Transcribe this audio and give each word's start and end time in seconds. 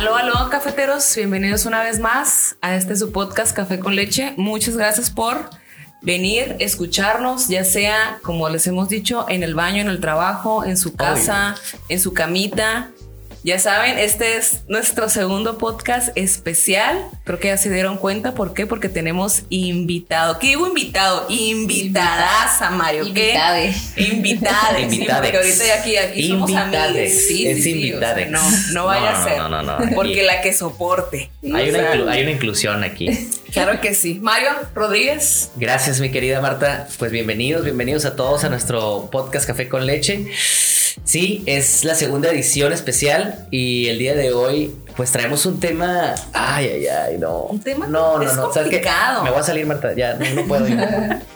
Aló, 0.00 0.16
aló, 0.16 0.48
cafeteros, 0.48 1.14
bienvenidos 1.14 1.66
una 1.66 1.82
vez 1.82 1.98
más 1.98 2.56
a 2.62 2.74
este 2.74 2.96
su 2.96 3.12
podcast 3.12 3.54
Café 3.54 3.78
con 3.80 3.94
Leche. 3.94 4.32
Muchas 4.38 4.74
gracias 4.74 5.10
por 5.10 5.50
venir, 6.00 6.56
escucharnos, 6.58 7.48
ya 7.48 7.64
sea, 7.64 8.18
como 8.22 8.48
les 8.48 8.66
hemos 8.66 8.88
dicho, 8.88 9.26
en 9.28 9.42
el 9.42 9.54
baño, 9.54 9.82
en 9.82 9.88
el 9.88 10.00
trabajo, 10.00 10.64
en 10.64 10.78
su 10.78 10.94
casa, 10.94 11.54
en 11.90 12.00
su 12.00 12.14
camita. 12.14 12.92
Ya 13.42 13.58
saben, 13.58 13.98
este 13.98 14.36
es 14.36 14.64
nuestro 14.68 15.08
segundo 15.08 15.56
podcast 15.56 16.10
especial. 16.14 17.02
Creo 17.24 17.38
que 17.38 17.48
ya 17.48 17.56
se 17.56 17.70
dieron 17.70 17.96
cuenta. 17.96 18.34
¿Por 18.34 18.52
qué? 18.52 18.66
Porque 18.66 18.90
tenemos 18.90 19.44
invitado. 19.48 20.38
¿Qué 20.38 20.48
digo 20.48 20.66
invitado? 20.66 21.24
Invitadas 21.30 22.60
a 22.60 22.68
Mario. 22.70 23.04
¿Qué? 23.14 23.28
Invitades. 23.30 23.94
Invitades. 23.96 24.86
porque 25.22 25.36
ahorita 25.38 25.66
ya 25.66 25.74
aquí, 25.80 25.96
aquí 25.96 26.28
somos 26.28 26.50
Invitades. 26.50 27.12
amigos. 27.12 27.22
Sí, 27.28 27.46
Es 27.46 27.56
sí, 27.56 27.62
sí, 27.62 27.92
o 27.94 27.98
sea, 28.00 28.20
invitades. 28.20 28.30
no, 28.30 28.42
no 28.72 28.84
vaya 28.86 29.00
No, 29.00 29.06
a 29.08 29.18
no, 29.20 29.24
ser. 29.24 29.38
no, 29.38 29.48
no, 29.48 29.62
no. 29.62 29.90
Porque 29.94 30.22
la 30.22 30.42
que 30.42 30.52
soporte. 30.52 31.30
Hay 31.42 31.70
una, 31.70 31.94
inclu- 31.94 32.08
hay 32.10 32.22
una 32.22 32.30
inclusión 32.32 32.84
aquí. 32.84 33.08
Claro 33.54 33.80
que 33.80 33.94
sí. 33.94 34.18
Mario 34.20 34.50
Rodríguez. 34.74 35.50
Gracias, 35.56 35.98
mi 36.00 36.10
querida 36.10 36.42
Marta. 36.42 36.88
Pues 36.98 37.10
bienvenidos, 37.10 37.64
bienvenidos 37.64 38.04
a 38.04 38.16
todos 38.16 38.44
a 38.44 38.50
nuestro 38.50 39.08
podcast 39.10 39.46
Café 39.46 39.66
con 39.66 39.86
Leche. 39.86 40.26
Sí, 41.04 41.42
es 41.46 41.84
la 41.84 41.94
segunda 41.94 42.30
edición 42.30 42.72
especial 42.72 43.46
y 43.50 43.86
el 43.86 43.98
día 43.98 44.14
de 44.14 44.32
hoy 44.32 44.74
pues 45.00 45.12
traemos 45.12 45.46
un 45.46 45.58
tema, 45.58 46.14
ay, 46.34 46.66
ay, 46.68 46.86
ay, 46.88 47.16
no. 47.18 47.44
Un 47.44 47.58
tema 47.58 47.86
no, 47.86 48.18
no, 48.18 48.22
es 48.22 48.32
complicado. 48.36 49.24
Me 49.24 49.30
voy 49.30 49.40
a 49.40 49.42
salir, 49.42 49.64
Marta, 49.64 49.94
ya 49.94 50.12
no, 50.12 50.26
no 50.34 50.44
puedo. 50.46 50.68
Yo, 50.68 50.76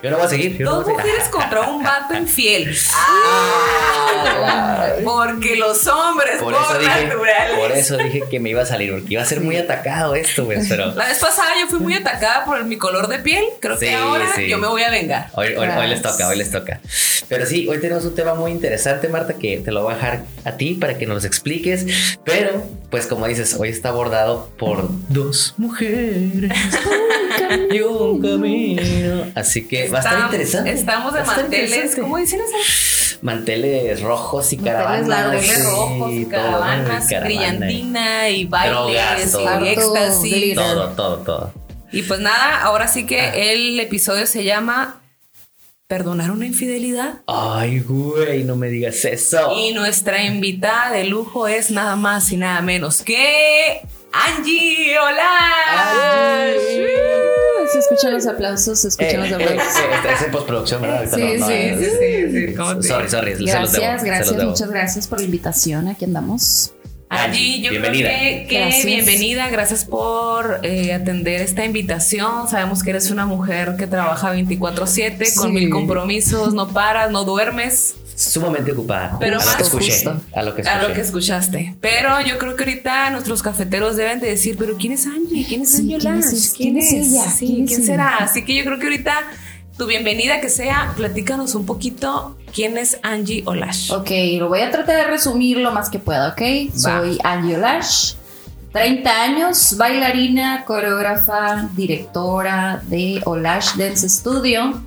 yo 0.03 0.11
no 0.11 0.19
voy 0.19 0.27
a 0.27 0.29
seguir. 0.29 0.59
Yo 0.59 0.67
no 0.67 0.75
Dos 0.75 0.85
voy 0.85 0.93
a 0.93 0.97
seguir. 0.99 1.13
mujeres 1.13 1.29
contra 1.31 1.61
un 1.63 1.83
vato 1.83 2.15
infiel. 2.15 2.77
Ah. 2.93 4.89
Porque 5.03 5.57
los 5.57 5.87
hombres 5.87 6.41
Por 6.43 6.53
por, 6.53 6.63
eso, 6.63 6.79
dije, 6.79 7.07
naturales. 7.07 7.59
por 7.59 7.73
eso 7.73 7.97
dije 7.97 8.23
que 8.31 8.41
me 8.41 8.51
iba 8.51 8.63
a 8.63 8.67
salir, 8.67 8.93
porque 8.93 9.15
iba 9.15 9.23
a 9.23 9.27
ser 9.27 9.41
muy 9.41 9.57
atacado 9.57 10.15
esto, 10.15 10.45
pues, 10.45 10.67
pero 10.69 10.95
La 10.95 11.07
vez 11.07 11.19
pasada 11.19 11.51
yo 11.61 11.67
fui 11.69 11.79
muy 11.81 11.95
atacada 11.95 12.45
por 12.45 12.63
mi 12.65 12.77
color 12.77 13.09
de 13.09 13.19
piel. 13.21 13.45
Creo 13.61 13.79
Sí, 13.79 13.87
que 13.87 13.95
ahora 13.95 14.27
sí. 14.35 14.49
yo 14.49 14.59
me 14.59 14.67
voy 14.67 14.83
a 14.83 14.91
vengar. 14.91 15.29
Hoy, 15.35 15.49
hoy- 15.57 15.69
hoy 15.69 15.87
les 15.89 16.03
toca, 16.03 16.29
hoy 16.29 16.37
les 16.37 16.51
toca. 16.51 16.81
Pero 17.29 17.47
sí, 17.47 17.67
hoy 17.69 17.81
tenemos 17.81 18.05
un 18.05 18.15
tema 18.15 18.35
muy 18.35 18.51
interesante, 18.51 19.09
Marta, 19.09 19.35
que 19.35 19.59
te 19.59 19.71
lo 19.73 19.83
voy 19.83 19.93
a 19.93 19.97
dejar 19.97 20.23
a 20.45 20.53
ti 20.53 20.75
para 20.75 20.99
que 20.99 21.07
nos 21.07 21.25
expliques. 21.25 21.87
Pero, 22.25 22.63
pues 22.91 23.07
como 23.07 23.27
dices, 23.27 23.54
hoy 23.59 23.69
está 23.69 23.91
abordado 23.91 24.49
por 24.59 24.89
dos 25.09 25.55
mujeres 25.57 26.53
y 27.71 27.81
un 27.81 28.21
camino. 28.21 29.33
Así 29.35 29.67
que 29.67 29.89
va 29.89 29.99
a 29.99 30.01
estar 30.03 30.21
interesante. 30.21 30.73
Estamos 30.73 31.15
de 31.15 31.25
manteles. 31.25 31.97
¿Cómo 31.97 32.17
dicen 32.19 32.41
eso? 32.41 33.19
Manteles 33.23 34.01
rojos 34.03 34.53
y 34.53 34.59
caravanas. 34.59 35.07
Manteles 35.09 35.47
sí, 35.57 35.63
rojos, 35.63 36.13
y 36.13 36.27
caravanas, 36.27 37.09
brillantina 37.23 38.29
y 38.29 38.45
bailes 38.45 39.33
Drogas, 39.33 39.65
y 39.65 39.69
éxtasis. 39.69 40.55
Todo, 40.55 40.89
todo, 40.91 41.17
todo. 41.19 41.53
Y 41.93 42.03
pues 42.03 42.21
nada, 42.21 42.63
ahora 42.63 42.89
sí 42.89 43.07
que 43.07 43.21
Ah. 43.21 43.35
el 43.35 43.79
episodio 43.81 44.27
se 44.27 44.45
llama 44.45 45.01
Perdonar 45.89 46.31
una 46.31 46.47
infidelidad. 46.47 47.21
Ay, 47.27 47.81
güey, 47.81 48.43
no 48.45 48.57
me 48.57 48.69
digas 48.69 49.05
eso. 49.05 49.53
Y 49.55 49.75
nuestra 49.75 50.23
invitada 50.25 50.91
de 50.93 51.05
lujo 51.05 51.47
es 51.47 51.71
nada 51.71 51.95
más 51.95 52.33
y 52.33 52.39
nada 52.39 52.63
menos 52.63 53.03
que 53.03 53.83
Angie. 54.11 54.97
Hola. 54.99 56.55
Se 57.71 57.79
escuchan 57.81 58.15
los 58.15 58.27
aplausos, 58.27 58.79
se 58.81 58.87
Eh, 58.87 58.91
escuchan 58.93 59.21
los 59.21 59.31
eh, 59.31 59.35
aplausos. 59.35 59.77
eh, 59.79 60.13
es 60.15 60.23
en 60.23 60.31
postproducción, 60.33 60.81
¿verdad? 60.81 61.05
Sí, 61.15 61.21
no- 61.21 61.39
no, 61.41 61.47
sí, 61.49 61.53
eh, 61.53 61.77
sí, 61.79 62.31
sí, 62.31 62.47
sí. 62.49 62.55
¿Cómo 62.55 62.79
te- 62.79 62.89
Sorry, 62.89 63.11
sorry, 63.11 63.35
se 63.35 63.41
los 63.43 63.51
Gracias, 63.51 63.73
debo, 63.73 63.85
se 63.85 63.93
los 63.97 64.05
gracias, 64.05 64.37
debo. 64.39 64.51
muchas 64.53 64.71
gracias 64.71 65.07
por 65.07 65.19
la 65.19 65.25
invitación. 65.27 65.89
Aquí 65.89 66.07
andamos. 66.07 66.73
Angie, 67.23 67.61
yo 67.61 67.71
Bienvenida. 67.71 68.09
creo 68.09 68.41
que, 68.43 68.47
que 68.49 68.59
Gracias. 68.61 68.85
bienvenida, 68.87 69.49
gracias 69.49 69.85
por 69.85 70.61
eh, 70.63 70.93
atender 70.93 71.41
esta 71.41 71.65
invitación. 71.65 72.49
Sabemos 72.49 72.83
que 72.83 72.91
eres 72.91 73.11
una 73.11 73.27
mujer 73.27 73.77
que 73.79 73.87
trabaja 73.87 74.33
24/7 74.35 75.35
con 75.35 75.49
Sí. 75.49 75.53
mil 75.55 75.71
compromisos, 75.71 76.55
no 76.55 76.69
paras, 76.69 77.11
no 77.11 77.25
duermes. 77.25 77.95
Sumamente 78.17 78.71
ocupada. 78.71 79.17
Pero 79.19 79.39
a 79.39 79.41
lo 79.41 79.45
más 79.47 79.57
que 79.57 79.63
escuché. 79.65 79.91
justo. 79.93 80.21
A 80.35 80.43
lo 80.45 80.55
que 80.55 80.61
escuché. 80.63 80.79
A 80.79 80.89
lo 80.89 80.95
que 80.95 81.01
escuchaste. 81.01 81.75
Pero 81.81 82.21
yo 82.21 82.39
creo 82.39 82.55
que 82.55 82.63
ahorita 82.63 83.11
nuestros 83.11 83.43
cafeteros 83.43 83.97
deben 83.97 84.21
de 84.21 84.29
decir, 84.29 84.55
pero 84.57 84.77
¿quién 84.77 84.93
es 84.93 85.05
Angie? 85.07 85.45
¿Quién 85.49 85.63
es 85.63 85.73
Sí, 85.73 85.93
Angie 85.95 86.19
es- 86.21 86.55
quién 86.57 86.79
es 86.79 86.93
ella? 86.93 87.25
Sí, 87.29 87.47
¿Quién 87.47 87.67
¿quién, 87.67 87.81
es 87.81 87.87
será? 87.87 88.17
Así 88.19 88.45
que 88.45 88.55
yo 88.55 88.65
creo 88.65 88.79
que 88.79 88.85
ahorita 88.87 89.15
tu 89.77 89.87
bienvenida 89.87 90.41
que 90.41 90.49
sea, 90.49 90.93
platícanos 90.97 91.55
un 91.55 91.67
poquito 91.67 92.37
quién 92.53 92.79
es 92.79 92.99
Angie 93.03 93.43
Olash. 93.47 93.91
Ok, 93.93 94.11
lo 94.39 94.49
voy 94.49 94.61
a 94.61 94.71
tratar 94.71 94.97
de 94.97 95.05
resumir 95.05 95.59
lo 95.59 95.73
más 95.73 95.91
que 95.91 95.99
pueda, 95.99 96.29
¿ok? 96.29 96.73
Soy 96.77 97.19
Angie 97.25 97.57
Olash, 97.57 98.15
30 98.73 99.23
años, 99.23 99.77
bailarina, 99.77 100.65
coreógrafa, 100.65 101.69
directora 101.75 102.83
de 102.85 103.21
Olash 103.25 103.75
Dance 103.77 104.09
Studio, 104.09 104.81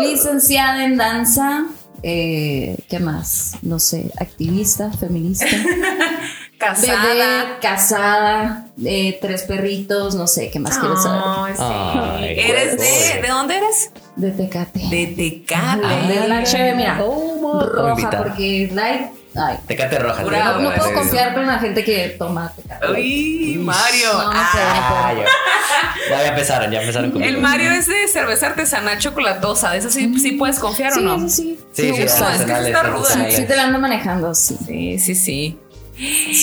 licenciada 0.00 0.84
en 0.84 0.96
danza, 0.96 1.64
eh, 2.02 2.76
¿qué 2.88 3.00
más? 3.00 3.56
No 3.62 3.80
sé, 3.80 4.12
activista, 4.18 4.92
feminista. 4.92 5.46
Casada. 6.58 7.02
Bebé, 7.04 7.58
casada, 7.60 8.66
eh, 8.84 9.16
tres 9.22 9.42
perritos, 9.42 10.16
no 10.16 10.26
sé, 10.26 10.50
¿qué 10.50 10.58
más 10.58 10.76
quieres 10.76 11.00
saber? 11.00 11.22
Ay, 11.24 11.54
sí. 11.56 11.62
Ay, 11.62 12.50
¿Eres 12.50 12.76
de, 12.76 13.22
de 13.22 13.28
dónde 13.28 13.58
eres? 13.58 13.92
De 14.18 14.30
Tecate. 14.32 14.80
De 14.90 15.06
Tecate. 15.16 15.86
de 16.20 16.28
la 16.28 16.42
cheve, 16.42 16.74
mira, 16.74 16.98
roja, 16.98 17.90
invitada. 17.90 18.24
porque 18.24 18.68
light, 18.74 19.02
ay. 19.36 19.56
Tecate 19.66 19.98
roja. 20.00 20.22
Pura 20.24 20.38
tecate 20.38 20.54
No, 20.62 20.70
no 20.70 20.74
puedo 20.74 20.88
sí. 20.88 20.94
confiar 20.94 21.34
con 21.34 21.46
la 21.46 21.58
gente 21.60 21.84
que 21.84 22.16
toma 22.18 22.52
Tecate. 22.56 22.92
Uy, 22.92 23.60
Mario. 23.62 24.12
No, 24.12 24.24
no 24.24 24.30
Ah, 24.34 25.12
no 25.14 25.20
ya. 25.22 26.28
Empezaron, 26.28 26.70
ya 26.70 26.80
empezaron 26.80 27.10
conmigo. 27.12 27.30
el 27.32 27.40
Mario 27.40 27.70
es 27.70 27.86
de 27.86 28.08
cerveza 28.08 28.46
artesanal 28.48 28.98
chocolatosa. 28.98 29.70
¿De 29.70 29.78
eso 29.78 29.90
sí, 29.90 30.18
sí 30.18 30.32
puedes 30.32 30.58
confiar 30.58 30.92
Sí, 30.92 30.98
o 31.00 31.02
no? 31.02 31.20
sí, 31.20 31.30
sí. 31.30 31.58
Sí, 31.72 31.82
sí, 31.94 32.02
gusta. 32.02 32.34
es 32.34 32.42
que 32.44 32.52
artesanales, 32.52 32.66
está 32.68 32.82
ruda. 32.82 32.98
artesanales. 33.00 33.36
Sí, 33.36 33.44
te 33.46 33.56
la 33.56 33.62
ando 33.64 33.78
manejando, 33.78 34.34
sí. 34.34 34.56
Sí, 34.66 34.98
sí, 34.98 35.14
sí. 35.14 35.14
Sí 35.14 35.58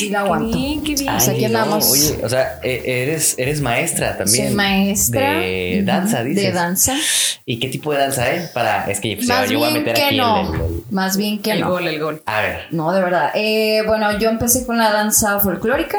la 0.10 0.20
aguanto. 0.22 0.52
Qué 0.52 0.58
bien, 0.58 0.84
qué 0.84 0.96
bien. 0.96 1.14
O 1.16 1.20
sea, 1.20 1.50
no. 1.50 1.78
Oye, 1.78 2.20
o 2.24 2.30
sea, 2.30 2.60
e- 2.64 3.04
eres, 3.04 3.36
eres 3.38 3.62
maestra 3.62 4.18
también. 4.18 4.48
Soy 4.48 4.56
maestra. 4.56 5.40
De 5.40 5.82
danza, 5.86 6.24
dices. 6.24 6.44
De 6.44 6.52
danza. 6.52 6.96
¿Y 7.46 7.60
qué 7.60 7.68
tipo 7.68 7.92
de 7.94 8.00
danza, 8.00 8.32
eh? 8.34 8.50
Para, 8.54 8.86
es 8.90 9.00
que 9.00 9.16
pues, 9.16 9.28
Más 9.28 9.50
yo 9.50 9.60
voy 9.60 9.70
a 9.70 9.74
meter 9.74 9.92
aquí 9.96 10.04
el- 10.16 10.18
no. 10.18 10.54
el- 10.54 10.62
el- 10.62 10.84
Más 10.92 11.16
bien 11.18 11.42
que 11.42 11.52
el 11.52 11.62
no. 11.62 11.70
gol, 11.70 11.88
el 11.88 12.00
gol. 12.00 12.24
A 12.26 12.42
ver. 12.42 12.62
No, 12.72 12.92
de 12.92 13.02
verdad. 13.02 13.32
Eh, 13.36 13.84
bueno, 13.88 14.18
yo 14.20 14.30
empecé 14.30 14.66
con 14.66 14.78
la 14.78 14.92
danza 14.92 15.40
folclórica. 15.40 15.98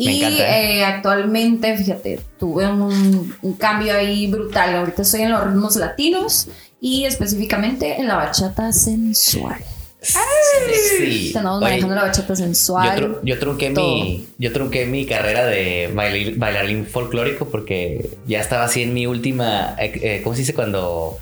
Y 0.00 0.18
encanta, 0.22 0.58
eh, 0.60 0.84
actualmente, 0.84 1.76
fíjate, 1.76 2.20
tuve 2.38 2.68
un, 2.68 3.34
un 3.42 3.52
cambio 3.54 3.94
ahí 3.96 4.28
brutal. 4.28 4.76
Ahorita 4.76 5.02
estoy 5.02 5.22
en 5.22 5.32
los 5.32 5.44
ritmos 5.44 5.74
latinos 5.74 6.46
y 6.80 7.04
específicamente 7.04 7.98
en 8.00 8.06
la 8.06 8.14
bachata 8.14 8.72
sensual. 8.72 9.56
Sí. 10.00 11.28
Estamos 11.28 11.56
Oye, 11.58 11.64
manejando 11.70 11.94
la 11.96 12.02
bachata 12.02 12.28
Yo, 12.28 12.36
sensual. 12.36 13.00
tru- 13.00 13.18
yo 13.24 13.38
trunqué 13.38 13.70
mi 13.70 14.26
yo 14.38 14.52
trunqué 14.52 14.86
mi 14.86 15.06
carrera 15.06 15.44
de 15.46 15.90
bailarín 16.36 16.86
folclórico 16.86 17.46
porque 17.48 18.10
ya 18.26 18.40
estaba 18.40 18.64
así 18.64 18.82
en 18.82 18.94
mi 18.94 19.06
última 19.06 19.74
eh, 19.78 19.92
eh, 20.02 20.20
¿cómo 20.22 20.34
se 20.36 20.42
dice 20.42 20.54
cuando 20.54 21.18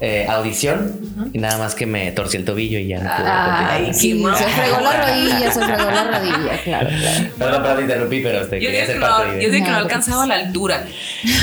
eh, 0.00 0.26
audición 0.28 0.96
y 1.32 1.38
nada 1.38 1.58
más 1.58 1.74
que 1.74 1.84
me 1.86 2.12
torcí 2.12 2.36
el 2.36 2.44
tobillo 2.44 2.78
y 2.78 2.86
ya 2.88 2.98
no 2.98 3.10
pude 3.16 3.28
Ay, 3.28 3.94
sí, 3.94 4.12
se 4.12 4.44
fregó 4.44 4.80
la 4.80 5.06
rodilla, 5.08 5.52
se 5.52 5.60
fregó 5.60 5.90
la 5.90 6.04
rodilla, 6.04 6.62
claro, 6.62 6.88
claro. 6.88 7.24
Perdón, 7.38 7.62
perdón, 7.62 7.76
te 7.76 7.82
interrumpí, 7.82 8.20
pero 8.22 8.46
te 8.46 8.60
Yo 8.60 8.68
quería 8.68 8.70
digo 8.70 8.76
que 8.76 8.82
hacer 8.92 8.96
no, 9.00 9.06
parte 9.08 9.36
de 9.36 9.42
yo 9.44 9.50
digo 9.50 9.64
que 9.64 9.70
no 9.72 9.76
No, 9.78 9.82
alcanzaba 9.84 10.26
la 10.26 10.34
altura 10.36 10.84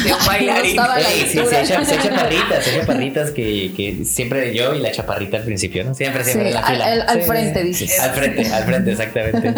de 0.06 0.14
un 0.14 0.20
bailarín. 0.28 0.76
No 0.76 0.84
sí, 0.84 1.38
altura. 1.40 1.50
se 1.50 1.62
echa, 1.74 1.86
se 1.86 1.96
echa 1.96 2.10
parritas, 2.16 2.64
se 2.64 2.76
echa 2.78 2.86
parritas 2.86 3.32
que, 3.32 3.74
que 3.76 4.06
siempre 4.06 4.56
yo 4.56 4.74
y 4.74 4.80
la 4.80 4.92
chaparrita 4.92 5.38
al 5.38 5.44
principio, 5.44 5.84
¿no? 5.84 5.94
Siempre, 5.94 6.24
siempre 6.24 6.52
Sí, 6.52 6.56
en 6.58 6.62
la 6.62 6.68
al- 6.68 6.74
fila. 6.76 6.86
al- 6.86 7.02
al 7.10 7.22
Sí. 7.22 7.28
frente, 7.28 7.64
dices. 7.64 8.00
Al 8.00 8.12
frente, 8.12 8.48
al 8.54 8.64
frente, 8.64 8.92
exactamente. 8.92 9.54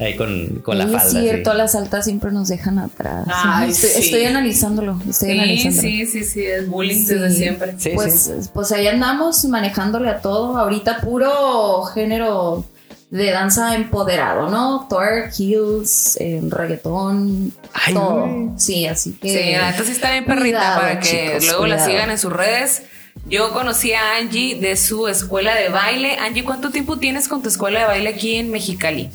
Ahí 0.00 0.16
con, 0.16 0.60
con 0.62 0.76
la 0.78 0.84
Y 0.84 0.88
falda. 0.88 1.04
es 1.06 1.10
cierto, 1.12 1.52
sí. 1.52 1.56
las 1.56 1.74
altas 1.76 2.04
siempre 2.04 2.32
nos 2.32 2.48
dejan 2.48 2.78
atrás. 2.80 3.26
Ay, 3.32 3.70
estoy, 3.70 3.90
sí. 3.90 4.00
estoy 4.06 4.24
analizándolo, 4.24 5.00
estoy 5.08 5.30
Sí, 5.30 5.38
analizándolo. 5.38 5.82
sí, 5.88 6.06
sí, 6.06 6.24
sí, 6.24 6.44
es 6.44 6.68
bullying 6.68 7.00
Sí. 7.04 7.14
desde 7.14 7.30
siempre. 7.30 7.74
Sí, 7.78 7.90
pues, 7.94 8.23
sí. 8.24 8.50
pues 8.52 8.72
ahí 8.72 8.86
andamos 8.86 9.44
manejándole 9.44 10.08
a 10.10 10.20
todo. 10.20 10.56
Ahorita 10.56 11.00
puro 11.00 11.82
género 11.84 12.64
de 13.10 13.30
danza 13.30 13.74
empoderado, 13.76 14.48
¿no? 14.50 14.86
Twerk, 14.88 15.32
heels, 15.38 16.16
eh, 16.20 16.40
reggaetón, 16.48 17.52
Ay, 17.72 17.94
todo. 17.94 18.52
Sí, 18.56 18.86
así 18.86 19.12
que. 19.12 19.28
Sí, 19.76 19.84
sí 19.84 19.92
está 19.92 20.10
bien 20.10 20.24
perrita 20.24 20.58
Cuidado, 20.58 20.80
para 20.80 21.00
que 21.00 21.08
chicos, 21.08 21.46
luego 21.46 21.66
la 21.66 21.84
sigan 21.84 22.10
en 22.10 22.18
sus 22.18 22.32
redes. 22.32 22.82
Yo 23.26 23.52
conocí 23.52 23.92
a 23.92 24.16
Angie 24.16 24.60
de 24.60 24.76
su 24.76 25.06
escuela 25.06 25.54
de 25.54 25.68
baile. 25.68 26.16
Angie, 26.18 26.44
¿cuánto 26.44 26.70
tiempo 26.70 26.98
tienes 26.98 27.28
con 27.28 27.42
tu 27.42 27.48
escuela 27.48 27.80
de 27.80 27.86
baile 27.86 28.10
aquí 28.10 28.34
en 28.34 28.50
Mexicali? 28.50 29.08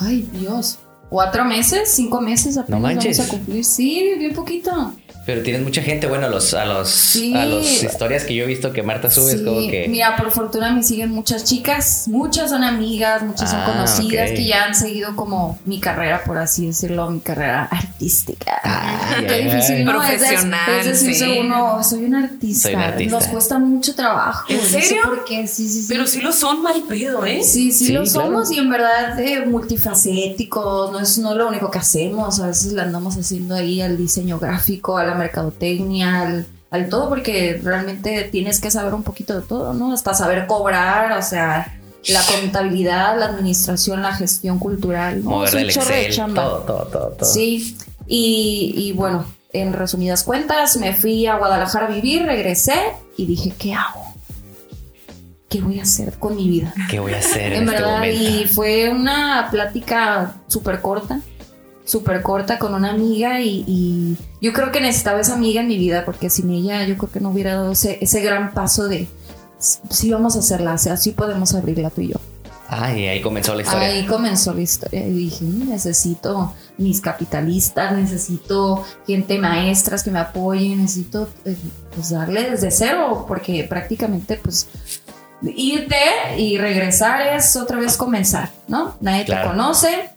Ay, 0.00 0.28
Dios. 0.32 0.80
Cuatro 1.08 1.44
meses, 1.44 1.92
cinco 1.94 2.20
meses 2.20 2.56
apenas 2.56 2.80
No 2.80 2.86
manches. 2.88 3.18
vamos 3.18 3.32
a 3.32 3.36
cumplir. 3.36 3.64
Sí, 3.64 4.14
bien 4.18 4.34
poquito. 4.34 4.94
Pero 5.24 5.42
tienes 5.42 5.62
mucha 5.62 5.82
gente, 5.82 6.08
bueno, 6.08 6.26
a 6.26 6.28
los, 6.28 6.52
a 6.52 6.64
los, 6.64 7.16
a 7.34 7.44
las 7.44 7.82
historias 7.82 8.24
que 8.24 8.34
yo 8.34 8.42
he 8.42 8.46
visto 8.46 8.72
que 8.72 8.82
Marta 8.82 9.08
sube, 9.08 9.32
es 9.32 9.42
como 9.42 9.60
que. 9.70 9.86
Mira, 9.88 10.16
por 10.16 10.32
fortuna 10.32 10.72
me 10.72 10.82
siguen 10.82 11.10
muchas 11.10 11.44
chicas, 11.44 12.08
muchas 12.08 12.50
son 12.50 12.64
amigas, 12.64 13.22
muchas 13.22 13.50
son 13.50 13.60
ah, 13.60 13.66
conocidas 13.66 14.30
que 14.30 14.44
ya 14.44 14.64
han 14.64 14.74
seguido 14.74 15.14
como 15.14 15.60
mi 15.64 15.78
carrera, 15.78 16.24
por 16.24 16.38
así 16.38 16.66
decirlo, 16.66 17.08
mi 17.08 17.20
carrera 17.20 17.68
artística. 17.70 18.60
Qué 19.28 19.44
difícil, 19.44 19.84
¿no? 19.84 19.92
Profesional. 19.92 20.80
Es, 20.80 20.86
decirse 20.86 21.40
uno, 21.40 21.84
soy 21.84 22.04
un 22.04 22.16
artista. 22.16 22.68
Soy 22.68 22.74
un 22.74 22.82
artista. 22.82 23.16
Nos 23.16 23.28
cuesta 23.28 23.58
mucho 23.60 23.94
trabajo. 23.94 24.44
¿En 24.48 24.60
serio? 24.60 25.02
por 25.04 25.24
qué, 25.24 25.46
sí, 25.46 25.68
sí, 25.68 25.82
sí. 25.82 25.86
Pero 25.88 26.06
sí 26.06 26.20
lo 26.20 26.32
son 26.32 26.62
mal 26.62 26.82
pedo, 26.88 27.24
¿eh? 27.24 27.42
Sí, 27.44 27.70
sí, 27.70 27.92
lo 27.92 28.06
somos 28.06 28.50
y 28.50 28.58
en 28.58 28.70
verdad 28.70 29.18
eh, 29.20 29.46
multifacéticos, 29.46 30.90
no 30.90 30.98
es, 30.98 31.18
no 31.18 31.34
lo 31.34 31.48
único 31.48 31.70
que 31.70 31.78
hacemos, 31.78 32.40
a 32.40 32.48
veces 32.48 32.72
le 32.72 32.82
andamos 32.82 33.16
haciendo 33.16 33.54
ahí 33.54 33.80
al 33.80 33.96
diseño 33.96 34.38
gráfico, 34.38 34.98
a 34.98 35.04
la 35.04 35.11
mercadotecnia, 35.14 36.44
al, 36.70 36.88
todo, 36.88 37.08
porque 37.08 37.60
realmente 37.62 38.28
tienes 38.30 38.60
que 38.60 38.70
saber 38.70 38.94
un 38.94 39.02
poquito 39.02 39.40
de 39.40 39.46
todo, 39.46 39.74
¿no? 39.74 39.92
Hasta 39.92 40.14
saber 40.14 40.46
cobrar, 40.46 41.12
o 41.18 41.22
sea, 41.22 41.78
la 42.08 42.22
contabilidad, 42.24 43.18
la 43.18 43.26
administración, 43.26 44.02
la 44.02 44.14
gestión 44.14 44.58
cultural, 44.58 45.22
¿no? 45.22 45.30
Mover 45.30 45.54
el 45.56 45.70
Excel, 45.70 46.34
todo, 46.34 46.58
todo, 46.60 46.86
todo, 46.86 47.24
Sí, 47.24 47.76
y, 48.06 48.74
y 48.76 48.92
bueno, 48.92 49.26
en 49.52 49.72
resumidas 49.72 50.24
cuentas, 50.24 50.76
me 50.76 50.94
fui 50.94 51.26
a 51.26 51.36
Guadalajara 51.36 51.86
a 51.86 51.90
vivir, 51.90 52.22
regresé 52.22 52.74
y 53.16 53.26
dije, 53.26 53.52
¿qué 53.58 53.74
hago? 53.74 54.12
¿qué 55.52 55.60
voy 55.60 55.78
a 55.78 55.82
hacer 55.82 56.14
con 56.18 56.34
mi 56.34 56.48
vida? 56.48 56.72
¿Qué 56.88 56.98
voy 56.98 57.12
a 57.12 57.18
hacer 57.18 57.52
en, 57.52 57.64
este 57.64 57.76
verdad? 57.76 58.04
Y 58.06 58.46
fue 58.48 58.88
una 58.88 59.48
plática 59.50 60.36
súper 60.48 60.80
corta 60.80 61.20
súper 61.84 62.22
corta 62.22 62.58
con 62.58 62.74
una 62.74 62.90
amiga 62.90 63.40
y, 63.40 64.16
yo 64.40 64.52
creo 64.52 64.72
que 64.72 64.80
necesitaba 64.80 65.20
esa 65.20 65.34
amiga 65.34 65.60
en 65.60 65.68
mi 65.68 65.78
vida 65.78 66.04
porque 66.04 66.28
sin 66.28 66.50
ella 66.50 66.84
yo 66.84 66.96
creo 66.96 67.12
que 67.12 67.20
no 67.20 67.30
hubiera 67.30 67.54
dado 67.54 67.72
ese, 67.72 68.20
gran 68.20 68.52
paso 68.54 68.88
de 68.88 69.06
sí 69.58 70.10
vamos 70.10 70.34
a 70.34 70.40
hacerla, 70.40 70.74
o 70.74 70.78
sea, 70.78 70.96
sí 70.96 71.12
podemos 71.12 71.54
abrirla 71.54 71.90
tú 71.90 72.00
y 72.00 72.08
yo. 72.08 72.16
Ah, 72.74 72.86
ahí 72.86 73.20
comenzó 73.20 73.54
la 73.54 73.62
historia. 73.62 73.88
Ahí 73.88 74.06
comenzó 74.06 74.54
la 74.54 74.62
historia. 74.62 75.06
Y 75.06 75.12
dije, 75.12 75.44
mm, 75.44 75.68
necesito 75.68 76.54
mis 76.78 77.02
capitalistas, 77.02 77.92
necesito 77.92 78.82
gente 79.06 79.38
maestras 79.38 80.02
que 80.02 80.10
me 80.10 80.18
apoyen, 80.18 80.80
necesito 80.80 81.28
eh, 81.44 81.54
pues 81.94 82.10
darle 82.10 82.50
desde 82.50 82.70
cero, 82.70 83.26
porque 83.28 83.64
prácticamente 83.64 84.40
pues 84.42 84.68
irte 85.42 85.96
y 86.38 86.56
regresar 86.56 87.36
es 87.36 87.56
otra 87.56 87.78
vez 87.78 87.98
comenzar, 87.98 88.50
¿no? 88.68 88.96
Nadie 89.00 89.26
te 89.26 89.42
conoce, 89.42 90.10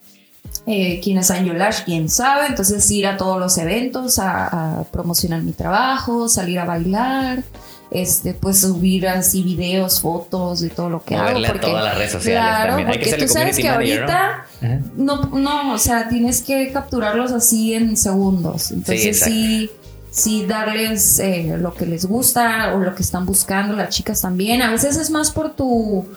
eh, 0.68 1.00
quién 1.04 1.20
es 1.20 1.30
Angel 1.30 1.58
Lash, 1.58 1.84
quién 1.86 2.10
sabe. 2.10 2.48
Entonces 2.48 2.90
ir 2.92 3.06
a 3.08 3.18
todos 3.18 3.40
los 3.40 3.58
eventos 3.58 4.18
a, 4.20 4.84
promocionar 4.92 5.42
mi 5.42 5.52
trabajo, 5.52 6.28
salir 6.28 6.60
a 6.60 6.66
bailar, 6.66 7.44
este, 7.92 8.34
pues 8.34 8.62
subir 8.62 9.08
así 9.08 9.44
videos, 9.44 10.02
fotos 10.02 10.62
de 10.62 10.70
todo 10.70 10.90
lo 10.90 11.04
que 11.04 11.16
hago. 11.16 11.40
Porque, 11.46 11.60
todas 11.60 11.84
las 11.84 11.98
redes 11.98 12.12
sociales 12.12 12.44
claro, 12.44 12.86
porque 12.88 13.14
tú 13.14 13.28
sabes 13.28 13.58
que 13.58 13.70
ahorita 13.70 14.46
¿no? 14.96 15.26
¿no? 15.26 15.74
o 15.74 15.78
sea, 15.78 16.10
tienes 16.10 16.42
que 16.42 16.72
capturarlos 16.72 17.32
así 17.32 17.74
en 17.74 17.96
segundos. 17.96 18.72
Entonces 18.72 19.20
sí, 19.20 19.70
sí, 20.10 20.46
darles 20.48 21.20
eh, 21.20 21.58
lo 21.60 21.76
que 21.76 21.86
les 21.86 22.06
gusta 22.06 22.74
o 22.74 22.80
lo 22.80 22.96
que 22.96 23.04
están 23.04 23.26
buscando 23.28 23.76
las 23.76 23.90
chicas 23.90 24.22
también. 24.22 24.64
A 24.64 24.72
veces 24.72 24.98
es 24.98 25.12
más 25.12 25.30
por 25.30 25.56
tu 25.56 26.08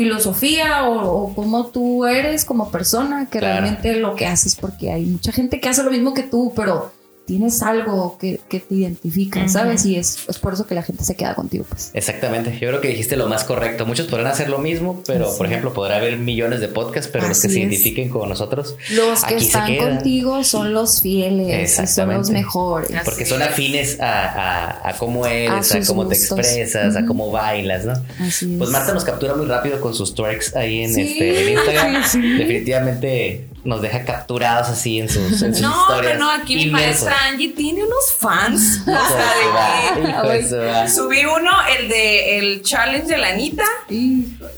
filosofía 0.00 0.88
o, 0.88 1.24
o 1.24 1.34
cómo 1.34 1.66
tú 1.66 2.06
eres 2.06 2.46
como 2.46 2.70
persona 2.70 3.28
que 3.30 3.38
realmente 3.38 3.96
lo 3.96 4.14
que 4.14 4.24
haces, 4.24 4.56
porque 4.56 4.90
hay 4.90 5.04
mucha 5.04 5.30
gente 5.30 5.60
que 5.60 5.68
hace 5.68 5.82
lo 5.82 5.90
mismo 5.90 6.14
que 6.14 6.22
tú, 6.22 6.54
pero 6.56 6.90
tienes 7.30 7.62
algo 7.62 8.18
que, 8.18 8.40
que 8.48 8.58
te 8.58 8.74
identifica, 8.74 9.46
¿sabes? 9.46 9.86
Y 9.86 9.94
es, 9.94 10.18
es, 10.28 10.38
por 10.40 10.52
eso 10.54 10.66
que 10.66 10.74
la 10.74 10.82
gente 10.82 11.04
se 11.04 11.14
queda 11.14 11.36
contigo, 11.36 11.64
pues. 11.68 11.92
Exactamente, 11.94 12.50
yo 12.58 12.66
creo 12.66 12.80
que 12.80 12.88
dijiste 12.88 13.16
lo 13.16 13.28
más 13.28 13.44
correcto. 13.44 13.86
Muchos 13.86 14.08
podrán 14.08 14.26
hacer 14.26 14.48
lo 14.50 14.58
mismo, 14.58 15.00
pero 15.06 15.36
por 15.36 15.46
ejemplo, 15.46 15.72
podrá 15.72 15.98
haber 15.98 16.18
millones 16.18 16.58
de 16.58 16.66
podcasts, 16.66 17.08
pero 17.12 17.28
los 17.28 17.40
que 17.40 17.48
se 17.48 17.60
identifiquen 17.60 18.08
con 18.08 18.28
nosotros. 18.28 18.74
Los 18.90 19.22
que 19.22 19.36
están 19.36 19.76
contigo 19.76 20.42
son 20.42 20.74
los 20.74 21.02
fieles, 21.02 21.80
son 21.88 22.12
los 22.12 22.30
mejores. 22.30 22.90
Porque 23.04 23.24
son 23.24 23.42
afines 23.42 24.00
a, 24.00 24.80
a, 24.80 24.88
a 24.88 24.96
cómo 24.96 25.24
eres, 25.24 25.72
a, 25.72 25.86
cómo 25.86 26.08
te 26.08 26.16
expresas, 26.16 26.96
a 26.96 27.06
cómo 27.06 27.30
bailas, 27.30 27.84
¿no? 27.84 27.92
Así 28.18 28.56
Pues 28.58 28.70
Marta 28.70 28.92
nos 28.92 29.04
captura 29.04 29.36
muy 29.36 29.46
rápido 29.46 29.80
con 29.80 29.94
sus 29.94 30.08
strikes 30.08 30.46
ahí 30.56 30.82
en, 30.82 30.98
este, 30.98 31.42
en 31.42 31.48
Instagram. 31.58 32.02
Definitivamente 32.38 33.46
nos 33.64 33.82
deja 33.82 34.04
capturados 34.04 34.68
así 34.68 34.98
en 34.98 35.08
sus, 35.08 35.42
en 35.42 35.54
sus 35.54 35.62
no, 35.62 35.80
historias. 35.80 36.18
No, 36.18 36.36
no, 36.36 36.42
aquí 36.42 36.56
mi 36.56 36.66
maestra 36.66 37.16
Angie 37.26 37.50
tiene 37.50 37.84
unos 37.84 38.14
fans. 38.18 38.82
o 38.86 40.48
sea, 40.48 40.88
subí 40.88 41.24
uno, 41.24 41.50
el 41.78 41.88
de 41.88 42.38
el 42.38 42.62
challenge 42.62 43.06
de 43.06 43.18
la 43.18 43.28
Anita. 43.28 43.64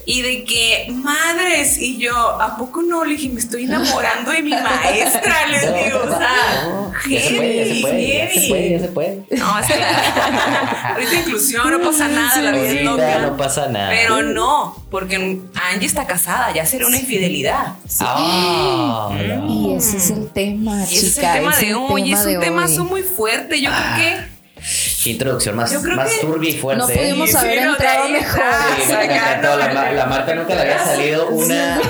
Y 0.04 0.22
de 0.22 0.44
que, 0.44 0.88
madres, 0.90 1.78
y 1.78 1.98
yo, 1.98 2.14
¿a 2.40 2.56
poco 2.56 2.82
no? 2.82 3.04
Le 3.04 3.16
dije, 3.16 3.28
me 3.28 3.40
estoy 3.40 3.64
enamorando 3.64 4.32
de 4.32 4.42
mi 4.42 4.50
maestra, 4.50 5.46
les 5.46 5.62
digo, 5.62 6.00
o 6.04 6.08
sea, 6.08 6.92
heavy, 7.02 7.56
ya 7.56 7.64
se 7.64 7.80
puede, 7.80 8.18
ya 8.18 8.28
se 8.28 8.48
puede, 8.48 8.70
ya 8.70 8.78
se 8.80 8.88
puede. 8.88 9.26
No, 9.30 9.58
es 9.58 9.66
que 9.66 9.74
ahorita 10.92 11.14
inclusión, 11.14 11.70
no 11.70 11.80
pasa 11.80 12.08
nada, 12.08 12.42
la 12.42 12.50
vida 12.52 12.68
es 12.68 12.82
loca. 12.82 13.18
No 13.18 13.36
pasa 13.36 13.68
nada. 13.68 13.90
Pero 13.90 14.22
no, 14.22 14.76
porque 14.90 15.16
Angie 15.16 15.86
está 15.86 16.06
casada, 16.06 16.52
ya 16.52 16.66
sería 16.66 16.86
una 16.86 16.98
infidelidad. 16.98 17.74
Ah, 18.94 19.46
y 19.48 19.72
ese 19.74 19.96
es 19.96 20.10
el 20.10 20.28
tema, 20.28 20.80
y 20.90 20.96
ese 20.96 21.06
es 21.06 21.18
el 21.18 21.32
tema 21.32 21.56
de 21.56 21.74
hoy, 21.74 22.12
es 22.12 22.26
un 22.26 22.40
tema 22.40 22.66
muy 22.88 23.02
fuerte, 23.02 23.60
yo 23.60 23.70
creo 23.70 23.96
que 23.96 24.32
Qué 25.02 25.10
introducción 25.10 25.56
más, 25.56 25.82
más 25.82 26.20
turbia 26.20 26.50
y 26.50 26.52
fuerte. 26.54 26.82
No 26.82 26.88
pudimos 26.88 27.34
haber 27.34 27.58
entrado 27.58 28.08
mejor. 28.08 28.42
La, 28.88 29.92
la, 29.92 30.06
Marta 30.06 30.34
nunca 30.34 30.54
le 30.54 30.60
había 30.60 30.78
salido 30.78 31.28
una, 31.28 31.80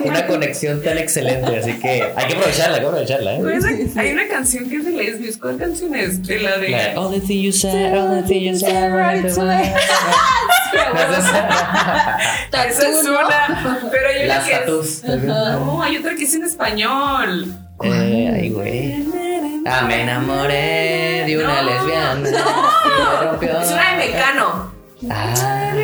una 0.00 0.26
conexión 0.26 0.82
tan 0.82 0.98
excelente, 0.98 1.56
así 1.56 1.72
que 1.80 2.02
hay 2.14 2.26
que 2.26 2.34
aprovecharla, 2.34 2.76
hay 2.76 2.80
que 2.80 2.86
aprovecharla. 2.86 3.34
¿eh? 3.34 3.38
Pues 3.40 3.96
hay 3.96 4.12
una 4.12 4.28
canción 4.28 4.68
que 4.68 4.76
es 4.76 4.84
de 4.84 4.92
lesbios. 4.92 5.36
¿Cuál 5.38 5.56
canción 5.58 5.94
es? 5.94 6.22
De 6.22 6.38
la 6.38 6.58
de. 6.58 6.94
all 6.96 7.10
the 7.10 7.20
things 7.20 7.42
you 7.42 7.52
said, 7.52 7.96
all 7.96 8.22
the 8.22 8.28
things 8.28 8.60
you 8.60 8.68
said, 8.68 8.92
right 8.92 9.24
away. 9.36 9.72
Esa 12.52 12.88
es 12.88 13.04
una. 13.04 13.80
Pero 13.90 14.08
hay 14.08 14.26
Las 14.26 14.48
tatus. 14.48 15.02
No, 15.04 15.82
hay 15.82 15.96
otra 15.96 16.14
que 16.14 16.24
es 16.24 16.34
en 16.34 16.44
español. 16.44 17.52
Eh, 17.82 18.30
ay, 18.34 18.50
güey. 18.50 19.31
Ah, 19.64 19.82
me 19.82 20.02
enamoré 20.02 21.24
de 21.26 21.38
una 21.38 21.62
lesbiana. 21.62 22.14
No, 22.14 23.42
es 23.62 23.70
una 23.70 23.90
de 23.92 23.96
Mecano. 23.96 24.72
Ah, 25.10 25.74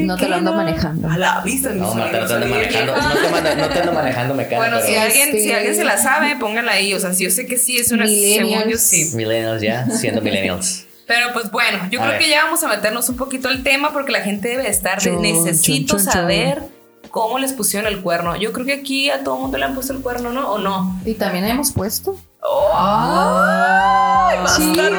no, 0.00 0.16
te 0.16 0.28
lo 0.28 0.36
ando 0.36 0.54
manejando. 0.54 1.08
A 1.08 1.18
la 1.18 1.40
vista, 1.40 1.70
no, 1.70 1.94
no 1.94 2.04
te 2.04 2.12
lo 2.12 2.34
ando 2.34 2.46
manejando. 2.46 2.96
No 2.96 3.14
te, 3.14 3.28
mando, 3.28 3.54
no 3.56 3.68
te 3.68 3.78
ando 3.80 3.92
manejando 3.92 4.34
mecano. 4.34 4.56
Bueno, 4.56 4.80
si, 4.80 4.94
alguien, 4.94 5.30
si 5.32 5.38
este 5.38 5.54
alguien 5.54 5.74
se 5.74 5.84
la 5.84 5.98
sabe, 5.98 6.36
póngala 6.36 6.72
ahí. 6.72 6.94
O 6.94 7.00
sea, 7.00 7.12
si 7.12 7.24
yo 7.24 7.30
sé 7.30 7.46
que 7.46 7.58
sí, 7.58 7.76
es 7.76 7.92
una 7.92 8.06
según 8.06 8.68
yo 8.68 8.78
sí. 8.78 9.10
Millennials 9.14 9.62
ya, 9.62 9.86
siendo 9.90 10.22
millennials. 10.22 10.86
Pero 11.06 11.32
pues 11.32 11.50
bueno, 11.50 11.88
yo 11.90 12.00
creo 12.00 12.18
que 12.18 12.28
ya 12.28 12.44
vamos 12.44 12.62
a 12.62 12.68
meternos 12.68 13.08
un 13.08 13.16
poquito 13.16 13.48
al 13.48 13.62
tema 13.62 13.92
porque 13.92 14.12
la 14.12 14.22
gente 14.22 14.48
debe 14.48 14.68
estar 14.68 15.00
de 15.02 15.10
necesito 15.12 15.98
saber 15.98 16.62
cómo 17.10 17.38
les 17.38 17.52
pusieron 17.52 17.92
el 17.92 18.00
cuerno. 18.00 18.36
Yo 18.36 18.52
creo 18.52 18.64
que 18.64 18.72
aquí 18.72 19.10
a 19.10 19.22
todo 19.22 19.36
mundo 19.36 19.58
le 19.58 19.64
han 19.64 19.74
puesto 19.74 19.92
el 19.92 20.00
cuerno, 20.00 20.30
¿no? 20.30 20.52
¿O 20.52 20.58
no? 20.58 21.00
Y 21.04 21.14
también 21.14 21.44
hemos 21.44 21.72
puesto. 21.72 22.16
¡Oh! 22.44 22.72
¡Ay! 22.74 24.38
Va 24.38 24.44
a 24.44 24.58
estar 24.58 24.92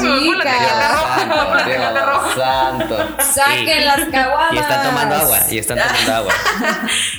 Chica. 0.00 0.52
Santo. 2.34 2.96
Saquen 3.20 3.84
las 3.86 4.00
caguamas. 4.10 4.54
Y 4.54 4.58
están 4.58 4.86
tomando 4.86 5.14
agua. 5.14 5.38
Y 5.50 5.58
están 5.58 5.78
tomando 5.78 6.14
agua. 6.16 6.32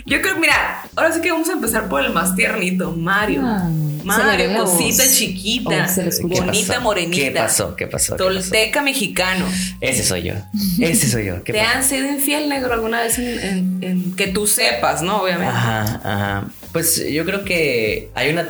Yo 0.06 0.22
creo, 0.22 0.36
mira, 0.38 0.82
ahora 0.96 1.12
sí 1.12 1.22
que 1.22 1.32
vamos 1.32 1.50
a 1.50 1.54
empezar 1.54 1.88
por 1.88 2.04
el 2.04 2.12
más 2.12 2.36
tiernito, 2.36 2.92
Mario. 2.92 3.42
Ah, 3.44 3.70
Mario, 4.06 4.56
cosita 4.58 5.04
chiquita, 5.10 5.90
bonita, 6.22 6.80
morenita. 6.80 7.24
¿Qué 7.24 7.32
pasó? 7.32 7.76
¿Qué 7.76 7.88
pasó? 7.88 8.16
Tolteca 8.16 8.82
mexicano. 8.82 9.46
Ese 9.82 10.04
soy 10.04 10.24
yo. 10.24 10.34
Ese 10.80 11.10
soy 11.10 11.26
yo. 11.26 11.42
¿Te 11.42 11.60
han 11.60 11.84
sido 11.84 12.08
infiel 12.08 12.48
negro 12.50 12.74
alguna 12.74 13.02
vez 13.02 13.18
en, 13.18 14.14
que 14.16 14.28
tú 14.28 14.48
sepas, 14.48 15.02
no? 15.02 15.24
Obviamente. 15.24 15.54
Ajá, 15.54 16.02
ajá. 16.04 16.48
Pues 16.72 17.06
yo 17.10 17.26
creo 17.26 17.46
que 17.46 18.10
hay 18.16 18.30
una 18.30 18.50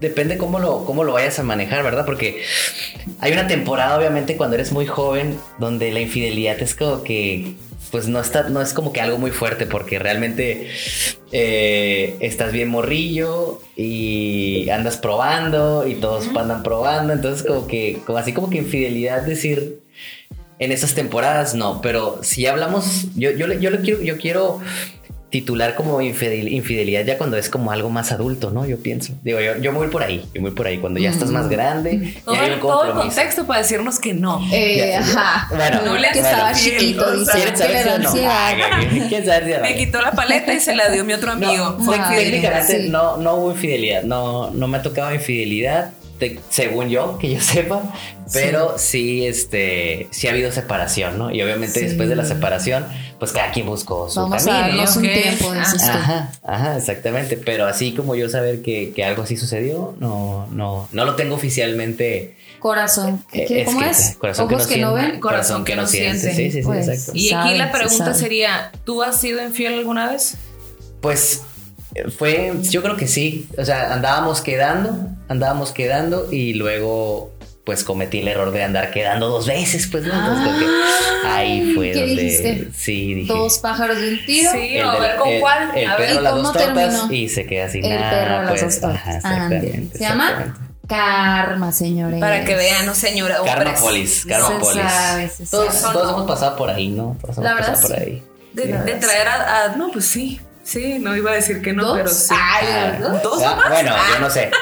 depende 0.00 0.36
cómo 0.38 0.58
lo 0.58 0.84
cómo 0.84 1.04
lo 1.04 1.12
vayas 1.12 1.38
a 1.38 1.44
manejar, 1.44 1.84
¿verdad? 1.84 2.04
Porque 2.04 2.42
hay 3.20 3.32
una 3.32 3.46
temporada 3.46 3.96
obviamente 3.96 4.36
cuando 4.36 4.56
eres 4.56 4.72
muy 4.72 4.86
joven 4.86 5.38
donde 5.58 5.92
la 5.92 6.00
infidelidad 6.00 6.60
es 6.60 6.74
como 6.74 7.04
que 7.04 7.54
pues 7.94 8.08
no 8.08 8.18
está 8.18 8.48
no 8.48 8.60
es 8.60 8.74
como 8.74 8.92
que 8.92 9.00
algo 9.00 9.18
muy 9.18 9.30
fuerte 9.30 9.66
porque 9.66 10.00
realmente 10.00 10.66
eh, 11.30 12.16
estás 12.18 12.50
bien 12.50 12.68
morrillo 12.68 13.60
y 13.76 14.68
andas 14.68 14.96
probando 14.96 15.86
y 15.86 15.94
todos 15.94 16.26
andan 16.36 16.64
probando, 16.64 17.12
entonces 17.12 17.46
como 17.46 17.68
que 17.68 18.00
como 18.04 18.18
así 18.18 18.32
como 18.32 18.50
que 18.50 18.58
infidelidad 18.58 19.22
decir 19.22 19.78
en 20.58 20.72
esas 20.72 20.94
temporadas 20.96 21.54
no, 21.54 21.80
pero 21.82 22.18
si 22.24 22.46
hablamos 22.46 23.06
yo 23.14 23.30
yo 23.30 23.46
yo 23.52 23.70
le 23.70 23.78
quiero 23.78 24.02
yo 24.02 24.18
quiero 24.18 24.58
titular 25.34 25.74
como 25.74 26.00
infidel- 26.00 26.46
infidelidad 26.52 27.04
ya 27.04 27.18
cuando 27.18 27.36
es 27.36 27.48
como 27.48 27.72
algo 27.72 27.90
más 27.90 28.12
adulto, 28.12 28.52
¿no? 28.52 28.66
Yo 28.66 28.78
pienso. 28.78 29.14
Digo, 29.24 29.40
yo, 29.40 29.56
yo 29.58 29.72
me 29.72 29.78
voy 29.78 29.88
por 29.88 30.04
ahí, 30.04 30.24
yo 30.32 30.40
me 30.40 30.50
voy 30.50 30.56
por 30.56 30.68
ahí. 30.68 30.78
Cuando 30.78 31.00
ya 31.00 31.10
estás 31.10 31.30
más 31.30 31.48
grande, 31.48 32.14
Todo, 32.24 32.36
ya 32.36 32.42
hay 32.42 32.46
el- 32.50 32.54
un 32.54 32.60
todo 32.60 32.84
el 32.84 32.90
compromiso. 32.92 33.16
contexto 33.16 33.44
para 33.44 33.62
decirnos 33.62 33.98
que 33.98 34.14
no. 34.14 34.40
Eh, 34.52 34.90
Ya, 34.92 35.00
ajá. 35.00 35.48
Bueno, 35.56 35.80
No 35.86 35.98
le 35.98 36.08
que 36.12 36.20
bueno. 36.20 36.28
estaba 36.28 36.52
chiquito, 36.54 37.04
o 37.04 37.10
dice. 37.18 37.24
sea, 37.24 37.34
¿Quieren 37.34 37.56
saber 37.56 37.84
que 37.84 37.98
no? 38.04 38.10
Ay, 38.30 39.00
¿Quieren 39.08 39.26
saber 39.26 39.56
si? 39.56 39.60
Me 39.62 39.74
quitó 39.76 40.00
la 40.00 40.12
paleta 40.12 40.54
y 40.54 40.60
se 40.60 40.72
la 40.76 40.88
dio 40.90 41.04
mi 41.04 41.14
otro 41.14 41.32
amigo. 41.32 41.74
No, 41.78 41.84
Fue 41.84 41.98
técnicamente 41.98 42.82
sí. 42.84 42.88
no, 42.90 43.16
no 43.16 43.34
hubo 43.34 43.50
infidelidad, 43.50 44.04
no, 44.04 44.50
no 44.52 44.68
me 44.68 44.78
ha 44.78 44.82
tocado 44.82 45.12
infidelidad, 45.12 45.90
te- 46.18 46.40
según 46.50 46.88
yo, 46.88 47.18
que 47.18 47.30
yo 47.34 47.40
sepa, 47.40 47.82
pero 48.32 48.74
sí. 48.78 49.26
este, 49.26 50.08
sí 50.10 50.26
ha 50.28 50.30
habido 50.30 50.50
separación, 50.52 51.18
¿no? 51.18 51.30
Y 51.30 51.42
obviamente 51.42 51.80
Sí. 51.80 51.86
después 51.86 52.08
de 52.08 52.16
la 52.16 52.24
separación, 52.24 52.86
pues 53.18 53.32
cada 53.32 53.50
quien 53.52 53.66
buscó 53.66 54.08
su 54.10 54.20
Vamos 54.20 54.42
a 54.42 54.46
camino. 54.46 54.68
darnos 54.78 54.96
un 54.96 55.02
tiempo, 55.02 55.52
tú. 55.52 55.84
Ajá, 55.90 56.32
ajá, 56.42 56.76
exactamente. 56.76 57.36
Pero 57.36 57.66
así 57.66 57.92
como 57.92 58.14
yo 58.14 58.28
saber 58.28 58.62
que, 58.62 58.92
que 58.94 59.04
algo 59.04 59.22
así 59.22 59.36
sucedió, 59.36 59.94
no, 60.00 60.46
no, 60.50 60.88
no 60.92 61.04
lo 61.04 61.14
tengo 61.16 61.34
oficialmente. 61.34 62.36
Corazón. 62.58 63.22
¿Qué- 63.30 63.42
eh, 63.42 63.46
qué- 63.46 63.64
¿Cómo 63.66 63.80
escrita. 63.82 64.10
es? 64.10 64.16
Corazón 64.16 64.46
Ojos 64.52 64.66
que, 64.66 64.78
no 64.78 64.92
siente, 64.94 65.12
ven. 65.12 65.20
Corazón 65.20 65.64
que 65.64 65.76
no 65.76 65.86
siente. 65.86 66.30
Sí, 66.34 66.50
sí, 66.50 66.50
sí, 66.52 66.62
Pues, 66.62 66.88
exacto. 66.88 67.12
Y 67.14 67.26
aquí 67.26 67.30
sabe, 67.48 67.58
la 67.58 67.72
pregunta 67.72 68.14
sería, 68.14 68.72
¿tú 68.84 69.02
has 69.02 69.20
sido 69.20 69.42
infiel 69.42 69.74
alguna 69.74 70.10
vez? 70.10 70.36
Pues 71.00 71.42
eh, 71.42 71.42
fue, 72.16 72.52
yo 72.62 72.82
creo 72.82 72.96
que 72.96 73.06
sí. 73.06 73.48
O 73.58 73.64
sea, 73.64 73.92
andábamos 73.92 74.40
quedando, 74.40 75.08
andábamos 75.28 75.72
quedando 75.72 76.30
y 76.32 76.54
luego 76.54 77.30
pues 77.64 77.82
cometí 77.82 78.18
el 78.18 78.28
error 78.28 78.50
de 78.50 78.62
andar 78.62 78.90
quedando 78.90 79.28
dos 79.30 79.46
veces, 79.46 79.86
pues 79.90 80.04
no. 80.04 80.12
Entonces, 80.12 80.54
creo 80.58 80.68
que 81.22 81.28
ahí 81.28 81.72
fue 81.74 81.92
¿qué 81.92 82.00
donde 82.00 82.22
dijiste? 82.22 82.68
sí 82.76 83.14
dije. 83.14 83.32
Dos 83.32 83.58
pájaros 83.58 83.98
de 83.98 84.08
un 84.10 84.26
tiro. 84.26 84.50
Sí, 84.52 84.76
el 84.76 84.86
a 84.86 84.98
ver 84.98 85.16
con 85.16 85.28
el- 85.30 85.40
cuál. 85.40 85.70
El 85.74 85.88
a 85.90 85.96
ver, 85.96 86.08
perro 86.08 86.20
¿y 86.20 86.22
las 86.24 86.32
cómo 86.32 86.42
dos 86.44 86.52
tortas 86.52 86.74
terminó? 86.74 87.12
y 87.12 87.28
se 87.30 87.46
queda 87.46 87.68
sin 87.70 87.84
El 87.86 87.98
nada. 87.98 88.10
perro 88.10 88.34
a 88.34 88.42
las 88.42 88.48
pues, 88.50 88.60
dos 88.62 88.80
tortas. 88.80 89.24
ajá, 89.24 89.44
Ande. 89.44 89.56
exactamente, 89.56 89.98
Se 89.98 90.04
llama. 90.04 90.58
Karma, 90.86 91.72
señores. 91.72 92.20
para 92.20 92.44
que 92.44 92.54
vean, 92.54 92.84
no 92.84 92.94
señora. 92.94 93.38
Karmapolis, 93.42 94.26
Karmapolis. 94.26 95.48
Todos, 95.50 95.80
todos 95.80 96.10
hemos 96.10 96.26
pasado 96.26 96.56
por 96.56 96.68
ahí, 96.68 96.88
¿no? 96.90 97.16
Todos 97.22 97.38
hemos 97.38 97.44
La 97.48 97.54
verdad, 97.54 97.68
pasado 97.74 97.88
por 97.88 97.98
ahí. 97.98 98.22
De, 98.52 98.62
Sí. 98.64 98.68
de 98.72 98.92
traer 98.96 99.26
a, 99.28 99.64
a- 99.64 99.76
No, 99.76 99.90
pues 99.90 100.04
sí. 100.04 100.38
Sí, 100.64 100.98
no 100.98 101.14
iba 101.16 101.30
a 101.30 101.34
decir 101.34 101.60
que 101.62 101.72
no, 101.72 101.84
¿Dos? 101.84 101.96
pero 101.98 102.08
sí. 102.08 102.34
Ay, 102.36 102.98
¿dos? 103.00 103.22
¿Dos 103.22 103.42
Ah? 103.44 103.64
Bueno, 103.68 103.92
yo 104.12 104.18
no 104.20 104.30
sé. 104.30 104.50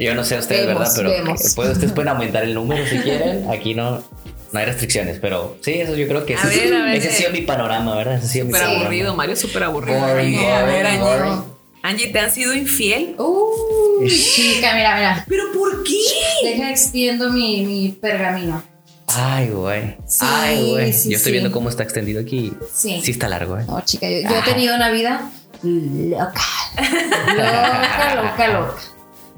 Yo 0.00 0.14
no 0.14 0.22
sé 0.22 0.38
ustedes, 0.38 0.66
Vemos, 0.68 0.80
¿verdad? 0.80 0.94
Pero 0.96 1.10
vemos. 1.10 1.44
eh, 1.44 1.48
puede- 1.56 1.72
ustedes 1.72 1.92
pueden 1.92 2.08
aumentar 2.10 2.44
el 2.44 2.54
número 2.54 2.86
si 2.86 2.98
quieren. 2.98 3.50
Aquí 3.50 3.74
no, 3.74 4.00
no 4.52 4.58
hay 4.60 4.64
restricciones, 4.66 5.18
pero 5.20 5.56
sí, 5.60 5.72
eso 5.72 5.96
yo 5.96 6.06
creo 6.06 6.24
que 6.24 6.36
A 6.36 6.38
ese, 6.44 6.66
ver, 6.70 6.74
a 6.74 6.84
ver, 6.84 6.94
ese 6.94 7.08
ha 7.08 7.10
eh. 7.10 7.14
sido 7.14 7.30
mi 7.32 7.40
panorama, 7.40 7.96
¿verdad? 7.96 8.14
Ese 8.18 8.26
ha 8.26 8.28
sido 8.28 8.44
mi 8.44 8.52
Súper 8.52 8.60
panorama. 8.62 8.84
aburrido, 8.86 9.16
Mario, 9.16 9.34
súper 9.36 9.64
aburrido. 9.64 9.98
Boring, 9.98 10.38
a 10.38 10.62
ver, 10.62 10.86
Angie. 10.86 11.00
boring. 11.00 11.42
Angie, 11.82 12.06
¿te 12.12 12.18
han 12.20 12.30
sido 12.30 12.54
infiel? 12.54 13.16
Uh, 13.18 14.06
chica, 14.06 14.74
mira, 14.74 14.94
mira. 14.96 15.24
¿Pero 15.28 15.44
por 15.52 15.82
qué? 15.82 15.98
Deja 16.44 16.70
extiendo 16.70 17.30
mi, 17.30 17.64
mi 17.66 17.88
pergamino. 18.00 18.62
Ay, 19.08 19.48
güey. 19.48 19.96
Sí, 20.06 20.18
Ay, 20.28 20.70
güey. 20.70 20.92
sí, 20.92 21.10
yo 21.10 21.16
estoy 21.16 21.30
sí. 21.30 21.38
viendo 21.38 21.50
cómo 21.50 21.68
está 21.70 21.82
extendido 21.82 22.20
aquí. 22.20 22.52
Sí. 22.74 23.00
Sí 23.02 23.10
está 23.12 23.28
largo, 23.28 23.58
¿eh? 23.58 23.64
No, 23.66 23.80
chica, 23.84 24.08
yo, 24.08 24.20
yo 24.28 24.36
he 24.38 24.42
tenido 24.42 24.74
una 24.76 24.90
vida 24.90 25.30
loca. 25.62 26.42
Loca, 27.34 28.14
loca, 28.22 28.48
loca. 28.48 28.74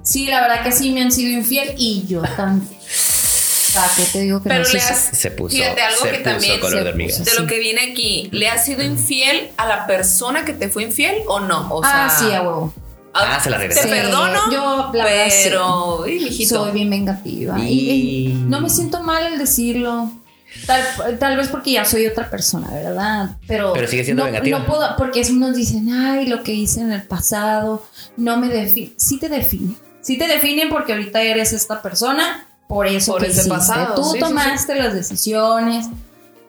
Sí, 0.03 0.27
la 0.27 0.41
verdad 0.43 0.63
que 0.65 0.73
sí 0.73 0.91
me 0.93 1.03
han 1.03 1.13
sido 1.13 1.31
infiel 1.31 1.75
y 1.77 2.05
yo 2.07 2.23
también. 2.37 2.69
¿Para 3.73 3.89
qué 3.97 4.03
te 4.13 4.21
digo 4.23 4.43
que 4.43 4.49
Pero 4.49 4.65
no 4.65 4.69
le 4.73 4.81
sé? 4.81 4.93
has- 4.93 5.11
Se 5.17 5.31
puso, 5.31 5.55
Fíjate, 5.57 5.81
algo 5.81 6.01
se 6.03 6.11
que 6.11 6.19
puso 6.19 6.25
también 6.31 6.61
color 6.61 6.85
de 6.85 6.93
puso. 7.05 7.23
De 7.23 7.31
Sí. 7.31 7.37
lo 7.39 7.47
que 7.47 7.59
viene 7.61 7.93
aquí, 7.93 8.29
¿le 8.33 8.49
has 8.49 8.65
sido 8.65 8.83
infiel 8.83 9.51
a 9.57 9.67
la 9.67 9.87
persona 9.87 10.45
que 10.45 10.53
te 10.53 10.69
fue 10.69 10.83
infiel 10.83 11.19
o 11.29 11.39
no? 11.39 11.69
O 11.73 11.81
ah, 11.85 12.09
sea, 12.11 12.19
sí, 12.29 12.35
a 12.35 12.43
huevo. 12.43 12.75
Ah, 13.13 13.41
se 13.43 13.51
la 13.51 13.59
regresó. 13.59 13.83
Te 13.83 13.89
Sí, 13.89 13.93
perdono, 13.95 14.53
yo, 14.53 14.91
la 14.95 15.05
verdad, 15.05 15.27
sí. 15.31 15.41
pero, 15.45 16.01
uy, 16.03 16.21
mijito. 16.21 16.57
Soy 16.65 16.73
bien 16.73 16.91
vengativa. 16.91 17.59
Y, 17.59 17.63
Y- 17.73 18.27
y 18.27 18.33
no 18.35 18.61
me 18.61 18.71
siento 18.71 19.03
mal 19.03 19.27
el 19.33 19.39
decirlo. 19.39 20.11
Tal, 20.67 21.19
tal 21.21 21.37
vez 21.37 21.47
porque 21.49 21.73
ya 21.73 21.85
soy 21.85 22.07
otra 22.07 22.29
persona, 22.29 22.69
¿verdad? 22.73 23.37
Pero, 23.47 23.73
Pero 23.73 23.87
sigue 23.87 24.05
siendo 24.05 24.25
no, 24.25 24.31
vengativa. 24.31 24.59
No 24.59 24.67
puedo, 24.67 24.97
porque 24.97 25.21
es- 25.21 25.31
unos 25.31 25.55
dicen, 25.55 25.93
ay, 25.93 26.27
lo 26.27 26.43
que 26.43 26.53
hice 26.53 26.81
en 26.81 26.93
el 26.93 27.03
pasado 27.03 27.85
no 28.17 28.37
me 28.37 28.49
define. 28.49 28.93
Sí 28.97 29.19
te 29.19 29.29
define. 29.29 29.75
Sí 30.01 30.19
te 30.19 30.27
definen 30.27 30.69
porque 30.69 30.93
ahorita 30.93 31.23
eres 31.23 31.53
esta 31.53 31.83
persona, 31.83 32.47
por 32.69 32.87
eso 32.87 33.13
Por 33.13 33.23
que 33.23 33.29
ese 33.29 33.49
pasado, 33.49 33.95
Tú 33.95 34.05
sí, 34.05 34.11
sí, 34.15 34.19
tomaste 34.21 34.75
las 34.75 34.93
decisiones. 34.95 35.87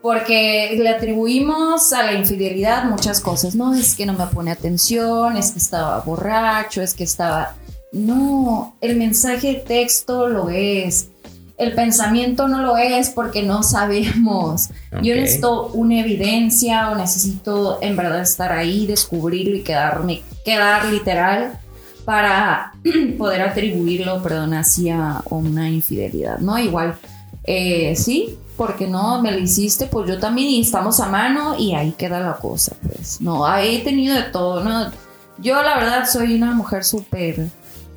Porque 0.01 0.75
le 0.77 0.89
atribuimos 0.89 1.93
a 1.93 2.03
la 2.03 2.13
infidelidad 2.13 2.85
muchas 2.85 3.19
cosas. 3.19 3.55
No, 3.55 3.73
es 3.75 3.95
que 3.95 4.05
no 4.05 4.13
me 4.13 4.25
pone 4.27 4.51
atención, 4.51 5.37
es 5.37 5.51
que 5.51 5.59
estaba 5.59 5.99
borracho, 6.01 6.81
es 6.81 6.93
que 6.93 7.03
estaba... 7.03 7.55
No, 7.91 8.75
el 8.81 8.95
mensaje 8.95 9.47
de 9.47 9.53
texto 9.55 10.27
lo 10.27 10.49
es. 10.49 11.09
El 11.57 11.73
pensamiento 11.73 12.47
no 12.47 12.63
lo 12.63 12.77
es 12.77 13.09
porque 13.09 13.43
no 13.43 13.61
sabemos. 13.61 14.69
Yo 15.03 15.13
necesito 15.13 15.67
una 15.67 15.99
evidencia 15.99 16.89
o 16.89 16.95
necesito 16.95 17.77
en 17.81 17.95
verdad 17.95 18.21
estar 18.21 18.51
ahí, 18.51 18.87
descubrirlo 18.87 19.57
y 19.57 19.61
quedarme, 19.61 20.23
quedar 20.43 20.85
literal 20.85 21.59
para 22.05 22.73
poder 23.17 23.41
atribuirlo, 23.41 24.23
perdón, 24.23 24.53
hacia 24.53 25.21
una 25.29 25.69
infidelidad, 25.69 26.39
¿no? 26.39 26.57
Igual, 26.57 26.95
eh, 27.43 27.95
sí, 27.95 28.37
porque 28.61 28.85
no 28.85 29.19
me 29.23 29.31
lo 29.31 29.39
hiciste, 29.39 29.87
pues 29.87 30.07
yo 30.07 30.19
también 30.19 30.47
y 30.49 30.61
estamos 30.61 30.99
a 30.99 31.07
mano 31.07 31.55
y 31.57 31.73
ahí 31.73 31.93
queda 31.93 32.19
la 32.19 32.33
cosa, 32.33 32.75
pues. 32.83 33.19
No, 33.19 33.57
he 33.57 33.79
tenido 33.79 34.13
de 34.13 34.21
todo, 34.21 34.63
¿no? 34.63 34.91
Yo 35.39 35.63
la 35.63 35.77
verdad 35.77 36.07
soy 36.07 36.35
una 36.35 36.51
mujer 36.51 36.83
súper 36.83 37.47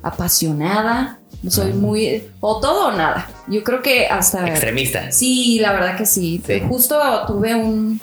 apasionada, 0.01 1.19
soy 1.47 1.73
muy... 1.73 2.23
o 2.39 2.59
todo 2.59 2.87
o 2.87 2.91
nada. 2.93 3.29
Yo 3.47 3.63
creo 3.63 3.83
que 3.83 4.07
hasta... 4.07 4.47
Extremista. 4.49 5.11
Sí, 5.11 5.59
la 5.59 5.71
verdad 5.73 5.97
que 5.97 6.07
sí. 6.07 6.41
Sí. 6.43 6.59
Justo 6.67 6.99
tuve 7.27 7.53
un, 7.53 8.01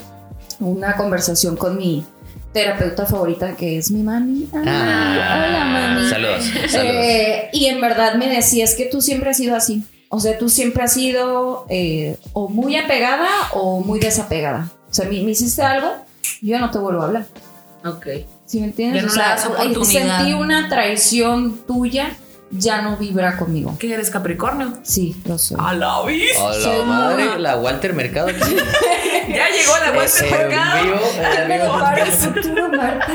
una 0.60 0.94
conversación 0.94 1.56
con 1.56 1.76
mi 1.76 2.06
terapeuta 2.52 3.06
favorita 3.06 3.56
que 3.56 3.78
es 3.78 3.90
mi 3.90 4.04
mami. 4.04 4.48
Ay, 4.52 4.62
Ah, 4.68 5.46
hola, 5.48 5.64
mami. 5.64 6.08
Saludos, 6.08 6.44
saludos. 6.70 6.94
Eh, 6.96 7.48
y 7.52 7.66
en 7.66 7.80
verdad 7.80 8.14
me 8.14 8.28
decía, 8.28 8.62
es 8.62 8.76
que 8.76 8.86
tú 8.86 9.00
siempre 9.00 9.30
has 9.30 9.36
sido 9.38 9.56
así. 9.56 9.82
O 10.14 10.20
sea, 10.20 10.36
tú 10.36 10.50
siempre 10.50 10.82
has 10.84 10.92
sido 10.92 11.64
eh, 11.70 12.18
o 12.34 12.46
muy 12.48 12.76
apegada 12.76 13.26
o 13.54 13.80
muy 13.80 13.98
desapegada. 13.98 14.70
O 14.90 14.92
sea, 14.92 15.06
me, 15.06 15.22
me 15.22 15.30
hiciste 15.30 15.62
algo, 15.62 15.88
yo 16.42 16.58
no 16.58 16.70
te 16.70 16.78
vuelvo 16.78 17.00
a 17.00 17.06
hablar. 17.06 17.26
Ok. 17.84 18.06
¿Sí 18.44 18.60
me 18.60 18.66
entiendes? 18.66 19.00
Ya 19.02 19.06
no 19.06 19.12
o 19.12 19.16
le 19.16 19.22
sea, 19.22 19.28
das 19.30 19.46
ay, 19.58 19.70
oportunidad. 19.72 20.18
sentí 20.18 20.34
una 20.34 20.68
traición 20.68 21.56
tuya, 21.66 22.14
ya 22.52 22.82
no 22.82 22.96
vibra 22.96 23.36
conmigo. 23.36 23.76
¿Qué 23.78 23.92
eres 23.94 24.10
Capricornio? 24.10 24.74
Sí, 24.82 25.16
lo 25.26 25.38
soy. 25.38 25.56
A 25.60 25.72
la 25.74 26.02
vista. 26.04 26.38
Hola, 26.42 26.62
Soy 26.62 26.86
madre, 26.86 27.24
muy- 27.30 27.38
la 27.42 27.56
Walter 27.56 27.94
Mercado. 27.94 28.28
aquí. 28.28 28.40
Ya 29.28 29.48
llegó 29.50 29.72
la 29.78 29.92
de 29.92 29.98
mercado. 30.30 30.82
vivo, 30.84 31.00
Me 31.46 31.54
amigo. 31.54 31.78
para 31.78 32.02
el 32.04 32.10
futuro, 32.12 32.68
Marta. 32.70 33.06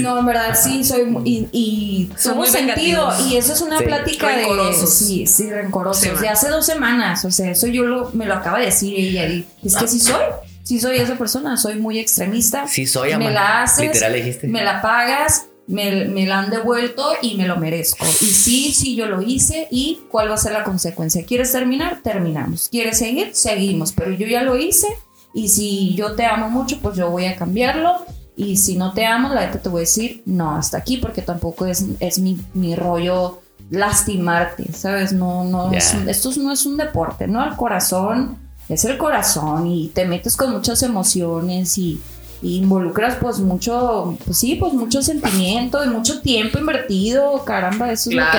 No, 0.00 0.18
en 0.20 0.26
verdad 0.26 0.56
sí, 0.58 0.84
soy 0.84 1.14
y, 1.24 1.48
y 1.52 2.10
muy 2.36 2.48
sentido. 2.48 3.12
Y 3.28 3.36
eso 3.36 3.52
es 3.52 3.60
una 3.62 3.78
Sí. 3.78 3.84
plática 3.84 4.28
Rencorosos. 4.28 4.80
de. 5.00 5.06
Sí, 5.06 5.26
sí, 5.26 5.50
rencorosos. 5.50 6.02
Sí, 6.04 6.08
de 6.08 6.14
man. 6.14 6.24
hace 6.28 6.48
dos 6.48 6.64
semanas. 6.64 7.24
O 7.24 7.30
sea, 7.32 7.50
eso 7.50 7.66
yo 7.66 7.82
lo, 7.82 8.10
me 8.12 8.26
lo 8.26 8.34
acaba 8.34 8.60
de 8.60 8.66
decir 8.66 8.94
ella. 8.96 9.26
Y 9.26 9.44
es 9.64 9.76
que 9.76 9.88
sí 9.88 9.98
soy. 9.98 10.22
Sí 10.62 10.78
soy 10.78 10.98
esa 10.98 11.16
persona. 11.16 11.56
Soy 11.56 11.74
muy 11.74 11.98
extremista. 11.98 12.68
Sí 12.68 12.86
soy, 12.86 13.08
Me 13.16 13.26
ama. 13.26 13.30
la 13.30 13.62
haces. 13.64 13.86
Literal 13.92 14.12
dijiste. 14.14 14.46
Me 14.46 14.62
la 14.62 14.80
pagas. 14.80 15.46
Me, 15.68 16.06
me 16.06 16.26
la 16.26 16.40
han 16.40 16.50
devuelto 16.50 17.04
y 17.22 17.36
me 17.36 17.46
lo 17.46 17.56
merezco. 17.56 18.04
Y 18.04 18.26
sí, 18.26 18.72
sí, 18.72 18.96
yo 18.96 19.06
lo 19.06 19.22
hice. 19.22 19.68
¿Y 19.70 20.00
cuál 20.10 20.30
va 20.30 20.34
a 20.34 20.38
ser 20.38 20.52
la 20.52 20.64
consecuencia? 20.64 21.24
¿Quieres 21.24 21.52
terminar? 21.52 22.00
Terminamos. 22.02 22.68
¿Quieres 22.70 22.98
seguir? 22.98 23.30
Seguimos. 23.34 23.92
Pero 23.92 24.10
yo 24.12 24.26
ya 24.26 24.42
lo 24.42 24.56
hice. 24.56 24.88
Y 25.34 25.48
si 25.48 25.94
yo 25.94 26.14
te 26.14 26.26
amo 26.26 26.50
mucho, 26.50 26.78
pues 26.80 26.96
yo 26.96 27.10
voy 27.10 27.26
a 27.26 27.36
cambiarlo. 27.36 28.04
Y 28.36 28.56
si 28.56 28.76
no 28.76 28.92
te 28.92 29.06
amo, 29.06 29.28
la 29.28 29.46
neta 29.46 29.60
te 29.60 29.68
voy 29.68 29.80
a 29.80 29.80
decir, 29.82 30.22
no, 30.26 30.56
hasta 30.56 30.78
aquí, 30.78 30.96
porque 30.96 31.22
tampoco 31.22 31.66
es, 31.66 31.84
es 32.00 32.18
mi, 32.18 32.38
mi 32.54 32.74
rollo 32.74 33.40
lastimarte, 33.70 34.72
¿sabes? 34.72 35.12
No, 35.12 35.44
no, 35.44 35.70
Ya. 35.72 35.78
es 35.78 35.94
esto 36.06 36.30
no 36.40 36.52
es 36.52 36.66
un 36.66 36.76
deporte, 36.76 37.26
¿no? 37.26 37.44
El 37.44 37.56
corazón 37.56 38.38
es 38.68 38.84
el 38.84 38.96
corazón 38.98 39.66
y 39.66 39.88
te 39.88 40.04
metes 40.06 40.36
con 40.36 40.52
muchas 40.52 40.82
emociones 40.82 41.76
y, 41.78 42.00
y 42.42 42.56
involucras 42.58 43.14
pues 43.20 43.38
mucho, 43.38 44.18
pues 44.24 44.36
sí, 44.38 44.56
pues 44.56 44.72
mucho 44.72 45.00
sentimiento 45.00 45.84
y 45.84 45.88
mucho 45.88 46.20
tiempo 46.20 46.58
invertido, 46.58 47.44
caramba, 47.44 47.92
eso 47.92 48.10
es 48.10 48.16
lo 48.16 48.22
que 48.32 48.38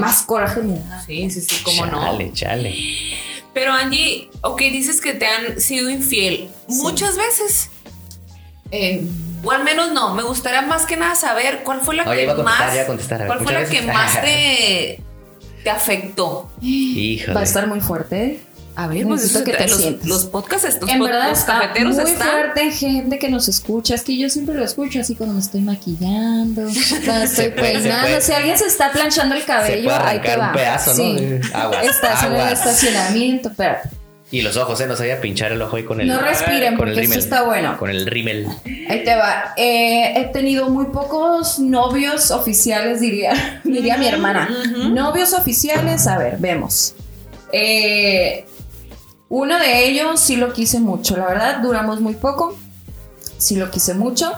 más 0.00 0.22
coraje 0.22 0.62
me 0.62 0.78
da. 0.78 1.02
Sí, 1.04 1.30
sí, 1.30 1.42
sí, 1.42 1.56
cómo 1.62 1.84
no. 1.86 2.00
Chale, 2.02 2.32
chale. 2.32 2.74
Pero 3.52 3.72
Angie, 3.72 4.30
ok, 4.40 4.60
dices 4.62 5.00
que 5.00 5.12
te 5.12 5.26
han 5.26 5.60
sido 5.60 5.90
infiel 5.90 6.48
muchas 6.68 7.16
veces. 7.16 7.70
Eh, 8.70 9.06
O 9.44 9.50
al 9.52 9.62
menos 9.62 9.92
no, 9.92 10.14
me 10.14 10.22
gustaría 10.22 10.62
más 10.62 10.86
que 10.86 10.96
nada 10.96 11.14
saber 11.14 11.62
cuál 11.64 11.80
fue 11.82 11.94
la 11.94 12.04
Oye, 12.04 12.16
que 12.16 12.22
iba 12.24 12.32
a 12.32 12.36
contestar, 12.36 12.66
más. 12.66 12.74
iba 12.74 12.82
a 12.82 12.86
contestar, 12.86 13.20
a 13.20 13.24
ver, 13.24 13.28
¿Cuál 13.28 13.44
fue 13.44 13.52
la 13.52 13.68
que 13.68 13.82
más 13.82 14.20
te, 14.22 15.00
te 15.62 15.70
afectó? 15.70 16.50
Híjole. 16.62 17.34
va 17.34 17.40
a 17.40 17.44
estar 17.44 17.66
muy 17.68 17.80
fuerte. 17.80 18.40
A 18.76 18.88
ver, 18.88 19.06
pues 19.06 19.22
Necesito 19.22 19.44
que 19.44 19.52
te 19.56 19.68
los, 19.68 19.76
sientes. 19.76 20.06
los 20.08 20.24
podcasts, 20.24 20.64
estos 20.68 20.88
en 20.88 20.98
pod- 20.98 21.06
verdad 21.06 21.28
los 21.30 21.38
está 21.38 21.60
cafeteros 21.60 21.94
muy 21.96 22.10
están. 22.10 22.28
fuerte 22.28 22.70
gente 22.72 23.18
que 23.20 23.28
nos 23.28 23.48
escucha. 23.48 23.94
Es 23.94 24.02
que 24.02 24.18
yo 24.18 24.28
siempre 24.28 24.56
lo 24.56 24.64
escucho 24.64 25.00
así 25.00 25.14
cuando 25.14 25.34
me 25.34 25.40
estoy 25.40 25.60
maquillando, 25.60 26.62
cuando 27.04 27.24
estoy 27.24 27.44
se 27.44 27.50
peinando. 27.52 28.20
Si 28.20 28.32
alguien 28.32 28.58
se 28.58 28.66
está 28.66 28.90
planchando 28.90 29.34
el 29.36 29.42
Se 29.42 29.46
cabello, 29.46 29.84
puede 29.90 29.98
ahí 30.08 30.20
te 30.20 30.36
va. 30.36 30.46
un 30.48 30.52
pedazo, 30.54 30.90
¿no? 30.90 30.96
Sí. 30.96 31.28
Aguas, 31.54 31.84
Estás 31.86 32.24
en 32.24 32.32
el 32.34 32.52
estacionamiento, 32.52 33.52
pero 33.56 33.76
Y 34.32 34.42
los 34.42 34.56
ojos, 34.56 34.80
¿eh? 34.80 34.86
No 34.88 34.96
se 34.96 35.04
vaya 35.04 35.14
a 35.16 35.20
pinchar 35.20 35.52
el 35.52 35.62
ojo 35.62 35.76
ahí 35.76 35.84
con 35.84 36.00
el. 36.00 36.08
No 36.08 36.20
respiren, 36.20 36.74
con 36.76 36.88
el 36.88 36.94
porque 36.94 37.06
esto 37.06 37.18
está 37.20 37.42
bueno. 37.44 37.76
Con 37.78 37.90
el 37.90 38.06
rímel. 38.06 38.48
ahí 38.88 39.04
te 39.04 39.14
va. 39.14 39.54
Eh, 39.56 40.14
he 40.16 40.24
tenido 40.32 40.68
muy 40.68 40.86
pocos 40.86 41.60
novios 41.60 42.32
oficiales, 42.32 43.00
diría, 43.00 43.60
diría 43.62 43.96
mi 43.98 44.08
hermana. 44.08 44.48
Novios 44.90 45.32
oficiales, 45.32 46.08
a 46.08 46.18
ver, 46.18 46.38
vemos. 46.38 46.94
Eh, 47.52 48.44
uno 49.34 49.58
de 49.58 49.88
ellos 49.88 50.20
sí 50.20 50.36
lo 50.36 50.52
quise 50.52 50.78
mucho, 50.78 51.16
la 51.16 51.26
verdad, 51.26 51.60
duramos 51.60 52.00
muy 52.00 52.14
poco. 52.14 52.56
Sí 53.36 53.56
lo 53.56 53.68
quise 53.68 53.92
mucho. 53.94 54.32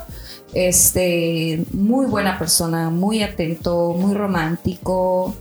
Este, 0.54 1.62
muy 1.72 2.06
buena 2.06 2.38
persona, 2.38 2.88
muy 2.88 3.22
atento, 3.22 3.92
muy 3.92 4.14
romántico. 4.14 5.36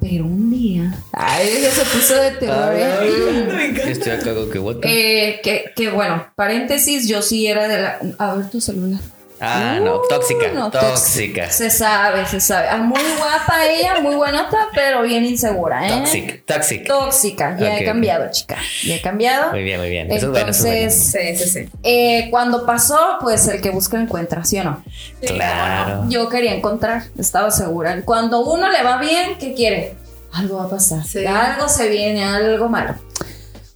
Pero 0.00 0.24
un 0.24 0.50
día. 0.50 0.98
Ay, 1.12 1.50
ya 1.62 1.70
se 1.70 1.84
puso 1.84 2.14
de 2.14 2.30
terror, 2.30 2.74
¿eh? 2.74 3.82
Estoy 3.90 4.12
acá 4.12 4.32
que 4.50 4.58
Eh, 4.84 5.40
que, 5.44 5.72
que 5.76 5.90
bueno, 5.90 6.26
paréntesis, 6.34 7.06
yo 7.06 7.20
sí 7.20 7.46
era 7.46 7.68
de 7.68 7.82
la. 7.82 7.98
A 8.18 8.34
ver 8.34 8.48
tu 8.48 8.60
celular. 8.62 9.00
Ah, 9.44 9.80
no, 9.82 9.98
tóxica, 10.08 10.46
Uh, 10.52 10.54
no, 10.54 10.70
tóxica. 10.70 11.50
Se 11.50 11.68
sabe, 11.68 12.24
se 12.26 12.38
sabe. 12.40 12.68
Ah, 12.68 12.76
muy 12.76 13.00
guapa 13.18 13.66
ella, 13.66 14.00
muy 14.00 14.14
buenota, 14.14 14.68
pero 14.72 15.02
bien 15.02 15.24
insegura, 15.24 15.84
¿eh? 15.88 15.98
Toxic, 15.98 16.46
toxic. 16.46 16.86
Tóxica. 16.86 17.56
Ya 17.58 17.76
he 17.78 17.84
cambiado, 17.84 18.30
chica. 18.30 18.56
Ya 18.84 18.94
he 18.94 19.00
cambiado. 19.00 19.50
Muy 19.50 19.64
bien, 19.64 19.80
muy 19.80 19.90
bien. 19.90 20.12
Eso 20.12 20.26
es 20.26 20.30
bueno, 20.30 20.50
eso 20.50 20.58
es 20.60 20.64
bueno. 20.64 20.76
Entonces, 20.78 21.12
Sí, 21.12 21.44
sí, 21.44 21.64
sí. 21.64 21.68
eh, 21.82 22.28
cuando 22.30 22.64
pasó, 22.64 23.16
pues 23.20 23.48
el 23.48 23.60
que 23.60 23.70
busca 23.70 24.00
encuentra, 24.00 24.44
¿sí 24.44 24.58
o 24.60 24.64
no? 24.64 24.84
Claro. 25.26 26.04
Yo 26.08 26.28
quería 26.28 26.54
encontrar, 26.54 27.02
estaba 27.18 27.50
segura. 27.50 28.00
Cuando 28.04 28.40
uno 28.44 28.70
le 28.70 28.82
va 28.82 28.98
bien, 28.98 29.36
¿qué 29.40 29.54
quiere? 29.54 29.94
Algo 30.32 30.58
va 30.58 30.64
a 30.64 30.68
pasar. 30.70 31.04
Sí. 31.04 31.26
Algo 31.26 31.68
se 31.68 31.88
viene, 31.88 32.24
algo 32.24 32.68
malo. 32.68 32.94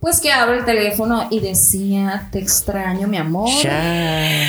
Pues 0.00 0.20
que 0.20 0.30
abro 0.30 0.54
el 0.54 0.64
teléfono 0.64 1.26
y 1.30 1.40
decía, 1.40 2.28
te 2.30 2.38
extraño, 2.38 3.08
mi 3.08 3.16
amor. 3.16 3.48
Ya. 3.62 4.46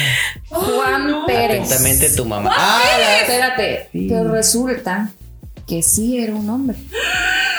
Juan 0.49 1.25
Pérez. 1.25 1.61
Atentamente 1.61 2.09
tu 2.11 2.25
mamá. 2.25 2.53
Ah, 2.55 2.81
espérate. 3.21 3.89
Sí. 3.91 4.07
Pero 4.09 4.31
resulta 4.31 5.09
que 5.65 5.81
sí 5.81 6.17
era 6.19 6.35
un 6.35 6.49
hombre. 6.49 6.77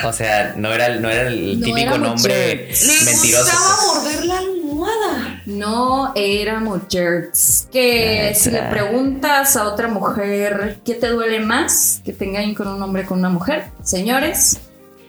o 0.05 0.13
sea, 0.13 0.55
no 0.57 0.73
era, 0.73 0.87
el- 0.87 1.03
no 1.03 1.11
era 1.11 1.29
el 1.29 1.59
No 1.61 1.67
típico 1.67 1.89
era 1.89 1.99
nombre 1.99 2.69
mujer. 2.71 3.05
mentiroso. 3.05 3.45
gustaba 3.45 3.77
pues. 3.77 4.03
morder 4.05 4.25
la 4.27 4.39
almohada. 4.39 5.43
No 5.47 6.13
era 6.15 6.61
mujer. 6.61 7.31
Que 7.73 8.33
si 8.39 8.51
le 8.51 8.63
preguntas 8.65 9.57
a 9.57 9.65
otra 9.67 9.89
mujer 9.89 10.79
qué 10.85 10.95
te 10.95 11.09
duele 11.09 11.41
más, 11.41 12.01
que 12.05 12.13
te 12.13 12.27
engañen 12.27 12.55
con 12.55 12.69
un 12.69 12.83
hombre 12.83 13.03
o 13.05 13.07
con 13.07 13.19
una 13.19 13.31
mujer, 13.31 13.65
señores, 13.83 14.59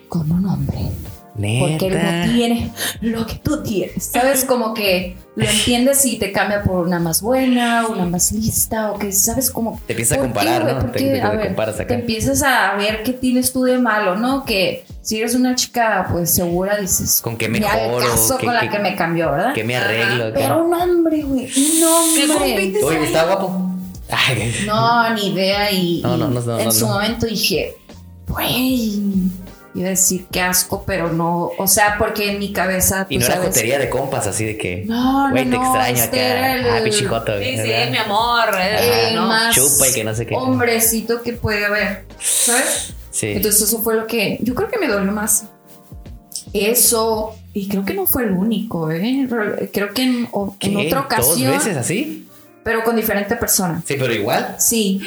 con 0.08 0.30
un 0.32 0.46
hombre. 0.46 0.78
Porque 1.60 1.86
él 1.86 1.94
Neta. 1.94 2.26
no 2.26 2.32
tiene 2.32 2.70
lo 3.00 3.26
que 3.26 3.34
tú 3.36 3.62
tienes. 3.62 4.04
¿Sabes? 4.04 4.44
Como 4.44 4.74
que 4.74 5.16
lo 5.36 5.44
entiendes 5.44 6.04
y 6.04 6.18
te 6.18 6.32
cambia 6.32 6.62
por 6.62 6.86
una 6.86 6.98
más 6.98 7.22
buena, 7.22 7.86
una 7.86 8.04
más 8.04 8.32
lista, 8.32 8.92
o 8.92 8.98
que 8.98 9.10
sabes 9.12 9.50
como. 9.50 9.80
Te 9.86 9.94
empiezas 9.94 10.18
a 10.18 10.20
¿por 10.20 10.28
qué, 10.28 10.32
comparar, 10.34 10.62
güey? 10.62 10.74
¿no? 10.74 10.80
¿Por 10.80 10.92
Te- 10.92 10.98
qué? 10.98 11.04
te- 11.12 11.22
A 11.22 11.30
te 11.30 11.36
ver, 11.36 11.46
comparas 11.46 11.74
acá. 11.76 11.86
te 11.88 11.94
empiezas 11.94 12.42
a 12.42 12.74
ver 12.76 13.02
qué 13.02 13.12
tienes 13.12 13.52
tú 13.52 13.62
de 13.64 13.78
malo, 13.78 14.16
¿no? 14.16 14.44
Que 14.44 14.84
si 15.02 15.18
eres 15.18 15.34
una 15.34 15.54
chica, 15.54 16.08
pues 16.12 16.30
segura 16.30 16.76
dices. 16.76 17.20
¿Con 17.22 17.36
qué 17.36 17.48
"Ni 17.48 17.58
al 17.64 17.80
mejoro? 17.88 18.06
caso 18.06 18.36
¿Qué- 18.38 18.44
con 18.46 18.54
la 18.54 18.60
qué- 18.60 18.68
que 18.70 18.78
me 18.80 18.94
cambió, 18.96 19.30
¿verdad? 19.30 19.54
Que 19.54 19.64
me 19.64 19.76
arreglo. 19.76 20.24
acá. 20.26 20.34
Pero 20.38 20.64
un 20.64 20.74
hombre, 20.74 21.22
güey. 21.22 21.44
Un 21.46 21.50
¿Qué 22.16 22.32
hombre. 22.32 22.72
Oye, 22.84 23.04
está 23.04 23.24
guapo. 23.24 23.66
Ay, 24.12 24.52
No, 24.66 25.14
ni 25.14 25.28
idea. 25.28 25.70
Y, 25.70 26.00
No, 26.02 26.16
no, 26.16 26.28
no, 26.28 26.40
no, 26.40 26.58
en 26.58 26.64
no, 26.64 26.72
su 26.72 26.86
momento 26.86 27.26
dije, 27.26 27.76
güey, 28.28 28.98
iba 29.74 29.86
a 29.86 29.90
decir 29.90 30.26
qué 30.30 30.40
asco, 30.40 30.84
pero 30.86 31.12
no. 31.12 31.50
O 31.58 31.66
sea, 31.68 31.96
porque 31.98 32.30
en 32.32 32.38
mi 32.38 32.52
cabeza. 32.52 33.06
Y 33.08 33.18
no 33.18 33.26
era 33.26 33.36
jotería 33.38 33.78
de 33.78 33.88
compas, 33.88 34.26
así 34.26 34.44
de 34.44 34.56
que. 34.56 34.84
No, 34.86 35.28
no, 35.28 35.30
Güey, 35.30 35.44
te 35.44 35.50
no, 35.50 35.62
extraño 35.62 35.96
este 36.02 36.32
acá. 36.32 36.72
Ah, 36.74 36.78
el- 36.78 36.84
pichijoto. 36.84 37.38
Sí, 37.38 37.56
sí, 37.56 37.72
mi 37.90 37.96
amor. 37.98 38.48
eh, 38.60 39.08
el 39.10 39.16
no. 39.16 39.26
más 39.26 39.54
chupa 39.54 39.88
y 39.88 39.92
que 39.92 40.04
no 40.04 40.14
sé 40.14 40.26
qué. 40.26 40.34
hombrecito 40.34 41.22
que 41.22 41.32
puede 41.34 41.64
haber, 41.66 42.04
¿sabes? 42.18 42.94
Sí. 43.10 43.28
Entonces 43.28 43.62
eso 43.62 43.82
fue 43.82 43.94
lo 43.96 44.06
que 44.06 44.38
yo 44.40 44.54
creo 44.54 44.68
que 44.68 44.78
me 44.78 44.86
dolió 44.88 45.12
más. 45.12 45.44
Eso, 46.52 47.36
y 47.52 47.68
creo 47.68 47.84
que 47.84 47.94
no 47.94 48.06
fue 48.06 48.24
el 48.24 48.32
único, 48.32 48.90
¿eh? 48.90 49.26
Re- 49.30 49.70
Creo 49.72 49.92
que 49.94 50.02
en, 50.02 50.28
en 50.60 50.76
otra 50.86 51.00
ocasión, 51.00 51.44
¿Dos 51.52 51.58
veces 51.64 51.76
así? 51.76 52.26
pero 52.64 52.82
con 52.82 52.96
diferente 52.96 53.36
persona. 53.36 53.82
Sí, 53.86 53.94
pero 53.98 54.12
igual. 54.12 54.56
Sí, 54.58 55.00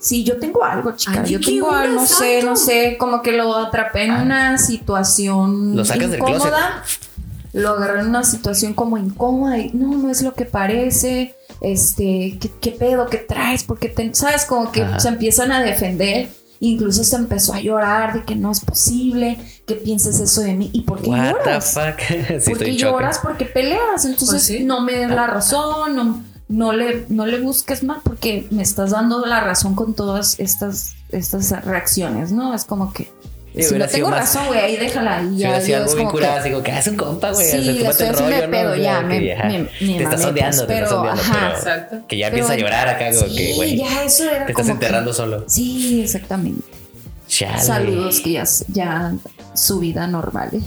sí, 0.00 0.24
yo 0.24 0.38
tengo 0.38 0.64
algo, 0.64 0.92
chica. 0.96 1.22
Ay, 1.24 1.32
yo 1.32 1.38
¿qué 1.40 1.46
tengo 1.46 1.70
algo, 1.70 2.00
no 2.00 2.06
sé, 2.06 2.42
no 2.42 2.56
sé, 2.56 2.96
como 2.98 3.22
que 3.22 3.32
lo 3.32 3.54
atrapé 3.56 4.04
en 4.04 4.12
una 4.12 4.58
situación 4.58 5.72
Ah. 5.72 5.76
Lo 5.76 5.84
sacas 5.84 6.10
del 6.10 6.20
incómoda. 6.20 6.82
Lo 7.52 7.70
agarré 7.70 8.00
en 8.00 8.06
una 8.06 8.22
situación 8.22 8.74
como 8.74 8.96
incómoda 8.96 9.58
y 9.58 9.70
no, 9.72 9.96
no 9.98 10.10
es 10.10 10.22
lo 10.22 10.34
que 10.34 10.44
parece. 10.44 11.34
Este, 11.60 12.38
¿qué, 12.40 12.50
qué 12.60 12.70
pedo 12.70 13.06
que 13.06 13.18
traes? 13.18 13.64
Porque 13.64 13.88
te, 13.88 14.14
sabes, 14.14 14.44
como 14.44 14.70
que 14.70 14.82
Ajá. 14.82 15.00
se 15.00 15.08
empiezan 15.08 15.50
a 15.52 15.60
defender. 15.60 16.28
Incluso 16.62 17.02
se 17.04 17.16
empezó 17.16 17.54
a 17.54 17.60
llorar 17.60 18.12
de 18.12 18.24
que 18.24 18.36
no 18.36 18.52
es 18.52 18.60
posible, 18.60 19.38
que 19.66 19.74
pienses 19.76 20.20
eso 20.20 20.42
de 20.42 20.52
mí. 20.52 20.70
¿Y 20.74 20.82
por 20.82 21.00
qué 21.00 21.08
What 21.10 21.36
the 21.42 21.50
lloras? 21.50 21.72
fuck? 21.74 22.00
sí, 22.40 22.50
porque 22.50 22.72
shock. 22.76 22.92
lloras, 22.92 23.18
porque 23.18 23.46
peleas. 23.46 24.04
Entonces 24.04 24.28
Pues 24.28 24.42
sí. 24.44 24.62
no 24.64 24.82
me 24.82 24.92
des 24.92 25.08
la 25.10 25.26
razón, 25.26 25.96
no, 25.96 26.22
no, 26.50 26.72
le, 26.72 27.06
no 27.08 27.24
le 27.26 27.40
busques 27.40 27.82
más 27.82 27.98
porque 28.04 28.46
me 28.50 28.62
estás 28.62 28.90
dando 28.90 29.24
la 29.24 29.40
razón 29.40 29.74
con 29.74 29.94
todas 29.94 30.38
estas, 30.38 30.94
estas 31.10 31.64
reacciones, 31.64 32.30
¿no? 32.32 32.52
Es 32.54 32.64
como 32.64 32.92
que 32.92 33.08
Sí, 33.54 33.62
si 33.64 33.74
no 33.76 33.86
tengo 33.88 34.10
más- 34.10 34.20
razón, 34.20 34.46
güey, 34.46 34.60
ahí 34.60 34.76
déjala. 34.76 35.22
Y 35.22 35.28
Si 35.30 35.36
ya, 35.38 35.60
sido 35.60 35.78
yo 35.78 35.84
algo 35.84 35.96
como 35.96 36.12
que- 36.18 36.26
así 36.26 36.50
como 36.50 36.62
que 36.62 36.70
"Ah, 36.72 36.78
es 36.78 36.86
un 36.86 36.96
compa, 36.96 37.32
güey. 37.32 37.46
Sí, 37.46 37.82
o 37.84 37.92
sea, 37.92 38.12
rollo, 38.12 38.46
¿no? 38.46 38.50
pedo, 38.52 38.70
O 38.72 38.74
sea, 38.74 38.82
ya, 38.84 39.08
que 39.08 39.20
me- 39.20 39.32
ajá, 39.32 39.48
me- 39.48 39.58
me 39.58 39.68
Te 39.68 40.02
estás 40.04 40.22
pues, 40.22 40.34
te 40.34 40.40
estás 40.40 40.56
sondeando, 40.56 41.10
ajá. 41.22 41.32
pero 41.40 41.56
Exacto. 41.56 41.96
que 42.06 42.16
ya 42.18 42.26
empieza 42.28 42.52
a 42.52 42.56
llorar 42.56 42.88
acá, 42.88 43.10
como 43.10 43.22
que, 43.34 43.46
Sí, 43.48 43.52
güey, 43.56 43.76
ya 43.78 44.04
eso 44.04 44.22
era 44.24 44.32
te 44.46 44.52
estás 44.52 44.54
como 44.54 44.66
que- 44.66 44.72
enterrando 44.72 45.12
solo. 45.12 45.44
Sí, 45.48 46.00
exactamente. 46.02 46.62
Chale. 47.26 47.60
Saludos, 47.62 48.20
que 48.20 48.32
ya, 48.32 48.44
ya 48.68 49.14
su 49.54 49.78
vida 49.80 50.06
normal. 50.06 50.50
¿eh? 50.52 50.60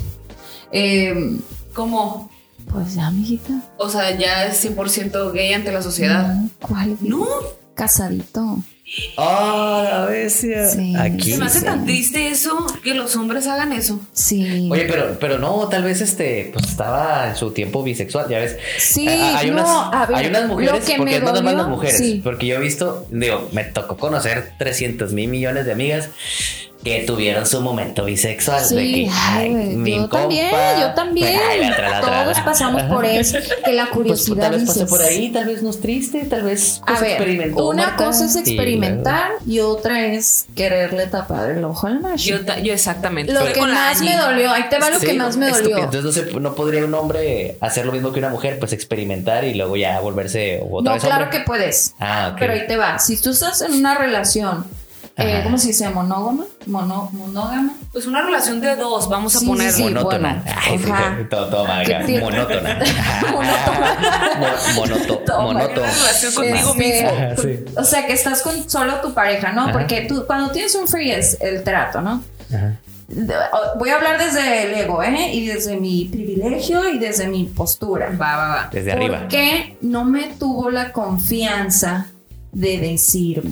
Eh, 0.73 1.37
¿Cómo? 1.73 2.29
Pues 2.71 2.95
ya, 2.95 3.07
amiguita. 3.07 3.53
O 3.77 3.89
sea, 3.89 4.17
ya 4.17 4.45
es 4.45 4.63
100% 4.65 5.31
gay 5.33 5.53
ante 5.53 5.71
la 5.71 5.81
sociedad. 5.81 6.33
No, 6.35 6.49
¿Cuál? 6.59 6.97
No. 7.01 7.27
Casadito. 7.75 8.59
Oh, 9.17 9.81
la 9.83 10.05
bestia. 10.05 10.67
Sí. 10.67 10.93
Aquí. 10.95 11.31
Se 11.31 11.37
me 11.39 11.45
hace 11.45 11.59
sí. 11.59 11.65
tan 11.65 11.85
triste 11.85 12.27
eso, 12.27 12.67
que 12.83 12.93
los 12.93 13.15
hombres 13.15 13.47
hagan 13.47 13.71
eso. 13.71 13.99
Sí. 14.11 14.69
Oye, 14.71 14.85
pero, 14.85 15.17
pero 15.19 15.39
no, 15.39 15.67
tal 15.69 15.83
vez 15.83 16.01
este, 16.01 16.51
pues 16.53 16.67
estaba 16.67 17.29
en 17.29 17.35
su 17.35 17.51
tiempo 17.51 17.81
bisexual, 17.81 18.29
ya 18.29 18.39
ves. 18.39 18.57
Sí, 18.77 19.07
Ah, 19.09 19.37
hay, 19.39 19.47
no, 19.49 19.53
unas, 19.53 19.93
a 19.93 20.05
ver, 20.05 20.17
hay 20.17 20.27
unas 20.27 20.47
mujeres, 20.47 20.73
porque 20.97 21.19
nomás 21.19 21.33
dolió, 21.33 21.57
las 21.57 21.67
mujeres, 21.67 21.97
sí. 21.97 22.21
porque 22.23 22.45
yo 22.45 22.55
he 22.57 22.59
visto, 22.59 23.07
digo, 23.09 23.49
me 23.51 23.63
tocó 23.63 23.97
conocer 23.97 24.51
300 24.59 25.13
mil 25.13 25.29
millones 25.29 25.65
de 25.65 25.71
amigas 25.71 26.09
que 26.83 27.03
tuvieron 27.07 27.45
su 27.45 27.61
momento 27.61 28.05
bisexual. 28.05 28.61
de 28.61 28.67
Sí, 28.67 28.93
que, 29.05 29.09
ay, 29.11 29.37
ay, 29.45 29.49
güey, 29.51 29.67
mi 29.75 29.95
yo 29.95 30.09
también, 30.09 30.49
yo 30.79 30.93
también. 30.93 31.39
ay, 31.49 31.59
la 31.61 31.71
otra, 31.71 31.89
la 31.89 31.99
otra. 32.01 32.23
Todos 32.25 32.39
pasamos 32.41 32.83
por 32.83 33.05
eso, 33.05 33.37
que 33.65 33.71
la 33.73 33.83
Pues, 33.85 33.93
curiosidad 33.95 34.51
tal 34.51 34.59
vez 34.65 34.83
por 34.89 35.01
ahí, 35.01 35.29
tal 35.31 35.45
vez 35.45 35.63
no 35.63 35.69
es 35.69 35.79
triste, 35.79 36.25
tal 36.25 36.43
vez 36.43 36.79
A 36.81 36.85
pues, 36.87 37.01
ver, 37.01 37.11
experimentó. 37.11 37.67
una 37.69 37.87
Marta, 37.87 38.05
cosa 38.05 38.25
es 38.25 38.35
experimentar 38.35 39.31
y 39.47 39.59
otra 39.59 40.05
es 40.07 40.45
quererle 40.55 41.07
tapar 41.07 41.51
el 41.51 41.63
ojo 41.63 41.87
al 41.87 41.99
macho. 42.01 42.29
Yo, 42.29 42.45
ta- 42.45 42.59
yo 42.59 42.73
exactamente. 42.73 43.31
Lo 43.33 43.45
que 43.53 43.61
más 43.61 44.01
me 44.01 44.15
dolió, 44.17 44.51
ahí 44.51 44.63
te 44.69 44.79
va 44.79 44.89
lo 44.89 44.99
Sí, 44.99 45.05
que 45.07 45.13
más 45.13 45.37
me 45.37 45.49
estúpido. 45.49 45.79
dolió. 45.79 45.85
Entonces 45.85 46.25
no, 46.25 46.31
se- 46.33 46.39
no 46.39 46.55
podría 46.55 46.83
un 46.85 46.93
hombre 46.93 47.57
hacer 47.61 47.85
lo 47.85 47.91
mismo 47.91 48.11
que 48.11 48.19
una 48.19 48.29
mujer, 48.29 48.59
pues 48.59 48.73
experimentar 48.73 49.43
y 49.45 49.53
luego 49.53 49.75
ya 49.77 49.99
volverse 49.99 50.61
otra 50.69 50.89
No, 50.89 50.93
vez 50.95 51.03
claro 51.03 51.23
hombre. 51.25 51.39
que 51.39 51.45
puedes. 51.45 51.93
Ah, 51.99 52.29
ok. 52.33 52.39
Pero 52.39 52.53
ahí 52.53 52.67
te 52.67 52.77
va. 52.77 52.99
Si 52.99 53.19
tú 53.21 53.31
estás 53.31 53.61
en 53.61 53.73
una 53.73 53.95
relación, 53.95 54.65
eh. 55.17 55.41
¿cómo 55.43 55.57
se 55.57 55.67
dice? 55.67 55.89
¿Monógama? 55.89 56.45
Mono, 56.65 57.09
¿Monógama? 57.13 57.73
Pues 57.91 58.07
una 58.07 58.21
relación 58.21 58.59
de 58.61 58.75
dos, 58.75 59.07
vamos 59.09 59.35
a 59.35 59.39
Sí, 59.39 59.45
poner. 59.45 59.71
sí, 59.71 59.77
sí. 59.77 59.83
monótona. 59.83 60.41
bueno, 60.43 60.59
Ay, 60.65 60.79
sí, 60.79 60.89
ajá. 60.91 61.17
todo, 61.29 61.65
monótona. 62.21 62.79
Monótona. 63.31 63.97
Mo- 64.39 64.75
monoto, 64.81 65.17
Toma, 65.19 65.43
monoto. 65.43 65.81
una 65.81 65.91
relación 65.91 66.33
conmigo 66.33 66.73
mismo. 66.75 67.09
Ajá, 67.09 67.35
sí. 67.37 67.59
O 67.77 67.83
sea, 67.83 68.05
que 68.07 68.13
estás 68.13 68.41
con 68.41 68.69
solo 68.69 68.95
tu 69.01 69.13
pareja, 69.13 69.51
¿no? 69.51 69.63
Ajá. 69.63 69.71
Porque 69.73 70.01
tú, 70.07 70.25
cuando 70.25 70.51
tienes 70.51 70.73
un 70.75 70.87
free 70.87 71.11
es 71.11 71.37
el 71.41 71.63
trato, 71.63 72.01
¿no? 72.01 72.23
Ajá. 72.53 72.75
Voy 73.77 73.89
a 73.89 73.95
hablar 73.97 74.17
desde 74.17 74.63
el 74.63 74.73
ego, 74.79 75.03
¿eh? 75.03 75.31
Y 75.33 75.45
desde 75.45 75.75
mi 75.77 76.05
privilegio 76.05 76.89
y 76.89 76.97
desde 76.97 77.27
mi 77.27 77.43
postura. 77.45 78.09
Va, 78.19 78.35
va, 78.37 78.47
va. 78.47 78.69
Desde 78.71 78.91
¿Por 78.93 79.01
arriba. 79.01 79.27
qué 79.27 79.77
no 79.81 80.03
me 80.05 80.29
tuvo 80.39 80.71
la 80.71 80.91
confianza 80.91 82.07
de 82.51 82.79
decirme? 82.79 83.51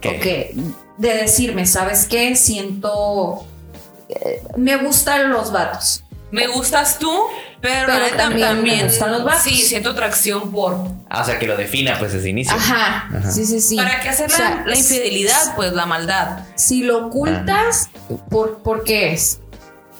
¿Qué? 0.00 0.52
Ok, 0.54 0.64
de 0.98 1.14
decirme, 1.14 1.66
¿sabes 1.66 2.06
qué? 2.06 2.34
Siento. 2.36 3.44
eh, 4.08 4.42
me 4.56 4.76
gustan 4.76 5.30
los 5.30 5.52
vatos. 5.52 6.04
Me 6.30 6.46
gustas 6.46 6.98
tú, 6.98 7.10
pero, 7.62 7.86
Pero 7.86 8.04
neta 8.04 8.16
también 8.18 8.62
me 8.62 8.84
gustan 8.84 9.12
los 9.12 9.24
vatos. 9.24 9.42
Sí, 9.44 9.54
siento 9.56 9.90
atracción 9.90 10.50
por. 10.52 10.76
Ah, 11.08 11.22
o 11.22 11.24
sea, 11.24 11.38
que 11.38 11.46
lo 11.46 11.56
defina 11.56 11.98
pues 11.98 12.12
desde 12.12 12.28
inicio. 12.28 12.54
Ajá, 12.54 13.08
sí, 13.32 13.46
sí, 13.46 13.60
sí. 13.60 13.76
¿Para 13.76 14.00
qué 14.02 14.10
hacer 14.10 14.30
O 14.30 14.34
sea, 14.34 14.56
la, 14.56 14.66
la 14.66 14.76
infidelidad? 14.76 15.56
Pues 15.56 15.72
la 15.72 15.86
maldad. 15.86 16.40
Si 16.54 16.82
lo 16.82 17.06
ocultas, 17.06 17.88
¿por, 18.28 18.58
¿por 18.58 18.84
qué 18.84 19.12
es? 19.14 19.40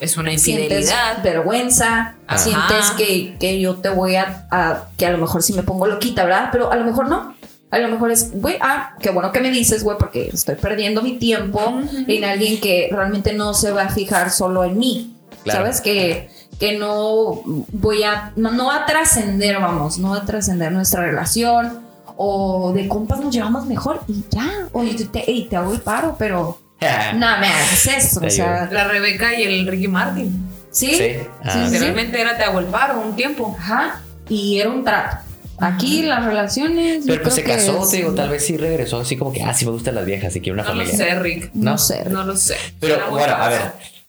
Es 0.00 0.16
una 0.18 0.30
Sientes 0.36 0.68
infidelidad. 0.68 1.22
vergüenza, 1.24 2.14
Ajá. 2.26 2.38
sientes 2.38 2.90
que, 2.98 3.36
que 3.40 3.58
yo 3.58 3.76
te 3.76 3.88
voy 3.88 4.16
a, 4.16 4.46
a- 4.50 4.84
que 4.98 5.06
a 5.06 5.10
lo 5.10 5.18
mejor 5.18 5.42
sí 5.42 5.54
me 5.54 5.62
pongo 5.62 5.86
loquita, 5.86 6.24
¿verdad? 6.24 6.50
Pero 6.52 6.70
a 6.70 6.76
lo 6.76 6.84
mejor 6.84 7.08
no. 7.08 7.34
A 7.70 7.78
lo 7.78 7.88
mejor 7.88 8.10
es, 8.10 8.30
güey, 8.32 8.56
ah, 8.60 8.94
qué 9.00 9.10
bueno 9.10 9.30
que 9.30 9.40
me 9.40 9.50
dices, 9.50 9.84
güey, 9.84 9.98
porque 9.98 10.30
estoy 10.32 10.54
perdiendo 10.54 11.02
mi 11.02 11.18
tiempo 11.18 11.80
en 12.06 12.24
alguien 12.24 12.60
que 12.60 12.88
realmente 12.90 13.34
no 13.34 13.52
se 13.52 13.70
va 13.72 13.82
a 13.82 13.88
fijar 13.90 14.30
solo 14.30 14.64
en 14.64 14.78
mí. 14.78 15.14
Claro. 15.44 15.60
¿Sabes? 15.60 15.80
Que, 15.82 16.30
que 16.58 16.78
no 16.78 17.42
voy 17.44 18.02
a, 18.04 18.32
no, 18.36 18.52
no 18.52 18.66
va 18.66 18.76
a 18.76 18.86
trascender, 18.86 19.60
vamos, 19.60 19.98
no 19.98 20.10
va 20.10 20.18
a 20.18 20.24
trascender 20.24 20.72
nuestra 20.72 21.02
relación. 21.04 21.86
O 22.16 22.72
de 22.74 22.88
compas 22.88 23.20
nos 23.20 23.32
llevamos 23.34 23.66
mejor 23.66 24.00
y 24.08 24.24
ya. 24.30 24.66
O 24.72 24.82
y 24.82 24.94
te, 24.94 25.30
y 25.30 25.44
te 25.44 25.56
hago 25.56 25.72
el 25.72 25.80
paro, 25.80 26.16
pero 26.18 26.58
no 26.80 27.38
me 27.38 27.46
hagas 27.46 27.86
eso. 27.86 28.20
O 28.24 28.30
sea, 28.30 28.68
La 28.72 28.88
Rebeca 28.88 29.38
y 29.38 29.42
el 29.44 29.66
Ricky 29.66 29.88
Martin. 29.88 30.48
sí, 30.70 30.94
Sí. 30.96 31.12
Ah. 31.44 31.52
sí, 31.52 31.58
sí. 31.66 31.72
Literalmente 31.74 32.20
era 32.20 32.36
te 32.36 32.44
hago 32.44 32.58
el 32.60 32.66
paro 32.66 33.00
un 33.00 33.14
tiempo. 33.14 33.54
Ajá. 33.60 34.00
Y 34.28 34.58
era 34.58 34.70
un 34.70 34.82
trato. 34.82 35.18
Aquí 35.60 36.02
las 36.02 36.24
relaciones. 36.24 37.04
Pero 37.06 37.22
pues 37.22 37.34
se 37.34 37.42
casó, 37.42 37.86
te 37.88 37.96
digo, 37.98 38.14
tal 38.14 38.28
vez 38.30 38.44
sí 38.46 38.56
regresó 38.56 39.00
así 39.00 39.16
como 39.16 39.32
que, 39.32 39.42
ah, 39.42 39.52
sí 39.54 39.64
me 39.64 39.72
gustan 39.72 39.94
las 39.94 40.04
viejas 40.06 40.34
y 40.36 40.40
quiero 40.40 40.54
una 40.54 40.62
No 40.64 40.74
lo 40.74 40.84
familia. 40.84 40.96
sé, 40.96 41.14
Rick. 41.20 41.50
No, 41.54 41.72
¿no? 41.72 41.78
sé. 41.78 42.04
No 42.08 42.24
lo 42.24 42.36
sé. 42.36 42.56
Pero 42.80 42.94
Era 42.94 43.08
bueno, 43.08 43.34
a 43.34 43.48
ver, 43.48 43.60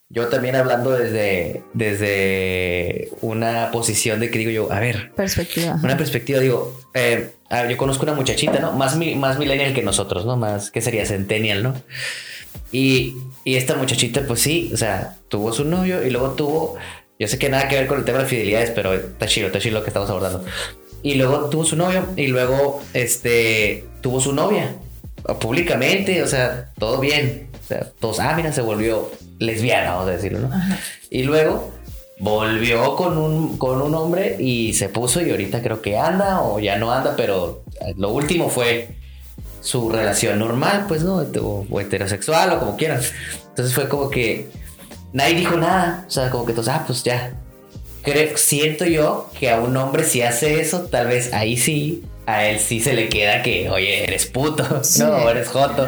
yo 0.10 0.28
también 0.28 0.56
hablando 0.56 0.92
desde, 0.92 1.64
desde 1.74 3.10
una 3.22 3.70
posición 3.72 4.20
de 4.20 4.30
que 4.32 4.40
digo 4.40 4.52
yo, 4.52 4.72
a 4.72 4.80
ver, 4.80 5.12
Perspectiva. 5.16 5.78
una 5.84 5.98
perspectiva, 5.98 6.40
digo, 6.40 6.80
eh, 6.94 7.32
a 7.50 7.62
ver, 7.64 7.72
yo 7.72 7.78
conozco 7.78 8.04
una 8.04 8.14
muchachita, 8.14 8.60
¿no? 8.60 8.72
Más, 8.74 8.96
mi- 8.96 9.16
más 9.16 9.38
millennial 9.40 9.74
que 9.74 9.82
nosotros, 9.82 10.26
¿no? 10.26 10.38
Más, 10.38 10.72
que 10.72 10.82
sería 10.82 11.06
centennial, 11.06 11.64
¿no? 11.64 11.76
Y, 12.72 13.16
y 13.44 13.56
esta 13.56 13.76
muchachita, 13.76 14.22
pues 14.28 14.42
sí, 14.42 14.70
o 14.74 14.78
sea, 14.78 15.18
tuvo 15.30 15.52
su 15.54 15.66
novio 15.66 16.06
y 16.06 16.10
luego 16.12 16.32
tuvo, 16.32 16.76
yo 17.20 17.28
sé 17.28 17.38
que 17.40 17.50
nada 17.50 17.68
que 17.68 17.76
ver 17.76 17.88
con 17.88 18.00
el 18.00 18.06
tema 18.06 18.20
de 18.20 18.26
fidelidades, 18.26 18.72
pero 18.72 18.94
está 18.94 19.26
chido, 19.28 19.48
está 19.48 19.60
chido 19.60 19.76
lo 19.80 19.84
que 19.84 19.90
estamos 19.90 20.10
abordando. 20.10 20.44
Y 21.02 21.16
luego 21.16 21.50
tuvo 21.50 21.66
su 21.66 21.76
novio 21.76 22.06
y 22.16 22.28
luego, 22.28 22.82
este, 22.94 23.86
tuvo 24.02 24.20
su 24.20 24.34
novia, 24.34 24.76
públicamente, 25.40 26.22
o 26.24 26.28
sea, 26.28 26.72
todo 26.78 27.00
bien. 27.00 27.50
O 27.64 27.68
sea, 27.68 27.88
todos, 28.00 28.20
ah, 28.20 28.34
mira, 28.36 28.52
se 28.52 28.62
volvió 28.62 29.12
lesbiana, 29.38 29.92
vamos 29.92 30.10
a 30.10 30.12
decirlo, 30.12 30.40
¿no? 30.40 30.52
Y 31.10 31.24
luego 31.24 31.72
volvió 32.20 32.96
con 32.96 33.18
un, 33.18 33.58
con 33.58 33.82
un 33.82 33.96
hombre 33.96 34.36
y 34.40 34.74
se 34.74 34.90
puso 34.90 35.22
y 35.22 35.32
ahorita 35.32 35.62
creo 35.62 35.82
que 35.82 35.98
anda 35.98 36.42
o 36.42 36.60
ya 36.60 36.78
no 36.78 36.92
anda, 36.92 37.16
pero 37.16 37.64
lo 37.96 38.10
último 38.10 38.50
fue 38.50 38.96
su 39.62 39.90
relación 39.90 40.40
normal, 40.40 40.86
pues, 40.88 41.04
¿no? 41.04 41.16
O, 41.18 41.66
o 41.70 41.80
heterosexual 41.80 42.52
o 42.54 42.60
como 42.60 42.78
quieran. 42.78 43.02
Entonces 43.50 43.74
fue 43.74 43.88
como 43.88 44.10
que 44.10 44.50
nadie 45.14 45.36
dijo 45.36 45.58
nada. 45.58 46.06
O 46.08 46.10
sea, 46.10 46.30
como 46.30 46.46
que 46.46 46.54
todos, 46.54 46.68
ah, 46.68 46.84
pues 46.86 47.04
ya. 47.04 47.34
Creo, 48.12 48.38
siento 48.38 48.86
yo 48.86 49.30
que 49.40 49.50
a 49.50 49.60
un 49.60 49.76
hombre 49.78 50.04
si 50.04 50.22
hace 50.22 50.60
eso, 50.62 50.82
tal 50.92 51.08
vez 51.08 51.34
ahí 51.34 51.58
sí, 51.58 52.04
a 52.26 52.46
él 52.46 52.60
sí 52.60 52.80
se 52.80 52.94
le 52.94 53.10
queda 53.10 53.42
que, 53.42 53.70
oye, 53.70 54.04
eres 54.04 54.26
puto, 54.28 54.64
Sí. 54.84 55.02
no, 55.02 55.10
o 55.12 55.30
eres 55.30 55.48
joto. 55.48 55.88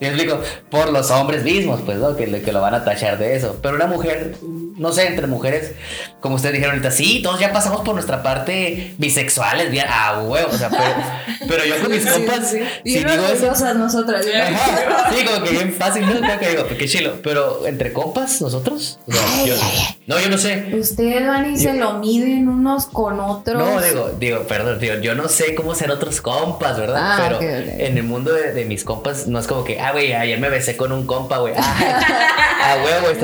¿Me 0.00 0.08
explico? 0.08 0.40
Por 0.70 0.90
los 0.90 1.10
hombres 1.10 1.44
mismos, 1.44 1.80
pues, 1.84 1.98
¿no? 1.98 2.16
Que, 2.16 2.42
que 2.42 2.52
lo 2.52 2.60
van 2.60 2.74
a 2.74 2.84
tachar 2.84 3.18
de 3.18 3.36
eso. 3.36 3.58
Pero 3.62 3.76
una 3.76 3.86
mujer, 3.86 4.34
no 4.76 4.92
sé, 4.92 5.06
entre 5.06 5.26
mujeres, 5.26 5.72
como 6.20 6.36
ustedes 6.36 6.54
dijeron 6.54 6.74
ahorita, 6.76 6.90
sí, 6.90 7.20
todos 7.22 7.40
ya 7.40 7.52
pasamos 7.52 7.80
por 7.82 7.94
nuestra 7.94 8.22
parte 8.22 8.94
bisexuales, 8.98 9.70
bien, 9.70 9.86
ah, 9.88 10.22
huevo, 10.24 10.48
o 10.52 10.56
sea, 10.56 10.70
pero, 10.70 11.48
pero 11.48 11.64
yo 11.64 11.80
con 11.80 11.90
mis 11.90 12.06
compas, 12.06 12.50
si 12.50 12.58
Bien 12.84 13.06
digo 13.06 13.24
eso, 13.26 13.74
nosotras. 13.74 14.24
Ajá, 14.26 15.10
Sí, 15.14 15.24
como 15.24 15.44
que 15.44 15.50
bien 15.50 15.72
fácil, 15.72 16.06
¿no? 16.06 16.14
Como 16.20 16.38
que 16.38 16.50
digo, 16.50 16.66
qué 16.66 16.86
chilo. 16.86 17.20
Pero 17.22 17.66
entre 17.66 17.92
compas, 17.92 18.40
nosotros. 18.40 18.98
O 19.06 19.12
sea, 19.12 19.22
Ay, 19.34 19.48
yo- 19.48 19.54
ay, 19.60 19.96
no, 20.06 20.20
yo 20.20 20.28
no 20.30 20.38
sé. 20.38 20.70
Ustedes 20.78 21.26
van 21.26 21.52
y 21.52 21.58
se 21.58 21.74
lo 21.74 21.94
miden 21.94 22.48
unos 22.48 22.86
con 22.86 23.20
otros. 23.20 23.58
No, 23.58 23.80
digo, 23.80 24.10
digo, 24.18 24.42
perdón, 24.46 24.78
digo, 24.78 24.94
yo 24.96 25.14
no 25.14 25.28
sé 25.28 25.54
cómo 25.54 25.74
sean 25.74 25.90
otros 25.90 26.20
compas, 26.20 26.78
¿verdad? 26.78 26.96
Ah, 26.98 27.18
Pero 27.38 27.40
en 27.40 27.96
el 27.98 28.04
mundo 28.04 28.32
de, 28.32 28.52
de 28.52 28.64
mis 28.64 28.84
compas 28.84 29.26
no 29.26 29.38
es 29.38 29.46
como 29.46 29.64
que, 29.64 29.80
ah, 29.80 29.92
güey, 29.92 30.12
ayer 30.12 30.38
me 30.40 30.48
besé 30.48 30.76
con 30.76 30.92
un 30.92 31.06
compa, 31.06 31.38
güey. 31.38 31.54
Ah, 31.56 31.76
ah, 32.62 32.76
huevo, 32.84 33.10
estás 33.10 33.22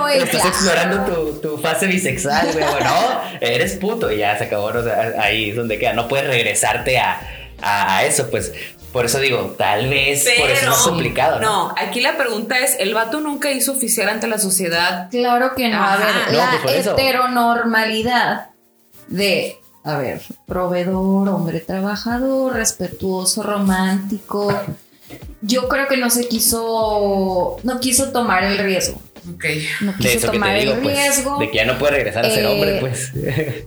Güey, 0.00 0.18
Estás 0.18 0.40
claro. 0.42 0.48
explorando 0.48 1.04
tu, 1.14 1.32
tu 1.40 1.58
fase 1.58 1.86
bisexual, 1.86 2.52
güey. 2.52 2.64
Bueno, 2.70 2.90
eres 3.40 3.76
puto 3.76 4.10
y 4.12 4.18
ya 4.18 4.36
se 4.38 4.44
acabó. 4.44 4.66
O 4.66 4.82
sea, 4.82 5.14
ahí 5.20 5.50
es 5.50 5.56
donde 5.56 5.78
queda. 5.78 5.92
No 5.92 6.08
puedes 6.08 6.26
regresarte 6.26 6.98
a, 6.98 7.20
a, 7.62 7.96
a 7.98 8.04
eso, 8.04 8.30
pues. 8.30 8.52
Por 8.92 9.04
eso 9.04 9.18
digo, 9.20 9.54
tal 9.58 9.90
vez 9.90 10.26
por 10.40 10.48
eso 10.50 10.62
es 10.62 10.68
más 10.68 10.78
complicado. 10.78 11.40
¿no? 11.40 11.68
No, 11.68 11.74
aquí 11.76 12.00
la 12.00 12.16
pregunta 12.16 12.58
es: 12.58 12.74
¿el 12.80 12.94
vato 12.94 13.20
nunca 13.20 13.50
hizo 13.52 13.72
oficial 13.72 14.08
ante 14.08 14.26
la 14.28 14.38
sociedad? 14.38 15.08
Claro 15.10 15.54
que 15.54 15.68
no. 15.68 15.82
A 15.84 15.96
ver, 15.98 16.06
No, 16.32 16.38
la 16.38 16.58
pues 16.62 16.86
heteronormalidad 16.86 18.50
de, 19.08 19.58
a 19.84 19.98
ver, 19.98 20.22
proveedor, 20.46 21.28
hombre 21.28 21.60
trabajador, 21.60 22.54
respetuoso, 22.54 23.42
romántico. 23.42 24.58
Yo 25.40 25.68
creo 25.68 25.86
que 25.86 25.96
no 25.96 26.10
se 26.10 26.26
quiso, 26.28 27.58
no 27.62 27.80
quiso 27.80 28.10
tomar 28.10 28.44
el 28.44 28.58
riesgo. 28.58 29.00
Ok. 29.34 29.44
No 29.82 29.92
De 29.92 29.98
quiso 29.98 30.30
que 30.30 30.38
tomar 30.38 30.54
te 30.54 30.60
digo, 30.60 30.72
el 30.74 30.78
pues. 30.80 30.96
riesgo. 30.96 31.38
De 31.38 31.50
que 31.50 31.56
ya 31.56 31.64
no 31.64 31.78
puede 31.78 31.92
regresar 31.92 32.24
a 32.26 32.30
ser 32.30 32.44
Eh, 32.44 32.46
hombre, 32.46 32.76
pues. 32.80 33.12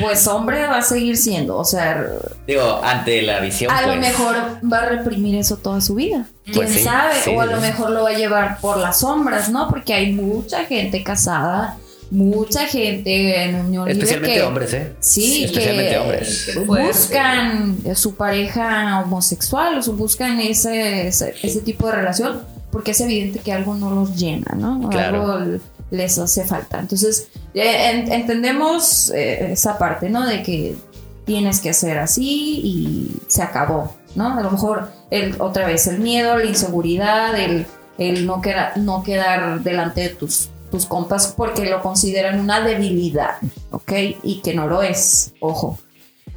Pues 0.00 0.26
hombre 0.26 0.66
va 0.66 0.78
a 0.78 0.82
seguir 0.82 1.16
siendo. 1.18 1.56
O 1.58 1.64
sea, 1.64 2.02
digo, 2.46 2.80
ante 2.82 3.20
la 3.22 3.40
visión. 3.40 3.70
a 3.70 3.82
lo 3.82 3.88
pues. 3.88 4.00
mejor 4.00 4.36
va 4.72 4.78
a 4.78 4.86
reprimir 4.86 5.36
eso 5.36 5.58
toda 5.58 5.80
su 5.82 5.94
vida. 5.94 6.24
¿Quién 6.44 6.56
Pues 6.56 6.70
sí, 6.72 6.78
sabe? 6.80 7.12
sí, 7.22 7.30
o 7.30 7.40
a 7.40 7.44
sí, 7.46 7.50
lo 7.52 7.60
mejor 7.60 7.90
lo 7.90 8.02
va 8.04 8.10
a 8.10 8.14
llevar 8.14 8.60
por 8.60 8.78
las 8.78 9.00
sombras, 9.00 9.50
¿no? 9.50 9.68
Porque 9.68 9.92
hay 9.92 10.12
mucha 10.12 10.64
gente 10.64 11.02
casada, 11.02 11.76
mucha 12.10 12.66
gente 12.66 13.42
en 13.44 13.56
unión 13.56 13.86
libre 13.88 13.92
Especialmente 13.92 14.38
que, 14.38 14.42
hombres, 14.42 14.72
¿eh? 14.72 14.92
Sí, 15.00 15.44
Especialmente 15.44 15.90
que 15.90 15.98
hombres. 15.98 16.58
Buscan 16.66 17.76
su 17.94 18.14
pareja 18.14 19.00
homosexual, 19.04 19.76
o 19.78 19.82
sea, 19.82 19.92
buscan 19.92 20.40
ese, 20.40 21.08
ese, 21.08 21.34
ese 21.42 21.60
tipo 21.60 21.86
de 21.88 21.92
relación, 21.92 22.40
porque 22.70 22.90
es 22.92 23.00
evidente 23.00 23.38
que 23.40 23.52
algo 23.52 23.74
no 23.74 23.90
los 23.90 24.16
llena, 24.16 24.54
¿no? 24.56 24.88
Claro. 24.88 25.32
Algo 25.32 25.58
les 25.90 26.18
hace 26.18 26.44
falta. 26.44 26.78
Entonces, 26.80 27.28
eh, 27.54 27.90
en- 27.90 28.12
entendemos 28.12 29.10
eh, 29.10 29.52
esa 29.52 29.78
parte, 29.78 30.10
¿no? 30.10 30.26
De 30.26 30.42
que 30.42 30.76
tienes 31.24 31.60
que 31.60 31.72
ser 31.74 31.98
así 31.98 32.60
y 32.64 33.16
se 33.26 33.42
acabó, 33.42 33.94
¿no? 34.14 34.36
A 34.38 34.42
lo 34.42 34.50
mejor 34.50 34.90
el, 35.10 35.36
otra 35.40 35.66
vez 35.66 35.86
el 35.86 35.98
miedo, 36.00 36.36
la 36.36 36.44
inseguridad, 36.44 37.38
el, 37.38 37.66
el 37.98 38.26
no, 38.26 38.40
queda- 38.42 38.72
no 38.76 39.02
quedar 39.02 39.62
delante 39.62 40.02
de 40.02 40.08
tus, 40.10 40.50
tus 40.70 40.84
compas 40.86 41.34
porque 41.36 41.64
lo 41.68 41.80
consideran 41.82 42.38
una 42.40 42.60
debilidad, 42.60 43.36
¿ok? 43.70 43.92
Y 44.22 44.40
que 44.42 44.54
no 44.54 44.66
lo 44.66 44.82
es, 44.82 45.32
ojo. 45.40 45.78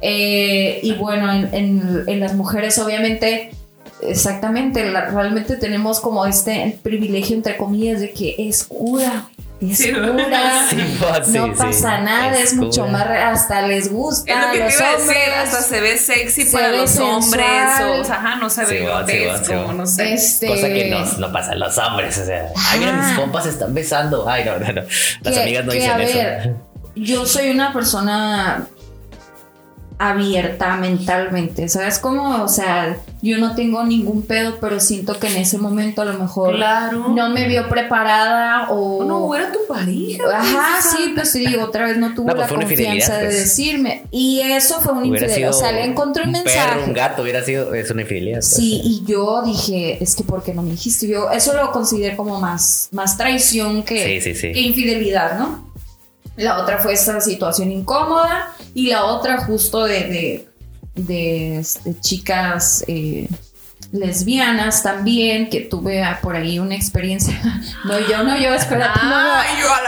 Eh, 0.00 0.80
y 0.82 0.92
bueno, 0.94 1.30
en, 1.32 1.54
en- 1.54 2.04
en 2.06 2.20
las 2.20 2.34
mujeres 2.34 2.78
obviamente, 2.78 3.50
exactamente, 4.02 4.84
la- 4.90 5.06
realmente 5.06 5.56
tenemos 5.56 6.00
como 6.00 6.26
este 6.26 6.78
privilegio, 6.82 7.36
entre 7.36 7.56
comillas, 7.56 8.00
de 8.00 8.10
que 8.12 8.34
es 8.38 8.64
cura. 8.64 9.24
Es 9.60 9.78
Sí, 9.78 9.92
cura, 9.92 10.66
Sí, 10.70 10.76
sí, 11.24 11.32
no 11.38 11.46
sí. 11.46 11.52
pasa 11.56 12.00
nada, 12.00 12.36
es, 12.36 12.46
Es 12.52 12.54
mucho 12.54 12.84
más, 12.88 13.06
hasta 13.06 13.62
les 13.62 13.92
gusta 13.92 14.32
Es 14.32 14.38
lo 14.40 14.46
a 14.48 14.50
que 14.52 14.58
te 14.58 14.64
los 14.64 14.80
a 14.80 14.84
hombres. 14.90 15.06
decir, 15.06 15.32
hasta 15.40 15.62
se 15.62 15.80
ve 15.80 15.98
sexy 15.98 16.42
Se 16.42 16.52
para 16.52 16.70
ve 16.72 16.78
los 16.78 16.96
hombres, 16.98 17.46
sensual. 17.46 17.90
o, 17.90 18.00
o 18.00 18.04
sea, 18.04 18.14
ajá, 18.16 18.36
no 18.36 18.50
se 18.50 18.64
ve 18.64 18.80
grotesco, 18.80 19.72
no 19.72 19.86
sé. 19.86 20.14
Este, 20.14 20.48
Cosa 20.48 20.66
que 20.68 20.90
no, 20.90 21.04
no 21.18 21.32
pasa 21.32 21.52
a 21.52 21.54
los 21.54 21.78
hombres, 21.78 22.18
o 22.18 22.24
sea, 22.26 22.48
ay, 22.56 22.80
mira, 22.80 22.92
mis 22.92 23.16
compas 23.16 23.44
se 23.44 23.50
están 23.50 23.72
besando. 23.72 24.28
Ay, 24.28 24.44
no, 24.44 24.58
no, 24.58 24.72
no. 24.72 24.82
Las 25.22 25.34
que- 25.34 25.42
amigas 25.42 25.64
no 25.64 25.72
dicen 25.72 25.90
a 25.92 26.02
eso. 26.02 26.50
yo 26.96 27.24
soy 27.24 27.50
una 27.50 27.72
persona 27.72 28.66
abierta 30.10 30.76
mentalmente, 30.76 31.68
¿sabes 31.68 31.98
cómo? 32.00 32.42
O 32.42 32.48
sea, 32.48 32.96
yo 33.22 33.38
no 33.38 33.54
tengo 33.54 33.84
ningún 33.84 34.22
pedo, 34.22 34.56
pero 34.60 34.80
siento 34.80 35.18
que 35.20 35.28
en 35.28 35.36
ese 35.36 35.58
momento 35.58 36.02
a 36.02 36.04
lo 36.04 36.14
mejor 36.18 36.56
Claro. 36.56 37.08
no 37.10 37.28
me 37.30 37.46
vio 37.46 37.68
preparada 37.68 38.68
o... 38.70 39.04
No, 39.04 39.32
era 39.34 39.52
tu 39.52 39.60
pareja. 39.68 40.24
Ajá, 40.38 40.78
pues, 40.80 40.90
sí, 40.92 41.12
pues 41.14 41.30
sí, 41.30 41.46
digo, 41.46 41.62
otra 41.62 41.86
vez 41.86 41.98
no 41.98 42.14
tuvo 42.14 42.26
No, 42.28 42.34
pues 42.34 42.50
la 42.50 42.56
confianza 42.56 43.18
de 43.18 43.26
pues. 43.26 43.36
decirme. 43.38 44.02
Y 44.10 44.40
eso 44.40 44.80
fue 44.80 44.92
una 44.92 45.06
infidelidad. 45.06 45.50
O 45.50 45.52
sea, 45.52 45.70
le 45.70 45.84
encontré 45.84 46.24
un, 46.24 46.30
un 46.30 46.32
mensaje. 46.42 46.68
perro, 46.70 46.84
un 46.86 46.92
gato, 46.94 47.22
hubiera 47.22 47.42
sido, 47.44 47.72
es 47.74 47.88
una 47.90 48.02
infidelidad. 48.02 48.38
pues. 48.38 48.48
Sí, 48.48 48.80
y 48.82 49.04
yo 49.06 49.42
dije, 49.44 50.02
es 50.02 50.16
que 50.16 50.24
¿por 50.24 50.42
qué 50.42 50.52
no 50.52 50.62
me 50.62 50.72
dijiste? 50.72 51.06
Yo 51.06 51.30
eso 51.30 51.54
lo 51.54 51.70
considero 51.70 52.16
como 52.16 52.40
más, 52.40 52.88
más 52.90 53.16
traición 53.16 53.84
que, 53.84 54.20
Sí, 54.20 54.32
sí, 54.32 54.34
sí. 54.40 54.52
que 54.52 54.60
infidelidad, 54.60 55.38
¿no? 55.38 55.70
La 56.36 56.58
otra 56.60 56.78
fue 56.78 56.94
esta 56.94 57.20
situación 57.20 57.70
incómoda 57.70 58.52
y 58.74 58.88
la 58.88 59.04
otra 59.04 59.38
justo 59.44 59.84
de, 59.84 60.04
de, 60.04 60.48
de, 60.94 61.58
este, 61.58 61.98
chicas 62.00 62.84
eh, 62.88 63.28
lesbianas 63.92 64.82
también, 64.82 65.50
que 65.50 65.60
tuve 65.60 66.02
ah, 66.02 66.18
por 66.22 66.34
ahí 66.36 66.58
una 66.58 66.74
experiencia. 66.74 67.38
No, 67.84 67.98
yo 67.98 68.22
no, 68.22 68.38
yo, 68.38 68.54
espérate, 68.54 69.00
no, 69.02 69.10
no, 69.10 69.42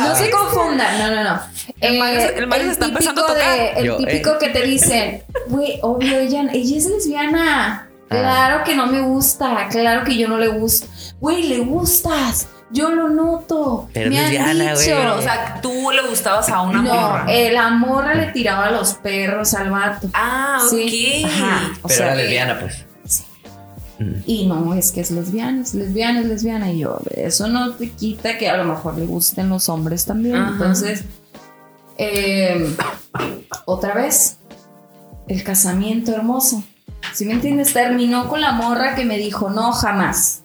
yo 0.09 0.17
se 0.17 0.31
confundan, 0.31 0.99
no, 0.99 1.15
no, 1.15 1.25
no. 1.25 1.41
El 1.81 1.95
Eh, 1.97 2.35
el 2.37 2.51
se 2.53 2.71
está 2.73 2.87
empezando 2.87 3.23
a 3.23 3.27
típico 3.27 3.41
tocar. 3.41 3.59
de- 3.59 3.71
el 3.81 3.87
Yo, 3.87 3.97
típico 3.99 4.31
eh. 4.31 4.37
que 4.41 4.49
te 4.51 4.63
dicen, 4.63 5.23
güey, 5.49 5.79
obvio, 5.83 6.19
ella, 6.19 6.45
ella 6.53 6.77
es 6.77 6.87
lesbiana. 6.87 7.89
Ah. 7.89 7.89
Claro 8.09 8.65
que 8.65 8.75
no 8.75 8.87
me 8.87 9.01
gusta, 9.01 9.69
claro 9.71 10.05
que 10.05 10.17
yo 10.17 10.29
no 10.29 10.39
le 10.39 10.49
gusto. 10.49 10.87
Güey, 11.21 11.45
le 11.49 11.59
gustas, 11.61 12.49
yo 12.75 12.91
lo 12.91 13.09
noto. 13.09 13.89
Pero 13.95 14.11
me 14.11 14.19
han 14.19 14.25
lesbiana, 14.33 14.75
güey. 14.75 14.85
dicho. 14.85 14.97
Pero, 14.99 15.17
o 15.19 15.23
sea, 15.23 15.61
tú 15.63 15.91
le 15.91 16.03
gustabas 16.09 16.49
a 16.51 16.61
una 16.61 16.83
no, 16.83 16.93
morra. 16.95 17.27
eh, 17.29 17.51
la 17.53 17.71
morra 17.71 18.15
le 18.15 18.27
tiraba 18.33 18.71
los 18.71 18.95
perros 18.95 19.55
al 19.55 19.71
vato. 19.71 20.11
ah, 20.13 20.59
ok. 20.63 20.71
Sí, 20.71 21.23
ajá, 21.25 21.71
o 21.83 21.89
Pero 21.89 21.95
sea, 21.99 22.07
era 22.09 22.15
lesbiana, 22.17 22.61
pues. 22.61 22.85
Y 24.27 24.47
no, 24.47 24.75
es 24.75 24.91
que 24.93 25.01
es 25.01 25.13
lesbiana, 25.13 25.63
es 25.63 25.73
lesbiana, 25.73 26.21
es 26.21 26.27
lesbiana. 26.27 26.71
Y 26.73 26.81
yo, 26.81 26.99
eso 27.13 27.47
no 27.49 27.73
te 27.75 27.91
quita 27.91 28.37
que 28.37 28.51
a 28.51 28.57
lo 28.57 28.65
mejor 28.65 28.99
le 28.99 29.07
gusten 29.07 29.49
los 29.49 29.69
hombres 29.69 30.05
también. 30.05 30.37
Ajá. 30.37 30.51
Entonces, 30.53 31.05
eh, 31.97 32.75
otra 33.67 33.95
vez, 33.95 34.39
el 35.29 35.43
casamiento 35.45 36.13
hermoso. 36.13 36.63
Si 37.15 37.25
me 37.25 37.35
entiendes, 37.35 37.73
terminó 37.73 38.29
con 38.29 38.41
la 38.41 38.53
morra 38.53 38.97
que 38.97 39.05
me 39.05 39.17
dijo, 39.17 39.49
no, 39.49 39.71
jamás. 39.73 40.43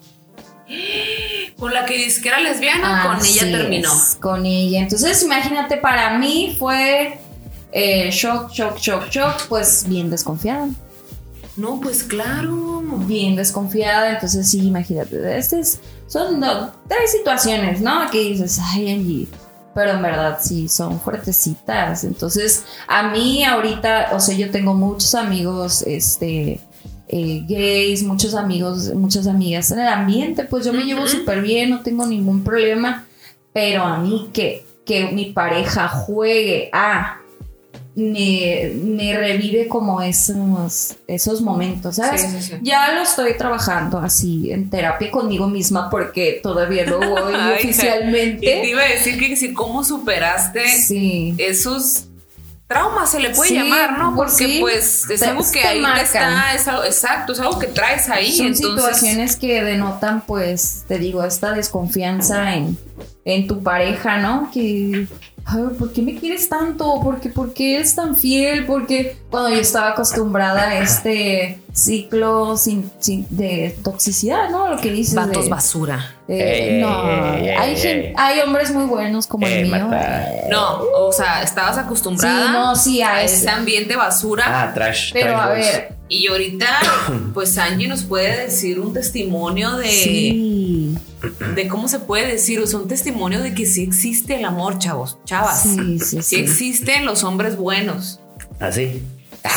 Con 1.60 1.72
la 1.74 1.84
que 1.86 1.96
dice 1.96 2.20
que 2.22 2.28
era 2.28 2.40
lesbiana, 2.40 3.04
con 3.06 3.16
Así 3.16 3.38
ella 3.38 3.58
terminó. 3.58 3.92
es, 3.92 4.16
con 4.20 4.44
ella. 4.46 4.80
Entonces, 4.80 5.22
imagínate, 5.22 5.76
para 5.76 6.18
mí 6.18 6.56
fue 6.58 7.20
eh, 7.70 8.10
shock, 8.10 8.50
shock, 8.50 8.78
shock, 8.78 9.08
shock, 9.10 9.46
pues 9.48 9.84
bien 9.86 10.10
desconfiada. 10.10 10.68
No, 11.56 11.78
pues 11.80 12.02
claro. 12.02 12.82
bien 13.06 13.36
desconfiada, 13.36 14.10
entonces 14.12 14.48
sí, 14.48 14.66
imagínate, 14.66 15.36
este 15.38 15.60
es- 15.60 15.80
son 16.08 16.40
do- 16.40 16.72
tres 16.88 17.12
situaciones, 17.12 17.80
¿no? 17.80 18.10
Que 18.10 18.18
dices, 18.20 18.58
ay, 18.72 18.90
Angie, 18.92 19.28
pero 19.74 19.90
en 19.92 20.02
verdad 20.02 20.38
sí, 20.42 20.68
son 20.68 20.98
fuertecitas, 21.00 22.02
entonces 22.04 22.64
a 22.88 23.02
mí 23.10 23.44
ahorita, 23.44 24.10
o 24.14 24.20
sea, 24.20 24.34
yo 24.36 24.50
tengo 24.50 24.74
muchos 24.74 25.14
amigos, 25.14 25.82
este, 25.82 26.60
eh, 27.12 27.44
gays, 27.48 28.02
muchos 28.04 28.34
amigos, 28.34 28.94
muchas 28.94 29.26
amigas 29.26 29.70
en 29.72 29.80
el 29.80 29.88
ambiente, 29.88 30.44
pues 30.44 30.64
yo 30.64 30.72
me 30.72 30.84
llevo 30.84 31.06
súper 31.08 31.42
bien, 31.42 31.70
no 31.70 31.80
tengo 31.80 32.06
ningún 32.06 32.44
problema, 32.44 33.06
pero 33.52 33.82
a 33.82 33.98
mí 33.98 34.30
que, 34.32 34.64
que 34.86 35.06
mi 35.10 35.26
pareja 35.26 35.88
juegue 35.88 36.70
a 36.72 37.16
me, 37.96 38.72
me 38.76 39.16
revive 39.16 39.66
como 39.66 40.00
esos, 40.00 40.96
esos 41.06 41.42
momentos, 41.42 41.96
¿sabes? 41.96 42.20
Sí, 42.22 42.28
sí, 42.28 42.42
sí. 42.42 42.54
Ya 42.62 42.92
lo 42.92 43.02
estoy 43.02 43.36
trabajando 43.36 43.98
así 43.98 44.52
en 44.52 44.70
terapia 44.70 45.10
conmigo 45.10 45.48
misma 45.48 45.90
porque 45.90 46.38
todavía 46.42 46.86
no 46.86 46.98
voy 46.98 47.34
Ay, 47.34 47.56
Y 47.58 47.62
te 47.62 47.68
oficialmente. 47.68 48.68
iba 48.68 48.82
a 48.82 48.88
decir 48.88 49.18
que 49.18 49.36
si 49.36 49.52
cómo 49.52 49.82
superaste 49.82 50.62
esos 51.38 52.04
traumas, 52.70 53.10
se 53.10 53.18
le 53.18 53.30
puede 53.30 53.48
Sí, 53.48 53.54
llamar, 53.56 53.98
¿no? 53.98 54.14
pues 54.14 54.30
Porque 54.32 54.46
sí, 54.46 54.58
pues 54.60 55.10
es 55.10 55.22
algo 55.24 55.42
que 55.52 55.60
ahí 55.60 55.82
te 55.96 56.02
está, 56.02 56.54
es 56.54 56.68
algo, 56.68 56.84
exacto, 56.84 57.32
es 57.32 57.40
algo 57.40 57.58
que 57.58 57.66
traes 57.66 58.08
ahí. 58.08 58.30
Son 58.32 58.46
entonces, 58.46 58.70
situaciones 58.70 59.36
que 59.36 59.64
denotan, 59.64 60.20
pues, 60.20 60.84
te 60.86 60.98
digo, 60.98 61.24
esta 61.24 61.52
desconfianza 61.52 62.54
en, 62.54 62.78
en 63.24 63.48
tu 63.48 63.60
pareja, 63.64 64.18
¿no? 64.18 64.50
Que, 64.52 65.08
ay, 65.50 65.62
¿por 65.78 65.92
qué 65.92 66.02
me 66.02 66.14
quieres 66.16 66.48
tanto? 66.48 67.00
¿Por 67.02 67.20
qué, 67.20 67.28
por 67.28 67.52
qué 67.52 67.76
eres 67.76 67.94
tan 67.94 68.16
fiel? 68.16 68.66
Porque 68.66 69.16
cuando 69.30 69.50
yo 69.50 69.56
estaba 69.60 69.90
acostumbrada 69.90 70.62
a 70.68 70.78
este 70.78 71.58
ciclo 71.72 72.56
sin, 72.56 72.90
sin- 72.98 73.26
de 73.30 73.76
toxicidad, 73.84 74.50
¿no? 74.50 74.68
Lo 74.68 74.76
que 74.80 74.90
dices 74.90 75.14
Vatos 75.14 75.44
de, 75.44 75.50
basura. 75.50 76.14
eh, 76.28 76.74
Ey, 76.76 76.80
no, 76.80 77.34
ey, 77.36 77.48
ey, 77.48 77.48
hay, 77.56 77.70
ey, 77.70 77.76
gen- 77.76 78.00
ey. 78.00 78.14
hay 78.16 78.40
hombres 78.40 78.72
muy 78.72 78.84
buenos 78.84 79.26
como 79.26 79.46
el 79.46 79.66
mío. 79.66 79.88
Eh, 79.92 80.48
No, 80.50 80.80
o 80.96 81.12
sea, 81.12 81.42
estabas 81.42 81.78
acostumbrada 81.78 82.46
Sí, 82.46 82.52
no, 82.52 82.76
sí, 82.76 83.02
a 83.02 83.14
a 83.14 83.22
ese. 83.22 83.36
ese 83.36 83.50
ambiente 83.50 83.96
basura. 83.96 84.44
Ah, 84.46 84.72
trash. 84.74 85.12
Pero 85.12 85.30
trash 85.32 85.42
a 85.42 85.48
ver, 85.48 85.94
Y 86.10 86.26
ahorita, 86.26 86.66
pues 87.34 87.56
Angie 87.56 87.88
nos 87.88 88.02
puede 88.02 88.46
decir 88.46 88.78
un 88.80 88.92
testimonio 88.92 89.76
de, 89.76 89.88
sí, 89.88 90.94
de 91.54 91.68
cómo 91.68 91.88
se 91.88 92.00
puede 92.00 92.26
decir, 92.26 92.58
o 92.60 92.66
sea, 92.66 92.80
un 92.80 92.88
testimonio 92.88 93.40
de 93.40 93.54
que 93.54 93.64
sí 93.64 93.82
existe 93.84 94.34
el 94.36 94.44
amor, 94.44 94.78
chavos, 94.78 95.18
chavas. 95.24 95.62
sí, 95.62 95.98
sí, 96.00 96.16
Sí 96.16 96.22
sí. 96.22 96.36
existen 96.36 97.06
los 97.06 97.24
hombres 97.24 97.56
buenos. 97.56 98.20
Así. 98.58 99.02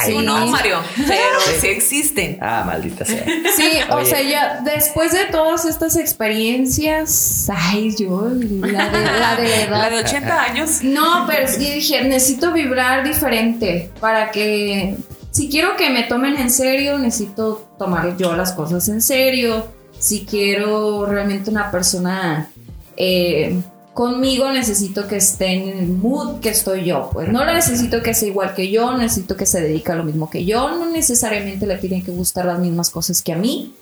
Sí 0.05 0.13
o 0.13 0.21
no, 0.21 0.45
Sí. 0.45 0.49
Mario, 0.49 0.77
pero 0.95 1.59
sí 1.59 1.67
existen. 1.67 2.37
Ah, 2.39 2.63
maldita 2.65 3.03
sea. 3.03 3.25
Sí, 3.57 3.69
o 3.89 4.05
sea, 4.05 4.21
ya 4.21 4.61
después 4.63 5.11
de 5.11 5.25
todas 5.25 5.65
estas 5.65 5.97
experiencias, 5.97 7.49
ay, 7.53 7.93
yo, 7.97 8.29
la 8.29 8.89
de 8.89 9.01
la 9.19 9.35
de 9.35 9.63
edad. 9.63 9.81
La 9.81 9.89
de 9.89 9.97
80 9.97 10.41
años. 10.41 10.83
No, 10.83 11.25
pero 11.27 11.47
sí 11.49 11.69
dije, 11.69 12.01
necesito 12.03 12.53
vibrar 12.53 13.03
diferente 13.05 13.89
para 13.99 14.31
que, 14.31 14.95
si 15.33 15.49
quiero 15.49 15.75
que 15.75 15.89
me 15.89 16.03
tomen 16.03 16.37
en 16.37 16.51
serio, 16.51 16.99
necesito 16.99 17.67
tomar 17.79 18.15
yo 18.17 18.35
las 18.35 18.53
cosas 18.53 18.87
en 18.87 19.01
serio. 19.01 19.65
Si 19.97 20.25
quiero 20.25 21.07
realmente 21.07 21.49
una 21.49 21.71
persona 21.71 22.51
eh, 22.95 23.59
conmigo, 23.95 24.51
necesito 24.51 25.07
que 25.07 25.15
esté 25.15 25.53
en 25.53 25.69
el 25.69 25.87
mood 25.87 26.39
que 26.39 26.49
estoy 26.49 26.85
yo. 26.85 27.09
Pues 27.11 27.29
no 27.29 27.43
necesito 27.45 28.03
que 28.03 28.13
sea 28.13 28.27
igual 28.27 28.53
que 28.53 28.69
yo, 28.69 28.95
necesito 28.95 29.35
que 29.35 29.47
se 29.47 29.59
dedique 29.59 29.91
a 29.91 29.95
lo 29.95 30.03
mismo 30.03 30.29
que 30.29 30.45
yo. 30.45 30.69
No 30.69 30.85
necesariamente 30.91 31.65
le 31.65 31.77
tienen 31.77 32.03
que 32.03 32.11
gustar 32.11 32.45
las 32.45 32.59
mismas 32.59 32.91
cosas 32.91 33.23
que 33.23 33.33
a 33.33 33.37
mí, 33.37 33.73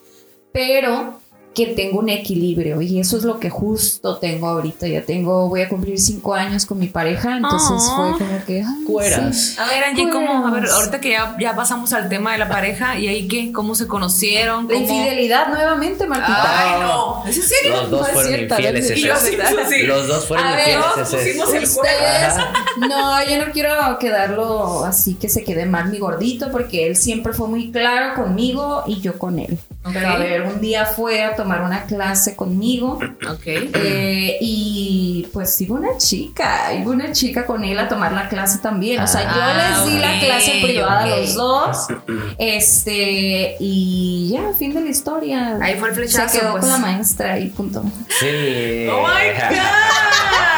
pero 0.53 1.20
que 1.53 1.67
tengo 1.67 1.99
un 1.99 2.07
equilibrio 2.07 2.81
y 2.81 2.99
eso 3.01 3.17
es 3.17 3.23
lo 3.23 3.37
que 3.39 3.49
justo 3.49 4.17
tengo 4.19 4.47
ahorita. 4.47 4.87
Ya 4.87 5.01
tengo, 5.01 5.49
voy 5.49 5.61
a 5.61 5.67
cumplir 5.69 5.99
cinco 5.99 6.33
años 6.33 6.65
con 6.65 6.79
mi 6.79 6.87
pareja, 6.87 7.35
entonces 7.35 7.91
fue 7.93 8.11
como 8.17 8.45
que... 8.45 8.61
ay, 8.65 8.85
Cueras. 8.85 9.35
sí. 9.37 9.55
A 9.59 9.65
ver, 9.67 9.83
Angie, 9.83 10.09
¿cómo? 10.09 10.47
A 10.47 10.51
ver, 10.51 10.65
ahorita 10.69 11.01
que 11.01 11.09
ya, 11.11 11.35
ya 11.39 11.53
pasamos 11.53 11.91
al 11.91 12.07
tema 12.07 12.31
de 12.31 12.37
la 12.37 12.47
pareja, 12.47 12.97
¿y 12.97 13.07
ahí 13.09 13.27
qué? 13.27 13.51
¿Cómo 13.51 13.75
se 13.75 13.85
conocieron? 13.87 14.67
La 14.69 14.75
infidelidad 14.75 15.49
nuevamente, 15.49 16.07
Martita. 16.07 16.73
Ay, 16.75 16.79
no. 16.81 17.23
¿Es 17.27 17.35
en 17.37 17.43
serio? 17.43 17.71
Los 17.81 17.89
dos 17.91 17.99
No 18.01 18.07
es 18.07 18.13
fueron 18.13 18.31
cierto, 18.33 18.55
infieles. 18.55 18.89
es. 18.89 19.01
Yo 19.01 19.15
sí, 19.17 19.37
sí. 19.69 19.83
Los 19.83 20.07
dos 20.07 20.25
fueron 20.27 20.47
A 20.47 20.51
infieles. 20.59 20.85
pusimos 21.09 21.53
el 21.53 21.63
Ustedes, 21.63 22.33
no, 22.77 23.23
yo 23.29 23.45
no 23.45 23.51
quiero 23.51 23.97
quedarlo 23.99 24.83
así 24.85 25.15
que 25.15 25.29
se 25.29 25.43
quede 25.43 25.65
mal 25.65 25.89
mi 25.89 25.99
gordito 25.99 26.49
porque 26.51 26.87
él 26.87 26.95
siempre 26.95 27.33
fue 27.33 27.47
muy 27.47 27.71
claro 27.71 28.15
conmigo 28.15 28.83
y 28.87 29.01
yo 29.01 29.17
con 29.19 29.39
él. 29.39 29.57
Pero 29.93 30.09
a 30.09 30.17
ver, 30.17 30.43
un 30.43 30.61
día 30.61 30.85
fue 30.85 31.23
a 31.23 31.35
tomar 31.41 31.61
una 31.61 31.83
clase 31.85 32.35
conmigo 32.35 32.99
Ok. 33.29 33.45
eh, 33.47 34.37
y 34.41 35.27
pues 35.33 35.59
iba 35.61 35.75
una 35.75 35.97
chica, 35.97 36.73
iba 36.73 36.91
una 36.91 37.11
chica 37.11 37.45
con 37.45 37.63
él 37.63 37.77
a 37.79 37.87
tomar 37.87 38.11
la 38.11 38.27
clase 38.29 38.59
también. 38.59 39.01
O 39.01 39.07
sea, 39.07 39.21
Ah, 39.27 39.33
yo 39.83 39.87
les 39.87 39.93
di 39.93 39.99
la 39.99 40.19
clase 40.19 40.59
privada 40.61 41.05
ok. 41.05 41.11
a 41.11 41.17
los 41.17 41.33
dos. 41.35 41.87
Este, 42.37 43.55
y 43.59 44.29
ya, 44.33 44.53
fin 44.57 44.73
de 44.73 44.81
la 44.81 44.89
historia. 44.89 45.57
Ahí 45.61 45.75
fue 45.79 45.89
el 45.89 45.95
flechazo, 45.95 46.29
Se 46.29 46.39
quedó 46.39 46.51
pues. 46.51 46.61
con 46.61 46.69
la 46.71 46.77
maestra 46.77 47.39
y 47.39 47.49
punto. 47.49 47.83
Sí. 48.19 48.87
¡Oh, 48.91 49.01
my 49.01 49.29
God! 49.39 49.57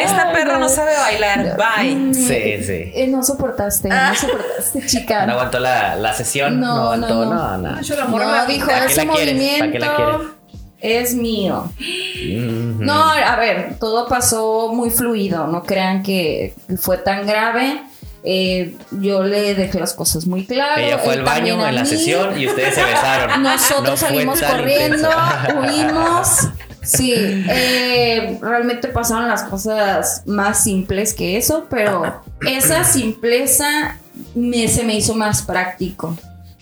Esta 0.00 0.28
Ay, 0.28 0.34
perra 0.34 0.58
no 0.58 0.68
sabe 0.68 0.92
bailar. 0.96 1.56
Bye. 1.56 1.94
Mm, 1.94 2.14
Sí, 2.14 2.24
sí. 2.62 2.92
eh, 2.94 3.06
no 3.08 3.22
soportaste, 3.22 3.88
Ah. 3.90 4.10
no 4.10 4.14
soportaste, 4.16 4.86
chica. 4.86 5.26
No 5.26 5.32
aguantó 5.34 5.58
la, 5.60 5.96
la 5.96 6.12
sesión. 6.14 6.60
No, 6.60 6.74
No, 6.76 6.82
aguantó. 6.82 7.24
no, 7.24 7.34
No, 7.34 7.58
no. 7.58 7.70
no. 7.76 7.80
Yo 7.82 7.96
la 7.96 8.04
No, 8.06 8.46
dijo, 8.46 8.66
¿Para 8.66 8.86
qué 8.86 8.92
ese 8.92 9.04
la 9.04 9.12
quieres? 9.12 9.58
¿Para 9.58 9.72
qué 9.72 9.78
la 9.78 9.86
movimiento 9.92 10.34
es 10.80 11.14
mío. 11.14 11.70
Mhm. 11.78 12.84
No, 12.84 13.02
a 13.10 13.36
ver, 13.36 13.76
todo 13.80 14.06
pasó 14.06 14.70
muy 14.74 14.90
fluido, 14.90 15.46
no 15.46 15.62
crean 15.62 16.02
que 16.02 16.54
fue 16.78 16.98
tan 16.98 17.26
grave. 17.26 17.80
Eh, 18.26 18.74
yo 18.90 19.22
le 19.22 19.54
dejé 19.54 19.78
las 19.80 19.92
cosas 19.92 20.26
muy 20.26 20.46
claras. 20.46 20.78
Ella 20.78 20.96
fue 20.98 21.12
al 21.14 21.22
baño 21.24 21.66
en 21.66 21.74
la 21.74 21.84
sesión 21.84 22.38
y 22.40 22.46
ustedes 22.48 22.74
se 22.74 22.82
besaron. 22.84 23.42
Nosotros 23.42 23.82
No 23.90 23.96
salimos 23.96 24.40
corriendo, 24.42 25.08
intenso. 25.10 25.60
huimos. 25.60 26.28
Sí, 26.84 27.14
eh, 27.14 28.38
realmente 28.40 28.88
pasaron 28.88 29.28
las 29.28 29.44
cosas 29.44 30.22
más 30.26 30.64
simples 30.64 31.14
que 31.14 31.36
eso, 31.36 31.66
pero 31.68 32.22
esa 32.46 32.84
simpleza 32.84 33.98
se 34.34 34.84
me 34.84 34.96
hizo 34.96 35.14
más 35.14 35.42
práctico. 35.42 36.16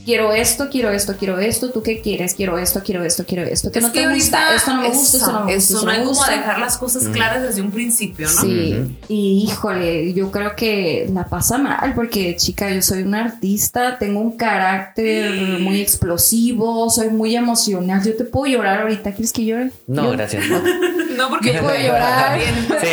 Quiero 0.04 0.32
esto, 0.32 0.68
quiero 0.70 0.90
esto, 0.90 1.14
quiero 1.18 1.38
esto. 1.38 1.70
¿Tú 1.70 1.82
qué 1.82 2.00
quieres? 2.00 2.34
Quiero 2.34 2.58
esto, 2.58 2.82
quiero 2.84 3.04
esto, 3.04 3.24
quiero 3.26 3.44
esto. 3.44 3.70
¿Qué 3.70 3.78
Es 3.78 3.84
no 3.86 3.92
que 3.92 4.00
te 4.06 4.14
gusta? 4.14 4.54
Esto 4.56 4.74
no 4.74 4.82
me 4.82 4.88
gusta, 4.88 5.16
esto 5.18 5.32
no 5.32 5.44
me 5.46 5.54
gusta. 5.54 5.74
Eso 5.74 5.80
no 5.80 5.84
me 5.86 5.92
hay 5.98 6.04
como 6.04 6.24
dejar 6.24 6.58
las 6.58 6.76
cosas 6.78 7.04
claras 7.08 7.42
desde 7.42 7.62
un 7.62 7.70
principio, 7.70 8.28
¿no? 8.28 8.40
Sí, 8.42 8.96
y 9.08 9.44
híjole, 9.48 10.12
yo 10.14 10.30
creo 10.30 10.56
que 10.56 11.08
la 11.12 11.24
pasa 11.24 11.58
mal 11.58 11.92
porque, 11.94 12.36
chica, 12.36 12.70
yo 12.70 12.82
soy 12.82 13.02
una 13.02 13.24
artista, 13.24 13.98
tengo 13.98 14.20
un 14.20 14.36
carácter 14.36 15.60
muy 15.60 15.80
explosivo, 15.80 16.90
soy 16.90 17.08
muy 17.08 17.36
emocional. 17.36 18.02
Yo 18.04 18.16
te 18.16 18.24
puedo 18.24 18.46
llorar 18.52 18.82
ahorita, 18.82 19.12
¿quieres 19.12 19.32
que 19.32 19.44
llore? 19.44 19.70
No, 19.86 20.04
Yo- 20.04 20.12
gracias. 20.12 20.44
No, 21.12 21.28
porque 21.28 21.52
yo 21.52 21.60
puedo 21.60 21.78
llorar. 21.78 22.40
Sí, 22.40 22.88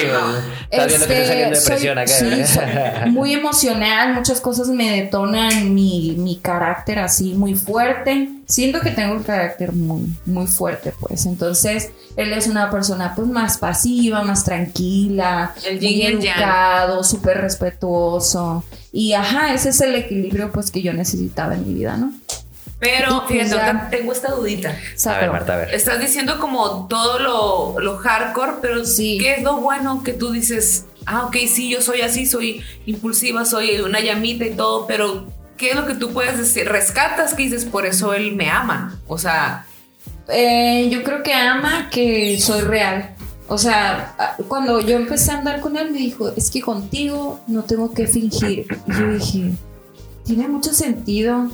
estás 0.69 0.87
viendo 0.89 1.07
que 1.07 1.13
estoy 1.13 1.25
saliendo 1.25 1.51
de 1.51 1.57
Este, 1.57 1.71
presión 1.71 1.97
acá. 1.97 2.07
sí, 2.11 2.53
soy 2.53 3.11
muy 3.11 3.33
emocional, 3.33 4.13
muchas 4.13 4.41
cosas 4.41 4.67
me 4.67 4.91
detonan 5.03 5.73
mi, 5.73 6.15
mi 6.17 6.35
carácter 6.35 6.98
así 6.99 7.33
muy 7.33 7.55
fuerte. 7.55 8.29
Siento 8.45 8.79
que 8.81 8.91
tengo 8.91 9.13
un 9.13 9.23
carácter 9.23 9.73
muy, 9.73 10.07
muy 10.25 10.47
fuerte, 10.47 10.93
pues. 10.99 11.25
Entonces, 11.25 11.91
él 12.15 12.33
es 12.33 12.47
una 12.47 12.69
persona 12.69 13.13
pues 13.15 13.27
más 13.27 13.57
pasiva, 13.57 14.23
más 14.23 14.43
tranquila, 14.43 15.53
El 15.65 15.79
muy 15.81 16.01
educado, 16.03 17.03
súper 17.03 17.41
respetuoso. 17.41 18.63
Y 18.91 19.13
ajá, 19.13 19.53
ese 19.53 19.69
es 19.69 19.81
el 19.81 19.95
equilibrio 19.95 20.51
pues 20.51 20.71
que 20.71 20.81
yo 20.81 20.93
necesitaba 20.93 21.55
en 21.55 21.67
mi 21.67 21.73
vida, 21.73 21.97
¿no? 21.97 22.11
Pero 22.79 23.25
fíjate, 23.27 23.49
ya. 23.49 23.89
tengo 23.91 24.13
esta 24.13 24.31
dudita. 24.31 24.73
A 25.05 25.17
ver. 25.19 25.31
Marta, 25.31 25.53
a 25.53 25.57
ver. 25.57 25.73
Estás 25.73 25.99
diciendo 25.99 26.39
como 26.39 26.87
todo 26.87 27.19
lo, 27.19 27.79
lo 27.79 27.97
hardcore, 27.97 28.53
pero 28.61 28.85
Sí. 28.85 29.17
¿qué 29.19 29.33
es 29.35 29.43
lo 29.43 29.57
bueno 29.57 30.01
que 30.03 30.13
tú 30.13 30.31
dices? 30.31 30.85
Ah, 31.05 31.25
ok, 31.25 31.35
sí, 31.47 31.69
yo 31.69 31.81
soy 31.81 32.01
así, 32.01 32.25
soy 32.25 32.61
impulsiva, 32.85 33.43
soy 33.43 33.79
una 33.81 33.99
llamita 33.99 34.45
y 34.45 34.51
todo, 34.51 34.87
pero 34.87 35.27
¿qué 35.59 35.71
es 35.71 35.75
lo 35.75 35.85
que 35.85 35.93
tú 35.93 36.11
puedes 36.11 36.37
decir? 36.37 36.67
Rescatas 36.67 37.35
que 37.35 37.43
dices, 37.43 37.65
por 37.65 37.85
eso 37.85 38.13
él 38.13 38.35
me 38.35 38.49
ama. 38.49 38.99
O 39.07 39.17
sea, 39.19 39.65
Eh, 40.31 40.89
yo 40.91 41.01
creo 41.03 41.23
que 41.23 41.33
ama 41.33 41.89
que 41.89 42.39
soy 42.39 42.61
real. 42.61 43.15
O 43.47 43.57
sea, 43.57 44.15
cuando 44.47 44.79
yo 44.79 44.95
empecé 44.95 45.31
a 45.31 45.39
andar 45.39 45.59
con 45.59 45.75
él, 45.75 45.89
me 45.91 45.97
dijo, 45.97 46.29
es 46.29 46.51
que 46.51 46.61
contigo 46.61 47.39
no 47.47 47.63
tengo 47.63 47.91
que 47.93 48.05
fingir. 48.05 48.67
Y 48.87 48.91
yo 48.93 49.11
dije, 49.13 49.51
tiene 50.25 50.47
mucho 50.47 50.71
sentido. 50.73 51.49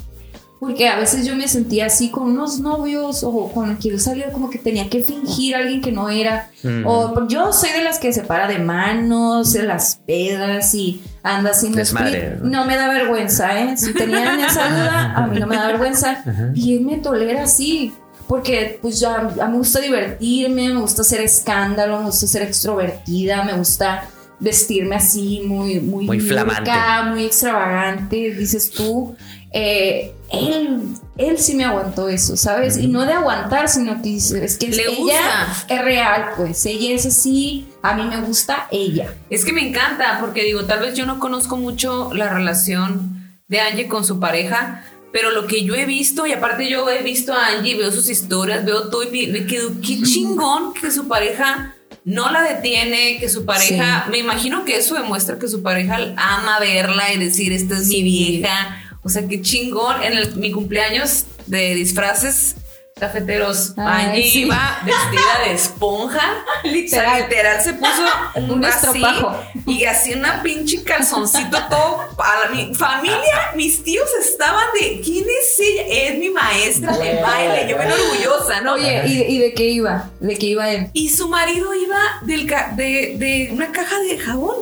Porque 0.60 0.90
a 0.90 0.98
veces 0.98 1.26
yo 1.26 1.36
me 1.36 1.48
sentía 1.48 1.86
así 1.86 2.10
con 2.10 2.24
unos 2.24 2.60
novios 2.60 3.24
o 3.24 3.50
con 3.54 3.76
quien 3.76 3.96
yo 3.96 4.00
salía 4.00 4.32
como 4.32 4.50
que 4.50 4.58
tenía 4.58 4.90
que 4.90 5.04
fingir 5.04 5.56
a 5.56 5.60
alguien 5.60 5.82
que 5.82 5.92
no 5.92 6.10
era. 6.10 6.50
Mm. 6.64 6.86
O 6.86 7.28
yo 7.28 7.54
soy 7.54 7.72
de 7.72 7.84
las 7.84 8.00
que 8.00 8.12
se 8.12 8.24
para 8.24 8.48
de 8.48 8.60
manos, 8.60 9.54
de 9.54 9.64
las 9.64 9.98
pedas 10.08 10.74
y 10.74 11.02
anda 11.26 11.52
haciendo 11.52 11.78
Desmadre, 11.80 12.28
split. 12.36 12.44
¿no? 12.44 12.66
Me 12.66 12.76
da 12.78 12.88
vergüenza, 12.88 13.60
¿eh? 13.60 13.76
Si 13.78 13.94
tenían 13.94 14.40
esa 14.40 14.70
duda, 14.70 15.14
a 15.16 15.28
mí 15.28 15.40
no 15.40 15.48
me 15.48 15.56
da 15.58 15.68
vergüenza. 15.68 16.24
Y 16.56 16.78
él 16.78 16.86
me 16.86 16.98
tolera 16.98 17.44
así. 17.44 17.94
Porque 18.28 18.80
pues 18.82 19.00
ya 19.00 19.16
a 19.18 19.22
mí 19.24 19.52
me 19.52 19.58
gusta 19.58 19.80
divertirme, 19.80 20.70
me 20.74 20.82
gusta 20.82 21.04
hacer 21.04 21.22
escándalo, 21.22 22.00
me 22.00 22.06
gusta 22.06 22.26
ser 22.26 22.42
extrovertida, 22.42 23.44
me 23.44 23.54
gusta 23.54 24.06
vestirme 24.40 24.96
así 24.96 25.44
muy 25.46 25.80
muy, 25.80 26.06
Muy 26.06 26.20
flamante. 26.20 26.72
muy 27.10 27.26
extravagante, 27.26 28.34
dices 28.34 28.72
tú. 28.72 29.16
Eh, 29.52 30.12
él, 30.32 30.82
él 31.18 31.38
sí 31.38 31.54
me 31.56 31.66
aguantó 31.66 32.10
eso, 32.10 32.36
¿sabes? 32.36 32.78
Y 32.78 32.88
no 32.88 33.06
de 33.06 33.14
aguantar, 33.14 33.70
sino 33.70 33.96
que 34.02 34.10
dices, 34.10 34.42
es 34.42 34.58
que 34.58 34.68
Le 34.70 34.82
ella 34.84 34.98
gusta. 34.98 35.66
es 35.70 35.82
real, 35.84 36.26
pues 36.36 36.66
ella 36.66 36.96
es 36.96 37.06
así, 37.06 37.68
a 37.90 37.94
mí 37.96 38.04
me 38.04 38.22
gusta 38.22 38.68
ella. 38.72 39.14
es 39.30 39.46
que 39.46 39.54
me 39.54 39.68
encanta, 39.68 40.18
porque 40.20 40.44
digo, 40.44 40.66
tal 40.66 40.80
vez 40.80 40.96
yo 40.96 41.06
no 41.06 41.20
conozco 41.20 41.58
mucho 41.58 42.12
la 42.14 42.30
relación 42.34 43.38
de 43.48 43.60
Angie 43.60 43.88
con 43.88 44.04
su 44.06 44.20
pareja, 44.20 44.84
pero 45.12 45.32
lo 45.32 45.48
que 45.48 45.64
yo 45.64 45.76
he 45.76 45.86
visto, 45.86 46.28
y 46.28 46.34
aparte 46.34 46.70
yo 46.70 46.90
he 46.90 47.02
visto 47.04 47.34
a 47.34 47.48
Angie, 47.48 47.76
veo 47.76 47.92
sus 47.92 48.10
historias, 48.10 48.66
veo 48.66 48.90
todo 48.90 49.04
y 49.04 49.28
me, 49.28 49.46
quedo, 49.46 49.72
qué 49.82 50.02
chingón 50.02 50.74
que 50.74 50.92
su 50.92 51.08
pareja 51.08 51.74
no 52.04 52.32
la 52.32 52.42
detiene, 52.44 53.18
que 53.20 53.30
su 53.30 53.46
pareja, 53.46 54.08
me 54.12 54.18
imagino 54.20 54.66
que 54.66 54.78
eso 54.78 54.96
demuestra 54.96 55.40
que 55.40 55.48
su 55.48 55.64
pareja 55.64 55.98
ama 56.18 56.60
verla 56.60 57.14
y 57.14 57.18
decir, 57.18 57.52
esta 57.54 57.76
es 57.78 57.88
mi 57.88 58.04
vieja. 58.04 58.82
O 59.04 59.10
sea, 59.10 59.28
qué 59.28 59.42
chingón. 59.42 60.04
En 60.04 60.14
el- 60.14 60.36
mi 60.36 60.52
cumpleaños 60.52 61.26
de 61.46 61.76
disfraces 61.76 62.56
cafeteros, 62.98 63.74
Ay, 63.76 64.06
Angie 64.06 64.32
sí. 64.32 64.42
iba 64.44 64.80
vestida 64.86 65.46
de 65.46 65.54
esponja. 65.54 66.22
Literal, 66.64 67.24
literal 67.24 67.62
se 67.62 67.74
puso 67.74 67.92
Un 68.54 68.64
así, 68.64 68.86
estropajo. 68.88 69.38
y 69.68 69.84
así 69.84 70.14
una 70.14 70.42
pinche 70.42 70.82
calzoncito 70.82 71.58
todo 71.70 72.00
para 72.16 72.50
mi 72.52 72.74
familia, 72.74 73.52
mis 73.56 73.84
tíos 73.84 74.08
estaban 74.26 74.64
de 74.80 75.02
¿quién 75.04 75.26
es 75.26 75.60
ella? 75.60 75.84
Es 75.90 76.20
mi 76.20 76.30
maestra 76.30 76.98
de 76.98 77.22
baile, 77.22 77.68
yo 77.70 77.78
bien 77.78 77.92
orgullosa, 77.92 78.62
¿no? 78.62 78.74
Oye, 78.76 79.04
¿y, 79.08 79.22
y 79.36 79.40
de 79.40 79.54
qué 79.54 79.66
iba? 79.66 80.10
¿De 80.22 80.38
qué 80.38 80.46
iba 80.48 80.70
él? 80.72 80.90
y 80.94 81.10
su 81.10 81.28
marido 81.28 81.74
iba 81.76 82.00
del 82.22 82.48
ca- 82.48 82.72
de, 82.78 83.16
de 83.18 83.50
una 83.52 83.74
caja 83.74 84.00
de 84.00 84.18
jabón. 84.18 84.56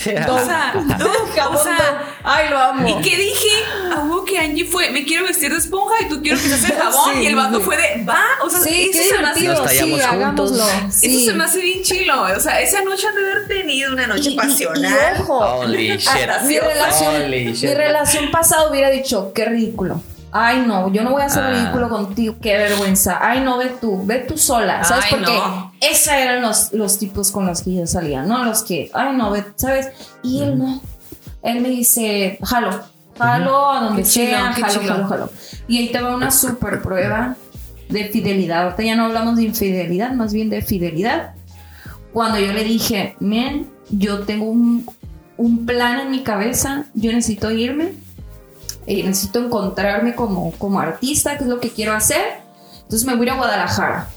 O 0.00 0.38
sea, 0.38 0.74
o 1.50 1.62
sea, 1.62 2.14
Ay, 2.22 2.48
lo 2.50 2.58
amo. 2.58 2.88
¿Y 2.88 3.02
qué 3.02 3.16
dije? 3.16 3.48
Ah, 3.92 4.02
hubo 4.04 4.24
que 4.24 4.38
Angie 4.38 4.64
fue, 4.64 4.90
me 4.90 5.04
quiero 5.04 5.24
vestir 5.24 5.50
de 5.50 5.58
esponja 5.58 5.94
y 6.02 6.08
tú 6.08 6.22
quiero 6.22 6.36
que 6.38 6.48
seas 6.48 6.64
el 6.70 6.76
jabón. 6.76 7.14
Sí, 7.14 7.22
y 7.22 7.26
el 7.26 7.36
vato 7.36 7.58
sí. 7.58 7.64
fue 7.64 7.76
de, 7.76 8.04
va, 8.04 8.22
o 8.44 8.48
sea, 8.50 8.60
Sí, 8.60 8.90
eso 8.92 8.98
qué 9.02 9.08
se 9.08 9.18
me 9.22 9.28
hace- 9.28 9.40
divertido. 9.40 9.62
Nos 9.64 9.70
Sí, 9.72 10.00
hagámoslo. 10.06 10.64
Sí. 10.90 11.06
Eso 11.16 11.30
se 11.30 11.36
me 11.36 11.44
hace 11.44 11.60
bien 11.60 11.82
chilo. 11.82 12.22
O 12.22 12.40
sea, 12.40 12.60
esa 12.60 12.82
noche 12.82 13.06
han 13.08 13.14
de 13.16 13.20
haber 13.32 13.48
tenido 13.48 13.92
una 13.92 14.06
noche 14.06 14.30
Y- 14.30 14.34
y- 14.34 14.36
pasional. 14.36 15.16
y 15.16 15.20
ojo, 15.22 15.38
Holy 15.38 15.88
shit. 15.98 16.08
Ah, 16.30 16.40
mi 16.44 16.58
relación, 16.58 17.14
Holy 17.22 17.44
mi 17.60 17.74
relación 17.74 18.30
pasada 18.30 18.70
hubiera 18.70 18.90
dicho, 18.90 19.32
qué 19.34 19.44
ridículo. 19.46 20.00
Ay, 20.30 20.64
no, 20.66 20.92
yo 20.92 21.02
no 21.04 21.12
voy 21.12 21.22
a 21.22 21.26
hacer 21.26 21.42
Ah. 21.42 21.50
ridículo 21.50 21.88
contigo, 21.88 22.36
qué 22.40 22.56
vergüenza. 22.56 23.18
Ay, 23.20 23.40
no, 23.40 23.56
ve 23.58 23.72
tú, 23.80 24.04
ve 24.04 24.18
tú 24.20 24.36
sola, 24.36 24.84
¿sabes? 24.84 25.04
Ay, 25.06 25.10
Porque 25.12 25.32
no. 25.36 25.72
esos 25.80 26.12
eran 26.12 26.42
los, 26.42 26.72
los 26.72 26.98
tipos 26.98 27.30
con 27.30 27.46
los 27.46 27.62
que 27.62 27.74
yo 27.74 27.86
salía, 27.86 28.22
¿no? 28.22 28.44
Los 28.44 28.62
que, 28.62 28.90
ay, 28.92 29.16
no, 29.16 29.30
ve, 29.30 29.44
¿sabes? 29.56 29.88
Y 30.22 30.42
él 30.42 30.58
no. 30.58 30.80
Él 31.42 31.60
me 31.60 31.68
dice, 31.70 32.38
jalo, 32.42 32.70
jalo 33.16 33.70
a 33.70 33.80
donde 33.80 34.02
Qué 34.02 34.08
chilo, 34.08 34.26
sea, 34.30 34.52
qué 34.54 34.62
jalo, 34.62 34.80
chilo. 34.80 34.92
jalo, 34.94 35.08
jalo. 35.08 35.30
Y 35.66 35.78
ahí 35.78 35.88
te 35.92 36.00
va 36.00 36.14
una 36.14 36.30
super 36.30 36.82
prueba 36.82 37.36
de 37.88 38.04
fidelidad. 38.08 38.64
Ahorita 38.64 38.82
ya 38.82 38.96
no 38.96 39.06
hablamos 39.06 39.36
de 39.36 39.44
infidelidad, 39.44 40.12
más 40.12 40.32
bien 40.34 40.50
de 40.50 40.60
fidelidad. 40.62 41.32
Cuando 42.12 42.38
yo 42.38 42.52
le 42.52 42.64
dije, 42.64 43.16
men, 43.20 43.70
yo 43.90 44.20
tengo 44.20 44.46
un, 44.46 44.84
un 45.36 45.64
plan 45.64 46.00
en 46.00 46.10
mi 46.10 46.22
cabeza, 46.22 46.84
yo 46.94 47.12
necesito 47.12 47.50
irme, 47.50 47.92
eh, 48.88 49.02
necesito 49.04 49.38
encontrarme 49.38 50.14
como, 50.14 50.50
como 50.52 50.80
artista, 50.80 51.36
que 51.36 51.44
es 51.44 51.50
lo 51.50 51.60
que 51.60 51.70
quiero 51.70 51.92
hacer. 51.94 52.22
Entonces 52.82 53.06
me 53.06 53.14
voy 53.14 53.22
a 53.22 53.24
ir 53.24 53.30
a 53.32 53.36
Guadalajara. 53.36 54.08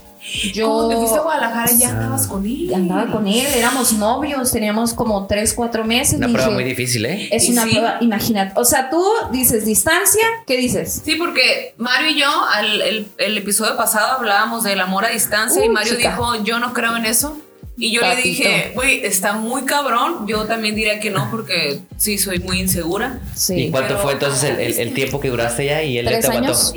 Yo 0.54 0.66
Cuando 0.68 0.88
te 0.90 0.96
fuiste 0.98 1.18
a 1.18 1.22
Guadalajara 1.22 1.72
ya 1.72 1.88
andabas 1.88 2.28
con 2.28 2.46
él. 2.46 2.72
andaba 2.72 3.10
con 3.10 3.26
él, 3.26 3.44
éramos 3.56 3.92
novios, 3.94 4.52
teníamos 4.52 4.94
como 4.94 5.26
3, 5.26 5.52
4 5.52 5.84
meses. 5.84 6.14
Una 6.18 6.28
y 6.28 6.32
prueba 6.32 6.48
dije, 6.50 6.62
muy 6.62 6.64
difícil, 6.64 7.04
¿eh? 7.06 7.28
Es 7.32 7.48
Y 7.48 7.52
una 7.52 7.64
sí. 7.64 7.70
prueba, 7.70 7.96
imagínate. 8.00 8.52
O 8.58 8.64
sea, 8.64 8.88
tú 8.88 9.04
dices 9.32 9.64
distancia, 9.66 10.22
¿qué 10.46 10.56
dices? 10.58 11.02
Sí, 11.04 11.16
porque 11.16 11.74
Mario 11.76 12.10
y 12.10 12.20
yo, 12.20 12.28
al, 12.54 12.80
el, 12.82 13.08
el 13.18 13.38
episodio 13.38 13.76
pasado 13.76 14.12
hablábamos 14.12 14.62
del 14.62 14.80
amor 14.80 15.04
a 15.04 15.08
distancia 15.08 15.64
y 15.64 15.68
Uh, 15.68 15.72
Mario 15.72 15.96
chica. 15.96 16.10
dijo, 16.10 16.36
yo 16.44 16.60
no 16.60 16.72
creo 16.72 16.96
en 16.96 17.04
eso. 17.04 17.36
Y 17.78 17.90
yo 17.90 18.02
le 18.02 18.16
dije, 18.16 18.72
güey, 18.74 19.04
está 19.04 19.32
muy 19.32 19.62
cabrón. 19.64 20.26
Yo 20.28 20.44
también 20.44 20.74
diría 20.74 21.00
que 21.00 21.10
no, 21.10 21.30
porque 21.30 21.80
sí, 21.96 22.18
soy 22.18 22.38
muy 22.40 22.60
insegura. 22.60 23.20
Sí. 23.34 23.54
¿Y 23.54 23.70
cuánto 23.70 23.94
pero- 23.94 24.00
fue 24.02 24.12
entonces 24.12 24.44
el, 24.44 24.60
el- 24.60 24.78
el 24.78 24.94
tiempo 24.94 25.20
que 25.20 25.30
duraste 25.30 25.64
ya 25.66 25.82
y 25.82 25.96
él 25.98 26.04
ya 26.04 26.10
¿Tres 26.12 26.20
te 26.26 26.30
aguantó? 26.30 26.52
años? 26.52 26.74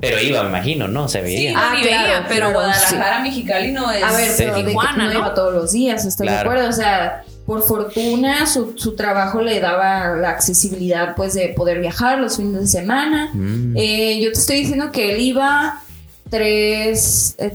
Pero 0.00 0.20
iba, 0.22 0.44
me 0.44 0.50
imagino, 0.50 0.86
¿no? 0.86 1.08
Se 1.08 1.18
Sí, 1.18 1.24
veía. 1.24 1.52
no 1.52 1.58
Ah, 1.58 1.70
claro, 1.82 1.82
veía, 1.82 2.26
pero 2.28 2.52
Guadalajara, 2.52 3.18
Mexicali 3.20 3.72
no 3.72 3.90
es 3.90 4.02
A 4.04 4.12
ver, 4.12 4.28
Sí. 4.30 4.34
pero 4.38 4.54
de 4.58 4.64
Tijuana, 4.64 5.06
no 5.06 5.12
iba 5.18 5.34
todos 5.34 5.52
los 5.52 5.72
días, 5.72 6.04
¿estás 6.04 6.24
de 6.26 6.32
acuerdo? 6.36 6.68
O 6.68 6.72
sea, 6.72 7.24
por 7.44 7.62
fortuna 7.64 8.46
su, 8.46 8.74
su 8.78 8.94
trabajo 8.94 9.42
le 9.42 9.58
daba 9.58 10.14
la 10.16 10.28
accesibilidad 10.30 11.16
pues 11.16 11.34
de 11.34 11.48
poder 11.48 11.80
viajar 11.80 12.18
los 12.20 12.36
fines 12.36 12.60
de 12.60 12.66
semana. 12.68 13.30
Mm. 13.34 13.74
Eh, 13.76 14.20
yo 14.22 14.30
te 14.30 14.38
estoy 14.38 14.60
diciendo 14.60 14.92
que 14.92 15.12
él 15.14 15.20
iba 15.20 15.82
tres, 16.30 17.34
eh, 17.38 17.50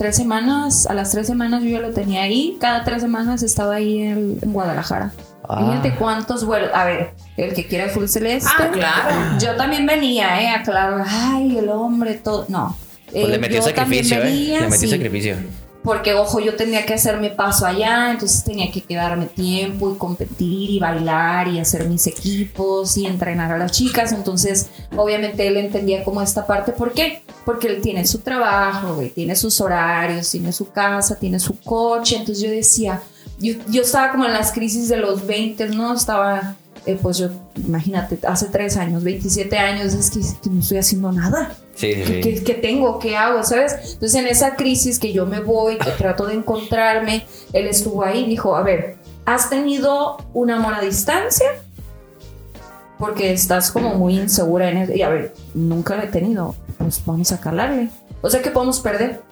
tres 0.00 0.16
semanas, 0.16 0.86
a 0.86 0.94
las 0.94 1.10
tres 1.10 1.26
semanas 1.26 1.62
yo 1.62 1.68
ya 1.68 1.80
lo 1.80 1.90
tenía 1.90 2.22
ahí, 2.22 2.56
cada 2.58 2.84
tres 2.84 3.02
semanas 3.02 3.42
estaba 3.42 3.74
ahí 3.74 4.00
en, 4.00 4.38
en 4.40 4.50
Guadalajara. 4.50 5.12
Ah. 5.46 5.66
Fíjate 5.66 5.94
cuántos 5.96 6.46
vuelos, 6.46 6.70
a 6.72 6.86
ver, 6.86 7.10
el 7.36 7.52
que 7.52 7.66
quiera 7.66 7.90
full 7.90 8.06
celeste. 8.06 8.48
Ah, 8.58 8.70
claro. 8.72 9.38
Yo 9.38 9.56
también 9.56 9.84
venía, 9.84 10.40
¿eh? 10.40 10.48
A 10.48 10.62
claro, 10.62 11.04
ay, 11.06 11.58
el 11.58 11.68
hombre, 11.68 12.14
todo. 12.14 12.46
No. 12.48 12.78
Pues 13.12 13.24
Eh, 13.26 13.28
le 13.28 13.38
metió 13.38 13.60
yo 13.62 13.74
también 13.74 14.06
sacrificio, 14.06 14.16
¿eh? 14.16 14.24
venía, 14.24 14.60
Le 14.60 14.68
metió 14.68 14.88
sí. 14.88 14.88
sacrificio. 14.88 15.36
Porque, 15.82 16.12
ojo, 16.12 16.40
yo 16.40 16.56
tenía 16.56 16.84
que 16.84 16.92
hacerme 16.92 17.30
paso 17.30 17.64
allá, 17.64 18.10
entonces 18.10 18.44
tenía 18.44 18.70
que 18.70 18.82
quedarme 18.82 19.26
tiempo 19.26 19.90
y 19.90 19.96
competir 19.96 20.70
y 20.70 20.78
bailar 20.78 21.48
y 21.48 21.58
hacer 21.58 21.88
mis 21.88 22.06
equipos 22.06 22.98
y 22.98 23.06
entrenar 23.06 23.50
a 23.50 23.56
las 23.56 23.72
chicas. 23.72 24.12
Entonces, 24.12 24.68
obviamente 24.94 25.46
él 25.46 25.56
entendía 25.56 26.04
como 26.04 26.20
esta 26.20 26.46
parte. 26.46 26.72
¿Por 26.72 26.92
qué? 26.92 27.22
Porque 27.46 27.68
él 27.68 27.80
tiene 27.80 28.06
su 28.06 28.18
trabajo, 28.18 29.02
tiene 29.14 29.34
sus 29.34 29.58
horarios, 29.60 30.30
tiene 30.30 30.52
su 30.52 30.70
casa, 30.70 31.18
tiene 31.18 31.40
su 31.40 31.58
coche. 31.60 32.16
Entonces 32.16 32.44
yo 32.44 32.50
decía, 32.50 33.00
yo, 33.38 33.80
estaba 33.80 34.12
como 34.12 34.26
en 34.26 34.34
las 34.34 34.52
crisis 34.52 34.88
de 34.88 34.98
los 34.98 35.26
20, 35.26 35.68
¿no? 35.68 35.94
Estaba, 35.94 36.56
eh, 36.84 36.98
pues 37.00 37.16
yo, 37.16 37.30
imagínate, 37.56 38.18
hace 38.26 38.46
tres 38.46 38.76
años, 38.76 39.02
27 39.02 39.56
años, 39.56 39.94
es 39.94 40.10
que 40.10 40.20
no 40.50 40.60
estoy 40.60 40.76
haciendo 40.76 41.10
nada. 41.10 41.56
Sí, 41.80 41.94
sí, 41.94 42.02
¿Qué, 42.02 42.22
sí. 42.22 42.34
qué- 42.34 42.44
qué 42.44 42.54
tengo? 42.54 42.98
¿Qué 42.98 43.16
hago? 43.16 43.42
¿Sabes? 43.42 43.74
Entonces 43.94 44.14
en 44.14 44.26
esa 44.26 44.54
crisis 44.56 44.98
que 44.98 45.12
yo 45.12 45.24
me 45.26 45.40
voy, 45.40 45.78
que 45.78 45.90
trato 45.92 46.26
de 46.26 46.34
encontrarme, 46.34 47.24
él 47.54 47.66
estuvo 47.66 48.04
ahí 48.04 48.24
y 48.24 48.28
dijo, 48.28 48.54
a 48.56 48.62
ver, 48.62 48.96
¿has 49.24 49.48
tenido 49.48 50.18
un 50.34 50.50
amor 50.50 50.74
a 50.74 50.80
distancia? 50.82 51.46
Porque 52.98 53.32
estás 53.32 53.70
como 53.70 53.94
muy 53.94 54.18
insegura 54.18 54.68
en 54.70 54.76
eso. 54.78 54.92
Y 54.94 55.02
a 55.02 55.08
ver, 55.08 55.32
nunca 55.54 55.96
lo 55.96 56.02
he 56.02 56.08
tenido. 56.08 56.54
Pues 56.76 57.02
vamos 57.06 57.32
a 57.32 57.40
calarle. 57.40 57.88
O 58.20 58.28
sea 58.28 58.42
que 58.42 58.50
podemos 58.50 58.80
perder. 58.80 59.22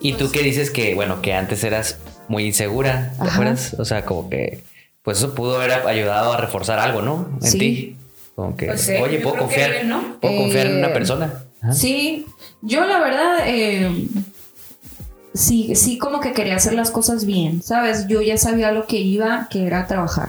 Y 0.00 0.14
tú 0.14 0.30
que 0.30 0.40
dices 0.42 0.70
que, 0.70 0.94
bueno, 0.94 1.20
que 1.20 1.34
antes 1.34 1.62
eras 1.64 1.98
muy 2.28 2.46
insegura, 2.46 3.12
¿te 3.16 3.22
Ajá. 3.24 3.34
acuerdas? 3.34 3.76
O 3.78 3.84
sea, 3.84 4.04
como 4.06 4.30
que, 4.30 4.64
pues 5.02 5.18
eso 5.18 5.34
pudo 5.34 5.56
haber 5.56 5.72
ayudado 5.86 6.32
a 6.32 6.38
reforzar 6.38 6.78
algo, 6.78 7.02
¿no? 7.02 7.28
En 7.42 7.50
Sí. 7.50 7.58
ti. 7.58 7.96
Como 8.34 8.56
que, 8.56 8.66
Pues 8.66 8.80
sí, 8.80 8.94
oye, 8.96 9.18
puedo 9.20 9.36
confiar, 9.36 9.70
bien, 9.70 9.88
¿no? 9.90 10.16
puedo 10.20 10.36
confiar 10.38 10.66
en 10.66 10.78
una 10.78 10.88
Eh, 10.88 10.92
persona. 10.94 11.44
Sí, 11.72 12.26
yo 12.62 12.84
la 12.84 12.98
verdad, 13.00 13.36
eh, 13.46 14.08
sí, 15.32 15.74
sí 15.74 15.98
como 15.98 16.20
que 16.20 16.32
quería 16.32 16.56
hacer 16.56 16.74
las 16.74 16.90
cosas 16.90 17.24
bien, 17.24 17.62
¿sabes? 17.62 18.06
Yo 18.08 18.20
ya 18.22 18.36
sabía 18.36 18.72
lo 18.72 18.86
que 18.86 18.98
iba, 19.00 19.48
que 19.50 19.66
era 19.66 19.86
trabajar. 19.86 20.28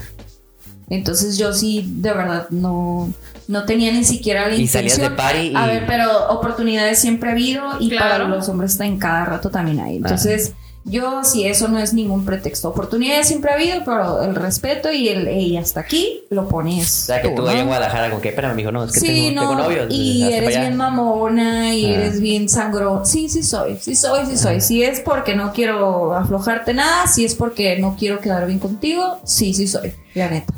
Entonces 0.90 1.38
yo 1.38 1.52
sí, 1.54 1.86
de 1.98 2.14
verdad, 2.14 2.48
no, 2.52 3.12
no 3.48 3.66
tenía 3.66 3.92
ni 3.92 4.04
siquiera 4.04 4.48
la 4.48 4.56
Y 4.56 4.68
salías 4.68 4.98
de 4.98 5.06
intención. 5.06 5.16
party 5.16 5.48
y- 5.48 5.56
A 5.56 5.66
ver, 5.68 5.86
pero 5.88 6.30
oportunidades 6.30 7.00
siempre 7.00 7.30
ha 7.30 7.32
habido 7.34 7.64
y 7.80 7.90
Claro. 7.90 8.10
para 8.10 8.24
los 8.28 8.48
hombres 8.50 8.80
en 8.80 8.98
cada 9.00 9.26
rato 9.26 9.50
también 9.50 9.80
hay. 9.80 9.98
Entonces... 9.98 10.54
Yo, 10.88 11.24
sí, 11.24 11.48
eso 11.48 11.68
no 11.68 11.80
es 11.80 11.96
ningún 11.96 12.26
pretexto. 12.26 12.70
Oportunidades 12.70 13.28
siempre 13.28 13.50
ha 13.50 13.56
habido, 13.56 13.82
pero 13.84 14.22
el 14.22 14.36
respeto 14.36 14.92
y 14.92 15.10
el 15.10 15.28
y 15.30 15.58
hasta 15.58 15.80
aquí 15.80 16.22
lo 16.30 16.48
pones. 16.48 17.04
O 17.04 17.06
sea, 17.08 17.24
que 17.24 17.30
tú 17.30 17.42
¿no? 17.42 17.48
ahí 17.48 17.60
en 17.60 17.66
Guadalajara, 17.66 18.10
como 18.12 18.22
que, 18.22 18.30
espérame, 18.30 18.56
mijo, 18.56 18.72
no, 18.72 18.84
es 18.84 18.92
que 18.92 19.00
sí, 19.00 19.08
tengo, 19.30 19.42
no, 19.42 19.50
tengo 19.50 19.64
novio. 19.64 19.88
y 19.90 20.32
eres 20.32 20.60
bien 20.60 20.78
mamona 20.78 21.74
y 21.74 21.86
Ah. 21.88 21.90
eres 21.96 22.22
bien 22.22 22.48
sangro. 22.48 23.04
Sí, 23.04 23.30
sí 23.30 23.42
soy, 23.42 23.78
sí 23.82 23.96
soy, 23.96 24.28
sí 24.28 24.38
soy. 24.38 24.62
Si 24.62 24.84
es 24.84 25.00
porque 25.00 25.36
no 25.36 25.54
quiero 25.54 26.14
aflojarte 26.14 26.76
nada, 26.76 27.08
si 27.08 27.26
es 27.26 27.34
porque 27.34 27.80
no 27.80 27.96
quiero 27.98 28.20
quedar 28.20 28.46
bien 28.46 28.60
contigo, 28.60 29.20
sí, 29.24 29.56
sí 29.56 29.68
soy, 29.68 29.92
la 30.14 30.30
neta. 30.30 30.54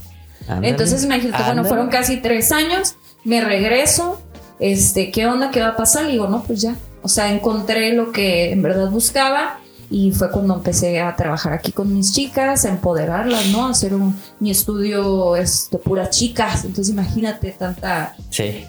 Entonces 0.61 1.05
imagínate, 1.05 1.41
bueno, 1.43 1.63
fueron 1.63 1.87
casi 1.87 2.17
tres 2.17 2.51
años, 2.51 2.95
me 3.23 3.39
regreso, 3.39 4.21
este, 4.59 5.09
¿qué 5.11 5.25
onda? 5.25 5.51
¿Qué 5.51 5.61
va 5.61 5.69
a 5.69 5.75
pasar? 5.77 6.05
Y 6.09 6.13
digo, 6.13 6.27
no, 6.27 6.43
pues 6.43 6.61
ya. 6.61 6.75
O 7.01 7.07
sea, 7.07 7.31
encontré 7.31 7.93
lo 7.93 8.11
que 8.11 8.51
en 8.51 8.61
verdad 8.61 8.89
buscaba 8.89 9.59
y 9.89 10.11
fue 10.11 10.29
cuando 10.31 10.55
empecé 10.55 10.99
a 10.99 11.15
trabajar 11.15 11.53
aquí 11.53 11.71
con 11.71 11.93
mis 11.93 12.13
chicas, 12.13 12.65
a 12.65 12.69
empoderarlas, 12.69 13.47
¿no? 13.47 13.67
A 13.67 13.69
hacer 13.71 13.93
un, 13.93 14.15
mi 14.39 14.51
estudio 14.51 15.35
es 15.35 15.69
de 15.71 15.77
puras 15.77 16.09
chicas. 16.09 16.65
Entonces 16.65 16.89
imagínate 16.93 17.51
tanta 17.51 18.15
Sí. 18.29 18.65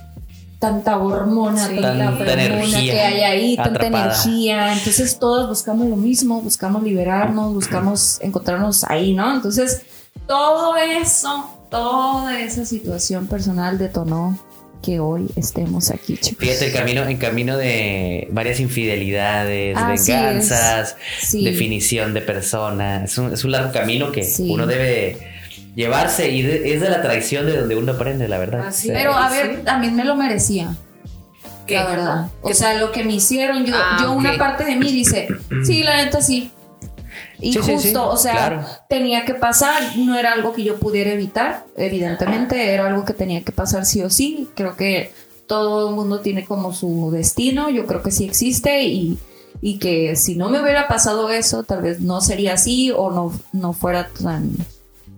tanta 0.59 0.99
hormona, 0.99 1.69
Sí. 1.69 1.81
tanta, 1.81 2.33
energía 2.33 2.93
que 2.93 3.01
hay 3.01 3.21
ahí, 3.23 3.57
tanta 3.57 3.87
energía. 3.87 4.73
Entonces 4.73 5.19
todos 5.19 5.49
buscamos 5.49 5.89
lo 5.89 5.97
mismo, 5.97 6.41
buscamos 6.41 6.83
liberarnos, 6.83 7.55
buscamos 7.55 8.19
encontrarnos 8.21 8.85
ahí, 8.85 9.15
¿no? 9.15 9.35
Entonces 9.35 9.83
todo 10.27 10.77
eso, 10.77 11.49
toda 11.71 12.41
esa 12.41 12.65
situación 12.65 13.27
personal 13.27 13.79
detonó 13.79 14.39
que 14.83 15.01
hoy 15.01 15.29
estemos 15.37 15.91
aquí, 15.91 16.17
chicos. 16.17 16.39
Fíjate, 16.47 16.67
el 16.67 16.73
camino, 16.73 17.05
en 17.07 17.17
camino 17.17 17.57
de 17.57 18.29
varias 18.31 18.61
infidelidades, 18.61 19.77
Así 19.77 20.13
venganzas, 20.13 20.97
Sí. 21.21 21.45
definición 21.45 22.15
de 22.15 22.21
persona. 22.21 23.05
Es 23.05 23.19
un, 23.19 23.33
es 23.33 23.45
un 23.45 23.53
largo 23.53 23.73
camino 23.73 24.13
que 24.13 24.23
Sí. 24.25 24.49
uno 24.51 24.67
debe 24.67 25.19
llevarse 25.75 26.31
y 26.31 26.43
de- 26.43 26.75
es 26.75 26.81
de 26.81 26.91
la 26.91 27.03
traición 27.03 27.47
de 27.47 27.57
donde 27.59 27.77
uno 27.77 27.93
aprende, 27.93 28.29
la 28.29 28.39
verdad. 28.39 28.67
Así 28.69 28.89
Sí. 28.89 28.91
Pero 28.93 29.13
a 29.15 29.29
ver, 29.31 29.65
también 29.65 29.95
me 29.97 30.05
lo 30.05 30.15
merecía. 30.17 30.75
¿Qué? 31.67 31.75
La 31.75 31.85
verdad. 31.87 32.27
O 32.41 32.55
sea, 32.55 32.75
lo 32.75 32.93
que 32.93 33.05
me 33.05 33.15
hicieron, 33.15 33.67
yo, 33.67 33.75
Ah, 33.77 33.99
yo 34.01 34.13
una 34.13 34.39
parte 34.39 34.65
de 34.65 34.77
mí 34.77 34.91
dice, 34.91 35.29
sí, 35.67 35.83
la 35.83 36.03
neta 36.03 36.23
sí. 36.23 36.51
Y 37.41 37.53
Sí, 37.53 37.61
sí, 37.63 37.73
justo, 37.73 37.89
sí, 37.89 37.95
o 37.97 38.17
sea, 38.17 38.33
claro. 38.33 38.67
tenía 38.89 39.25
que 39.25 39.35
pasar, 39.35 39.97
no 39.97 40.17
era 40.17 40.33
algo 40.33 40.53
que 40.53 40.65
yo 40.65 40.79
pudiera 40.79 41.13
evitar, 41.13 41.67
evidentemente, 41.77 42.73
era 42.75 42.87
algo 42.87 43.05
que 43.05 43.13
tenía 43.15 43.43
que 43.43 43.53
pasar 43.53 43.87
sí 43.87 44.03
o 44.03 44.11
sí. 44.11 44.49
Creo 44.55 44.77
que 44.77 45.13
todo 45.47 45.89
el 45.89 45.95
mundo 45.95 46.21
tiene 46.21 46.45
como 46.45 46.73
su 46.73 47.11
destino, 47.13 47.71
yo 47.71 47.87
creo 47.87 48.03
que 48.03 48.11
sí 48.11 48.25
existe 48.25 48.83
y, 48.85 49.19
y 49.61 49.79
que 49.79 50.17
si 50.17 50.37
no 50.37 50.49
me 50.51 50.61
hubiera 50.61 50.89
pasado 50.89 51.31
eso, 51.31 51.63
tal 51.63 51.83
vez 51.83 52.01
no 52.01 52.21
sería 52.21 52.55
así 52.55 52.91
o 52.91 53.11
no, 53.11 53.33
no 53.53 53.73
fuera 53.73 54.09
tan 54.09 54.51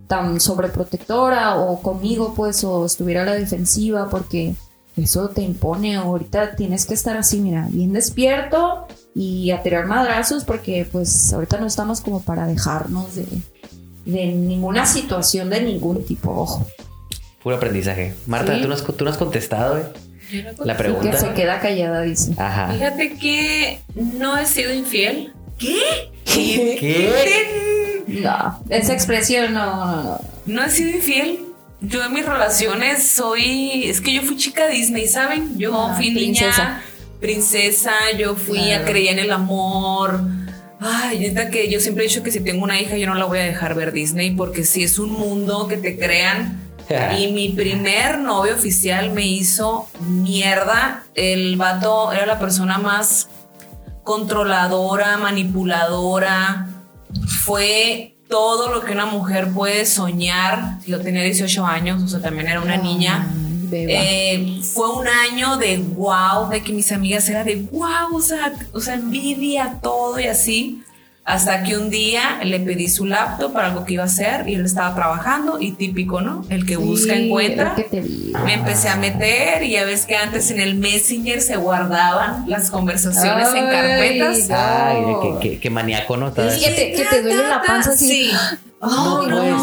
tan 0.07 0.41
sobreprotectora 0.41 1.55
o 1.61 1.81
conmigo 1.83 2.35
pues 2.35 2.65
o 2.65 2.85
estuviera 2.85 3.23
a 3.23 3.27
la 3.27 3.35
defensiva 3.35 4.09
porque 4.11 4.55
eso 4.97 5.29
te 5.29 5.41
impone 5.43 5.95
ahorita 5.95 6.57
tienes 6.57 6.85
que 6.85 6.95
estar 6.95 7.17
así 7.17 7.39
mira 7.39 7.69
bien 7.71 7.93
despierto 7.93 8.89
y 9.15 9.51
a 9.51 9.63
tirar 9.63 9.87
madrazos 9.87 10.45
porque 10.45 10.87
pues 10.91 11.33
ahorita 11.33 11.59
no 11.59 11.67
estamos 11.67 12.01
como 12.01 12.23
para 12.23 12.47
dejarnos 12.47 13.17
de, 13.17 13.27
de 14.05 14.27
ninguna 14.27 14.87
situación 14.87 15.51
de 15.51 15.61
ningún 15.63 16.05
tipo 16.05 16.31
ojo 16.43 16.67
Puro 17.43 17.57
aprendizaje. 17.57 18.15
Marta, 18.27 18.55
Sí. 18.55 18.63
tú, 18.63 18.69
no 18.69 18.75
has, 18.75 18.85
tú 18.85 19.05
no 19.05 19.11
has 19.11 19.17
contestado 19.17 19.79
eh, 19.79 19.85
la 20.33 20.75
y 20.75 20.77
que 20.77 20.83
pregunta. 20.83 21.19
se 21.19 21.33
queda 21.33 21.59
callada 21.59 22.03
dice 22.03 22.35
Ajá. 22.37 22.73
Fíjate 22.73 23.15
que 23.15 23.81
no 23.95 24.37
he 24.37 24.47
sido 24.47 24.73
infiel. 24.75 25.33
¿Qué? 25.59 26.11
¿Qué? 26.25 28.05
no 28.09 28.61
esa 28.69 28.93
expresión 28.93 29.53
no, 29.55 29.77
no, 29.87 30.03
no. 30.03 30.21
No 30.47 30.65
he 30.65 30.71
sido 30.71 30.91
infiel. 30.91 31.41
Yo 31.81 32.05
en 32.05 32.13
mis 32.13 32.27
relaciones 32.27 33.09
soy. 33.09 33.85
Es 33.85 34.01
que 34.01 34.13
yo 34.13 34.23
fui 34.23 34.37
chica 34.37 34.67
Disney, 34.69 35.07
¿saben? 35.07 35.57
Yo 35.59 35.75
Ah, 35.75 35.95
fui 35.97 36.11
princesa. 36.11 36.47
niña, 36.47 36.81
princesa, 36.83 36.83
yo 38.19 38.35
fui 38.35 38.59
Claro. 38.59 38.83
a 38.83 38.87
creer 38.87 39.13
en 39.13 39.19
el 39.25 39.31
amor. 39.33 40.21
Ay, 40.81 41.19
neta 41.19 41.51
que 41.51 41.71
yo 41.71 41.79
siempre 41.81 42.05
he 42.05 42.09
dicho 42.09 42.23
que 42.23 42.31
si 42.31 42.41
tengo 42.41 42.65
una 42.65 42.81
hija, 42.81 42.97
yo 42.97 43.07
no 43.07 43.15
la 43.15 43.27
voy 43.27 43.39
a 43.39 43.43
dejar 43.45 43.75
ver 43.75 43.93
Disney 43.93 44.31
porque 44.31 44.65
si 44.65 44.83
es 44.83 44.99
un 44.99 45.13
mundo 45.13 45.69
que 45.69 45.77
te 45.77 45.99
crean. 45.99 46.59
Y 47.17 47.29
mi 47.29 47.51
primer 47.51 48.19
novio 48.19 48.53
oficial 48.55 49.11
me 49.11 49.25
hizo 49.25 49.89
mierda. 50.09 51.05
El 51.15 51.57
vato 51.57 52.11
era 52.13 52.27
la 52.27 52.41
persona 52.41 52.79
más 52.79 53.29
controladora, 54.03 55.17
manipuladora. 55.19 56.67
Fue 57.45 58.17
todo 58.29 58.73
lo 58.73 58.81
que 58.85 58.93
una 58.93 59.07
mujer 59.07 59.53
puede 59.53 59.87
soñar. 59.87 60.79
Yo 60.87 61.01
tenía 61.01 61.23
18 61.23 61.65
años, 61.65 62.03
o 62.03 62.09
sea, 62.09 62.21
también 62.21 62.49
era 62.49 62.61
una 62.61 62.77
niña. 62.77 63.25
Eh, 63.89 64.61
fue 64.75 64.91
un 64.91 65.07
año 65.07 65.57
de 65.57 65.79
wow, 65.79 66.49
de 66.51 66.63
que 66.63 66.73
mis 66.73 66.91
amigas 66.93 67.29
eran 67.29 67.47
de 67.47 67.57
wow, 67.71 68.15
o 68.15 68.21
sea, 68.23 68.53
o 68.73 68.81
sea, 68.81 68.95
envidia 68.95 69.79
todo 69.83 70.19
y 70.21 70.27
así. 70.27 70.83
Hasta 71.23 71.63
que 71.63 71.77
un 71.77 71.91
día 71.91 72.41
le 72.43 72.59
pedí 72.59 72.89
su 72.89 73.05
laptop 73.05 73.53
para 73.53 73.69
algo 73.69 73.85
que 73.85 73.93
iba 73.93 74.03
a 74.03 74.07
hacer 74.07 74.49
y 74.49 74.55
él 74.55 74.65
estaba 74.65 74.95
trabajando 74.97 75.61
y 75.61 75.73
típico, 75.73 76.21
¿no? 76.23 76.45
El 76.49 76.67
que 76.67 76.77
busca 76.77 77.15
encuentra. 77.15 77.75
que 77.77 77.85
te. 77.85 78.03
Me 78.45 78.55
empecé 78.55 78.89
a 78.89 78.97
meter 78.97 79.63
y 79.63 79.73
ya 79.73 79.85
ves 79.85 80.07
que 80.07 80.17
antes 80.17 80.51
en 80.51 80.59
el 80.59 80.75
Messenger 80.77 81.41
se 81.41 81.57
guardaban 81.57 82.47
las 82.49 82.71
conversaciones 82.71 83.47
en 83.55 83.65
carpetas. 83.71 84.51
Ay, 84.51 85.03
qué, 85.23 85.49
qué- 85.51 85.61
qué 85.61 85.71
maníaco, 85.71 86.17
¿no? 86.17 86.33
Que 86.35 86.43
te, 86.71 86.93
que 86.93 87.05
te 87.05 87.23
duele 87.23 87.49
la 87.49 87.63
panza 87.63 87.91
así. 87.91 88.09
Sí. 88.09 88.31
No 88.81 89.21
puede 89.25 89.55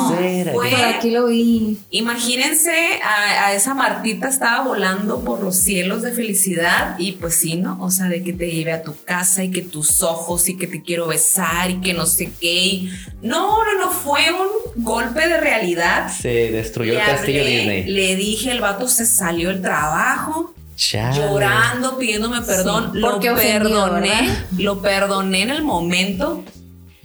ser. 0.43 0.53
Fue- 0.53 0.70
Por 0.70 0.80
aquí 0.82 1.09
lo 1.09 1.26
vi. 1.28 1.80
Imagínense 1.89 2.72
a, 3.03 3.47
a 3.47 3.53
esa 3.53 3.74
Martita 3.74 4.28
estaba 4.30 4.63
volando 4.63 5.22
por 5.22 5.41
los 5.43 5.55
cielos 5.55 6.03
de 6.03 6.11
felicidad 6.11 6.95
y 6.99 7.13
pues 7.13 7.36
sí, 7.36 7.55
¿no? 7.55 7.78
O 7.82 7.89
sea, 7.89 8.07
de 8.07 8.22
que 8.24 8.34
te 8.34 8.51
lleve 8.51 8.72
a 8.74 8.84
tu 8.84 8.95
casa 9.05 9.43
y 9.43 9.49
que 9.51 9.61
tus 9.63 10.03
ojos 10.03 10.47
y 10.49 10.57
que 10.57 10.68
te 10.68 10.82
quiero 10.84 11.07
besar 11.07 11.72
y 11.72 11.82
que 11.82 11.93
no 11.93 12.05
sé 12.05 12.32
qué. 12.39 12.53
y- 12.65 12.91
No, 13.22 13.63
no, 13.65 13.80
no, 13.86 13.89
fue 13.91 14.22
un 14.32 14.84
golpe 14.84 15.28
de 15.28 15.39
realidad. 15.39 16.11
Se 16.11 16.51
destruyó 16.51 16.93
el 16.93 16.99
Le 16.99 17.05
castillo 17.05 17.39
hablé, 17.41 17.57
Disney. 17.57 17.84
Le 17.86 18.15
dije, 18.15 18.51
el 18.51 18.61
vato 18.61 18.88
se 18.88 19.05
salió 19.05 19.49
del 19.49 19.61
trabajo. 19.61 20.53
Chale. 20.76 21.18
Llorando, 21.18 21.97
pidiéndome 21.97 22.41
perdón, 22.43 22.91
Sí, 22.93 22.99
lo 22.99 23.20
perdoné, 23.20 24.09
¿verdad? 24.09 24.45
lo 24.59 24.80
perdoné 24.80 25.41
en 25.41 25.49
el 25.49 25.63
momento, 25.63 26.43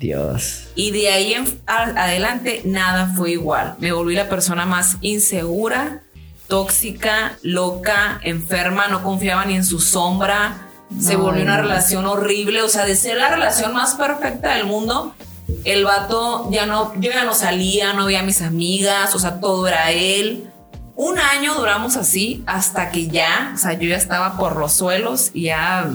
Dios. 0.02 0.64
y 0.74 0.90
de 0.90 1.08
ahí 1.10 1.32
en 1.32 1.44
a- 1.66 2.02
adelante 2.04 2.60
nada 2.64 3.12
fue 3.16 3.30
igual. 3.32 3.76
Me 3.78 3.92
volví 3.92 4.14
la 4.14 4.28
persona 4.28 4.66
más 4.66 4.96
insegura, 5.00 6.02
tóxica, 6.48 7.38
loca, 7.42 8.20
enferma, 8.22 8.88
no 8.88 9.02
confiaba 9.02 9.44
ni 9.46 9.54
en 9.54 9.64
su 9.64 9.80
sombra. 9.80 10.68
Se 11.00 11.16
volvió 11.16 11.42
una 11.42 11.56
no. 11.56 11.62
relación 11.62 12.04
horrible, 12.04 12.60
o 12.62 12.68
sea, 12.68 12.84
de 12.84 12.94
ser 12.96 13.16
la 13.16 13.30
relación 13.30 13.72
más 13.72 13.94
perfecta 13.94 14.54
del 14.56 14.66
mundo, 14.66 15.14
el 15.64 15.84
vato 15.84 16.48
ya 16.50 16.66
no, 16.66 16.92
yo 17.00 17.10
ya 17.10 17.24
no 17.24 17.34
salía, 17.34 17.94
no 17.94 18.04
veía 18.04 18.20
a 18.20 18.24
mis 18.24 18.42
amigas, 18.42 19.14
o 19.14 19.18
sea, 19.18 19.40
todo 19.40 19.66
era 19.66 19.90
él. 19.90 20.50
Un 20.94 21.18
año 21.18 21.54
duramos 21.54 21.96
así 21.96 22.42
hasta 22.46 22.90
que 22.90 23.08
ya, 23.08 23.52
o 23.54 23.58
sea, 23.58 23.72
yo 23.72 23.88
ya 23.88 23.96
estaba 23.96 24.36
por 24.36 24.56
los 24.56 24.72
suelos 24.74 25.30
y 25.32 25.44
ya 25.44 25.88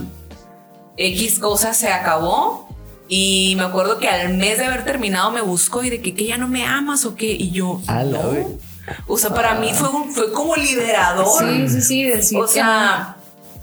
X 0.98 1.38
cosa 1.38 1.76
se 1.76 1.90
acabó. 1.90 2.67
Y 3.10 3.54
me 3.58 3.64
acuerdo 3.64 4.00
que 4.00 4.10
al 4.10 4.34
mes 4.36 4.58
de 4.58 4.66
haber 4.66 4.84
terminado 4.84 5.32
me 5.32 5.42
buscó 5.42 5.84
y 5.84 5.90
de 5.90 6.02
que, 6.02 6.14
que 6.14 6.26
ya 6.26 6.38
no 6.38 6.48
me 6.48 6.66
amas 6.66 7.06
o 7.06 7.16
qué. 7.16 7.26
Y 7.32 7.52
yo, 7.52 7.82
no. 7.88 8.60
O 9.08 9.18
sea, 9.18 9.34
para 9.34 9.56
mí 9.56 9.72
fue, 9.74 9.90
un- 9.90 10.12
fue 10.14 10.32
como 10.32 10.56
liberador. 10.56 11.28
Sí, 11.40 11.68
sí, 11.70 11.82
sí, 11.82 12.04
decir 12.04 12.38
o 12.38 12.46
que 12.46 12.54
sea, 12.54 13.18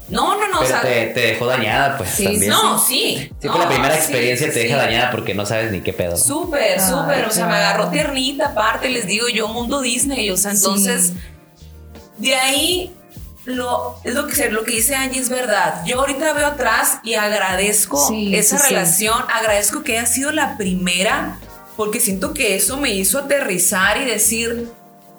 no, 0.09 0.39
no, 0.39 0.47
no. 0.49 0.59
o 0.61 0.65
sea, 0.65 0.81
te, 0.81 1.07
te 1.07 1.19
dejó 1.19 1.47
dañada, 1.47 1.97
pues 1.97 2.11
Sí, 2.11 2.25
también. 2.25 2.49
no, 2.51 2.77
sí. 2.79 3.15
Siempre 3.39 3.49
no, 3.49 3.57
la 3.57 3.67
primera 3.69 3.93
sí, 3.95 3.99
experiencia 4.01 4.47
sí, 4.47 4.53
te 4.53 4.59
deja 4.59 4.75
sí. 4.79 4.85
dañada 4.85 5.11
porque 5.11 5.33
no 5.33 5.45
sabes 5.47 5.71
ni 5.71 5.81
qué 5.81 5.93
pedo. 5.93 6.15
Súper, 6.17 6.79
súper. 6.79 7.25
O 7.25 7.31
sea, 7.31 7.47
me 7.47 7.55
agarró 7.55 7.89
tiernita 7.89 8.47
aparte, 8.49 8.89
les 8.89 9.07
digo 9.07 9.27
yo, 9.29 9.47
mundo 9.47 9.81
Disney. 9.81 10.29
O 10.29 10.37
sea, 10.37 10.51
Sí. 10.51 10.57
entonces, 10.57 11.13
de 12.17 12.35
ahí 12.35 12.93
lo, 13.45 13.99
es 14.03 14.13
lo 14.13 14.27
que, 14.27 14.49
lo 14.49 14.63
que 14.63 14.71
dice 14.75 14.95
Angie 14.95 15.19
es 15.21 15.29
verdad. 15.29 15.83
Yo 15.85 15.99
ahorita 15.99 16.33
veo 16.33 16.47
atrás 16.47 16.99
y 17.03 17.13
agradezco 17.13 18.07
Sí, 18.07 18.35
esa 18.35 18.57
sí, 18.57 18.63
sí. 18.63 18.69
relación, 18.73 19.23
agradezco 19.33 19.83
que 19.83 19.97
haya 19.97 20.07
sido 20.07 20.31
la 20.31 20.57
primera, 20.57 21.37
porque 21.77 21.99
siento 21.99 22.33
que 22.33 22.55
eso 22.55 22.77
me 22.77 22.93
hizo 22.93 23.19
aterrizar 23.19 23.97
y 24.01 24.05
decir, 24.05 24.69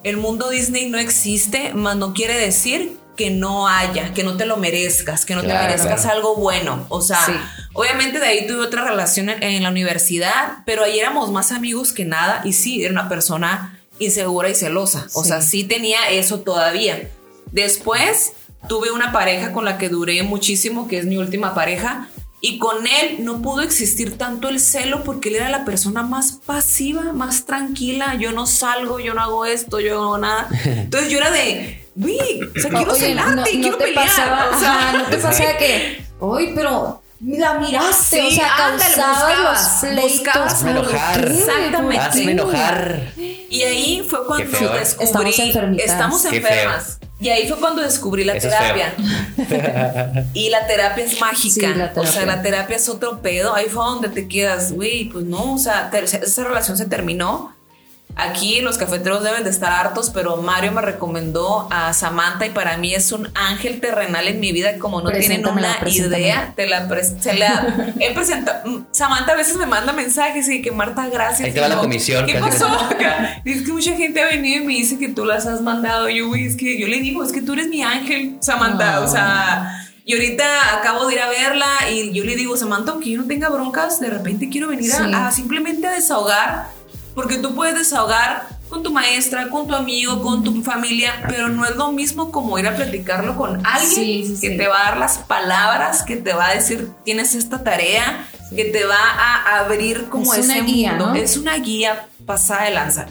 el 0.03 0.17
mundo 0.17 0.51
Disney 0.51 0.89
no 0.89 0.99
existe, 0.99 1.73
mas 1.75 1.97
no 1.97 2.15
quiere 2.15 2.37
decir 2.37 2.99
que 3.17 3.31
no 3.31 3.67
haya, 3.67 4.13
que 4.13 4.23
no 4.25 4.37
te 4.37 4.45
lo 4.45 4.57
merezcas, 4.59 5.25
que 5.25 5.35
no 5.35 5.43
Claro, 5.43 5.59
te 5.61 5.67
merezcas 5.69 6.03
claro. 6.03 6.17
algo 6.17 6.37
bueno. 6.37 6.85
O 6.91 7.01
sea, 7.01 7.25
Sí. 7.25 7.33
obviamente 7.73 8.19
de 8.21 8.27
ahí 8.27 8.47
tuve 8.47 8.61
otra 8.67 8.85
relación 8.85 9.31
en, 9.31 9.43
en 9.43 9.63
la 9.63 9.71
universidad, 9.71 10.59
pero 10.67 10.85
ahí 10.85 10.99
éramos 10.99 11.31
más 11.31 11.51
amigos 11.53 11.93
que 11.93 12.05
nada 12.05 12.43
y 12.45 12.53
sí, 12.53 12.83
era 12.85 12.93
una 12.93 13.09
persona 13.09 13.79
insegura 13.99 14.51
y 14.51 14.55
celosa. 14.55 15.07
O 15.15 15.23
Sí. 15.23 15.29
sea, 15.31 15.41
sí 15.41 15.65
tenía 15.65 16.11
eso 16.11 16.41
todavía. 16.41 17.09
Después 17.53 18.33
tuve 18.69 18.91
una 18.91 19.13
pareja 19.13 19.53
con 19.53 19.65
la 19.65 19.79
que 19.79 19.89
duré 19.89 20.23
muchísimo, 20.23 20.89
que 20.89 20.99
es 20.99 21.07
mi 21.07 21.17
última 21.17 21.55
pareja, 21.55 22.09
y 22.41 22.59
con 22.59 22.87
él 22.87 23.19
no 23.21 23.41
pudo 23.41 23.63
existir 23.63 24.19
tanto 24.19 24.49
el 24.49 24.61
celo 24.61 25.03
porque 25.05 25.31
él 25.31 25.37
era 25.37 25.49
la 25.49 25.65
persona 25.65 26.03
más 26.03 26.33
pasiva, 26.45 27.13
más 27.13 27.47
tranquila. 27.47 28.15
Yo 28.17 28.33
no 28.33 28.47
salgo, 28.47 29.01
yo 29.01 29.15
no 29.15 29.23
hago 29.23 29.47
esto, 29.47 29.81
yo 29.81 29.95
no 29.95 30.03
hago 30.05 30.19
nada. 30.19 30.49
Entonces 30.65 31.11
yo 31.11 31.19
era 31.19 31.31
de, 31.31 31.89
uy, 31.97 32.19
o 32.57 32.61
sea, 32.61 32.71
quiero 32.71 32.93
Oye, 32.93 33.01
celarte, 33.01 33.51
quiero 33.51 33.79
te 33.79 33.85
pelear. 33.87 34.07
pasaba, 34.07 34.51
o 34.55 34.61
sea, 34.61 34.73
ajá, 34.91 34.99
no 34.99 35.05
te 35.07 35.17
pasaba 35.23 35.57
que, 35.57 36.05
uy, 36.21 36.53
pero 36.55 37.03
la 37.21 37.55
miraste, 37.55 38.21
o 38.23 38.29
Sí, 38.31 38.37
sea, 38.37 38.67
ándale, 38.67 38.95
causabas 38.95 39.83
los 39.83 39.91
pleitos. 39.93 40.55
¿por 40.61 40.69
enojar. 40.71 41.29
Exactamente. 41.33 41.97
¿Por 41.97 42.07
Hazme 42.11 42.33
enojar. 42.33 43.13
Y 43.17 43.63
ahí 43.63 44.07
fue 44.09 44.27
cuando 44.27 44.59
descubrí. 44.75 45.07
Estamos 45.07 45.39
enfermitas. 45.39 45.87
Estamos 45.91 46.23
Qué 46.27 46.37
enfermas. 46.37 46.99
Y 47.19 47.31
ahí 47.31 47.49
fue 47.49 47.59
cuando 47.59 47.83
descubrí 47.83 48.25
la 48.25 48.35
Eso 48.35 48.49
terapia. 48.49 48.95
y 50.35 50.51
la 50.51 50.67
terapia 50.67 51.05
es 51.05 51.21
mágica. 51.21 51.93
Sí, 51.95 52.01
O 52.01 52.07
sea, 52.07 52.27
la 52.27 52.43
terapia 52.43 52.77
es 52.77 52.89
otro 52.89 53.23
pedo. 53.23 53.55
Ahí 53.55 53.67
fue 53.67 53.85
donde 53.85 54.09
te 54.11 54.29
quedas, 54.29 54.73
güey, 54.73 55.09
pues 55.09 55.25
no, 55.25 55.55
o 55.55 55.59
sea, 55.59 55.91
esa 55.93 56.45
relación 56.45 56.77
se 56.77 56.87
terminó. 56.87 57.56
Aquí 58.19 58.63
los 58.63 58.79
cafeteros 58.79 59.23
deben 59.23 59.45
de 59.45 59.51
estar 59.51 59.73
hartos, 59.73 60.09
pero 60.09 60.39
Mario 60.39 60.73
me 60.73 60.81
recomendó 60.81 61.69
a 61.71 61.93
Samantha 61.93 62.47
y 62.47 62.51
para 62.51 62.79
mí 62.79 62.95
es 62.95 63.13
un 63.13 63.29
ángel 63.35 63.79
terrenal 63.79 64.27
en 64.27 64.41
mi 64.41 64.53
vida, 64.53 64.79
como 64.79 65.03
no 65.03 65.11
tienen 65.11 65.47
una 65.47 65.79
idea. 65.87 66.55
Te 66.57 66.67
la 66.67 66.89
se 67.21 67.35
la 67.35 67.95
he 68.01 68.15
presentado. 68.15 68.87
Samantha 68.91 69.33
a 69.33 69.37
veces 69.37 69.57
me 69.57 69.67
manda 69.67 69.93
mensajes 69.93 70.49
y 70.49 70.63
que 70.63 70.73
Marta, 70.73 71.09
gracias. 71.11 71.47
Ahí 71.47 71.53
te 71.53 71.61
va 71.61 71.69
la 71.69 71.77
comisión, 71.77 72.25
¿Qué 72.25 72.37
pasó? 72.37 72.67
acá? 72.67 73.43
Es 73.45 73.63
que 73.63 73.73
mucha 73.73 73.95
gente 73.95 74.23
ha 74.23 74.27
venido 74.27 74.63
y 74.63 74.67
me 74.67 74.73
dice 74.73 74.99
que 74.99 75.09
tú 75.09 75.27
las 75.27 75.47
has 75.47 75.61
mandado. 75.61 76.09
Yo, 76.09 76.35
es 76.35 76.57
que 76.57 76.81
yo 76.81 76.89
le 76.89 77.01
digo, 77.01 77.23
es 77.23 77.33
que 77.33 77.43
tú 77.43 77.53
eres 77.53 77.69
mi 77.69 77.83
ángel, 77.83 78.39
Samantha. 78.41 79.01
O 79.01 79.09
sea, 79.09 79.87
y 80.07 80.15
ahorita 80.15 80.79
acabo 80.79 81.09
de 81.09 81.15
ir 81.15 81.21
a 81.21 81.29
verla 81.29 81.67
y 81.91 82.13
yo 82.13 82.23
le 82.23 82.37
digo, 82.37 82.57
Samantha, 82.57 82.93
aunque 82.93 83.11
yo 83.11 83.19
no 83.21 83.27
tenga 83.27 83.49
broncas, 83.49 83.99
de 83.99 84.09
repente 84.09 84.49
quiero 84.49 84.69
venir 84.69 84.93
a, 84.93 85.33
simplemente 85.33 85.85
a 85.87 85.91
desahogar, 85.91 86.69
porque 87.17 87.39
tú 87.39 87.53
puedes 87.57 87.75
desahogar 87.75 88.47
con 88.69 88.83
tu 88.85 88.93
maestra, 88.93 89.49
con 89.49 89.67
tu 89.67 89.75
amigo, 89.75 90.23
con 90.23 90.45
tu 90.45 90.63
familia, 90.63 91.25
pero 91.29 91.49
no 91.49 91.65
es 91.65 91.75
lo 91.77 91.91
mismo 91.93 92.31
como 92.31 92.59
ir 92.59 92.67
a 92.69 92.77
platicarlo 92.77 93.37
con 93.37 93.65
alguien 93.67 93.91
Sí, 93.91 94.25
sí, 94.27 94.41
que 94.41 94.51
sí. 94.51 94.57
te 94.57 94.69
va 94.69 94.83
a 94.83 94.85
dar 94.91 94.97
las 94.99 95.19
palabras, 95.19 96.03
que 96.03 96.17
te 96.17 96.33
va 96.35 96.49
a 96.49 96.55
decir, 96.55 96.91
tienes 97.05 97.35
esta 97.35 97.65
tarea, 97.65 98.27
que 98.55 98.65
te 98.67 98.85
va 98.85 98.97
a 98.99 99.61
abrir 99.61 100.09
como 100.09 100.33
Es 100.35 100.41
ese 100.41 100.53
una 100.61 100.67
guía, 100.67 100.91
mundo. 100.93 101.07
¿no? 101.09 101.15
Es 101.15 101.37
una 101.37 101.57
guía 101.59 102.07
pasada 102.27 102.65
de 102.65 102.71
lanza. 102.73 103.07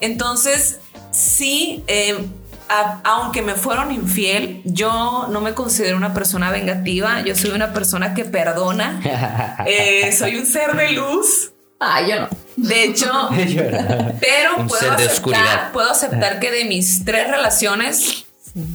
Entonces, 0.00 0.80
sí, 1.10 1.84
eh, 1.86 2.26
a- 2.68 3.00
aunque 3.04 3.42
me 3.42 3.54
fueron 3.54 3.92
infiel, 3.92 4.60
yo 4.64 5.26
no 5.30 5.40
me 5.40 5.54
considero 5.54 5.96
una 5.96 6.12
persona 6.14 6.50
vengativa, 6.50 7.20
yo 7.22 7.36
soy 7.36 7.50
una 7.50 7.72
persona 7.72 8.14
que 8.14 8.24
perdona, 8.24 9.00
Eh, 9.66 10.12
soy 10.16 10.36
un 10.36 10.46
ser 10.46 10.74
de 10.76 10.90
luz. 10.92 11.52
Ay, 11.78 12.10
yo 12.10 12.20
no. 12.20 12.28
De 12.56 12.84
hecho, 12.84 13.10
pero 14.20 14.66
puedo 14.66 14.92
aceptar, 14.92 15.72
puedo 15.72 15.90
aceptar 15.90 16.40
que 16.40 16.50
de 16.50 16.64
mis 16.64 17.04
tres 17.04 17.28
relaciones, 17.30 18.24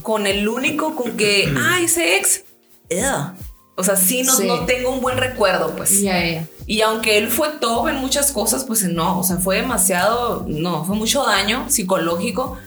con 0.04 0.28
el 0.28 0.48
único 0.48 0.96
con 0.96 1.18
que, 1.18 1.52
ah, 1.58 1.80
ese 1.82 2.18
ex, 2.18 2.44
o 3.76 3.84
sea, 3.84 3.96
sí 3.96 4.22
no, 4.22 4.34
Sí. 4.36 4.46
no 4.46 4.66
tengo 4.66 4.92
un 4.92 5.02
buen 5.02 5.18
recuerdo, 5.18 5.76
pues. 5.76 6.02
Ya, 6.02 6.24
ya. 6.24 6.46
Y 6.68 6.82
aunque 6.82 7.18
él 7.18 7.30
fue 7.30 7.50
top 7.60 7.88
en 7.88 7.96
muchas 7.96 8.32
cosas, 8.32 8.64
pues 8.66 8.84
no, 8.84 9.20
o 9.20 9.24
sea, 9.24 9.38
fue 9.38 9.56
demasiado, 9.58 10.46
no, 10.48 10.86
fue 10.86 10.96
mucho 10.96 11.24
daño 11.26 11.66
psicológico. 11.70 12.58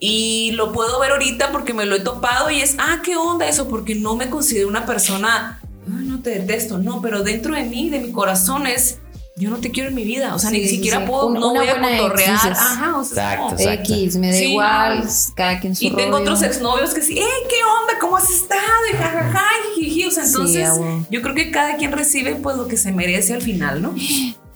Y 0.00 0.52
lo 0.52 0.72
puedo 0.72 0.98
ver 1.00 1.12
ahorita 1.12 1.50
porque 1.52 1.72
me 1.74 1.84
lo 1.84 1.96
he 1.96 2.00
topado 2.00 2.50
y 2.50 2.60
es, 2.60 2.76
ah, 2.78 3.00
¿qué 3.02 3.16
onda 3.16 3.46
eso? 3.48 3.68
Porque 3.68 3.94
no 3.94 4.16
me 4.16 4.28
considero 4.30 4.68
una 4.68 4.86
persona, 4.86 5.60
"Ah, 5.62 6.00
no 6.02 6.20
te 6.22 6.30
detesto, 6.30 6.78
no, 6.78 7.00
pero 7.02 7.22
dentro 7.22 7.54
de 7.54 7.62
mí, 7.64 7.90
de 7.90 8.00
mi 8.00 8.10
corazón 8.12 8.66
es, 8.66 8.98
yo 9.36 9.50
no 9.50 9.56
te 9.58 9.70
quiero 9.72 9.88
en 9.88 9.96
mi 9.96 10.04
vida, 10.04 10.34
o 10.34 10.38
sea, 10.38 10.50
Sí, 10.50 10.58
ni 10.58 10.64
sí, 10.64 10.76
siquiera 10.76 11.00
sí. 11.00 11.04
puedo, 11.08 11.30
no 11.30 11.50
voy 11.54 11.66
a 11.66 11.72
ex, 11.72 12.00
cotorrear. 12.00 12.52
Ajá, 12.52 12.96
o 12.98 13.04
sea, 13.04 13.32
Exacto, 13.34 13.54
no. 13.54 13.60
exacto. 13.60 13.92
X, 13.94 14.16
me 14.16 14.26
da 14.30 14.38
Sí, 14.38 14.44
igual, 14.52 15.08
cada 15.34 15.58
quien 15.60 15.74
su 15.74 15.84
Y 15.84 15.90
tengo 15.90 16.12
rollo. 16.12 16.22
otros 16.22 16.42
exnovios 16.42 16.94
que 16.94 17.02
sí, 17.02 17.18
¡eh, 17.18 17.24
qué 17.48 17.56
onda! 17.80 17.98
¿Cómo 18.00 18.16
has 18.16 18.30
estado? 18.30 18.60
Y 18.92 18.96
jajaja, 18.96 19.44
y 19.76 19.80
jiji. 19.84 20.06
O 20.06 20.10
sea, 20.12 20.24
Sí, 20.24 20.30
entonces 20.32 20.68
yo 21.10 21.20
creo 21.22 21.34
que 21.34 21.50
cada 21.50 21.76
quien 21.76 21.90
recibe 21.92 22.36
pues 22.36 22.56
lo 22.56 22.68
que 22.68 22.76
se 22.76 22.92
merece 22.92 23.34
al 23.34 23.42
final, 23.42 23.82
¿no? 23.82 23.94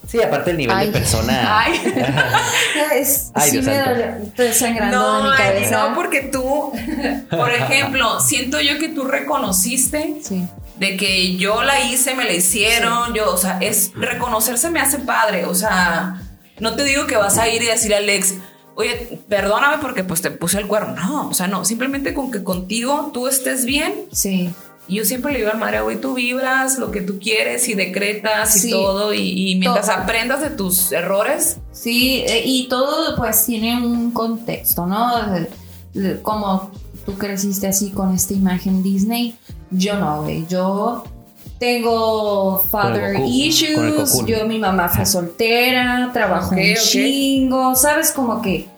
Sí, 0.06 0.22
aparte 0.22 0.52
el 0.52 0.56
nivel 0.56 0.74
Ay. 0.76 0.86
de 0.86 0.92
persona. 0.92 1.58
Ay. 1.64 1.72
Es, 2.94 3.30
Ay, 3.34 3.50
sí 3.50 3.58
Dios 3.60 3.66
me 3.66 4.22
estoy 4.28 4.52
sangrando 4.52 4.96
No, 5.24 5.30
mi 5.30 5.36
cabeza. 5.36 5.88
no, 5.88 5.94
porque 5.96 6.20
tú, 6.22 6.72
por 7.30 7.50
ejemplo, 7.52 8.20
siento 8.20 8.60
yo 8.60 8.78
que 8.78 8.88
tú 8.88 9.04
reconociste 9.04 10.20
Sí. 10.22 10.46
De 10.78 10.96
que 10.96 11.36
yo 11.36 11.62
la 11.62 11.80
hice, 11.84 12.14
me 12.14 12.24
la 12.24 12.32
hicieron, 12.32 13.14
yo, 13.14 13.32
o 13.32 13.36
sea, 13.36 13.58
es 13.60 13.92
reconocerse 13.94 14.70
me 14.70 14.80
hace 14.80 14.98
padre, 14.98 15.44
o 15.46 15.54
sea, 15.54 16.22
no 16.60 16.74
te 16.74 16.84
digo 16.84 17.06
que 17.06 17.16
vas 17.16 17.38
a 17.38 17.48
ir 17.48 17.62
y 17.62 17.66
decirle 17.66 17.96
a 17.96 17.98
Alex, 17.98 18.34
oye, 18.76 19.20
perdóname 19.28 19.78
porque 19.82 20.04
pues 20.04 20.20
te 20.22 20.30
puse 20.30 20.58
el 20.58 20.66
cuerno, 20.66 20.94
no, 20.94 21.28
o 21.28 21.34
sea, 21.34 21.46
no, 21.48 21.64
simplemente 21.64 22.14
con 22.14 22.30
que 22.30 22.44
contigo 22.44 23.10
tú 23.12 23.26
estés 23.26 23.64
bien. 23.64 23.92
Sí. 24.12 24.50
Y 24.90 24.94
yo 24.96 25.04
siempre 25.04 25.32
le 25.32 25.40
digo 25.40 25.50
al 25.50 25.58
madre, 25.58 25.82
güey, 25.82 26.00
tú 26.00 26.14
vibras 26.14 26.78
lo 26.78 26.90
que 26.90 27.02
tú 27.02 27.18
quieres 27.18 27.68
y 27.68 27.74
decretas 27.74 28.56
y 28.56 28.60
Sí. 28.60 28.70
todo, 28.70 29.12
y, 29.12 29.50
y 29.50 29.54
mientras 29.56 29.86
Todo. 29.86 29.96
aprendas 29.96 30.40
de 30.40 30.50
tus 30.50 30.92
errores, 30.92 31.58
Sí, 31.72 32.24
eh, 32.26 32.42
y 32.44 32.68
todo 32.68 33.14
pues 33.16 33.44
tiene 33.46 33.76
un 33.84 34.10
contexto, 34.12 34.86
¿no? 34.86 35.12
Como 36.22 36.70
tú 37.08 37.16
creciste 37.16 37.66
así 37.66 37.88
con 37.88 38.14
esta 38.14 38.34
imagen 38.34 38.82
Disney, 38.82 39.34
yo 39.70 39.98
no, 39.98 40.24
güey. 40.24 40.46
Yo 40.46 41.04
tengo 41.58 42.62
father 42.70 43.14
Goku, 43.14 43.14
con 43.14 43.22
el 43.22 43.30
issues, 43.30 44.26
yo 44.26 44.46
mi 44.46 44.58
mamá 44.58 44.90
fue 44.90 45.06
soltera, 45.06 46.10
trabajó 46.12 46.54
Ok, 46.54 46.60
un 46.60 46.74
chingo, 46.74 47.74
¿sabes? 47.74 48.12
Como 48.12 48.42
que 48.42 48.68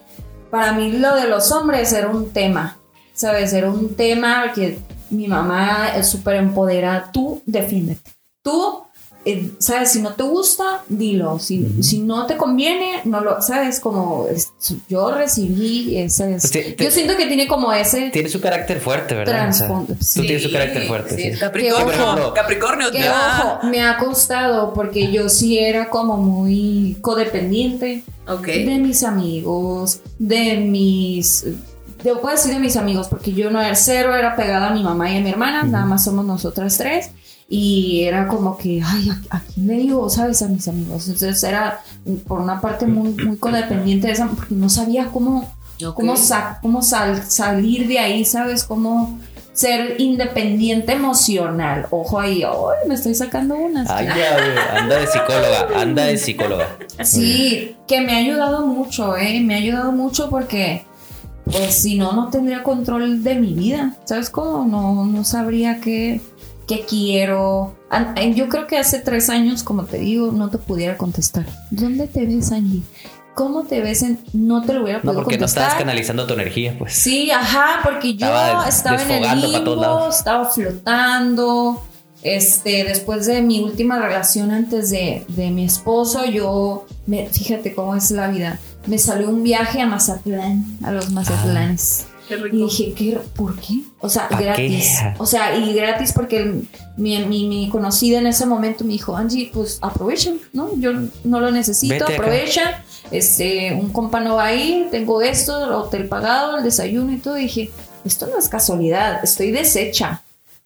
para 0.49 0.72
mí 0.74 0.93
lo 0.93 1.16
de 1.16 1.26
los 1.26 1.51
hombres 1.51 1.93
era 1.93 2.07
un 2.07 2.31
tema, 2.31 2.78
¿sabes? 3.14 3.53
Era 3.53 3.68
un 3.68 3.97
tema 3.97 4.53
que 4.55 4.78
mi 5.11 5.26
mamá 5.26 5.89
es 5.97 6.09
súper 6.09 6.37
empoderada, 6.37 7.11
tú 7.11 7.43
defiéndete, 7.47 8.12
tú 8.45 8.85
eh, 9.25 9.51
sabes, 9.59 9.93
si 9.93 10.01
no 10.01 10.14
te 10.14 10.23
gusta, 10.23 10.83
dilo. 10.89 11.39
Si, 11.39 11.83
si 11.83 11.99
no 11.99 12.27
te 12.27 12.37
conviene, 12.39 13.01
no 13.05 13.21
lo, 13.21 13.43
sabes, 13.43 13.79
como 13.79 14.27
es- 14.29 14.53
yo 14.89 15.11
recibí 15.12 15.99
ese. 15.99 16.25
Pues 16.31 16.51
te- 16.51 16.73
te- 16.73 16.85
yo 16.85 16.91
siento 16.91 17.16
que 17.16 17.27
tiene 17.27 17.47
como 17.47 17.73
ese. 17.73 18.09
Tiene 18.11 18.29
su 18.31 18.41
carácter 18.41 18.81
fuerte, 18.81 19.14
¿verdad? 19.14 19.49
O 19.49 19.53
sea, 19.53 19.66
Trasfondo, 19.66 19.95
tú 19.95 20.05
sí. 20.05 20.21
tienes 20.23 20.43
su 20.43 20.51
carácter 20.51 20.87
fuerte. 20.87 21.16
Sí, 21.16 21.33
sí. 21.35 21.39
Capricornio. 21.39 21.91
Que 21.93 22.01
ojo, 22.23 22.35
Capricornio. 22.35 22.91
Que 22.91 23.09
ojo, 23.11 23.59
me 23.68 23.83
ha 23.83 23.99
costado 23.99 24.73
porque 24.73 25.12
yo 25.12 25.29
sí 25.29 25.59
era 25.59 25.91
como 25.91 26.16
muy 26.16 26.97
codependiente 27.03 28.03
Ok. 28.27 28.47
de 28.47 28.79
mis 28.79 29.03
amigos, 29.03 30.01
de 30.18 30.57
mis. 30.57 31.45
Yo 32.03 32.18
puedo 32.23 32.35
decir 32.35 32.53
de 32.55 32.59
mis 32.59 32.77
amigos 32.79 33.09
porque 33.09 33.35
yo 33.35 33.51
no 33.51 33.61
era 33.61 33.75
cero, 33.75 34.14
era 34.14 34.35
pegada 34.35 34.68
a 34.68 34.71
mi 34.73 34.83
mamá 34.83 35.11
y 35.12 35.18
a 35.18 35.21
mi 35.21 35.29
hermana, 35.29 35.62
nada 35.64 35.85
más 35.85 36.05
somos 36.05 36.25
nosotras 36.25 36.79
tres. 36.79 37.11
Y 37.53 38.05
era 38.05 38.28
como 38.28 38.57
que, 38.57 38.80
ay, 38.84 39.11
¿a, 39.28 39.36
a 39.38 39.40
quién 39.40 39.66
le 39.66 39.74
digo, 39.74 40.09
sabes? 40.09 40.40
A 40.42 40.46
mis 40.48 40.68
amigos. 40.68 41.09
Entonces 41.09 41.42
era 41.42 41.80
por 42.28 42.40
una 42.40 42.61
parte 42.61 42.86
muy, 42.86 43.09
muy 43.24 43.36
codependiente 43.38 44.07
de 44.07 44.12
esa, 44.12 44.28
porque 44.28 44.55
no 44.55 44.68
sabía 44.68 45.07
cómo, 45.07 45.53
cómo, 45.94 46.12
sa- 46.16 46.59
cómo 46.62 46.80
sal- 46.80 47.24
salir 47.26 47.88
de 47.88 47.98
ahí, 47.98 48.24
¿sabes? 48.24 48.62
Cómo 48.62 49.18
ser 49.53 50.01
independiente 50.01 50.92
emocional. 50.92 51.86
Ojo 51.90 52.20
ahí, 52.20 52.44
ay, 52.44 52.88
me 52.88 52.94
estoy 52.94 53.16
sacando 53.16 53.57
unas. 53.57 53.90
Ay, 53.90 54.07
ya, 54.07 54.78
anda 54.78 54.96
de 55.01 55.07
psicóloga, 55.09 55.68
anda 55.80 56.05
de 56.05 56.18
psicóloga. 56.18 56.68
Sí, 57.03 57.74
que 57.88 58.01
me 58.01 58.12
ha 58.14 58.18
ayudado 58.18 58.64
mucho, 58.64 59.16
¿eh? 59.16 59.40
Me 59.40 59.55
ha 59.55 59.59
ayudado 59.59 59.90
mucho 59.90 60.30
porque, 60.30 60.84
pues, 61.44 61.74
si 61.82 61.98
no, 61.98 62.12
no 62.12 62.28
tendría 62.30 62.62
control 62.62 63.24
de 63.24 63.34
mi 63.34 63.55
vida. 63.55 63.96
¿Sabes 64.05 64.30
cómo? 64.30 64.64
No, 64.64 65.05
no 65.05 65.24
sabría 65.24 65.80
qué, 65.80 66.20
qué 66.71 66.85
quiero. 66.87 67.75
Eh, 68.16 68.33
Yo 68.35 68.49
creo 68.49 68.68
que 68.68 68.79
hace 68.79 69.01
tres 69.01 69.29
años, 69.29 69.64
como 69.64 69.85
te 69.85 69.99
digo, 69.99 70.31
no 70.31 70.51
te 70.51 70.59
pudiera 70.59 70.97
contestar. 70.97 71.45
¿Dónde 71.71 72.07
te 72.07 72.25
ves, 72.27 72.53
Angie? 72.53 72.83
¿cómo 73.35 73.64
te 73.64 73.81
ves? 73.81 74.03
En, 74.03 74.21
no 74.35 74.62
te 74.62 74.75
lo 74.75 74.83
hubiera 74.83 74.99
No, 74.99 75.05
podido 75.05 75.23
porque 75.23 75.39
no 75.39 75.47
estabas 75.47 75.75
canalizando 75.75 76.27
tu 76.27 76.35
energía, 76.35 76.77
pues. 76.79 76.93
Sí, 76.93 77.31
ajá, 77.31 77.81
porque 77.83 78.14
yo 78.14 78.27
Estaba 78.27 78.68
estaba, 78.68 79.03
en 79.03 79.25
el 79.25 79.53
limbo, 79.53 80.09
estaba 80.09 80.49
flotando. 80.51 81.83
Este, 82.23 82.85
después 82.85 83.25
de 83.25 83.41
mi 83.41 83.61
última 83.61 83.99
relación 83.99 84.51
antes 84.51 84.91
de, 84.91 85.25
de 85.29 85.51
mi 85.51 85.64
esposo, 85.64 86.27
yo, 86.27 86.87
me, 87.07 87.27
fíjate 87.31 87.75
cómo 87.75 87.97
es 87.97 88.11
la 88.11 88.29
vida. 88.29 88.59
Me 88.87 88.99
salió 88.99 89.31
un 89.31 89.43
viaje 89.43 89.81
a 89.81 89.87
Mazatlán, 89.87 90.79
a 90.85 90.93
los 90.93 91.11
Mazatlanes. 91.11 92.07
Qué 92.31 92.57
Y 92.57 92.62
dije, 92.62 92.93
¿qué? 92.95 93.18
¿por 93.35 93.57
qué? 93.57 93.81
O 93.99 94.09
sea, 94.09 94.28
gratis. 94.28 94.97
O 95.18 95.26
sea, 95.26 95.57
y 95.57 95.74
gratis 95.74 96.12
porque 96.12 96.62
mi, 96.97 97.18
mi, 97.24 97.49
mi 97.49 97.68
conocida 97.68 98.18
en 98.18 98.28
ese 98.28 98.47
momento 98.47 98.85
me 98.85 98.93
dijo, 98.93 99.16
Angie, 99.16 99.51
pues 99.53 99.78
aprovechen, 99.83 100.41
¿no? 100.53 100.70
Yo 100.76 100.93
no 101.24 101.41
lo 101.41 101.51
necesito, 101.51 101.95
Vete 101.95 102.05
acá. 102.05 102.14
aprovecha. 102.14 102.85
Este, 103.11 103.74
un 103.74 103.91
compa 103.91 104.20
no 104.20 104.37
va 104.37 104.47
a 104.47 104.55
ir, 104.55 104.91
tengo 104.91 105.20
esto, 105.20 105.64
el 105.64 105.72
hotel 105.72 106.07
pagado, 106.07 106.59
el 106.59 106.64
desayuno 106.64 107.12
y 107.12 107.16
todo. 107.18 107.37
Y 107.37 107.43
dije, 107.43 107.70
esto 108.05 108.28
no 108.28 108.39
es 108.39 108.49
casualidad, 108.49 109.24
estoy 109.24 109.51
deshecha. 109.51 110.22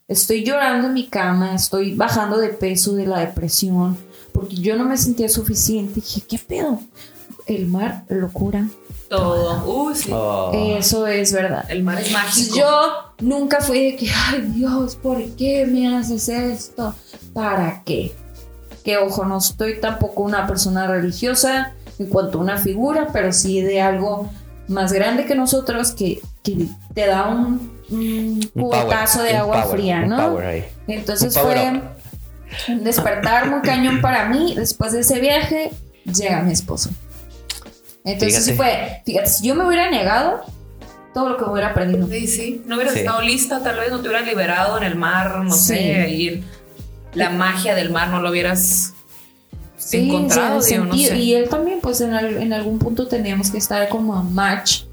Estoy 0.07 0.43
llorando 0.43 0.87
en 0.87 0.93
mi 0.93 1.07
cama, 1.07 1.55
estoy 1.55 1.95
bajando 1.95 2.37
de 2.37 2.49
peso 2.49 2.93
de 2.93 3.07
la 3.07 3.21
depresión, 3.21 3.97
porque 4.33 4.55
yo 4.55 4.75
no 4.75 4.85
me 4.85 4.97
sentía 4.97 5.29
suficiente. 5.29 5.95
dije, 5.95 6.21
¿qué 6.21 6.37
pedo? 6.37 6.79
El 7.47 7.65
mar 7.65 8.03
lo 8.09 8.31
cura. 8.31 8.67
Todo. 9.09 9.63
Uy, 9.65 9.95
sí. 9.95 10.09
Oh. 10.13 10.51
Eso 10.53 11.05
es 11.07 11.31
verdad. 11.31 11.65
El 11.69 11.83
mar 11.83 11.99
es 11.99 12.11
mágico. 12.11 12.55
Yo 12.57 12.93
nunca 13.19 13.61
fui 13.61 13.91
de 13.91 13.95
que, 13.97 14.09
ay 14.09 14.41
Dios, 14.53 14.95
¿por 14.95 15.23
qué 15.35 15.65
me 15.65 15.95
haces 15.95 16.29
esto? 16.29 16.95
¿Para 17.33 17.83
qué? 17.83 18.15
Que 18.83 18.97
ojo, 18.97 19.25
no 19.25 19.37
estoy 19.37 19.79
tampoco 19.79 20.23
una 20.23 20.47
persona 20.47 20.87
religiosa 20.87 21.73
en 21.99 22.07
cuanto 22.07 22.39
a 22.39 22.41
una 22.41 22.57
figura, 22.57 23.09
pero 23.13 23.31
sí 23.31 23.61
de 23.61 23.81
algo 23.81 24.29
más 24.67 24.91
grande 24.91 25.25
que 25.25 25.35
nosotros 25.35 25.91
que, 25.91 26.21
que 26.43 26.67
te 26.93 27.05
da 27.07 27.27
un, 27.27 27.71
un 27.89 27.99
Un 27.99 28.49
power, 28.53 28.83
cubotazo 28.83 29.21
de 29.23 29.31
un 29.31 29.35
agua 29.37 29.63
power, 29.63 29.77
fría, 29.79 30.01
un 30.03 30.09
¿no? 30.09 30.29
power 30.29 30.45
ahí. 30.45 30.65
Entonces 30.87 31.35
Un 31.35 31.41
power 31.41 31.57
fue 32.65 32.75
un 32.75 32.83
despertar 32.83 33.49
muy 33.49 33.61
cañón 33.61 34.01
para 34.01 34.27
mí. 34.29 34.53
Después 34.55 34.91
de 34.93 35.01
ese 35.01 35.19
viaje, 35.19 35.71
llega 36.05 36.41
mi 36.41 36.53
esposo. 36.53 36.89
Entonces 38.05 38.45
sí 38.45 38.53
fue, 38.53 39.01
fíjate, 39.05 39.27
si 39.29 39.47
yo 39.47 39.55
me 39.55 39.65
hubiera 39.65 39.89
negado, 39.89 40.41
todo 41.13 41.29
lo 41.29 41.37
que 41.37 41.45
me 41.45 41.51
hubiera 41.51 41.73
perdido. 41.73 42.07
Sí, 42.07 42.27
sí. 42.27 42.61
No 42.65 42.75
hubieras 42.75 42.93
Sí. 42.93 42.99
estado 42.99 43.21
lista, 43.21 43.63
tal 43.63 43.79
vez 43.79 43.89
no 43.91 44.01
te 44.01 44.07
hubieran 44.09 44.25
liberado 44.27 44.77
en 44.77 44.83
el 44.83 44.95
mar, 44.95 45.37
no 45.43 45.53
Sí. 45.55 45.65
sé, 45.75 46.09
y 46.09 46.27
el- 46.27 46.43
la 47.13 47.29
magia 47.31 47.73
del 47.75 47.89
mar 47.89 48.09
no 48.09 48.21
lo 48.21 48.29
hubieras 48.29 48.93
Sí, 49.77 50.07
encontrado, 50.09 50.61
sí, 50.61 50.73
digo, 50.73 50.85
no 50.85 50.91
sentido. 50.91 51.11
sé. 51.11 51.17
Y 51.19 51.33
él 51.35 51.49
también, 51.49 51.79
pues 51.81 52.01
en, 52.01 52.13
al- 52.13 52.37
en 52.41 52.53
algún 52.53 52.79
punto 52.79 53.07
teníamos 53.07 53.49
que 53.51 53.57
estar 53.57 53.87
como 53.89 54.15
a 54.15 54.23
match 54.23 54.83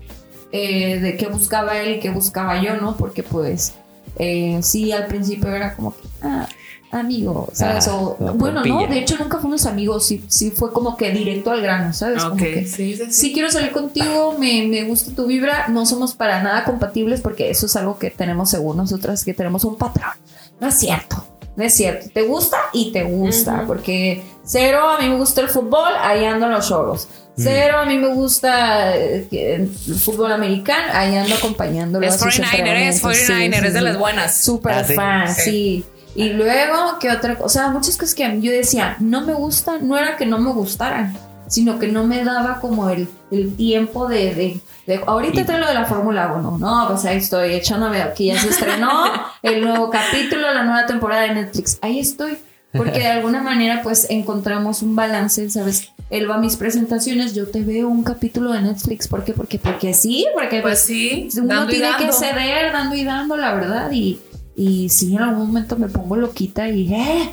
eh, 0.55 1.01
de 1.01 1.17
qué 1.17 1.29
buscaba 1.29 1.79
él 1.81 1.97
y 1.97 1.99
qué 2.01 2.11
buscaba 2.11 2.61
yo, 2.63 2.77
¿no? 2.77 2.95
Porque 2.99 3.23
pues 3.23 3.73
eh, 4.19 4.59
sí, 4.63 4.93
al 4.93 5.07
principio 5.07 5.49
era 5.49 5.75
como 5.75 5.97
que, 5.97 6.03
ah, 6.21 6.47
amigo, 6.93 7.49
¿sabes? 7.53 7.89
Ah, 7.89 7.97
o, 7.97 8.17
bueno, 8.35 8.63
no, 8.65 8.87
de 8.87 8.99
hecho 8.99 9.17
nunca 9.19 9.39
fuimos 9.39 9.67
amigos, 9.67 10.07
sí, 10.07 10.23
sí 10.29 10.51
fue 10.51 10.73
como 10.73 10.97
que 10.97 11.11
directo 11.11 11.51
al 11.51 11.63
grano, 11.63 11.93
¿sabes? 11.93 12.23
Como 12.23 12.35
Ok, 12.35 12.41
que, 12.41 12.67
sí, 12.67 12.95
sí, 12.97 13.05
sí. 13.07 13.13
sí 13.13 13.33
quiero 13.33 13.51
salir 13.51 13.73
contigo, 13.73 14.37
me, 14.39 14.67
me 14.69 14.85
gusta 14.85 15.11
tu 15.15 15.27
vibra, 15.27 15.69
no 15.69 15.87
somos 15.87 16.15
para 16.15 16.43
nada 16.43 16.65
compatibles 16.65 17.21
porque 17.21 17.51
eso 17.51 17.67
es 17.67 17.75
algo 17.77 17.99
que 17.99 18.11
tenemos 18.11 18.51
según 18.51 18.77
nosotras, 18.77 19.25
que 19.25 19.35
tenemos 19.35 19.65
un 19.65 19.77
patrón. 19.77 20.13
No 20.61 20.69
es 20.69 20.75
cierto, 20.79 21.27
no 21.57 21.65
es 21.65 21.75
cierto. 21.75 22.11
Te 22.13 22.23
gusta 22.23 22.59
y 22.73 22.93
te 22.93 23.03
gusta, 23.05 23.65
porque 23.67 24.23
cero, 24.45 24.89
a 24.91 25.01
mí 25.01 25.09
me 25.09 25.17
gusta 25.17 25.41
el 25.41 25.49
fútbol, 25.49 25.91
ahí 26.01 26.25
ando 26.25 26.47
en 26.47 26.53
los 26.53 26.69
choros. 26.69 27.09
Cero, 27.35 27.79
a 27.79 27.87
mí 27.87 27.97
me 27.97 28.09
gusta 28.09 28.95
eh, 28.95 29.27
el 29.33 29.69
fútbol 29.71 30.33
americano, 30.33 30.93
ahí 30.93 31.17
ando 31.17 31.35
acompañándolo. 31.35 32.07
Es 32.07 32.17
a 32.17 32.19
sus 32.19 32.27
49er, 32.27 32.43
es 32.43 32.97
entrenamientos. 32.97 33.03
49er, 33.03 33.61
Sí, 33.61 33.67
es 33.69 33.73
de 33.75 33.81
las 33.81 33.99
buenas. 33.99 34.37
Súper 34.37 34.73
Ah, 34.75 34.85
sí. 34.85 34.95
fan, 34.95 35.35
Sí. 35.35 35.85
Y 36.15 36.31
luego, 36.31 36.99
¿qué 37.01 37.11
otra 37.11 37.35
cosa? 37.37 37.45
O 37.45 37.49
sea, 37.49 37.69
muchas 37.69 37.97
cosas 37.97 38.15
que 38.15 38.41
yo 38.41 38.51
decía, 38.53 38.97
no 39.01 39.23
me 39.23 39.33
gusta, 39.35 39.79
no 39.81 39.97
era 39.97 40.17
que 40.17 40.27
no 40.27 40.39
me 40.39 40.51
gustaran, 40.53 41.17
sino 41.49 41.79
que 41.79 41.89
no 41.89 42.05
me 42.05 42.23
daba 42.25 42.61
como 42.61 42.91
el, 42.91 43.09
el 43.31 43.55
tiempo 43.57 44.09
de, 44.09 44.35
de, 44.35 44.61
de- 44.87 45.01
ahorita 45.07 45.45
trae 45.47 45.61
lo 45.61 45.67
de 45.69 45.75
la 45.75 45.85
Fórmula 45.87 46.33
1, 46.37 46.59
no, 46.59 46.85
pues 46.89 47.05
ahí 47.07 47.17
estoy 47.19 47.55
echándome, 47.55 48.03
que 48.17 48.27
ya 48.27 48.39
se 48.39 48.49
estrenó 48.51 48.91
el 49.43 49.63
nuevo 49.63 49.89
capítulo, 49.91 50.53
la 50.53 50.65
nueva 50.65 50.85
temporada 50.87 51.23
de 51.23 51.35
Netflix, 51.35 51.79
ahí 51.81 51.99
estoy, 51.99 52.37
porque 52.75 52.99
de 53.01 53.07
alguna 53.07 53.43
manera 53.43 53.81
pues 53.83 54.07
encontramos 54.11 54.83
un 54.83 54.95
balance, 54.97 55.49
¿sabes? 55.51 55.89
Él 56.11 56.31
va 56.31 56.35
a 56.35 56.39
mis 56.39 56.57
presentaciones, 56.57 57.35
yo 57.35 57.47
te 57.51 57.63
veo 57.63 57.89
un 57.89 58.03
capítulo 58.03 58.53
de 58.53 58.61
Netflix, 58.61 59.09
¿por 59.09 59.25
qué? 59.25 59.33
Porque, 59.33 59.59
porque 59.59 59.95
sí, 59.95 60.27
porque 60.35 60.61
Pues 60.61 60.75
pues 60.75 60.81
sí, 60.81 61.29
uno 61.39 61.49
dando 61.49 61.67
tiene 61.71 61.87
que 61.97 62.05
dando. 62.05 62.13
ceder 62.13 62.73
dando 62.73 62.95
y 62.97 63.05
dando, 63.05 63.37
la 63.39 63.55
verdad. 63.55 63.91
Y, 63.93 64.21
y 64.57 64.89
sí, 64.89 65.15
en 65.17 65.23
algún 65.23 65.47
momento 65.49 65.77
me 65.77 65.89
pongo 65.89 66.17
loquita 66.17 66.69
y, 66.69 66.93
¿eh? 66.93 67.31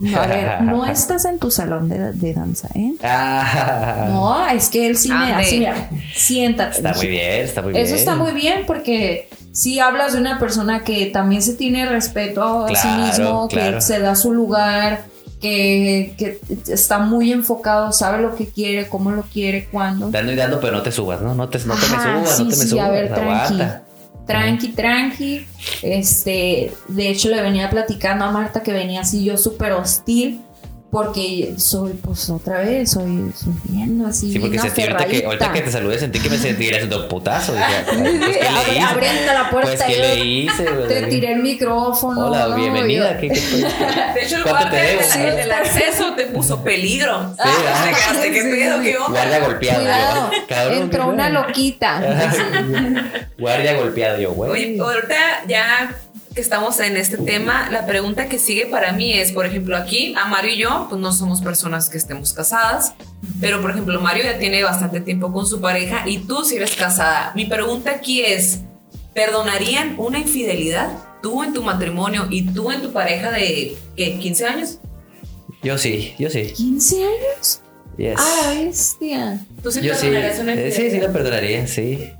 No, 0.00 0.18
a 0.20 0.26
ver, 0.26 0.62
no 0.62 0.84
estás 0.90 1.24
en 1.24 1.38
tu 1.38 1.50
salón 1.50 1.88
de, 1.88 2.12
de 2.12 2.34
danza, 2.34 2.68
¿eh? 2.74 2.94
Ah, 3.02 4.06
No, 4.10 4.48
es 4.48 4.68
que 4.68 4.86
él 4.86 4.96
sí 4.96 5.08
me 5.08 5.32
así, 5.32 5.58
mira, 5.60 5.88
siéntate. 6.14 6.76
Está 6.78 6.94
muy 6.94 7.06
bien, 7.08 7.40
está 7.44 7.62
muy 7.62 7.72
bien. 7.72 7.84
Eso 7.84 7.94
está 7.94 8.14
muy 8.16 8.32
bien 8.32 8.64
porque 8.66 9.28
si 9.52 9.78
hablas 9.78 10.12
de 10.14 10.20
una 10.20 10.38
persona 10.38 10.82
que 10.82 11.06
también 11.06 11.42
se 11.42 11.54
tiene 11.54 11.86
respeto 11.86 12.64
a 12.66 12.74
sí 12.74 12.88
mismo, 12.88 13.48
claro. 13.48 13.76
que 13.76 13.80
se 13.80 14.00
da 14.00 14.16
su 14.16 14.32
lugar, 14.32 15.04
que, 15.40 16.14
que 16.18 16.40
está 16.72 16.98
muy 16.98 17.30
enfocado, 17.32 17.92
sabe 17.92 18.22
lo 18.22 18.34
que 18.34 18.48
quiere, 18.48 18.88
cómo 18.88 19.10
lo 19.12 19.22
quiere, 19.22 19.66
cuándo. 19.70 20.10
Dando 20.10 20.32
y 20.32 20.36
dando, 20.36 20.58
pero 20.60 20.72
no 20.72 20.82
te 20.82 20.90
subas, 20.90 21.20
¿no? 21.20 21.34
No 21.34 21.48
te, 21.48 21.58
no 21.60 21.74
te 21.74 21.80
me 21.80 21.86
subas, 21.86 22.36
sí, 22.36 22.44
no 22.44 22.50
te 22.50 22.56
me 22.56 22.62
sí, 22.62 22.68
subas. 22.70 22.86
a 22.86 22.90
ver, 22.90 23.08
tranqui. 23.08 23.22
aguanta. 23.30 23.82
Tranqui, 24.26 24.68
tranqui. 24.68 25.46
Este, 25.82 26.72
de 26.88 27.08
hecho, 27.08 27.28
le 27.28 27.42
venía 27.42 27.68
platicando 27.68 28.24
a 28.24 28.30
Marta 28.30 28.62
que 28.62 28.72
venía 28.72 29.00
así 29.00 29.24
yo 29.24 29.36
súper 29.36 29.72
hostil. 29.72 30.43
Porque 30.94 31.54
soy, 31.56 31.94
pues 31.94 32.30
otra 32.30 32.60
vez, 32.60 32.92
soy, 32.92 33.32
soy 33.36 33.52
bien 33.64 34.00
así. 34.06 34.30
Sí, 34.32 34.38
porque 34.38 34.60
sentí 34.60 34.82
ahorita 34.82 35.06
que, 35.06 35.24
ahorita 35.26 35.52
que 35.52 35.62
te 35.62 35.72
saludé, 35.72 35.98
sentí 35.98 36.20
que 36.20 36.30
me 36.30 36.38
sentiría 36.38 36.76
haciendo 36.76 37.02
un 37.02 37.08
putazo. 37.08 37.52
Dije, 37.52 37.66
pues, 38.20 38.38
¿qué 38.70 38.78
abriendo 38.78 39.32
la 39.32 39.50
puerta 39.50 39.70
Pues, 39.72 39.82
¿qué 39.82 39.98
le 39.98 40.24
hice? 40.24 40.62
Te 40.88 41.02
tiré 41.08 41.32
el 41.32 41.42
micrófono. 41.42 42.28
Hola, 42.28 42.46
¿no? 42.46 42.54
bienvenida. 42.54 43.18
¿Qué, 43.18 43.26
qué, 43.28 43.34
qué? 43.34 43.56
De 44.14 44.24
hecho, 44.24 44.36
el 44.36 44.42
¿Cuánto 44.44 44.68
guardia 44.68 44.70
te 44.70 44.86
debo? 44.86 45.02
del, 45.02 45.26
el 45.30 45.36
del 45.36 45.50
acceso 45.50 46.14
te 46.14 46.26
puso 46.26 46.62
peligro. 46.62 47.34
Sí, 47.34 47.40
ah. 47.40 47.84
Te 47.84 47.90
quedaste, 47.90 48.30
¿Qué 48.30 48.42
Sí, 48.42 48.50
pedo? 48.52 48.78
sí. 48.78 48.84
¿Qué 48.84 48.96
onda? 48.96 49.08
Guardia 49.10 49.40
golpeado. 49.40 49.80
Cuidado, 49.80 50.30
yo, 50.30 50.46
cabrón, 50.46 50.78
entró 50.78 51.02
¿qué 51.06 51.10
una 51.10 51.30
loquita. 51.30 52.02
Guardia 53.36 53.74
golpeado, 53.74 54.20
yo, 54.20 54.32
güey. 54.32 54.50
Oye, 54.52 54.80
ahorita 54.80 55.16
ya 55.48 55.92
que 56.34 56.40
estamos 56.40 56.80
en 56.80 56.96
este 56.96 57.16
tema, 57.18 57.68
la 57.70 57.86
pregunta 57.86 58.28
que 58.28 58.38
sigue 58.40 58.66
para 58.66 58.92
mí 58.92 59.12
es, 59.12 59.30
por 59.32 59.46
ejemplo, 59.46 59.76
aquí 59.76 60.14
a 60.16 60.26
Mario 60.26 60.52
y 60.54 60.56
yo, 60.58 60.86
pues 60.88 61.00
no 61.00 61.12
somos 61.12 61.40
personas 61.40 61.88
que 61.88 61.96
estemos 61.96 62.32
casadas, 62.32 62.94
pero 63.40 63.60
por 63.60 63.70
ejemplo, 63.70 64.00
Mario 64.00 64.24
ya 64.24 64.38
tiene 64.38 64.62
bastante 64.64 65.00
tiempo 65.00 65.32
con 65.32 65.46
su 65.46 65.60
pareja 65.60 66.02
y 66.06 66.18
tú 66.18 66.44
si 66.44 66.56
eres 66.56 66.72
casada. 66.74 67.30
Mi 67.36 67.44
pregunta 67.46 67.92
aquí 67.92 68.22
es, 68.22 68.60
¿perdonarían 69.14 69.94
una 69.98 70.18
infidelidad? 70.18 70.98
Tú 71.22 71.42
en 71.44 71.52
tu 71.52 71.62
matrimonio 71.62 72.26
y 72.28 72.42
tú 72.52 72.70
en 72.72 72.82
tu 72.82 72.92
pareja 72.92 73.30
de 73.30 73.76
¿qué, 73.96 74.18
15 74.18 74.46
años? 74.46 74.78
Yo 75.62 75.78
sí, 75.78 76.14
yo 76.18 76.28
sí. 76.30 76.52
¿15 76.54 76.94
años? 76.96 77.60
Yes. 77.96 78.16
Ah, 78.18 78.40
la 78.42 78.60
bestia. 78.60 79.46
¿Tú 79.62 79.70
sí 79.70 79.80
yo 79.82 79.94
sí. 79.94 80.08
perdonarías 80.08 80.38
una 80.40 80.52
Eh, 80.54 80.66
infidelidad? 80.66 80.76
Sí, 80.76 80.90
sí, 80.90 81.00
la 81.00 81.12
perdonaría, 81.12 81.66
sí. 81.68 82.10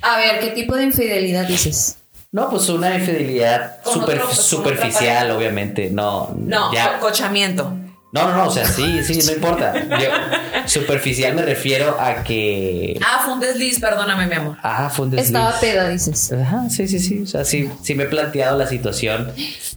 A 0.00 0.16
ver, 0.16 0.40
¿qué 0.40 0.48
tipo 0.52 0.74
de 0.74 0.84
infidelidad 0.84 1.46
dices? 1.46 1.97
No, 2.30 2.50
pues 2.50 2.68
una 2.68 2.94
infidelidad 2.94 3.76
super- 3.84 4.20
otro, 4.20 4.34
superficial, 4.34 5.30
obviamente. 5.30 5.88
No, 5.90 6.34
No, 6.38 6.72
ya. 6.72 6.98
co- 6.98 7.06
cochamiento. 7.08 7.74
No, 8.10 8.26
no, 8.28 8.36
no, 8.36 8.46
o 8.48 8.50
sea, 8.50 8.66
sí, 8.66 9.02
sí, 9.04 9.20
no 9.26 9.32
importa. 9.32 9.74
Yo, 9.98 10.08
superficial 10.66 11.34
me 11.34 11.42
refiero 11.42 11.96
a 12.00 12.22
que. 12.24 12.98
Ah, 13.06 13.20
fue 13.24 13.34
un 13.34 13.40
desliz, 13.40 13.78
perdóname, 13.80 14.26
mi 14.26 14.34
amor. 14.34 14.56
Ah, 14.62 14.88
fue 14.90 15.04
un 15.06 15.10
desliz. 15.12 15.26
Estaba 15.28 15.60
peda, 15.60 15.88
dices. 15.90 16.32
Ajá, 16.32 16.68
sí, 16.70 16.88
sí, 16.88 16.98
sí. 17.00 17.22
O 17.22 17.26
sea, 17.26 17.44
sí, 17.44 17.70
sí 17.82 17.94
me 17.94 18.04
he 18.04 18.06
planteado 18.06 18.56
la 18.56 18.66
situación 18.66 19.32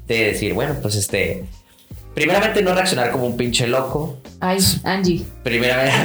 de 0.08 0.24
decir, 0.26 0.54
bueno, 0.54 0.76
pues 0.82 0.96
este. 0.96 1.46
Primeramente, 2.14 2.62
no 2.62 2.74
reaccionar 2.74 3.12
como 3.12 3.26
un 3.26 3.38
pinche 3.38 3.68
loco. 3.68 4.18
Ay, 4.40 4.60
Angie. 4.84 5.24
Primeramente. 5.44 5.96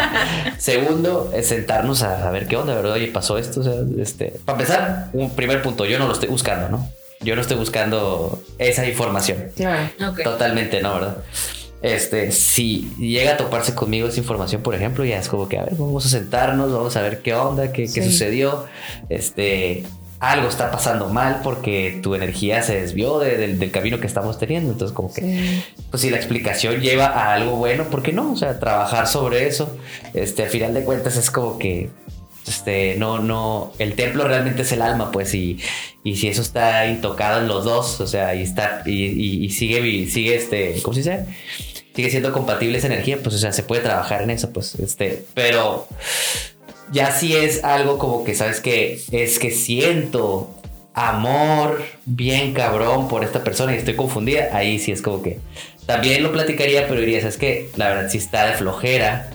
Segundo, 0.58 1.30
es 1.34 1.48
sentarnos 1.48 2.02
a, 2.02 2.28
a 2.28 2.30
ver 2.30 2.46
qué 2.46 2.56
onda, 2.56 2.74
¿verdad? 2.74 2.92
Oye, 2.92 3.08
pasó 3.08 3.36
esto. 3.36 3.60
O 3.60 3.62
sea, 3.62 3.74
este. 3.98 4.36
Para 4.44 4.58
empezar, 4.58 5.10
un 5.12 5.30
primer 5.30 5.60
punto, 5.62 5.84
yo 5.84 5.98
no 5.98 6.06
lo 6.06 6.12
estoy 6.12 6.28
buscando, 6.28 6.68
¿no? 6.68 6.88
Yo 7.20 7.36
no 7.36 7.42
estoy 7.42 7.58
buscando 7.58 8.42
esa 8.58 8.86
información. 8.86 9.50
Totalmente, 10.24 10.80
¿no? 10.80 10.94
¿Verdad? 10.94 11.18
Este, 11.82 12.30
si 12.30 12.90
llega 12.98 13.32
a 13.32 13.36
toparse 13.36 13.74
conmigo 13.74 14.08
esa 14.08 14.18
información, 14.18 14.62
por 14.62 14.74
ejemplo, 14.74 15.04
ya 15.04 15.18
es 15.18 15.28
como 15.28 15.48
que, 15.48 15.58
a 15.58 15.64
ver, 15.64 15.74
vamos 15.76 16.04
a 16.04 16.08
sentarnos, 16.08 16.72
vamos 16.72 16.96
a 16.96 17.02
ver 17.02 17.20
qué 17.20 17.34
onda, 17.34 17.72
qué, 17.72 17.88
qué 17.92 18.02
sucedió. 18.02 18.66
Este, 19.08 19.84
algo 20.20 20.48
está 20.48 20.70
pasando 20.70 21.08
mal 21.08 21.40
porque 21.42 21.98
tu 22.02 22.14
energía 22.14 22.62
se 22.62 22.78
desvió 22.78 23.18
del 23.18 23.70
camino 23.70 24.00
que 24.00 24.06
estamos 24.06 24.38
teniendo. 24.38 24.70
Entonces, 24.70 24.94
como 24.94 25.12
que, 25.12 25.62
pues 25.90 26.02
si 26.02 26.10
la 26.10 26.18
explicación 26.18 26.80
lleva 26.80 27.06
a 27.06 27.32
algo 27.32 27.56
bueno, 27.56 27.84
¿por 27.84 28.02
qué 28.02 28.12
no? 28.12 28.32
O 28.32 28.36
sea, 28.36 28.60
trabajar 28.60 29.06
sobre 29.06 29.46
eso. 29.46 29.76
Este, 30.12 30.42
al 30.42 30.50
final 30.50 30.74
de 30.74 30.84
cuentas 30.84 31.16
es 31.16 31.30
como 31.30 31.58
que, 31.58 31.88
este, 32.46 32.96
no, 32.96 33.18
no, 33.18 33.72
el 33.78 33.94
templo 33.94 34.28
realmente 34.28 34.62
es 34.62 34.72
el 34.72 34.82
alma, 34.82 35.10
pues, 35.10 35.34
y, 35.34 35.58
y 36.04 36.16
si 36.16 36.28
eso 36.28 36.42
está 36.42 36.86
intocado 36.86 37.40
en 37.40 37.48
los 37.48 37.64
dos, 37.64 38.00
o 38.00 38.06
sea, 38.06 38.34
y 38.34 38.42
está, 38.42 38.82
y, 38.84 39.48
sigue, 39.50 40.06
sigue, 40.06 40.34
este, 40.34 40.82
¿cómo 40.82 40.94
se 40.94 41.00
dice? 41.00 41.24
Sigue 41.94 42.10
siendo 42.10 42.32
compatible 42.32 42.76
esa 42.76 42.88
energía, 42.88 43.18
pues, 43.22 43.36
o 43.36 43.38
sea, 43.38 43.52
se 43.52 43.62
puede 43.62 43.82
trabajar 43.82 44.22
en 44.22 44.30
eso, 44.30 44.52
pues, 44.52 44.74
este, 44.74 45.24
pero 45.32 45.86
ya 46.92 47.12
si 47.12 47.36
es 47.36 47.64
algo 47.64 47.98
como 47.98 48.24
que, 48.24 48.34
¿sabes 48.34 48.60
que 48.60 49.00
Es 49.10 49.38
que 49.38 49.50
siento 49.50 50.54
amor 50.94 51.82
bien 52.04 52.52
cabrón 52.52 53.08
por 53.08 53.24
esta 53.24 53.44
persona 53.44 53.74
y 53.74 53.78
estoy 53.78 53.94
confundida, 53.94 54.48
ahí 54.52 54.78
sí 54.78 54.92
es 54.92 55.02
como 55.02 55.22
que 55.22 55.38
también 55.86 56.22
lo 56.22 56.32
platicaría, 56.32 56.86
pero 56.88 57.00
diría, 57.00 57.20
¿sabes 57.20 57.36
que 57.36 57.70
La 57.76 57.88
verdad 57.88 58.10
sí 58.10 58.18
está 58.18 58.46
de 58.46 58.54
flojera 58.54 59.30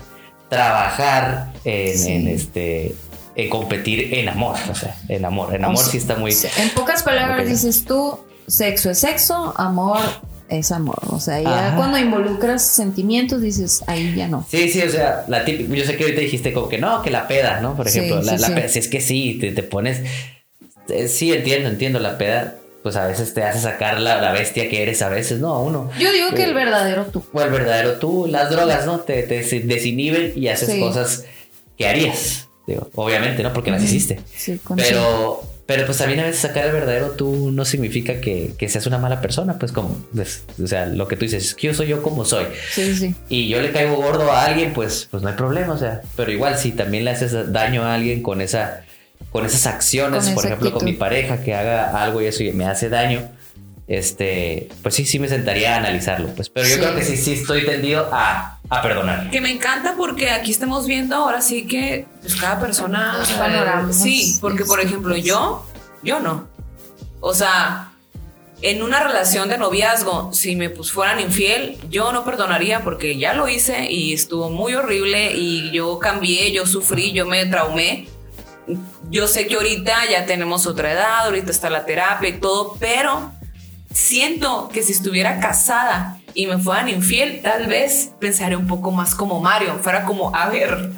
trabajar 0.49 1.51
en, 1.63 2.27
este 2.27 2.95
en 3.35 3.49
competir 3.49 4.13
en 4.13 4.29
amor, 4.29 4.55
o 4.69 4.75
sea, 4.75 4.95
en 5.09 5.25
amor, 5.25 5.53
en 5.53 5.65
amor 5.65 5.83
sí 5.83 5.97
está 5.97 6.15
muy... 6.15 6.31
En 6.57 6.69
pocas 6.69 7.03
palabras 7.03 7.47
dices 7.47 7.83
tú, 7.83 8.19
sexo 8.47 8.91
es 8.91 8.99
sexo, 8.99 9.53
amor 9.57 9.99
es 10.49 10.71
amor. 10.71 10.99
O 11.09 11.19
sea, 11.19 11.41
ya 11.41 11.73
cuando 11.75 11.97
involucras 11.97 12.65
sentimientos 12.65 13.41
dices, 13.41 13.83
ahí 13.87 14.13
ya 14.15 14.27
no. 14.27 14.45
Sí, 14.49 14.69
sí, 14.69 14.81
o 14.81 14.89
sea, 14.89 15.25
la 15.27 15.45
típica, 15.45 15.73
yo 15.73 15.85
sé 15.85 15.97
que 15.97 16.03
ahorita 16.03 16.21
dijiste 16.21 16.53
como 16.53 16.69
que 16.69 16.77
no, 16.77 17.01
que 17.01 17.09
la 17.09 17.27
peda, 17.27 17.61
¿no? 17.61 17.75
Por 17.75 17.87
ejemplo, 17.87 18.21
la, 18.21 18.37
peda, 18.37 18.67
si 18.67 18.79
es 18.79 18.87
que 18.87 19.01
sí, 19.01 19.39
te, 19.39 19.63
pones, 19.63 20.01
eh, 20.89 21.07
sí, 21.07 21.33
entiendo, 21.33 21.69
entiendo, 21.69 21.99
la 21.99 22.17
peda, 22.17 22.55
pues 22.83 22.95
a 22.95 23.07
veces 23.07 23.33
te 23.33 23.43
hace 23.43 23.59
sacar 23.59 23.99
la, 23.99 24.31
bestia 24.31 24.69
que 24.69 24.83
eres, 24.83 25.01
a 25.01 25.09
veces, 25.09 25.39
¿no? 25.39 25.61
Uno. 25.61 25.89
Yo 25.99 26.11
digo 26.11 26.29
que 26.35 26.43
el 26.43 26.53
verdadero 26.53 27.05
tú. 27.05 27.23
O 27.33 27.41
el 27.41 27.49
verdadero 27.49 27.93
tú, 27.93 28.27
las 28.27 28.49
drogas, 28.49 28.85
¿no? 28.85 28.99
Te, 28.99 29.23
te 29.23 29.41
desinhiben 29.41 30.33
y 30.35 30.47
haces 30.49 30.79
cosas 30.79 31.25
que 31.77 31.87
harías. 31.87 32.47
Digo, 32.67 32.89
obviamente, 32.95 33.43
¿no? 33.43 33.53
Porque 33.53 33.71
las 33.71 33.83
hiciste. 33.83 34.19
Sí, 34.35 34.59
Pero 34.75 35.43
pero 35.65 35.85
pues 35.85 35.97
también 35.97 36.19
a 36.19 36.25
veces 36.25 36.41
sacar 36.41 36.67
el 36.67 36.73
verdadero 36.73 37.11
tú 37.11 37.51
no 37.51 37.65
significa 37.65 38.21
que, 38.21 38.53
seas 38.67 38.85
una 38.85 38.99
mala 38.99 39.19
persona, 39.19 39.57
pues 39.57 39.71
como, 39.71 40.05
pues, 40.13 40.43
o 40.61 40.67
sea, 40.67 40.85
lo 40.85 41.07
que 41.07 41.15
tú 41.15 41.25
dices, 41.25 41.43
es 41.43 41.55
que 41.55 41.67
yo 41.67 41.73
soy 41.73 41.87
yo 41.87 42.03
como 42.03 42.23
soy. 42.23 42.45
Sí, 42.71 42.95
sí. 42.95 43.15
Y 43.29 43.49
yo 43.49 43.61
le 43.61 43.71
caigo 43.71 43.95
gordo 43.95 44.31
a 44.31 44.45
alguien, 44.45 44.73
pues, 44.73 45.07
pues 45.09 45.23
no 45.23 45.29
hay 45.29 45.35
problema, 45.35 45.73
o 45.73 45.77
sea, 45.77 46.01
pero 46.15 46.31
igual 46.31 46.57
si 46.59 46.71
también 46.71 47.03
le 47.03 47.11
haces 47.11 47.51
daño 47.51 47.83
a 47.83 47.95
alguien 47.95 48.21
con 48.21 48.41
esa, 48.41 48.83
con 49.31 49.43
esas 49.43 49.65
acciones, 49.65 50.29
por 50.29 50.45
ejemplo, 50.45 50.71
con 50.71 50.85
mi 50.85 50.93
pareja 50.93 51.41
que 51.41 51.55
haga 51.55 52.03
algo 52.03 52.21
y 52.21 52.27
eso 52.27 52.43
me 52.53 52.65
hace 52.65 52.89
daño, 52.89 53.31
este, 53.87 54.69
pues 54.83 54.93
sí, 54.93 55.05
sí 55.05 55.17
me 55.17 55.27
sentaría 55.27 55.73
a 55.73 55.77
analizarlo, 55.77 56.29
pues, 56.35 56.49
pero 56.49 56.67
yo 56.67 56.77
creo 56.77 56.95
que 56.95 57.03
sí, 57.03 57.17
sí 57.17 57.33
estoy 57.33 57.65
tendido 57.65 58.07
a, 58.11 58.54
a, 58.69 58.81
perdonar. 58.81 59.29
Que 59.29 59.41
me 59.41 59.51
encanta 59.51 59.95
porque 59.97 60.29
aquí 60.29 60.51
estamos 60.51 60.87
viendo 60.87 61.15
ahora 61.15 61.41
sí 61.41 61.67
que 61.67 62.07
pues, 62.21 62.35
cada 62.35 62.59
persona... 62.59 63.23
sí, 63.91 64.37
porque 64.41 64.65
por 64.65 64.79
ejemplo 64.79 65.15
yo, 65.15 65.65
yo 66.03 66.19
no. 66.19 66.47
O 67.19 67.33
sea, 67.33 67.91
en 68.61 68.81
una 68.81 69.03
relación 69.03 69.49
de 69.49 69.57
noviazgo, 69.57 70.33
si 70.33 70.55
me 70.55 70.69
pues, 70.69 70.91
fueran 70.91 71.19
infiel, 71.19 71.77
yo 71.89 72.11
no 72.11 72.23
perdonaría 72.23 72.83
porque 72.83 73.17
ya 73.17 73.33
lo 73.33 73.47
hice 73.47 73.91
y 73.91 74.13
estuvo 74.13 74.49
muy 74.49 74.73
horrible 74.75 75.33
y 75.33 75.71
yo 75.71 75.99
cambié, 75.99 76.51
yo 76.51 76.65
sufrí, 76.65 77.11
yo 77.11 77.25
me 77.25 77.45
traumé. 77.45 78.07
Yo 79.11 79.27
sé 79.27 79.45
que 79.45 79.55
ahorita 79.55 80.09
ya 80.09 80.25
tenemos 80.25 80.65
otra 80.65 80.91
edad, 80.91 81.25
ahorita 81.25 81.51
está 81.51 81.69
la 81.69 81.85
terapia 81.85 82.29
y 82.29 82.39
todo, 82.39 82.75
pero 82.79 83.31
siento 83.93 84.69
que 84.73 84.81
si 84.81 84.91
estuviera 84.91 85.39
casada 85.39 86.19
y 86.35 86.47
me 86.47 86.59
fueran 86.59 86.89
infiel, 86.89 87.41
tal 87.41 87.65
vez 87.65 88.11
pensaría 88.19 88.57
un 88.57 88.67
poco 88.67 88.91
más 88.91 89.15
como 89.15 89.39
Mario, 89.39 89.79
fuera 89.81 90.03
como, 90.03 90.35
a 90.35 90.49
ver, 90.49 90.91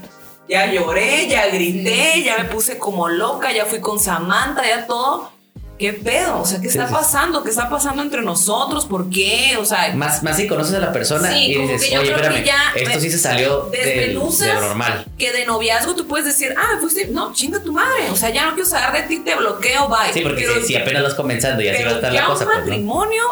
ya 0.50 0.66
lloré, 0.66 1.28
ya 1.28 1.48
grité, 1.48 2.24
ya 2.24 2.38
me 2.40 2.46
puse 2.46 2.78
como 2.78 3.08
loca, 3.08 3.54
ya 3.54 3.66
fui 3.66 3.80
con 3.80 4.00
Samantha, 4.00 4.68
ya 4.68 4.88
todo, 4.88 5.32
¿Qué 5.78 5.94
pedo? 5.94 6.42
O 6.42 6.46
sea, 6.46 6.60
¿qué 6.60 6.68
está 6.68 6.88
pasando? 6.88 7.44
¿Qué 7.44 7.52
está 7.52 7.70
pasando 7.70 8.02
entre 8.02 8.24
nosotros? 8.24 8.86
¿Por 8.86 9.12
qué? 9.12 9.58
O 9.60 9.66
sea, 9.66 9.94
más, 9.94 10.24
más 10.24 10.38
si 10.38 10.48
conoces 10.48 10.74
a 10.74 10.80
la 10.80 10.92
persona 10.92 11.40
y 11.40 11.54
dices, 11.54 11.96
oye, 12.00 12.12
espérame, 12.12 12.44
esto 12.76 13.00
sí 13.00 13.12
se 13.12 13.20
salió 13.20 13.70
de, 13.72 14.14
lo 14.14 14.28
normal. 14.60 15.06
Que 15.20 15.32
de 15.32 15.46
noviazgo 15.46 15.94
tú 15.94 16.08
puedes 16.08 16.26
decir, 16.26 16.56
ah, 16.58 16.78
fuiste, 16.80 17.10
no, 17.10 17.32
chinga 17.32 17.62
tu 17.62 17.74
madre. 17.74 18.10
O 18.12 18.16
sea, 18.16 18.32
ya 18.32 18.46
no 18.48 18.56
quiero 18.56 18.68
saber 18.68 19.04
de 19.04 19.08
ti, 19.08 19.20
te 19.20 19.36
bloqueo, 19.36 19.88
bye. 19.88 20.14
Sí, 20.14 20.22
porque 20.22 20.48
si, 20.66 20.76
apenas 20.76 21.04
vas 21.04 21.14
comenzando 21.14 21.62
y 21.62 21.68
así 21.68 21.84
va 21.84 21.92
a 21.92 21.96
estar 21.96 22.12
la 22.12 22.26
cosa. 22.26 22.46
Un 22.46 22.50
pues, 22.50 22.60
matrimonio, 22.60 23.24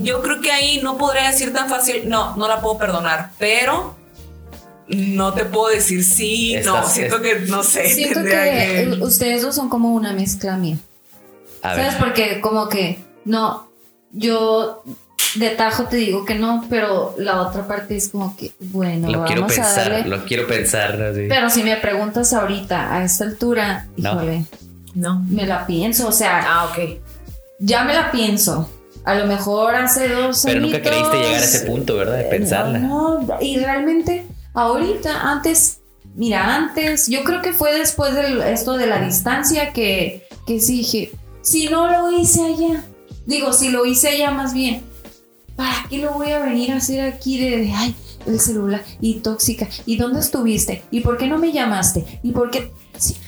yo 0.00 0.22
creo 0.22 0.40
que 0.40 0.52
ahí 0.52 0.80
no 0.82 0.96
podría 0.96 1.30
decir 1.30 1.52
tan 1.52 1.68
fácil, 1.68 2.08
no, 2.08 2.34
no 2.36 2.48
la 2.48 2.62
puedo 2.62 2.78
perdonar, 2.78 3.30
pero 3.38 3.94
no 4.88 5.34
te 5.34 5.44
puedo 5.44 5.68
decir 5.68 6.02
sí, 6.02 6.56
no, 6.64 6.88
siento 6.88 7.20
que, 7.20 7.40
no 7.40 7.62
sé. 7.62 7.90
Siento 7.90 8.22
que, 8.22 8.96
ustedes 9.02 9.42
dos 9.42 9.54
son 9.54 9.68
como 9.68 9.92
una 9.92 10.14
mezcla 10.14 10.56
mía. 10.56 10.78
¿Sabes? 11.72 11.94
Porque 11.94 12.40
como 12.40 12.68
que, 12.68 12.98
no, 13.24 13.68
yo 14.12 14.82
de 15.36 15.50
tajo 15.50 15.84
te 15.84 15.96
digo 15.96 16.24
que 16.24 16.34
no, 16.34 16.64
pero 16.68 17.14
la 17.18 17.40
otra 17.42 17.66
parte 17.66 17.96
es 17.96 18.08
como 18.08 18.36
que, 18.36 18.52
bueno, 18.60 19.10
lo 19.10 19.24
quiero 19.24 19.46
pensar, 19.46 20.06
Lo 20.06 20.24
quiero 20.24 20.46
pensar. 20.46 21.12
Pero 21.14 21.50
si 21.50 21.62
me 21.62 21.76
preguntas 21.76 22.32
ahorita, 22.32 22.94
a 22.94 23.04
esta 23.04 23.24
altura, 23.24 23.88
híjole, 23.96 24.44
no. 24.94 25.24
Me 25.28 25.46
la 25.46 25.66
pienso, 25.66 26.08
o 26.08 26.12
sea. 26.12 26.42
Ah, 26.46 26.66
ok. 26.66 27.00
Ya 27.58 27.84
me 27.84 27.94
la 27.94 28.10
pienso. 28.10 28.70
A 29.04 29.14
lo 29.14 29.26
mejor 29.26 29.74
hace 29.74 30.08
dos 30.08 30.42
Pero 30.44 30.60
nunca 30.60 30.80
creíste 30.80 31.16
llegar 31.16 31.34
a 31.34 31.44
ese 31.44 31.66
punto, 31.66 31.96
¿verdad? 31.96 32.18
De 32.18 32.24
pensarla. 32.24 32.78
no, 32.78 33.26
y 33.40 33.58
realmente, 33.58 34.26
ahorita, 34.54 35.30
antes, 35.30 35.80
mira, 36.14 36.54
antes, 36.54 37.08
yo 37.08 37.22
creo 37.22 37.42
que 37.42 37.52
fue 37.52 37.76
después 37.78 38.14
de 38.14 38.52
esto 38.52 38.78
de 38.78 38.86
la 38.86 39.00
distancia 39.00 39.72
que, 39.72 40.26
que 40.46 40.60
sí 40.60 40.78
dije, 40.78 41.12
si 41.44 41.68
no 41.68 41.88
lo 41.88 42.10
hice 42.18 42.42
allá, 42.42 42.82
digo, 43.26 43.52
si 43.52 43.68
lo 43.68 43.86
hice 43.86 44.08
allá 44.08 44.30
más 44.30 44.54
bien, 44.54 44.82
¿para 45.54 45.86
qué 45.88 45.98
lo 45.98 46.14
voy 46.14 46.32
a 46.32 46.40
venir 46.40 46.72
a 46.72 46.76
hacer 46.78 47.02
aquí 47.02 47.38
de, 47.38 47.70
ay, 47.72 47.94
el 48.26 48.40
celular 48.40 48.82
y 49.00 49.16
tóxica? 49.20 49.68
¿Y 49.86 49.96
dónde 49.96 50.20
estuviste? 50.20 50.82
¿Y 50.90 51.00
por 51.00 51.18
qué 51.18 51.28
no 51.28 51.38
me 51.38 51.52
llamaste? 51.52 52.18
¿Y 52.22 52.32
por 52.32 52.50
qué? 52.50 52.72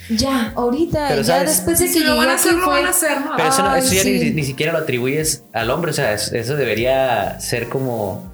ya, 0.08 0.52
ahorita, 0.56 1.20
ya 1.22 1.44
después 1.44 1.78
de 1.78 1.90
que 1.90 2.00
lo 2.00 2.16
van 2.16 2.30
a 2.30 2.34
hacer, 2.34 2.54
lo 2.54 2.68
van 2.68 2.86
a 2.86 2.90
hacer, 2.90 3.18
Pero 3.36 3.48
eso, 3.48 3.92
ya 3.92 4.04
ni, 4.04 4.44
siquiera 4.44 4.72
lo 4.72 4.78
atribuyes 4.78 5.42
al 5.52 5.70
hombre, 5.70 5.90
o 5.90 5.94
sea, 5.94 6.14
eso, 6.14 6.56
debería 6.56 7.38
ser 7.40 7.68
como... 7.68 8.32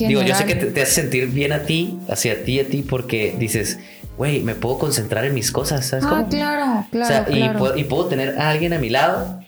digo, 0.00 0.20
yo 0.20 0.34
sé 0.34 0.44
que 0.44 0.56
te, 0.56 0.66
te, 0.66 0.82
hace 0.82 0.92
sentir 0.92 1.28
bien 1.28 1.52
a 1.52 1.62
ti, 1.62 1.98
hacia 2.10 2.44
ti, 2.44 2.60
a 2.60 2.68
ti, 2.68 2.82
porque 2.82 3.34
dices, 3.38 3.78
güey, 4.18 4.42
me 4.42 4.54
puedo 4.54 4.78
concentrar 4.78 5.24
en 5.24 5.32
mis 5.32 5.52
cosas, 5.52 5.86
¿sabes 5.86 6.04
ah, 6.06 6.26
claro, 6.28 6.86
claro. 6.90 7.04
O 7.04 7.26
sea, 7.30 7.74
Y, 7.76 7.84
puedo, 7.84 8.06
tener 8.06 8.38
a 8.38 8.50
alguien 8.50 8.72
a 8.72 8.78
mi 8.78 8.90
lado 8.90 9.40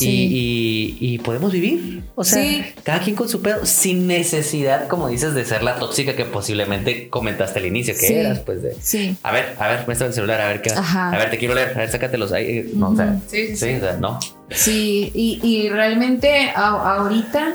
y, 0.00 1.18
podemos 1.24 1.52
vivir. 1.52 2.02
O 2.16 2.24
sea, 2.24 2.42
cada 2.82 3.00
quien 3.00 3.14
con 3.14 3.28
su 3.28 3.40
pedo, 3.40 3.64
sin 3.64 4.06
necesidad, 4.06 4.88
como 4.88 5.08
dices, 5.08 5.34
de 5.34 5.44
ser 5.44 5.62
la 5.62 5.76
tóxica 5.76 6.16
que 6.16 6.24
posiblemente 6.24 7.08
comentaste 7.08 7.60
al 7.60 7.66
inicio 7.66 7.94
que 7.98 8.20
eras, 8.20 8.40
pues 8.40 8.62
de. 8.62 8.76
Sí. 8.80 9.16
A 9.22 9.32
ver, 9.32 9.54
a 9.58 9.68
ver, 9.68 9.84
muestra 9.86 10.08
el 10.08 10.12
celular, 10.12 10.40
a 10.40 10.48
ver 10.48 10.60
qué. 10.60 10.70
A 10.72 11.16
ver, 11.16 11.30
te 11.30 11.38
quiero 11.38 11.54
leer, 11.54 11.70
a 11.74 11.78
ver, 11.78 11.90
sácatelos 11.90 12.32
ahí. 12.32 12.44
Eh, 12.44 12.70
no, 12.74 12.90
o 12.90 12.96
sea, 12.96 13.18
sí, 13.28 13.56
sí, 13.56 13.74
o 13.74 13.80
sea, 13.80 13.96
no. 13.96 14.18
Sí, 14.50 15.12
y, 15.14 15.68
realmente 15.68 16.50
ahorita 16.54 17.54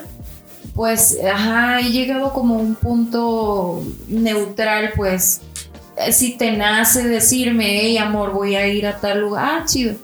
pues, 0.74 1.18
ajá, 1.22 1.82
he 1.82 1.92
llegado 1.92 2.32
como 2.32 2.56
un 2.56 2.76
punto 2.76 3.84
neutral, 4.08 4.94
pues, 4.96 5.42
si 6.12 6.38
te 6.38 6.52
nace 6.52 7.08
decirme, 7.08 7.82
hey 7.82 7.98
amor, 7.98 8.32
voy 8.32 8.56
a 8.56 8.68
ir 8.68 8.86
a 8.88 9.00
tal 9.00 9.22
lugar, 9.22 9.62
ah, 9.62 9.66
chido. 9.66 9.96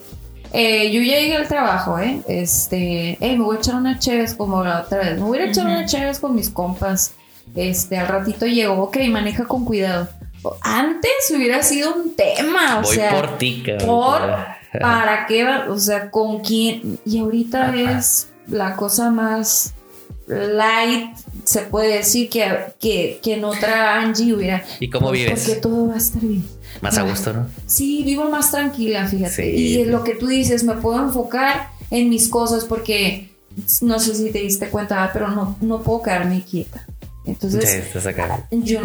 Eh, 0.53 0.91
yo 0.91 1.01
ya 1.01 1.19
llegué 1.19 1.35
al 1.35 1.47
trabajo, 1.47 1.99
¿eh? 1.99 2.21
Este, 2.27 3.17
hey, 3.19 3.37
me 3.37 3.43
voy 3.43 3.57
a 3.57 3.59
echar 3.59 3.75
una 3.75 3.99
chévez 3.99 4.33
como 4.33 4.63
la 4.63 4.81
otra 4.81 4.99
vez, 4.99 5.15
me 5.15 5.23
voy 5.25 5.39
a 5.39 5.45
echar 5.45 5.65
una 5.65 5.85
chévez 5.85 6.19
con 6.19 6.35
mis 6.35 6.49
compas. 6.49 7.13
Este, 7.55 7.97
al 7.97 8.07
ratito 8.07 8.45
llego, 8.45 8.75
ok, 8.83 8.97
maneja 9.09 9.45
con 9.45 9.65
cuidado. 9.65 10.09
Antes 10.61 11.11
hubiera 11.35 11.63
sido 11.63 11.95
un 11.95 12.15
tema, 12.15 12.79
o 12.79 12.83
voy 12.83 12.95
sea, 12.95 13.11
por 13.11 13.37
ti, 13.37 13.63
Por, 13.85 14.21
¿para 14.81 15.25
qué 15.27 15.43
va? 15.43 15.65
O 15.69 15.79
sea, 15.79 16.09
con 16.11 16.39
quién. 16.39 16.99
Y 17.05 17.19
ahorita 17.19 17.75
es 17.75 18.29
la 18.47 18.75
cosa 18.75 19.11
más 19.11 19.73
light, 20.27 21.15
se 21.47 21.61
puede 21.61 21.95
decir 21.95 22.29
que, 22.29 22.45
que, 22.77 23.21
que 23.23 23.35
en 23.35 23.45
otra 23.45 24.01
Angie 24.01 24.33
hubiera. 24.33 24.65
¿Y 24.81 24.89
cómo 24.89 25.07
pues, 25.07 25.21
vives? 25.21 25.45
Porque 25.45 25.61
todo 25.61 25.87
va 25.87 25.93
a 25.93 25.97
estar 25.97 26.21
bien. 26.21 26.45
Más 26.81 26.97
a 26.97 27.03
gusto, 27.03 27.31
¿no? 27.31 27.47
Sí, 27.65 28.03
vivo 28.03 28.29
más 28.29 28.51
tranquila, 28.51 29.07
fíjate. 29.07 29.55
Y 29.55 29.85
lo 29.85 30.03
que 30.03 30.15
tú 30.15 30.27
dices, 30.27 30.65
me 30.65 30.73
puedo 30.73 31.01
enfocar 31.01 31.69
en 31.89 32.09
mis 32.09 32.27
cosas 32.27 32.65
porque 32.65 33.29
no 33.81 33.97
sé 33.97 34.13
si 34.13 34.29
te 34.29 34.39
diste 34.39 34.67
cuenta, 34.67 35.09
pero 35.13 35.29
no, 35.29 35.55
no 35.61 35.81
puedo 35.81 36.01
quedarme 36.01 36.43
quieta. 36.43 36.85
Entonces, 37.25 37.83
yo 38.51 38.81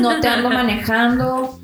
no, 0.00 0.20
te 0.20 0.28
ando 0.28 0.50
manejando 0.50 1.60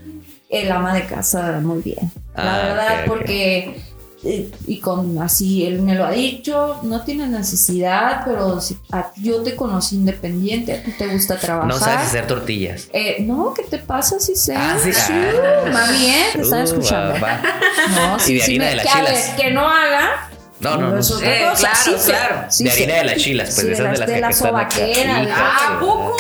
el 0.48 0.70
ama 0.70 0.94
de 0.94 1.06
casa 1.06 1.60
muy 1.60 1.82
bien. 1.82 2.10
la 2.36 2.54
ah, 2.54 2.66
verdad, 2.68 3.04
porque 3.06 3.80
eh, 4.24 4.50
y 4.66 4.80
con 4.80 5.18
así, 5.22 5.64
él 5.66 5.80
me 5.82 5.94
lo 5.94 6.04
ha 6.04 6.10
dicho, 6.10 6.78
no 6.82 7.02
tienes 7.04 7.28
necesidad, 7.28 8.22
pero 8.24 8.60
si 8.60 8.76
a- 8.92 9.10
yo 9.16 9.42
te 9.42 9.56
conocí 9.56 9.96
independiente, 9.96 10.72
a 10.74 10.82
ti 10.82 10.92
te 10.92 11.06
gusta 11.08 11.36
trabajar. 11.38 11.68
No 11.68 11.78
sabes 11.78 12.06
hacer 12.08 12.26
tortillas. 12.26 12.88
Eh, 12.92 13.16
no, 13.20 13.54
¿qué 13.54 13.62
te 13.62 13.78
pasa 13.78 14.20
si 14.20 14.34
sé? 14.36 14.54
Ah, 14.56 14.76
sí. 14.82 14.92
Sí, 14.92 15.12
Ah. 15.12 15.70
mami, 15.72 16.06
¿eh? 16.06 16.24
te 16.34 16.40
están 16.42 16.60
Uh, 16.60 16.64
escuchando. 16.64 17.14
va. 17.20 17.40
No, 17.94 18.16
Y 18.26 18.34
de 18.34 18.42
harina 18.42 18.64
me- 18.64 18.70
de 18.70 18.76
las 18.76 18.84
que, 18.86 18.90
a 18.98 19.02
ver, 19.02 19.16
que 19.36 19.50
no 19.52 19.66
haga. 19.66 20.28
No, 20.60 20.76
no, 20.76 20.90
no. 20.90 20.98
es 20.98 21.10
otra 21.10 21.26
Eh, 21.34 21.46
cosa. 21.50 21.70
claro, 21.72 21.98
sé, 21.98 22.10
claro. 22.10 22.46
sí 22.50 22.64
de 22.64 22.70
harina 22.70 22.94
de 22.96 23.04
las 23.04 23.16
chilas, 23.16 23.46
pues 23.48 23.56
Sí, 23.56 23.62
de 23.62 23.68
de 23.68 23.72
esas 23.74 23.84
de 23.92 23.98
las- 23.98 24.06
de 24.08 24.14
que 24.14 24.20
la 24.20 24.28
están 24.30 24.48
acá. 24.56 24.70
sobaquera, 24.76 25.20
de- 25.22 25.32
Ah, 25.32 25.76
¿a 25.76 25.80
poco? 25.80 26.16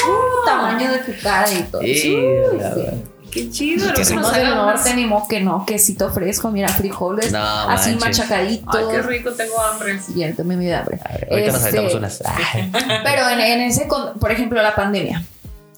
tamaño 0.46 0.90
de 0.92 0.98
tu 1.00 1.12
cara 1.22 1.52
y 1.52 1.62
todo. 1.64 1.82
Sí, 1.82 2.16
Qué 3.30 3.50
chido. 3.50 3.86
No 3.86 3.92
rico. 3.92 3.98
nos 4.00 4.08
Somos 4.08 4.32
del 4.34 4.48
norte, 4.54 4.94
ni 4.94 5.06
modo 5.06 5.26
que 5.28 5.40
no, 5.40 5.64
quesito 5.66 6.10
fresco, 6.10 6.50
mira, 6.50 6.68
frijoles, 6.68 7.32
No, 7.32 7.38
así 7.38 7.94
machacaditos. 7.96 8.74
Ay, 8.74 8.84
qué 8.90 9.02
rico, 9.02 9.30
tengo 9.32 9.60
hambre. 9.60 9.98
Y 10.14 10.20
ya 10.20 10.34
también 10.34 10.60
me 10.60 10.68
da 10.68 10.80
hambre. 10.80 10.98
A 11.04 11.12
ver, 11.12 11.28
ahorita 11.30 11.52
nos 11.52 11.64
Este, 11.64 11.78
aventamos 11.78 11.94
unas. 11.94 12.22
Pero 13.04 13.28
en, 13.30 13.40
en 13.40 13.60
ese, 13.62 13.86
por 14.20 14.30
ejemplo, 14.32 14.60
la 14.62 14.74
pandemia. 14.74 15.24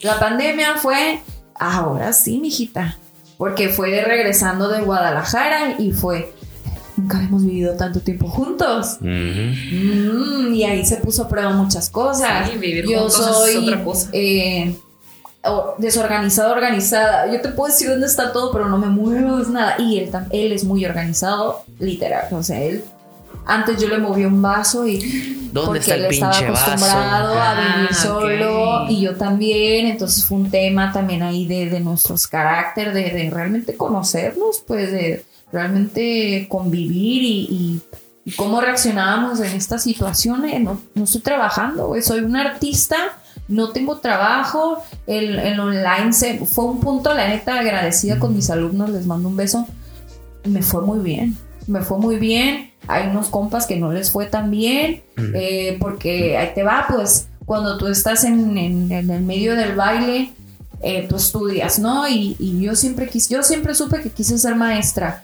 La 0.01 0.19
pandemia 0.19 0.75
fue, 0.77 1.21
ahora 1.55 2.13
sí, 2.13 2.39
mijita, 2.41 2.99
porque 3.39 3.69
fue 3.69 4.03
regresando 4.03 4.69
de 4.69 4.81
Guadalajara 4.81 5.77
y 5.79 5.93
fue, 5.93 6.33
nunca 6.97 7.19
hemos 7.23 7.45
vivido 7.45 7.77
tanto 7.77 8.01
tiempo 8.01 8.29
juntos. 8.29 8.97
Ujú. 9.01 9.07
Mm, 9.07 10.55
y 10.55 10.65
ahí 10.65 10.85
se 10.85 10.97
puso 10.97 11.25
a 11.25 11.29
prueba 11.29 11.51
muchas 11.51 11.89
cosas. 11.91 12.51
Sí, 12.51 12.59
vivir 12.59 12.87
Yo 12.89 13.01
juntos 13.09 13.21
es 13.21 13.53
soy 13.55 13.69
otra 13.69 13.85
cosa. 13.85 14.09
eh, 14.13 14.77
o- 15.45 15.75
desorganizada, 15.79 16.53
organizada. 16.53 17.33
Yo 17.33 17.41
te 17.41 17.49
puedo 17.51 17.73
decir 17.73 17.89
dónde 17.89 18.07
está 18.07 18.33
todo, 18.33 18.53
pero 18.53 18.69
no 18.69 18.79
me 18.79 18.87
muevo, 18.89 19.39
es 19.41 19.49
nada. 19.49 19.77
Y 19.79 19.99
él, 19.99 20.11
tam- 20.11 20.27
él 20.31 20.53
es 20.53 20.65
muy 20.65 20.85
organizado, 20.85 21.63
literal. 21.79 22.27
O 22.33 22.43
sea, 22.43 22.61
él. 22.63 22.85
Antes 23.45 23.81
yo 23.83 23.89
le 23.89 23.99
moví 23.99 24.25
un 24.25 24.41
vaso 24.41 24.87
y 24.87 25.49
¿Dónde 25.53 25.67
porque 25.67 25.79
está 25.81 25.95
el 25.97 26.05
él 26.05 26.13
estaba 26.13 26.31
pinche 26.33 26.51
vaso? 26.51 26.71
acostumbrado 26.71 27.35
a 27.43 27.55
vivir 27.55 27.89
Ah, 27.91 27.95
solo 27.95 28.83
ok. 28.85 28.91
y 28.91 29.01
yo 29.01 29.17
también, 29.17 29.87
entonces 29.89 30.25
fue 30.25 30.37
un 30.39 30.49
tema 30.49 30.93
también 30.93 31.25
ahí 31.25 31.45
de, 31.49 31.69
de 31.69 31.81
nuestros 31.81 32.29
carácter, 32.29 32.93
de, 32.93 33.11
de 33.11 33.31
realmente 33.31 33.77
conocernos, 33.77 34.63
pues 34.65 34.93
de 34.93 35.25
realmente 35.51 36.47
convivir 36.49 37.23
y, 37.25 37.49
y- 37.51 37.81
y 38.25 38.33
cómo 38.37 38.61
reaccionábamos 38.61 39.41
en 39.41 39.57
esta 39.57 39.79
situación. 39.79 40.45
Eh, 40.45 40.61
No, 40.61 40.81
no 40.95 41.03
estoy 41.05 41.23
trabajando, 41.23 41.93
soy 42.01 42.21
un 42.21 42.37
artista, 42.37 42.97
no 43.49 43.71
tengo 43.71 43.99
trabajo, 43.99 44.79
el, 45.07 45.39
el 45.39 45.59
online 45.61 46.13
se, 46.13 46.39
fue 46.47 46.65
un 46.65 46.81
punto, 46.81 47.13
la 47.15 47.29
neta, 47.29 47.59
agradecida 47.61 48.19
con 48.19 48.35
mis 48.35 48.51
alumnos, 48.51 48.91
les 48.91 49.07
mando 49.07 49.29
un 49.29 49.37
beso, 49.37 49.67
me 50.45 50.63
fue 50.63 50.83
muy 50.83 51.01
bien, 51.01 51.37
me 51.67 51.81
fue 51.83 51.99
muy 51.99 52.17
bien. 52.17 52.71
Hay 52.89 53.09
unos 53.09 53.29
compas 53.29 53.67
que 53.67 53.77
no 53.77 53.93
les 53.93 54.11
fue 54.11 54.27
tan 54.27 54.51
bien, 54.51 55.03
eh, 55.35 55.77
porque 55.81 56.37
ahí 56.37 56.51
te 56.55 56.63
va, 56.65 56.87
pues 56.89 57.29
cuando 57.47 57.79
tú 57.79 57.87
estás 57.87 58.25
en, 58.25 58.57
en- 58.59 58.91
en 58.91 59.11
el 59.11 59.23
medio 59.23 59.55
del 59.55 59.77
baile, 59.77 60.33
eh, 60.83 61.07
tú 61.09 61.15
estudias, 61.17 61.79
¿no? 61.79 62.09
Y, 62.09 62.35
y 62.41 62.61
yo 62.61 62.75
siempre 62.75 63.09
quis, 63.09 63.29
yo 63.29 63.43
siempre 63.45 63.75
supe 63.77 64.01
que 64.03 64.11
quise 64.11 64.37
ser 64.37 64.57
maestra, 64.57 65.23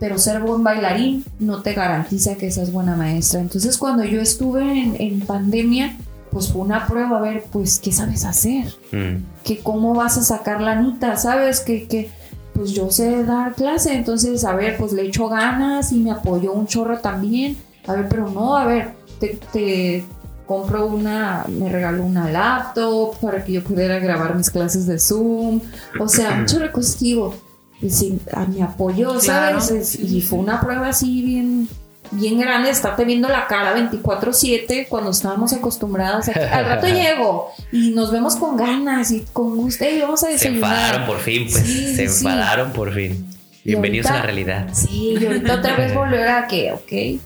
pero 0.00 0.18
ser 0.18 0.40
buen 0.40 0.64
bailarín 0.64 1.24
no 1.38 1.62
te 1.62 1.74
garantiza 1.74 2.34
que 2.34 2.50
seas 2.50 2.72
buena 2.72 2.96
maestra. 2.96 3.38
Entonces 3.40 3.78
cuando 3.78 4.02
yo 4.04 4.20
estuve 4.20 4.62
en, 4.62 4.96
en 4.98 5.20
pandemia, 5.20 5.96
pues 6.36 6.52
fue 6.52 6.60
una 6.60 6.86
prueba 6.86 7.16
a 7.16 7.20
ver, 7.22 7.44
pues, 7.50 7.78
¿qué 7.78 7.92
sabes 7.92 8.26
hacer? 8.26 8.66
Mm. 8.92 9.24
que 9.42 9.60
cómo 9.60 9.94
vas 9.94 10.18
a 10.18 10.22
sacar 10.22 10.60
la 10.60 10.74
nita, 10.74 11.16
¿sabes? 11.16 11.60
Que, 11.60 11.86
que 11.88 12.10
pues 12.52 12.72
yo 12.72 12.90
sé 12.90 13.24
dar 13.24 13.54
clase, 13.54 13.94
entonces, 13.94 14.44
a 14.44 14.54
ver, 14.54 14.76
pues 14.76 14.92
le 14.92 15.06
echo 15.06 15.28
ganas 15.30 15.92
y 15.92 15.96
me 15.98 16.10
apoyó 16.10 16.52
un 16.52 16.66
chorro 16.66 16.98
también. 16.98 17.56
A 17.86 17.94
ver, 17.94 18.06
pero 18.10 18.28
no, 18.28 18.54
a 18.54 18.66
ver, 18.66 18.90
te, 19.18 19.38
te 19.50 20.04
compro 20.46 20.88
una, 20.88 21.46
me 21.48 21.70
regaló 21.70 22.04
una 22.04 22.30
laptop 22.30 23.16
para 23.18 23.42
que 23.42 23.52
yo 23.52 23.64
pudiera 23.64 23.98
grabar 23.98 24.34
mis 24.36 24.50
clases 24.50 24.86
de 24.86 24.98
Zoom. 24.98 25.62
O 25.98 26.06
sea, 26.06 26.42
de 26.60 26.70
cosas 26.70 26.96
que 26.96 27.04
digo, 27.06 27.34
y 27.80 27.88
sí, 27.88 28.20
a 28.34 28.44
mi 28.44 28.60
apoyo, 28.60 29.18
Claro. 29.20 29.60
¿sabes? 29.62 29.70
Es- 29.94 30.00
y 30.00 30.20
fue 30.20 30.38
una 30.38 30.60
prueba 30.60 30.88
así 30.88 31.22
bien 31.22 31.66
bien 32.12 32.38
grande, 32.38 32.70
estarte 32.70 33.04
viendo 33.04 33.28
la 33.28 33.46
cara 33.46 33.74
24/7 33.74 34.86
cuando 34.88 35.10
estábamos 35.10 35.52
acostumbrados 35.52 36.28
a 36.28 36.32
que 36.32 36.40
al 36.40 36.64
rato 36.66 36.86
llego 36.88 37.50
y 37.72 37.90
nos 37.90 38.10
vemos 38.12 38.36
con 38.36 38.56
ganas 38.56 39.10
y 39.10 39.24
con 39.32 39.56
gusto 39.56 39.84
y 39.84 40.00
vamos 40.00 40.22
a 40.22 40.26
Se 40.26 40.32
desayunar. 40.32 40.70
enfadaron 40.72 41.06
por 41.06 41.18
fin, 41.18 41.48
pues. 41.50 41.64
Sí, 41.64 41.94
se 41.96 42.08
sí. 42.08 42.26
enfadaron 42.26 42.72
por 42.72 42.92
fin. 42.94 43.26
Bienvenidos 43.64 44.06
a 44.10 44.14
la 44.14 44.22
realidad. 44.22 44.68
Sí, 44.72 45.16
y 45.20 45.26
ahorita 45.26 45.54
otra 45.56 45.76
vez 45.76 45.92
volver 45.94 46.28
a 46.28 46.46
que, 46.46 46.72
ok. 46.72 47.20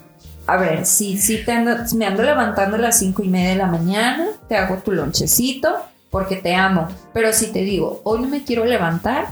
A 0.46 0.56
ver, 0.56 0.86
sí, 0.86 1.18
sí, 1.18 1.42
te 1.44 1.52
ando- 1.52 1.94
me 1.94 2.06
ando 2.06 2.22
levantando 2.22 2.76
a 2.76 2.80
las 2.80 2.98
cinco 2.98 3.22
y 3.22 3.28
media 3.28 3.50
de 3.50 3.56
la 3.56 3.66
mañana, 3.66 4.26
te 4.48 4.56
hago 4.56 4.76
tu 4.78 4.90
lonchecito 4.92 5.76
porque 6.10 6.36
te 6.36 6.54
amo. 6.56 6.88
Pero 7.12 7.32
si 7.32 7.48
te 7.52 7.60
digo, 7.60 8.00
hoy 8.04 8.20
no 8.22 8.28
me 8.28 8.42
quiero 8.42 8.64
levantar, 8.64 9.26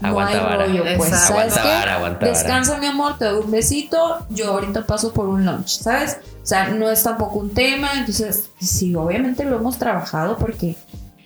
no 0.00 0.08
Aguanta 0.08 0.32
hay 0.38 0.44
vara. 0.44 0.66
rollo, 0.66 0.82
pues, 0.96 1.08
Exacto. 1.10 1.16
¿sabes 1.16 1.30
Aguanta 1.56 1.62
qué? 1.62 1.68
vara, 1.68 1.94
aguanta 1.94 2.18
vara. 2.26 2.32
Descansa, 2.38 2.78
mi 2.78 2.86
amor, 2.86 3.18
te 3.18 3.24
doy 3.26 3.42
un 3.44 3.50
besito, 3.50 4.26
yo 4.30 4.52
ahorita 4.52 4.86
paso 4.86 5.12
por 5.12 5.28
un 5.28 5.44
lunch, 5.44 5.68
¿sabes? 5.80 6.18
O 6.42 6.46
sea, 6.46 6.68
no 6.68 6.90
es 6.90 7.02
tampoco 7.02 7.38
un 7.38 7.52
tema, 7.52 7.90
entonces, 7.98 8.50
sí, 8.60 8.94
obviamente 8.94 9.44
lo 9.44 9.56
hemos 9.56 9.78
trabajado 9.78 10.36
porque, 10.38 10.74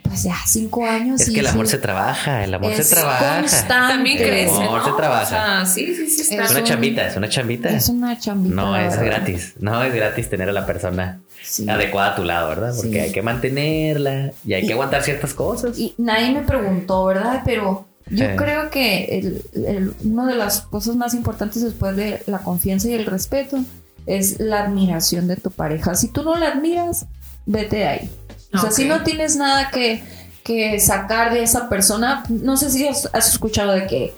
pues 0.03 0.25
ya 0.25 0.35
cinco 0.47 0.85
años. 0.87 1.21
Es 1.21 1.29
y 1.29 1.35
que 1.35 1.41
el 1.41 1.47
amor 1.47 1.67
sí, 1.67 1.73
se 1.73 1.79
trabaja, 1.79 2.45
el 2.45 2.53
amor 2.53 2.73
es 2.73 2.87
se 2.89 2.95
trabaja. 2.95 3.39
constante. 3.41 3.69
También 3.95 4.19
crece, 4.19 4.53
No, 4.65 4.77
¿no? 4.79 4.85
se 4.85 4.93
trabaja. 4.93 5.23
O 5.23 5.27
sea, 5.27 5.67
sí, 5.67 5.95
sí, 5.95 6.09
sí. 6.09 6.21
Está 6.35 6.45
Es 6.45 6.51
una 6.51 6.61
un- 6.61 6.67
chambita, 6.67 7.07
es 7.07 7.17
una 7.17 7.29
chambita. 7.29 7.69
Es 7.71 7.89
una 7.89 8.19
chambita. 8.19 8.55
No 8.55 8.77
es 8.77 8.91
verdad. 8.99 9.05
gratis, 9.07 9.55
no 9.61 9.83
es 9.83 9.95
gratis 9.95 10.29
tener 10.29 10.49
a 10.49 10.53
la 10.53 10.67
persona 10.67 11.21
Sí. 11.43 11.69
adecuada 11.69 12.13
a 12.13 12.15
tu 12.17 12.25
lado, 12.25 12.49
¿verdad? 12.49 12.73
Porque 12.77 12.93
Sí. 12.93 12.99
hay 12.99 13.13
que 13.13 13.23
mantenerla 13.23 14.31
y 14.45 14.55
hay 14.55 14.65
Y- 14.65 14.67
que 14.67 14.73
aguantar 14.73 15.03
ciertas 15.03 15.33
cosas. 15.35 15.79
Y 15.79 15.95
nadie 15.99 16.33
me 16.33 16.43
preguntó, 16.43 17.05
¿verdad? 17.07 17.43
Pero 17.45 17.87
yo 18.11 18.25
Eh. 18.25 18.37
creo 18.37 18.71
que 18.71 19.05
el- 19.19 19.43
el- 19.67 19.95
una 20.05 20.27
de 20.27 20.35
las 20.35 20.61
cosas 20.63 20.97
más 20.97 21.15
importantes 21.15 21.63
después 21.63 21.97
de 21.97 22.23
la 22.27 22.39
confianza 22.39 22.89
y 22.89 22.95
el 22.95 23.07
respeto 23.07 23.59
es 24.07 24.39
la 24.41 24.65
admiración 24.65 25.27
de 25.29 25.37
tu 25.37 25.51
pareja. 25.51 25.95
Si 25.95 26.09
tú 26.09 26.23
no 26.23 26.37
la 26.37 26.49
admiras, 26.49 27.07
vete 27.47 27.77
de 27.77 27.87
ahí. 27.87 28.11
O 28.53 28.59
sea, 28.59 28.71
si 28.71 28.85
no 28.87 29.03
tienes 29.03 29.37
nada 29.37 29.71
que, 29.71 30.03
que 30.45 30.79
sacar 30.79 31.33
de 31.33 31.43
esa 31.43 31.69
persona, 31.69 32.23
no 32.29 32.57
sé 32.57 32.71
si 32.71 32.87
has, 32.87 33.09
has 33.13 33.29
escuchado 33.33 33.73
de 33.73 33.87
que 33.87 34.15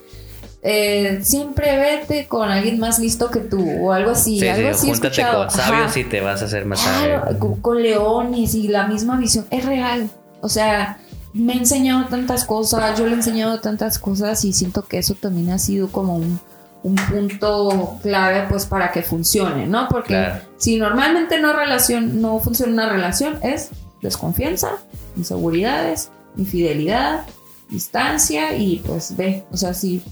eh, 0.68 1.20
siempre 1.22 1.78
vete 1.78 2.26
con 2.26 2.50
alguien 2.50 2.80
más 2.80 2.98
listo 2.98 3.30
que 3.30 3.38
tú 3.38 3.64
o 3.82 3.92
algo 3.92 4.10
así. 4.10 4.40
Sí, 4.40 4.48
algo 4.48 4.68
sí, 4.70 4.74
así 4.74 4.86
júntate 4.88 5.06
escuchado. 5.20 5.38
con 5.46 5.50
sabios 5.50 5.90
Ajá. 5.92 6.00
y 6.00 6.04
te 6.04 6.20
vas 6.20 6.42
a 6.42 6.46
hacer 6.46 6.64
más 6.66 6.80
Claro, 6.82 7.20
sabio. 7.24 7.38
con, 7.38 7.60
con 7.60 7.82
leones 7.82 8.54
y 8.56 8.66
la 8.66 8.88
misma 8.88 9.16
visión. 9.16 9.46
Es 9.50 9.64
real. 9.64 10.10
O 10.40 10.48
sea, 10.48 10.98
me 11.36 11.52
ha 11.54 11.56
enseñado 11.56 12.06
tantas 12.08 12.44
cosas, 12.44 12.98
yo 12.98 13.06
le 13.06 13.12
he 13.12 13.14
enseñado 13.16 13.60
tantas 13.60 13.98
cosas 13.98 14.44
y 14.44 14.52
siento 14.52 14.82
que 14.84 14.98
eso 14.98 15.14
también 15.14 15.50
ha 15.50 15.58
sido 15.58 15.88
como 15.88 16.16
un, 16.16 16.40
un 16.82 16.94
punto 16.96 17.98
clave 18.02 18.46
pues 18.48 18.66
para 18.66 18.92
que 18.92 19.02
funcione, 19.02 19.66
¿no? 19.66 19.88
Porque 19.88 20.08
Claro. 20.08 20.40
si 20.56 20.78
normalmente 20.78 21.40
no, 21.40 21.52
relación, 21.52 22.20
no 22.20 22.38
funciona 22.38 22.72
una 22.72 22.88
relación 22.88 23.38
es 23.42 23.70
desconfianza, 24.02 24.72
inseguridades, 25.16 26.10
infidelidad, 26.36 27.22
distancia 27.70 28.56
y 28.56 28.82
pues 28.86 29.16
ve, 29.16 29.44
o 29.50 29.56
sea, 29.56 29.74
si 29.74 30.02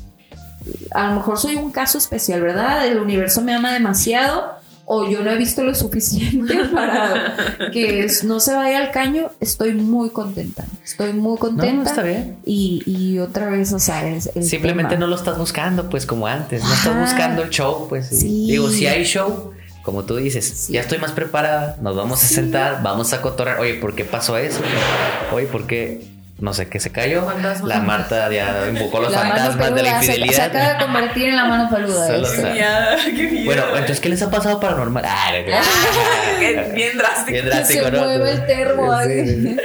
a 0.92 1.08
lo 1.08 1.16
mejor 1.16 1.38
soy 1.38 1.56
un 1.56 1.70
caso 1.70 1.98
especial, 1.98 2.40
¿verdad? 2.40 2.86
El 2.86 2.98
universo 2.98 3.40
me 3.42 3.54
ama 3.54 3.72
demasiado 3.72 4.54
o 4.86 5.08
yo 5.08 5.22
no 5.22 5.30
he 5.30 5.36
visto 5.38 5.62
lo 5.64 5.74
suficiente 5.74 6.54
para 6.74 7.36
que 7.72 8.06
no 8.24 8.38
se 8.40 8.54
vaya 8.54 8.78
al 8.78 8.90
caño, 8.90 9.30
estoy 9.40 9.72
muy 9.74 10.10
contenta. 10.10 10.64
Estoy 10.84 11.12
muy 11.14 11.38
contenta. 11.38 11.72
No, 11.74 11.82
está 11.82 12.02
bien. 12.02 12.36
Y, 12.44 12.82
y 12.86 13.18
otra 13.18 13.48
vez, 13.48 13.72
o 13.72 13.78
sea, 13.78 14.06
es 14.08 14.30
el 14.34 14.44
Simplemente 14.44 14.90
tema. 14.96 15.00
no 15.00 15.06
lo 15.08 15.16
estás 15.16 15.38
buscando, 15.38 15.88
pues 15.88 16.04
como 16.06 16.26
antes. 16.26 16.62
No 16.62 16.72
estás 16.74 16.98
buscando 17.00 17.42
el 17.42 17.50
show, 17.50 17.86
pues. 17.88 18.08
Sí. 18.08 18.46
Digo, 18.50 18.68
si 18.70 18.86
hay 18.86 19.04
show, 19.04 19.52
como 19.82 20.04
tú 20.04 20.16
dices, 20.16 20.44
Sí. 20.44 20.74
ya 20.74 20.80
estoy 20.80 20.98
más 20.98 21.12
preparada, 21.12 21.78
nos 21.80 21.96
vamos 21.96 22.22
a 22.22 22.26
sentar, 22.26 22.82
vamos 22.82 23.12
a 23.12 23.22
cotorrear. 23.22 23.58
Oye, 23.60 23.74
¿por 23.74 23.94
qué 23.94 24.04
pasó 24.04 24.36
eso? 24.36 24.60
Oye, 25.32 25.46
¿por 25.46 25.66
qué? 25.66 26.13
No 26.44 26.52
sé 26.52 26.68
qué 26.68 26.78
se 26.78 26.92
cayó. 26.92 27.26
La 27.64 27.80
Marta 27.80 28.30
ya 28.30 28.66
invocó 28.72 29.00
los 29.00 29.10
La 29.12 29.20
fantasmas 29.20 29.74
de 29.74 29.82
la 29.82 29.98
peluda 29.98 30.00
se- 30.00 30.06
Se, 30.06 30.12
infidelidad. 30.18 30.46
acaba 30.46 30.72
de 30.74 30.84
convertir 30.84 31.28
en 31.30 31.36
la 31.36 31.44
mano 31.46 31.70
peluda. 31.70 32.06
Solo 32.06 32.26
esto. 32.26 32.42
sa- 32.42 32.54
Ya, 32.54 32.96
qué 33.06 33.26
bien. 33.26 33.44
Bueno, 33.46 33.62
entonces, 33.72 33.98
¿qué 34.00 34.10
les 34.10 34.20
ha 34.20 34.30
pasado 34.30 34.60
paranormal? 34.60 35.04
Ah, 35.06 35.30
no, 35.32 36.38
Qué 36.38 36.72
bien 36.74 36.98
drástico. 36.98 37.30
Bien 37.32 37.46
drástico, 37.46 37.84
Se 37.86 37.90
¿no? 37.92 38.04
mueve 38.04 38.30
el 38.30 38.46
termo. 38.46 38.94
Sí. 39.06 39.56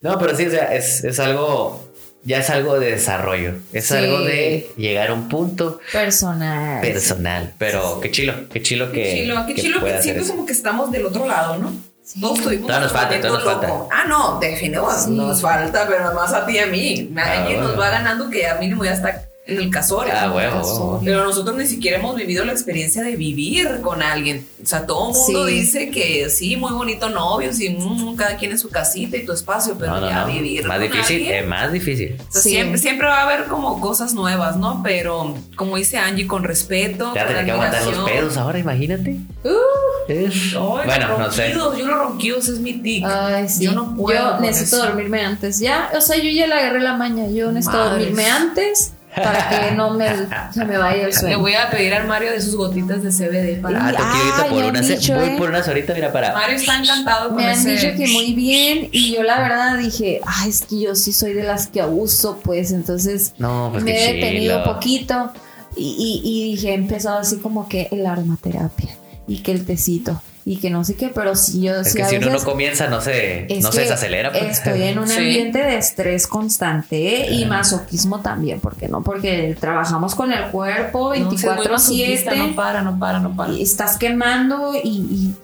No, 0.00 0.16
pero 0.20 0.36
sí, 0.36 0.46
o 0.46 0.50
sea, 0.50 0.72
es, 0.74 1.02
es 1.02 1.18
algo, 1.18 1.90
ya 2.22 2.38
es 2.38 2.50
algo 2.50 2.78
de 2.78 2.92
desarrollo. 2.92 3.54
Es 3.72 3.86
Sí. 3.86 3.94
algo 3.94 4.20
de 4.20 4.70
llegar 4.76 5.08
a 5.10 5.14
un 5.14 5.28
punto 5.28 5.80
Personal. 5.92 6.80
personal. 6.82 7.52
Pero 7.58 7.98
qué 8.00 8.12
chilo, 8.12 8.48
qué 8.48 8.62
chilo 8.62 8.92
que. 8.92 9.02
Qué 9.02 9.12
chilo, 9.22 9.44
qué 9.46 9.54
que 9.54 9.62
chilo 9.62 9.84
que 9.84 10.00
siento 10.02 10.22
eso. 10.22 10.32
como 10.34 10.46
que 10.46 10.52
estamos 10.52 10.92
del 10.92 11.04
otro 11.06 11.26
lado, 11.26 11.56
¿no? 11.58 11.72
Sí. 12.04 12.20
Todos 12.20 12.40
tuvimos 12.42 12.66
Todavía 12.66 12.88
nos 12.88 12.92
falta, 12.92 13.28
nos 13.28 13.44
loco. 13.44 13.88
Ah, 13.92 14.04
no, 14.08 14.38
definitivamente 14.40 15.04
Sí. 15.04 15.10
nos 15.10 15.40
falta, 15.40 15.86
pero 15.88 16.12
más 16.14 16.32
a 16.32 16.44
ti 16.46 16.54
y 16.54 16.58
a 16.58 16.66
mí. 16.66 17.12
Ah, 17.16 17.42
Alguien 17.42 17.60
nos 17.60 17.78
va 17.78 17.90
ganando 17.90 18.28
que 18.28 18.46
a 18.46 18.56
mí 18.56 18.66
no 18.66 18.72
me 18.76 18.78
voy 18.80 18.88
hasta 18.88 19.28
en 19.44 19.58
el 19.58 19.70
casorio. 19.70 20.12
Ah. 20.16 21.00
Pero 21.04 21.24
nosotros 21.24 21.56
ni 21.56 21.66
siquiera 21.66 21.98
hemos 21.98 22.14
vivido 22.14 22.44
la 22.44 22.52
experiencia 22.52 23.02
de 23.02 23.16
vivir 23.16 23.80
con 23.82 24.00
alguien. 24.02 24.46
O 24.62 24.66
sea, 24.66 24.86
todo 24.86 25.10
el 25.10 25.14
mundo 25.16 25.46
Sí. 25.48 25.52
dice 25.54 25.90
que 25.90 26.28
sí, 26.30 26.56
muy 26.56 26.72
bonito 26.72 27.08
novios 27.08 27.58
y 27.60 27.70
mm, 27.70 28.14
cada 28.16 28.36
quien 28.36 28.52
en 28.52 28.58
su 28.58 28.68
casita 28.70 29.16
y 29.16 29.24
tu 29.26 29.32
espacio, 29.32 29.76
pero 29.78 29.92
No, 29.94 30.00
no, 30.02 30.08
ya 30.08 30.20
no. 30.20 30.32
vivir. 30.32 30.64
Más 30.64 30.78
con 30.78 30.90
difícil, 30.90 31.16
alguien, 31.16 31.34
eh, 31.44 31.46
más 31.46 31.72
difícil. 31.72 32.16
o 32.20 32.32
sea, 32.32 32.40
Sí. 32.42 32.50
siempre, 32.50 32.78
siempre 32.78 33.06
va 33.08 33.18
a 33.18 33.22
haber 33.22 33.44
como 33.46 33.80
cosas 33.80 34.14
nuevas, 34.14 34.56
¿no? 34.56 34.80
Pero 34.84 35.34
como 35.56 35.76
dice 35.76 35.98
Angie, 35.98 36.26
con 36.28 36.44
respeto. 36.44 37.12
Ya 37.14 37.22
con 37.24 37.28
tener 37.28 37.44
que 37.44 37.50
aguantar 37.52 37.84
los 37.84 38.08
pedos 38.10 38.36
ahora, 38.36 38.58
imagínate. 38.60 39.16
Es- 40.08 40.54
Ay, 40.56 40.86
bueno, 40.86 41.18
no 41.18 41.30
sé. 41.30 41.52
Yo 41.52 41.72
los 41.72 41.86
ronquidos 41.88 42.48
es 42.48 42.58
mi 42.58 42.74
tic. 42.74 43.04
Ay, 43.06 43.48
sí. 43.48 43.64
Yo 43.64 43.72
no 43.72 43.94
puedo. 43.94 44.36
Yo 44.36 44.40
necesito 44.40 44.76
eso. 44.76 44.86
dormirme 44.86 45.24
antes. 45.24 45.58
Ya, 45.58 45.90
o 45.96 46.00
sea, 46.00 46.16
yo 46.16 46.30
ya 46.30 46.46
le 46.46 46.54
agarré 46.54 46.80
la 46.80 46.94
maña. 46.96 47.26
Yo 47.28 47.52
necesito 47.52 47.84
dormirme 47.90 48.26
antes 48.30 48.92
para 49.14 49.48
que 49.50 49.72
no 49.76 49.90
me, 49.90 50.06
se 50.54 50.64
me 50.64 50.78
vaya 50.78 51.02
el 51.02 51.06
Le 51.08 51.12
sueño. 51.12 51.38
voy 51.38 51.54
a 51.54 51.68
pedir 51.70 51.92
al 51.92 52.06
Mario 52.06 52.30
de 52.32 52.40
sus 52.40 52.56
gotitas 52.56 53.02
de 53.02 53.10
CBD 53.10 53.60
para. 53.60 53.86
Ah, 53.88 53.90
te 53.90 53.96
quiero 53.96 54.08
ahorita 54.66 54.78
Ay, 54.80 54.88
por 54.88 54.96
dicho, 54.96 55.14
voy 55.14 55.28
eh. 55.28 55.34
por 55.38 55.48
unas 55.50 55.68
ahorita, 55.68 55.92
mira, 55.94 56.12
para. 56.12 56.32
Mario 56.32 56.56
está 56.56 56.78
encantado 56.78 57.28
con 57.28 57.36
Me 57.36 57.44
han 57.44 57.50
ese. 57.52 57.72
dicho 57.72 57.88
que 57.96 58.08
muy 58.08 58.32
bien 58.32 58.88
y 58.90 59.14
yo 59.14 59.22
la 59.22 59.40
verdad 59.40 59.76
dije, 59.78 60.20
ay, 60.26 60.48
es 60.50 60.62
que 60.62 60.80
yo 60.80 60.94
sí 60.94 61.12
soy 61.12 61.34
de 61.34 61.42
las 61.42 61.66
que 61.66 61.80
abuso, 61.82 62.40
pues 62.42 62.72
entonces 62.72 63.34
No, 63.38 63.68
pues 63.70 63.84
me 63.84 63.92
he 63.92 64.14
detenido 64.14 64.58
chilo. 64.60 64.64
un 64.70 64.74
poquito 64.74 65.32
y, 65.76 66.20
y- 66.24 66.28
y 66.28 66.50
dije, 66.52 66.70
he 66.70 66.74
empezado 66.74 67.18
así 67.18 67.36
como 67.36 67.68
que 67.68 67.88
el 67.92 68.06
aromaterapia 68.06 68.96
y 69.26 69.38
que 69.42 69.52
el 69.52 69.64
tecito 69.64 70.20
y 70.44 70.56
que 70.56 70.70
no 70.70 70.82
sé 70.82 70.96
qué, 70.96 71.08
pero 71.14 71.36
si 71.36 71.62
yo 71.62 71.76
Es 71.82 71.92
sí 71.92 71.98
que 71.98 72.02
a 72.02 72.08
si 72.08 72.16
uno 72.16 72.28
no 72.30 72.40
comienza, 72.42 72.88
no 72.88 73.00
se, 73.00 73.46
no 73.62 73.70
se 73.70 73.82
desacelera. 73.82 74.32
pues. 74.32 74.58
Estoy 74.58 74.82
en 74.82 74.98
un 74.98 75.06
Sí. 75.12 75.16
ambiente 75.18 75.58
de 75.62 75.76
estrés 75.76 76.26
constante 76.26 77.28
¿eh? 77.28 77.32
y 77.32 77.44
masoquismo 77.44 78.18
también, 78.22 78.58
porque 78.58 78.88
no, 78.88 79.02
porque 79.04 79.56
trabajamos 79.60 80.16
con 80.16 80.32
el 80.32 80.46
cuerpo 80.50 81.14
No, 81.14 81.30
sí, 81.30 81.36
es 81.36 81.44
muy 81.54 81.68
masoquista, 81.68 82.32
24/7 82.32 82.36
No 82.48 82.56
para, 82.56 82.82
no 82.82 82.98
para, 82.98 83.20
no 83.20 83.36
para. 83.36 83.52
y 83.52 83.62
estás 83.62 83.96
quemando 83.98 84.72
y, 84.82 84.88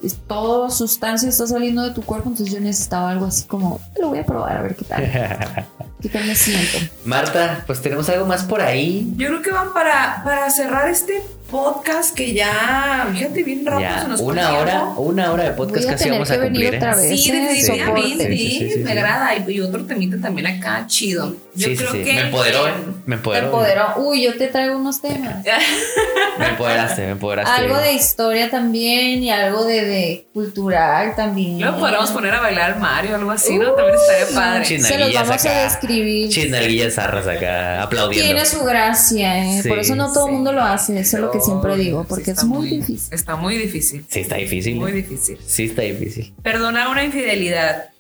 y 0.03 0.11
toda 0.27 0.69
sustancia 0.71 1.29
está 1.29 1.47
saliendo 1.47 1.83
de 1.83 1.93
tu 1.93 2.03
cuerpo, 2.03 2.31
entonces 2.31 2.53
yo 2.53 2.61
necesitaba 2.61 3.11
algo 3.11 3.27
así 3.27 3.45
como, 3.45 3.81
lo 4.01 4.09
voy 4.09 4.19
a 4.19 4.27
probar 4.27 4.57
a 4.57 4.63
ver 4.63 4.75
qué 4.75 4.85
tal, 4.85 5.05
qué 6.03 6.09
tal 6.09 6.25
me 6.27 6.35
siento. 6.35 6.79
Marta, 7.05 7.63
pues 7.69 7.81
tenemos 7.81 8.09
algo 8.09 8.27
más 8.27 8.43
por 8.43 8.61
ahí. 8.63 9.13
Yo 9.17 9.29
creo 9.29 9.43
que 9.43 9.53
van 9.53 9.73
para, 9.73 10.23
para 10.25 10.51
cerrar 10.51 10.89
este 10.89 11.23
podcast 11.51 12.15
que 12.15 12.35
ya, 12.35 13.09
fíjate, 13.13 13.43
bien 13.43 13.65
rápido 13.65 13.89
Ya, 13.89 14.03
se 14.03 14.09
nos 14.09 14.21
una 14.21 14.59
hora, 14.59 14.85
una 14.97 15.33
hora 15.33 15.45
de 15.45 15.51
Voy 15.53 15.67
podcast 15.67 15.89
a 15.89 15.93
casi 15.93 16.11
vamos 16.11 16.31
a 16.31 16.41
cumplir. 16.41 16.75
¿eh? 16.75 16.77
otra 16.77 16.95
vez. 16.97 17.09
Sí, 17.23 17.31
ese 17.31 17.41
definitivamente. 17.41 18.27
Sí, 18.29 18.39
sí, 18.39 18.59
sí, 18.59 18.71
sí, 18.73 18.79
me 18.81 18.93
sí. 18.93 18.99
agrada. 18.99 19.31
Y, 19.37 19.51
y 19.53 19.61
otro 19.61 19.85
temita 19.87 20.17
también 20.21 20.47
acá, 20.47 20.85
chido. 20.87 21.35
Yo 21.55 21.69
Sí, 21.69 21.77
sí, 21.77 21.85
creo 21.85 21.93
sí. 21.93 22.05
que. 22.05 22.13
Me 22.13 22.21
empoderó, 22.21 22.61
me 23.07 23.15
empoderó. 23.17 23.47
empoderó. 23.47 23.95
Uy, 23.97 24.25
yo 24.25 24.37
te 24.37 24.49
traigo 24.49 24.77
unos 24.77 25.01
temas. 25.01 25.45
Me 26.39 26.51
empoderaste, 26.51 27.03
me 27.03 27.11
empoderaste. 27.11 27.51
Algo 27.51 27.77
de 27.79 27.95
historia 27.95 28.49
también 28.49 29.25
y 29.25 29.31
algo 29.33 29.65
de, 29.65 29.85
de 29.85 30.29
cultural 30.33 31.17
también. 31.17 31.59
Luego 31.61 31.79
podríamos 31.81 32.13
poner 32.13 32.33
a 32.33 32.41
bailar 32.41 32.79
Mario 32.79 33.15
o 33.15 33.15
algo 33.17 33.33
así, 33.33 33.59
¿no? 33.59 33.73
También 33.73 33.97
estaría 33.97 34.37
padre. 34.41 34.65
Se 34.81 34.99
los 34.99 35.13
vamos 35.13 35.45
acá. 35.45 35.59
a 35.59 35.65
describir. 35.65 36.29
Chinalguillas 36.31 36.95
zarras 36.95 37.27
acá, 37.27 37.83
aplaudiendo. 37.83 38.25
Tiene 38.25 38.47
su 38.47 38.63
gracia, 38.63 39.37
¿eh? 39.37 39.63
Sí, 39.65 39.69
por 39.69 39.81
eso 39.81 39.97
no 39.97 40.13
todo 40.13 40.27
el 40.27 40.31
sí. 40.31 40.35
mundo 40.37 40.53
lo 40.53 40.63
hace, 40.63 41.01
eso 41.01 41.17
es 41.17 41.23
lo 41.25 41.33
que 41.33 41.38
siempre 41.41 41.77
digo, 41.77 42.05
porque 42.09 42.27
Sí, 42.27 42.31
es 42.33 42.45
muy 42.45 42.69
difícil. 42.69 43.15
Está 43.15 43.37
muy 43.37 43.57
difícil. 43.57 44.05
Sí, 44.09 44.21
está 44.21 44.37
difícil. 44.37 44.77
Muy 44.77 44.93
¿eh? 44.93 44.95
difícil. 44.95 45.39
Sí, 45.47 45.65
está 45.65 45.83
difícil. 45.83 46.35
Perdonar 46.43 46.89
una 46.89 47.05
infidelidad 47.05 47.91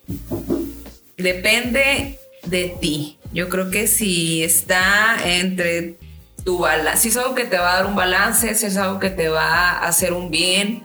depende 1.16 2.18
de 2.46 2.76
ti. 2.80 3.18
Yo 3.32 3.48
creo 3.48 3.70
que 3.70 3.86
si 3.86 4.42
está 4.42 5.16
entre 5.24 5.96
tu 6.44 6.58
balance, 6.58 7.02
si 7.02 7.08
es 7.08 7.16
algo 7.16 7.34
que 7.34 7.44
te 7.44 7.58
va 7.58 7.72
a 7.72 7.76
dar 7.76 7.86
un 7.86 7.96
balance, 7.96 8.54
si 8.54 8.66
es 8.66 8.76
algo 8.76 8.98
que 8.98 9.10
te 9.10 9.28
va 9.28 9.72
a 9.72 9.88
hacer 9.88 10.12
un 10.12 10.30
bien, 10.30 10.82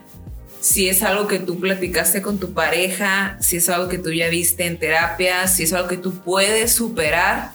si 0.59 0.89
es 0.89 1.03
algo 1.03 1.27
que 1.27 1.39
tú 1.39 1.59
platicaste 1.59 2.21
con 2.21 2.39
tu 2.39 2.53
pareja, 2.53 3.37
si 3.41 3.57
es 3.57 3.69
algo 3.69 3.89
que 3.89 3.97
tú 3.97 4.11
ya 4.11 4.29
viste 4.29 4.65
en 4.65 4.79
terapia, 4.79 5.47
si 5.47 5.63
es 5.63 5.73
algo 5.73 5.87
que 5.87 5.97
tú 5.97 6.15
puedes 6.21 6.71
superar 6.71 7.51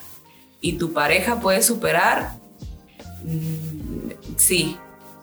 y 0.61 0.73
tu 0.73 0.93
pareja 0.93 1.39
puede 1.39 1.61
superar, 1.61 2.33
mm, 3.23 4.11
sí, 4.37 4.77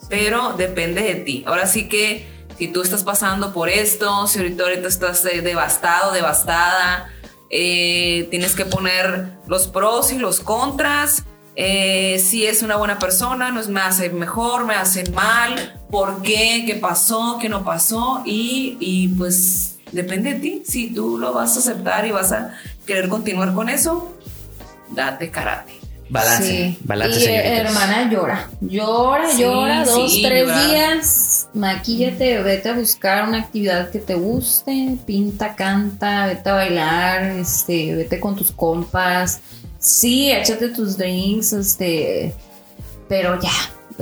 pero 0.09 0.55
depende 0.55 1.03
de 1.03 1.15
ti. 1.17 1.45
Ahora 1.47 1.67
sí 1.67 1.89
que 1.89 2.27
si 2.59 2.69
tú 2.69 2.83
estás 2.83 3.05
pasando 3.05 3.53
por 3.53 3.69
esto, 3.69 4.27
si 4.27 4.39
ahorita, 4.39 4.63
ahorita 4.63 4.89
estás 4.89 5.25
eh, 5.27 5.43
devastado, 5.43 6.13
devastada, 6.13 7.11
eh, 7.51 8.27
tienes 8.31 8.55
que 8.55 8.65
poner 8.65 9.39
los 9.47 9.69
pros 9.69 10.13
y 10.13 10.19
los 10.19 10.41
contras. 10.41 11.25
eh, 11.57 12.19
si 12.19 12.47
es 12.47 12.63
una 12.63 12.77
buena 12.77 12.99
persona, 12.99 13.51
nos 13.51 13.69
me 13.69 13.81
hace 13.81 14.11
mejor, 14.11 14.67
me 14.67 14.75
hacen 14.75 15.13
mal, 15.15 15.81
por 15.91 16.23
qué, 16.23 16.65
qué 16.67 16.75
pasó, 16.75 17.39
qué 17.41 17.49
no 17.49 17.65
pasó, 17.65 18.23
y, 18.27 18.77
y 18.79 19.09
pues 19.09 19.79
depende 19.91 20.35
de 20.35 20.41
ti. 20.41 20.63
Si 20.67 20.93
tú 20.93 21.19
lo 21.19 21.33
vas 21.33 21.57
a 21.57 21.61
aceptar 21.61 22.07
y 22.07 22.11
vas 22.11 22.33
a 22.33 22.55
querer 22.87 23.09
continuar 23.09 23.55
con 23.55 23.71
eso, 23.71 24.15
date 24.91 25.31
karate. 25.31 25.73
Balance, 26.09 26.47
Sí. 26.49 26.79
balance, 26.85 27.19
y 27.19 27.23
eh, 27.25 27.27
señoritas. 27.27 27.59
hermana 27.59 28.11
llora, 28.11 28.49
llora, 28.61 29.31
Sí, 29.33 29.43
llora, 29.43 29.85
dos, 29.85 30.13
sí, 30.13 30.23
tres 30.23 30.47
llora. 30.47 30.67
días, 30.69 31.49
maquíllate, 31.53 32.43
vete 32.43 32.69
a 32.69 32.75
buscar 32.75 33.29
una 33.29 33.39
actividad 33.39 33.91
que 33.91 33.99
te 33.99 34.15
guste, 34.15 34.97
pinta, 35.05 35.57
canta, 35.57 36.27
vete 36.27 36.49
a 36.49 36.53
bailar, 36.53 37.23
este, 37.25 37.97
vete 37.97 38.21
con 38.21 38.37
tus 38.37 38.53
compas, 38.53 39.41
sí, 39.81 40.31
échate 40.31 40.69
tus 40.69 40.97
drinks, 40.97 41.53
este, 41.53 42.33
pero 43.09 43.41
ya, 43.41 43.51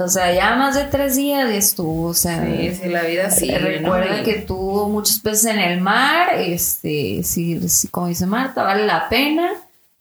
o 0.02 0.06
sea, 0.08 0.30
ya 0.34 0.56
más 0.56 0.74
de 0.74 0.84
tres 0.84 1.16
días 1.16 1.48
estuvo, 1.50 2.08
o 2.08 2.14
sea, 2.14 2.44
Sí, 2.44 2.74
sí, 2.82 2.88
la 2.90 3.02
vida 3.04 3.30
sí. 3.30 3.50
Recuerda 3.50 4.18
¿no? 4.18 4.22
que 4.24 4.34
tuvo 4.34 4.90
muchos 4.90 5.20
peces 5.20 5.46
en 5.46 5.58
el 5.58 5.80
mar, 5.80 6.34
este, 6.38 7.22
si, 7.22 7.66
si- 7.68 7.88
como 7.88 8.08
dice 8.08 8.26
Marta, 8.26 8.62
vale 8.62 8.84
la 8.84 9.08
pena 9.08 9.48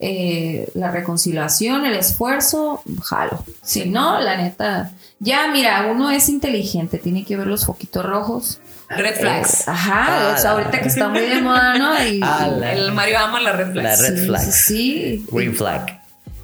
eh, 0.06 0.70
la 0.76 0.91
reconciliación, 0.91 1.86
el 1.86 1.93
esfuerzo, 1.95 2.82
jalo. 3.04 3.43
Si 3.62 3.86
no, 3.86 4.20
la 4.20 4.36
neta, 4.38 4.91
ya 5.20 5.47
mira, 5.47 5.88
uno 5.91 6.12
es 6.12 6.28
inteligente, 6.30 6.97
tiene 6.97 7.24
que 7.24 7.38
ver 7.38 7.47
los 7.47 7.66
foquitos 7.66 8.06
rojos. 8.06 8.60
Red 8.89 9.16
flags. 9.16 9.62
Eh, 9.62 9.64
ajá, 9.68 10.06
Ah, 10.08 10.34
o 10.36 10.38
sea, 10.38 10.43
la- 10.54 10.58
ahorita 10.60 10.82
que 10.82 10.88
está 10.89 11.08
muy 11.08 11.22
de 11.22 11.41
moda, 11.41 11.78
¿no? 11.78 12.06
Y, 12.06 12.20
Ah, 12.22 12.47
la- 12.47 12.74
El 12.74 12.91
Mario 12.91 13.20
ama 13.20 13.39
la 13.39 13.54
red 13.54 13.68
La 13.74 13.82
flags. 13.95 14.01
red 14.01 14.18
sí, 14.20 14.26
flags. 14.28 14.45
sí, 14.56 14.64
sí. 15.22 15.26
Green 15.32 15.56
flag. 15.56 15.99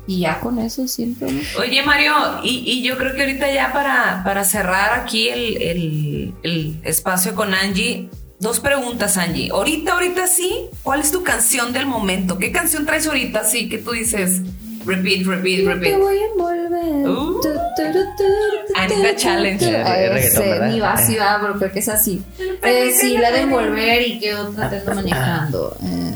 Y 0.08 0.22
ya 0.22 0.40
con 0.40 0.58
eso 0.58 0.88
siempre, 0.88 1.32
¿no? 1.32 1.40
Oye, 1.60 1.84
Mario, 1.84 2.14
y, 2.44 2.64
y 2.66 2.82
yo 2.82 2.98
creo 2.98 3.14
que 3.14 3.22
ahorita 3.22 3.52
ya 3.54 3.72
para, 3.72 4.24
para 4.24 4.44
cerrar 4.44 4.94
aquí 5.02 5.28
el, 5.30 5.62
el- 5.62 6.34
el 6.42 6.80
espacio 6.84 7.36
con 7.36 7.54
Angie, 7.54 8.10
dos 8.40 8.60
preguntas, 8.60 9.18
Angie. 9.18 9.50
Ahorita, 9.52 9.94
ahorita 9.94 10.28
sí, 10.28 10.68
¿cuál 10.84 11.02
es 11.02 11.12
tu 11.12 11.24
canción 11.24 11.74
del 11.74 11.86
momento? 11.86 12.38
¿Qué 12.38 12.52
canción 12.52 12.86
traes 12.86 13.08
ahorita 13.08 13.44
sí 13.44 13.70
que 13.70 13.78
tú 13.78 13.92
dices 13.92 14.42
repeat, 14.86 15.26
repeat, 15.26 15.60
Yo 15.60 15.66
te 15.66 15.74
repeat? 15.76 16.00
voy 16.00 16.18
a 16.18 16.26
envolver. 16.26 17.10
Uh. 17.10 17.34
Tu, 17.42 17.42
tu, 17.42 17.50
tu, 17.50 17.94
tu, 17.94 18.74
tu, 18.74 18.80
Anita 18.80 19.16
Challenge. 19.16 19.66
Eh. 19.66 20.70
Ni 20.72 20.80
va, 20.80 20.98
sí 20.98 21.16
va, 21.16 21.38
pero 21.42 21.58
creo 21.58 21.72
que 21.72 21.80
es 21.80 21.90
así. 21.90 22.22
Eh, 22.64 22.92
sí, 23.00 23.18
la 23.18 23.32
de 23.32 23.42
envolver 23.42 24.08
y 24.08 24.20
que 24.20 24.36
otra 24.36 24.70
te 24.70 24.78
ando 24.78 24.96
manejando. 24.96 25.78
Eh, 25.84 26.16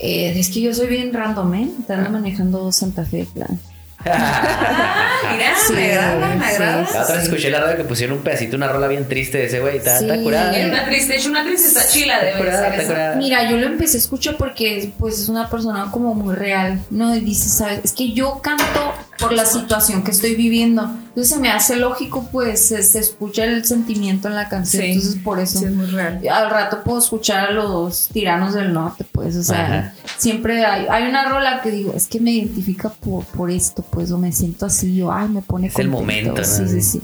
eh, 0.00 0.38
es 0.38 0.50
que 0.50 0.60
yo 0.60 0.74
soy 0.74 0.86
bien 0.86 1.12
random, 1.12 1.54
¿eh? 1.54 1.70
Te 1.86 1.94
ando 1.94 2.10
manejando 2.10 2.70
Santa 2.72 3.04
Fe, 3.04 3.26
plan. 3.32 3.58
Ah, 4.06 5.08
mira, 5.32 5.50
Sí, 5.66 5.72
me 5.74 5.92
agrada, 5.92 6.26
me 6.36 6.48
sí, 6.48 6.54
agrada. 6.54 6.76
La 6.76 7.02
otra 7.02 7.14
vez 7.14 7.24
Sí. 7.24 7.28
escuché 7.28 7.50
la 7.50 7.60
radio 7.60 7.76
que 7.76 7.84
pusieron 7.84 8.16
un 8.18 8.24
pedacito, 8.24 8.56
una 8.56 8.68
rola 8.68 8.88
bien 8.88 9.06
triste 9.08 9.38
de 9.38 9.46
ese 9.46 9.60
güey. 9.60 9.76
Está, 9.76 9.98
está 9.98 10.14
Sí. 10.16 10.22
curada. 10.22 10.56
Es 10.56 10.66
una 10.68 10.84
triste, 10.86 11.16
es 11.16 11.26
una 11.26 11.44
triste, 11.44 11.68
está 11.68 11.86
chila, 11.86 12.20
esa. 12.20 12.38
curada. 12.38 13.14
Mira, 13.16 13.50
yo 13.50 13.56
lo 13.58 13.66
empecé 13.66 13.96
a 13.96 14.00
escuchar 14.00 14.36
porque 14.36 14.92
pues 14.98 15.18
es 15.20 15.28
una 15.28 15.48
persona 15.50 15.88
como 15.90 16.14
muy 16.14 16.34
real, 16.34 16.80
¿no? 16.90 17.14
Y 17.14 17.20
dice, 17.20 17.48
¿sabes? 17.48 17.80
Es 17.84 17.92
que 17.92 18.12
yo 18.12 18.40
canto 18.42 18.94
por 19.18 19.32
la 19.32 19.44
situación 19.44 20.02
que 20.02 20.10
estoy 20.12 20.34
viviendo. 20.34 20.90
Entonces 21.10 21.34
se 21.34 21.40
me 21.40 21.50
hace 21.50 21.76
lógico, 21.76 22.28
pues 22.30 22.68
se, 22.68 22.82
se 22.84 23.00
escucha 23.00 23.44
el 23.44 23.64
sentimiento 23.64 24.28
en 24.28 24.36
la 24.36 24.48
canción. 24.48 24.82
Sí. 24.84 24.88
Entonces 24.92 25.20
por 25.22 25.40
eso. 25.40 25.58
Sí, 25.58 25.64
es 25.64 25.72
muy 25.72 25.86
real. 25.86 26.20
Al 26.30 26.50
rato 26.50 26.82
puedo 26.84 27.00
escuchar 27.00 27.48
a 27.48 27.50
los 27.50 28.08
tiranos 28.12 28.54
del 28.54 28.72
norte, 28.72 29.04
pues, 29.10 29.34
o 29.36 29.42
sea, 29.42 29.64
Ajá. 29.64 29.94
siempre 30.18 30.64
hay, 30.64 30.86
hay 30.88 31.08
una 31.08 31.28
rola 31.28 31.60
que 31.62 31.70
digo, 31.72 31.92
es 31.96 32.06
que 32.06 32.20
me 32.20 32.30
identifica 32.30 32.90
por, 32.90 33.24
por 33.24 33.50
esto, 33.50 33.82
pues, 33.82 34.12
o 34.12 34.18
me 34.18 34.30
siento 34.32 34.66
así, 34.66 35.02
o 35.02 35.12
ay, 35.12 35.28
me 35.28 35.42
pone 35.42 35.66
Es 35.66 35.78
el 35.80 35.90
contento". 35.90 36.00
momento, 36.00 36.40
¿no? 36.42 36.46
Sí, 36.46 36.68
sí, 36.68 36.80
sí. 36.80 37.00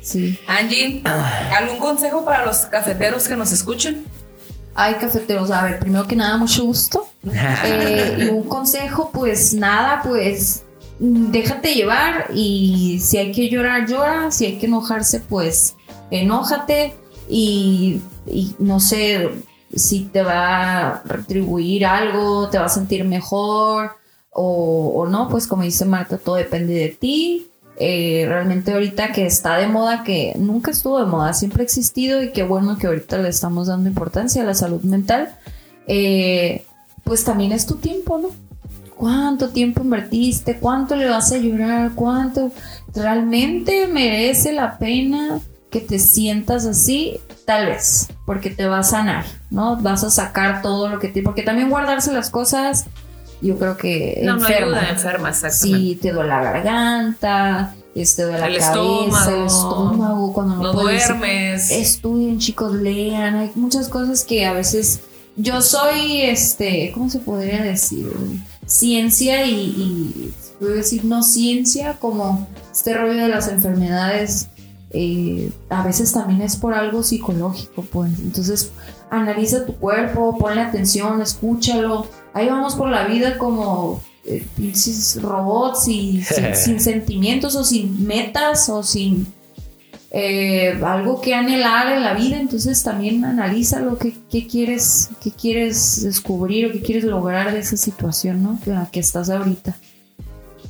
Sí. 0.00 0.38
Angie, 0.46 1.02
¿algún 1.58 1.78
consejo 1.80 2.24
para 2.24 2.46
los 2.46 2.58
cafeteros 2.58 3.26
que 3.26 3.34
nos 3.36 3.50
escuchen? 3.50 4.04
Ay, 4.76 4.94
cafeteros, 5.00 5.50
a 5.50 5.64
ver, 5.64 5.80
primero 5.80 6.06
que 6.06 6.14
nada, 6.14 6.36
mucho 6.36 6.64
gusto. 6.64 7.08
Eh, 7.64 8.18
y 8.20 8.24
un 8.28 8.44
consejo, 8.44 9.10
pues 9.12 9.52
nada, 9.52 10.00
pues 10.04 10.62
déjate 10.98 11.74
llevar 11.74 12.28
y 12.34 13.00
si 13.00 13.18
hay 13.18 13.32
que 13.32 13.48
llorar, 13.48 13.86
llora, 13.86 14.30
si 14.30 14.46
hay 14.46 14.58
que 14.58 14.66
enojarse, 14.66 15.20
pues 15.20 15.76
enójate 16.10 16.94
y, 17.28 18.00
no 18.58 18.80
sé 18.80 19.30
si 19.74 20.04
te 20.04 20.22
va 20.22 20.88
a 20.88 21.02
retribuir 21.04 21.86
algo, 21.86 22.48
te 22.48 22.58
va 22.58 22.66
a 22.66 22.70
sentir 22.70 23.04
mejor 23.04 23.92
o, 24.30 24.92
o 24.96 25.06
no, 25.06 25.28
pues 25.28 25.46
como 25.46 25.62
dice 25.62 25.84
Marta, 25.84 26.18
todo 26.18 26.36
depende 26.36 26.74
de 26.74 26.88
ti. 26.88 27.48
Eh, 27.78 28.24
realmente 28.26 28.72
ahorita 28.72 29.12
que 29.12 29.26
está 29.26 29.58
de 29.58 29.66
moda, 29.66 30.02
que 30.02 30.34
nunca 30.38 30.70
estuvo 30.70 30.98
de 30.98 31.04
moda, 31.04 31.34
siempre 31.34 31.62
ha 31.62 31.64
existido 31.64 32.22
y 32.22 32.32
qué 32.32 32.42
bueno 32.42 32.78
que 32.78 32.86
ahorita 32.86 33.18
le 33.18 33.28
estamos 33.28 33.66
dando 33.66 33.88
importancia 33.88 34.42
a 34.42 34.46
la 34.46 34.54
salud 34.54 34.80
mental, 34.82 35.36
eh, 35.86 36.64
pues 37.04 37.24
también 37.24 37.52
es 37.52 37.66
tu 37.66 37.76
tiempo, 37.76 38.16
¿no? 38.16 38.30
¿Cuánto 38.96 39.50
tiempo 39.50 39.82
invertiste? 39.82 40.58
¿Cuánto 40.58 40.96
le 40.96 41.06
vas 41.06 41.30
a 41.32 41.36
llorar? 41.36 41.92
¿Cuánto 41.94 42.50
realmente 42.94 43.86
merece 43.86 44.52
la 44.52 44.78
pena 44.78 45.40
que 45.70 45.80
te 45.80 45.98
sientas 45.98 46.64
así? 46.64 47.20
Tal 47.44 47.66
vez, 47.66 48.08
porque 48.24 48.50
te 48.50 48.66
va 48.66 48.78
a 48.78 48.82
sanar, 48.82 49.24
¿no? 49.50 49.76
Vas 49.76 50.02
a 50.02 50.10
sacar 50.10 50.62
todo 50.62 50.88
lo 50.88 50.98
que 50.98 51.08
te... 51.08 51.22
Porque 51.22 51.42
también 51.42 51.68
guardarse 51.68 52.12
las 52.12 52.30
cosas 52.30 52.86
yo 53.40 53.58
creo 53.58 53.76
que 53.76 54.20
no, 54.24 54.34
enferma. 54.34 54.70
No 54.70 54.76
ayuda, 54.78 54.90
enferma, 54.90 55.28
exactamente. 55.30 55.78
Sí, 55.78 55.96
te 55.96 56.12
duele 56.12 56.28
la 56.30 56.42
garganta, 56.42 57.74
este, 57.94 58.22
duele 58.22 58.38
la 58.38 58.46
el 58.46 58.58
cabeza, 58.58 58.72
estómago, 58.72 59.36
el 59.36 59.46
estómago, 59.46 60.32
cuando 60.32 60.54
no, 60.56 60.62
no 60.62 60.72
duermes. 60.72 61.70
Estudien, 61.70 62.38
chicos, 62.38 62.72
lean, 62.74 63.36
hay 63.36 63.52
muchas 63.54 63.88
cosas 63.88 64.24
que 64.24 64.46
a 64.46 64.52
veces 64.52 65.00
yo 65.36 65.60
soy, 65.60 66.22
este, 66.22 66.90
¿cómo 66.94 67.10
se 67.10 67.18
podría 67.18 67.62
decir? 67.62 68.10
Ciencia 68.66 69.46
y, 69.46 69.54
y 69.54 70.34
puedo 70.58 70.74
decir 70.74 71.04
no 71.04 71.22
ciencia, 71.22 71.98
como 71.98 72.46
este 72.72 72.94
rollo 72.94 73.22
de 73.22 73.28
las 73.28 73.48
enfermedades, 73.48 74.48
eh, 74.90 75.50
a 75.68 75.82
veces 75.82 76.12
también 76.12 76.42
es 76.42 76.56
por 76.56 76.74
algo 76.74 77.02
psicológico, 77.02 77.82
pues. 77.82 78.18
Entonces, 78.18 78.70
analiza 79.10 79.66
tu 79.66 79.74
cuerpo, 79.74 80.36
ponle 80.38 80.62
atención, 80.62 81.20
escúchalo. 81.20 82.06
Ahí 82.32 82.48
vamos 82.48 82.76
por 82.76 82.88
la 82.88 83.06
vida 83.06 83.38
como 83.38 84.00
eh, 84.24 84.46
robots 85.20 85.88
y 85.88 86.22
sin, 86.22 86.54
sin 86.54 86.80
sentimientos 86.80 87.56
o 87.56 87.64
sin 87.64 88.06
metas 88.06 88.68
o 88.68 88.82
sin 88.82 89.26
eh, 90.18 90.80
algo 90.82 91.20
que 91.20 91.34
anhelar 91.34 91.92
en 91.92 92.02
la 92.02 92.14
vida, 92.14 92.38
entonces 92.38 92.82
también 92.82 93.22
analízalo, 93.22 93.98
qué, 93.98 94.14
qué 94.30 94.46
quieres, 94.46 95.10
qué 95.22 95.30
quieres 95.30 96.04
descubrir 96.04 96.64
o 96.66 96.72
qué 96.72 96.80
quieres 96.80 97.04
lograr 97.04 97.52
de 97.52 97.58
esa 97.58 97.76
situación, 97.76 98.42
¿no? 98.42 98.58
En 98.64 98.76
la 98.76 98.88
que 98.90 98.98
estás 98.98 99.28
ahorita. 99.28 99.76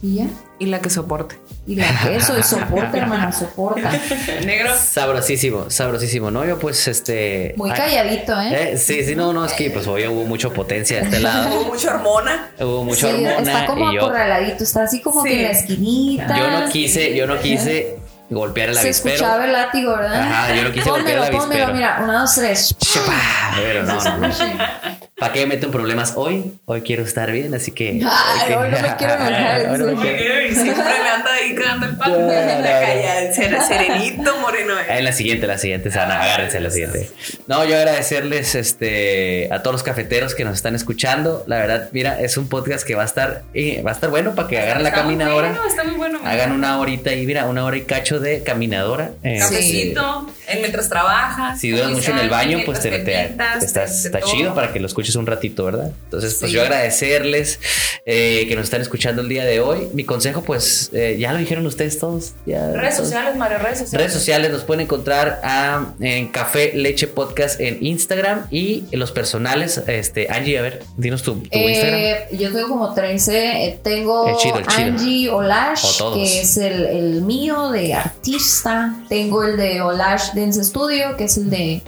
Y 0.03 0.16
ya. 0.16 0.26
Y 0.59 0.66
la 0.66 0.80
que 0.80 0.90
soporte. 0.90 1.38
Y 1.64 1.76
la 1.76 1.86
que 2.03 2.16
eso, 2.16 2.42
soporta, 2.42 2.99
hermana, 2.99 3.30
soporta. 3.30 3.92
Negro. 4.44 4.70
Sabrosísimo, 4.76 5.70
sabrosísimo. 5.70 6.32
No, 6.32 6.44
yo 6.44 6.59
pues 6.59 6.88
este. 6.88 7.55
Muy 7.57 7.70
calladito, 7.70 8.40
¿eh? 8.40 8.72
eh 8.72 8.78
sí, 8.78 9.05
sí, 9.05 9.14
no, 9.14 9.32
no, 9.32 9.44
es 9.44 9.53
que 9.53 9.70
pues 9.70 9.86
hoy 9.86 10.09
hubo 10.09 10.24
mucha 10.24 10.51
potencia 10.51 10.97
de 10.97 11.03
este 11.05 11.20
lado. 11.20 11.55
Hubo 11.61 11.72
mucha 11.72 11.94
hormona. 11.94 12.51
Hubo 12.59 12.82
mucha 12.82 13.11
Sí, 13.11 13.14
hormona. 13.14 13.38
está 13.38 13.66
como 13.66 13.92
y 13.92 13.94
yo, 13.94 14.07
acorraladito, 14.07 14.64
está 14.64 14.82
así 14.82 15.01
como 15.01 15.22
Sí. 15.22 15.28
que 15.28 15.36
en 15.36 15.42
la 15.44 15.51
esquinita. 15.51 16.36
yo 16.36 16.61
no 16.61 16.68
quise, 16.68 17.16
yo 17.16 17.26
no 17.28 17.38
quise 17.38 17.97
golpear 18.30 18.68
el 18.70 18.74
Se 18.74 18.80
avispero. 18.82 19.14
escuchaba 19.14 19.44
el 19.44 19.52
látigo, 19.52 19.96
¿verdad? 19.96 20.20
Ajá, 20.20 20.54
yo 20.54 20.62
no 20.64 20.72
quise 20.72 20.90
golpear 20.90 21.18
el 21.18 21.30
pónmelo, 21.36 21.64
avispero. 21.64 21.74
mira, 21.74 22.00
una, 22.02 22.20
dos, 22.20 22.34
tres. 22.34 22.76
Pero 23.56 23.82
no, 23.84 24.02
no, 24.02 24.18
no. 24.28 24.34
¿Para 25.18 25.32
qué 25.32 25.40
me 25.46 25.54
meto 25.54 25.66
en 25.66 25.72
problemas 25.72 26.12
hoy? 26.16 26.58
Hoy 26.66 26.82
quiero 26.82 27.02
estar 27.02 27.30
bien, 27.32 27.54
así 27.54 27.70
que. 27.72 28.02
Ay, 28.04 28.52
hoy 28.52 28.68
no 28.70 28.80
me 28.82 28.96
quiero 28.96 29.14
enojar, 29.26 29.60
Hoy 29.70 29.78
no 29.78 29.86
me 29.86 29.94
quiero- 30.02 30.42
Y 30.46 30.54
siempre 30.54 30.84
le 30.84 31.08
anda 31.08 31.32
ahí 31.32 31.54
cagando 31.54 31.86
el 31.86 31.96
palo. 31.96 32.18
No, 32.20 32.28
Calla, 32.28 33.32
ser- 33.32 33.62
Serenito, 33.62 34.36
moreno. 34.40 34.74
En 34.86 35.04
la 35.06 35.12
siguiente, 35.12 35.46
la 35.46 35.56
siguiente, 35.56 35.90
Sana, 35.90 36.20
agárrense 36.22 36.58
en 36.58 36.64
la 36.64 36.70
siguiente. 36.70 37.10
No, 37.46 37.64
yo 37.64 37.76
agradecerles 37.78 38.54
este, 38.54 39.48
a 39.50 39.62
todos 39.62 39.72
los 39.72 39.82
cafeteros 39.82 40.34
que 40.34 40.44
nos 40.44 40.54
están 40.54 40.74
escuchando. 40.74 41.44
La 41.46 41.56
verdad, 41.56 41.88
mira, 41.92 42.20
es 42.20 42.36
un 42.36 42.48
podcast 42.50 42.86
que 42.86 42.94
va 42.94 43.02
a 43.02 43.06
estar, 43.06 43.44
eh, 43.54 43.82
va 43.82 43.92
a 43.92 43.94
estar 43.94 44.10
bueno 44.10 44.34
para 44.34 44.48
que 44.48 44.58
agarren 44.58 44.82
la 44.82 44.90
Está 44.90 45.02
muy 45.02 45.14
caminadora. 45.16 45.48
bueno, 45.48 45.64
está 45.66 45.84
muy 45.84 45.94
bueno. 45.94 46.20
Hagan 46.26 46.52
una 46.52 46.78
horita 46.78 47.14
y 47.14 47.24
mira, 47.24 47.46
una 47.46 47.64
hora 47.64 47.78
y 47.78 47.82
cacho 47.84 48.15
de 48.20 48.42
caminadora. 48.42 49.14
Cafecito, 49.22 50.28
en 50.49 50.61
mientras 50.61 50.88
trabajas. 50.88 51.61
Si 51.61 51.70
dudas 51.70 51.90
mucho 51.90 52.11
en 52.12 52.18
el 52.18 52.28
baño, 52.30 52.61
pues 52.64 52.80
te, 52.80 52.90
pintas, 52.90 53.59
te 53.61 53.64
estás, 53.66 54.03
te- 54.03 54.09
está 54.09 54.20
todo. 54.20 54.30
chido 54.30 54.55
para 54.55 54.72
que 54.72 54.80
lo 54.80 54.86
escuches 54.86 55.14
un 55.16 55.26
ratito, 55.26 55.64
¿verdad? 55.64 55.90
Entonces, 56.05 56.36
pues 56.40 56.51
Sí. 56.51 56.57
yo 56.57 56.62
agradecerles 56.62 57.59
eh, 58.05 58.47
que 58.49 58.55
nos 58.57 58.64
están 58.64 58.80
escuchando 58.80 59.22
el 59.22 59.28
día 59.28 59.44
de 59.44 59.61
hoy. 59.61 59.88
Mi 59.92 60.05
consejo, 60.05 60.42
pues 60.42 60.90
eh, 60.92 61.16
ya 61.18 61.32
lo 61.32 61.38
dijeron 61.38 61.66
ustedes 61.66 61.99
todos. 61.99 62.34
Ya, 62.47 62.70
Redes 62.72 62.97
todos. 62.97 63.09
sociales, 63.11 63.36
Mario, 63.36 63.59
redes 63.59 63.78
sociales. 63.80 63.92
Redes 64.07 64.12
sociales 64.12 64.51
nos 64.53 64.62
pueden 64.64 64.82
encontrar 64.82 65.40
ah, 65.42 65.86
en 66.01 66.28
Café 66.28 66.72
Leche 66.74 67.07
Podcast 67.09 67.61
en 67.61 67.84
Instagram 67.84 68.47
y 68.51 68.84
en 68.92 68.99
los 69.01 69.11
personales, 69.12 69.82
este 69.86 70.28
Angie, 70.30 70.59
a 70.59 70.62
ver, 70.62 70.82
dinos 70.97 71.22
tu, 71.22 71.34
tu 71.40 71.59
Instagram. 71.59 71.94
Eh, 72.01 72.28
yo 72.32 72.53
tengo 72.53 72.68
como 72.68 72.94
13. 72.94 73.64
eh, 73.66 73.80
tengo 73.82 74.28
El 74.28 74.36
chido, 74.36 74.59
el 74.59 74.66
chido. 74.66 74.86
Angie 74.88 75.30
Olash, 75.30 76.01
O 76.03 76.14
que 76.14 76.40
es 76.40 76.57
el, 76.59 76.84
el 76.86 77.22
mío 77.22 77.70
de 77.70 77.94
artista. 77.94 78.94
Tengo 79.09 79.42
el 79.44 79.57
de 79.57 79.80
Olash 79.82 80.32
Dance 80.37 80.62
Studio, 80.62 81.16
que 81.16 81.24
es 81.24 81.37
el 81.39 81.51
de 81.51 81.82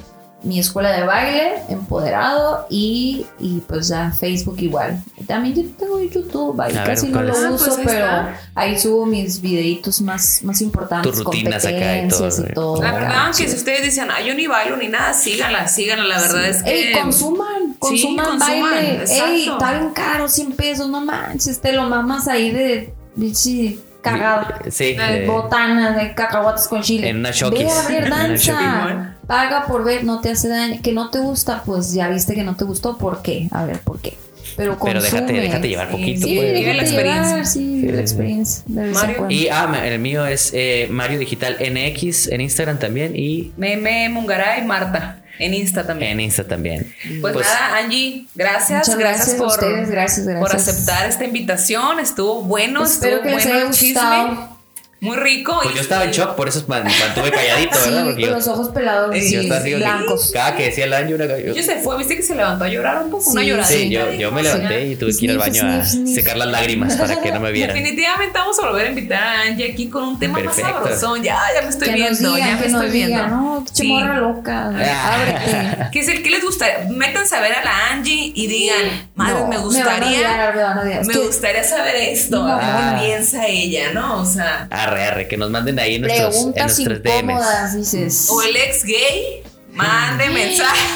mi 0.45 0.61
escuela 0.61 0.93
de 0.93 1.03
baile, 1.05 1.55
empoderado. 1.69 2.67
Y, 2.71 3.27
y 3.41 3.61
pues 3.67 3.89
ya 3.89 4.13
Facebook 4.13 4.57
igual. 4.61 5.03
También 5.27 5.55
yo 5.57 5.63
tengo 5.77 5.99
YouTube, 6.01 6.61
ahí 6.61 6.77
A 6.77 6.85
ver, 6.85 6.95
casi 6.95 7.09
no 7.09 7.15
¿cuál 7.15 7.27
lo 7.27 7.33
es? 7.33 7.39
Ah, 7.45 7.51
uso, 7.51 7.65
pues 7.65 7.79
pero 7.85 8.05
está. 8.07 8.41
ahí 8.55 8.79
subo 8.79 9.05
mis 9.05 9.41
videitos 9.41 10.01
más, 10.01 10.43
más 10.45 10.61
importantes. 10.61 11.11
Tus 11.13 11.25
rutinas 11.25 11.65
acá 11.67 12.03
y 12.05 12.09
todo, 12.09 12.29
y 12.29 12.53
todo. 12.55 12.83
La 12.83 12.93
verdad, 12.93 13.13
Ah, 13.17 13.31
que 13.37 13.49
si 13.49 13.57
ustedes 13.57 13.83
dicen, 13.83 14.09
ay, 14.13 14.29
yo 14.29 14.35
ni 14.35 14.47
bailo 14.47 14.77
ni 14.77 14.87
nada, 14.87 15.13
síganla, 15.13 15.67
síganla. 15.67 16.05
La 16.07 16.21
verdad 16.21 16.45
es 16.49 16.63
que. 16.63 16.89
Ey, 16.89 16.93
consuman, 16.93 17.75
consuman 17.81 18.25
consuman, 18.27 18.61
baile. 18.71 18.95
exacto. 19.03 19.25
Ey, 19.33 19.49
está 19.49 19.73
bien 19.73 19.91
caro, 19.93 20.29
100 20.29 20.53
pesos, 20.53 20.89
no 20.89 21.01
manches, 21.01 21.61
te 21.61 21.73
lo 21.73 21.83
mamas 21.89 22.29
ahí 22.29 22.53
de 22.53 22.95
bichi 23.17 23.81
cagada. 24.01 24.61
Sí, 24.71 24.95
De 24.95 25.25
eh, 25.25 25.27
botana, 25.27 25.97
de 25.97 26.15
cacahuates 26.15 26.69
con 26.69 26.83
chile. 26.83 27.09
En 27.09 27.19
una 27.19 27.31
Ve 27.31 27.37
Shokis. 27.37 27.73
a 27.73 27.89
ver 27.89 28.11
danza. 28.11 29.15
Paga 29.27 29.67
por 29.67 29.85
ver, 29.85 30.05
no 30.05 30.21
te 30.21 30.31
hace 30.31 30.49
daño. 30.49 30.81
Que 30.83 30.93
no 30.93 31.11
te 31.11 31.19
gusta, 31.19 31.63
pues 31.65 31.93
ya 31.93 32.09
viste 32.09 32.35
que 32.35 32.43
no 32.45 32.57
te 32.57 32.65
gustó. 32.65 32.97
¿Por 32.97 33.23
qué? 33.23 33.49
A 33.51 33.65
ver, 33.65 33.81
¿por 33.81 34.01
qué? 34.01 34.15
Pero 34.57 34.77
pero 34.83 35.01
déjate, 35.01 35.21
consume. 35.21 35.41
déjate 35.41 35.69
llevar 35.69 35.87
Sí, 35.87 35.93
poquito. 35.93 36.27
Sí, 36.27 36.37
pues. 36.37 36.53
Vive 36.53 36.75
la 36.75 36.83
experiencia. 36.83 37.29
llevar, 37.31 37.47
sí, 37.47 37.75
vive 37.75 37.89
Sí, 37.91 37.95
la 37.95 38.01
experiencia. 38.01 38.65
Mario. 38.69 39.27
Y 39.29 39.49
ah, 39.49 39.83
el 39.85 39.99
mío 40.01 40.27
es 40.27 40.51
eh, 40.55 40.89
Mario 40.91 41.19
Digital 41.19 41.59
NX 41.61 42.29
en 42.29 42.41
Instagram 42.41 42.79
también 42.79 43.13
y 43.15 43.53
Meme, 43.57 44.09
Mungaray, 44.09 44.65
Marta. 44.65 45.21
En 45.39 45.55
Insta 45.55 45.87
también. 45.87 46.13
en 46.13 46.21
Insta 46.21 46.45
también. 46.45 46.95
Pues, 47.21 47.35
Pues- 47.35 47.47
nada, 47.47 47.77
Angie, 47.79 48.27
gracias. 48.35 48.89
Muchas 48.89 48.99
gracias, 48.99 49.27
gracias 49.27 49.35
a 49.35 49.39
por, 49.39 49.47
ustedes, 49.49 49.91
gracias, 49.91 50.27
por 50.39 50.55
aceptar 50.55 51.09
esta 51.09 51.25
invitación. 51.25 52.01
Estuvo 52.01 52.43
bueno, 52.43 52.85
Espero 52.85 53.17
estuvo 53.17 53.29
que 53.31 53.35
les 53.37 53.45
bueno 53.45 53.67
el 53.69 53.73
chisme. 53.75 54.58
Muy 55.01 55.17
rico. 55.17 55.59
Pues 55.63 55.75
y- 55.75 55.77
yo 55.77 55.83
estaba 55.83 56.05
en 56.05 56.11
shock, 56.11 56.35
por 56.35 56.49
eso 56.49 56.65
man- 56.67 56.83
mantuve 56.85 57.31
calladito, 57.31 57.79
¿verdad? 57.79 57.99
Sí, 58.01 58.05
Porque 58.05 58.21
con 58.23 58.31
yo, 58.31 58.37
los 58.37 58.49
ojos 58.49 58.69
pelados, 58.71 59.15
sí, 59.17 59.33
yo 59.33 59.41
estaba 59.43 59.61
así, 59.61 59.75
blancos. 59.75 60.31
Cada 60.33 60.57
que 60.57 60.65
decía 60.65 60.85
el 60.87 60.93
año, 60.95 61.15
una 61.15 61.27
yo, 61.39 61.55
Yo 61.55 61.63
se 61.63 61.77
fue, 61.77 61.97
viste 61.99 62.17
que 62.17 62.23
se 62.23 62.35
levantó 62.35 62.65
a 62.65 62.69
llorar 62.69 63.05
un 63.05 63.11
poco, 63.11 63.31
una 63.31 63.41
Sí, 63.43 63.47
lloradita. 63.47 63.79
Sí, 63.79 63.91
yo, 63.91 64.13
yo 64.13 64.33
me 64.33 64.43
levanté 64.43 64.87
y 64.87 64.97
tuve 64.97 65.17
que 65.17 65.25
ir 65.25 65.31
al 65.31 65.39
baño 65.39 65.63
a 65.65 65.85
secar 65.85 66.37
las 66.37 66.49
lágrimas 66.49 66.97
para 66.97 67.21
que 67.21 67.31
no 67.31 67.39
me 67.41 67.53
vieran. 67.53 67.77
Definitivamente 67.77 68.39
vamos 68.39 68.59
a 68.59 68.67
volver 68.69 68.87
a 68.87 68.89
invitar 68.89 69.23
a 69.23 69.43
Angie 69.43 69.71
aquí 69.73 69.89
con 69.89 70.03
un 70.03 70.19
tema 70.19 70.39
Perfecto. 70.39 70.71
más 70.73 70.81
sabrosón. 70.83 71.23
Ya, 71.23 71.39
ya 71.55 71.63
me 71.63 71.69
estoy 71.69 71.89
que 71.89 71.95
viendo, 71.95 72.21
nos 72.29 72.35
digan, 72.37 72.51
ya 72.51 72.57
me 72.61 72.67
estoy 72.67 72.91
viendo. 72.91 73.27
no, 73.29 73.65
che 73.73 73.83
Sí. 73.85 74.01
loca, 74.01 74.73
Ah. 74.77 75.15
ábrete. 75.15 75.89
¿Qué 75.93 76.01
es 76.01 76.09
el 76.09 76.23
que 76.23 76.31
les 76.31 76.45
gustaría? 76.45 76.89
Métanse 76.91 77.37
a 77.37 77.41
ver 77.41 77.53
a 77.55 77.65
la 77.65 77.93
Angie 77.93 78.33
y 78.35 78.47
digan, 78.49 79.09
madre, 79.15 79.35
No, 79.35 79.41
me 79.47 79.57
van 79.57 79.59
a 79.59 79.61
gustaría, 79.65 80.19
odiar, 80.19 80.57
me 80.57 80.63
van 80.63 80.79
a 80.79 80.83
odiar. 80.83 81.07
Me 81.07 81.13
que 81.13 81.19
gustaría 81.21 81.63
saber 81.65 81.95
esto, 81.97 82.45
qué 82.59 83.01
piensa 83.07 83.47
ella, 83.47 83.93
¿no? 83.93 84.23
O 84.23 84.25
sea, 84.25 84.67
Arre, 84.89 85.05
arre, 85.05 85.29
que 85.29 85.37
nos 85.37 85.51
manden 85.51 85.79
ahí 85.79 85.97
en 85.97 86.03
nuestros, 86.03 86.37
en 86.37 86.55
nuestros 86.55 87.03
DMs. 87.03 87.75
dices. 87.75 88.29
o 88.31 88.43
el 88.43 88.57
ex 88.57 88.85
gay, 88.85 89.43
mande 89.79 90.31
mensaje, 90.31 90.87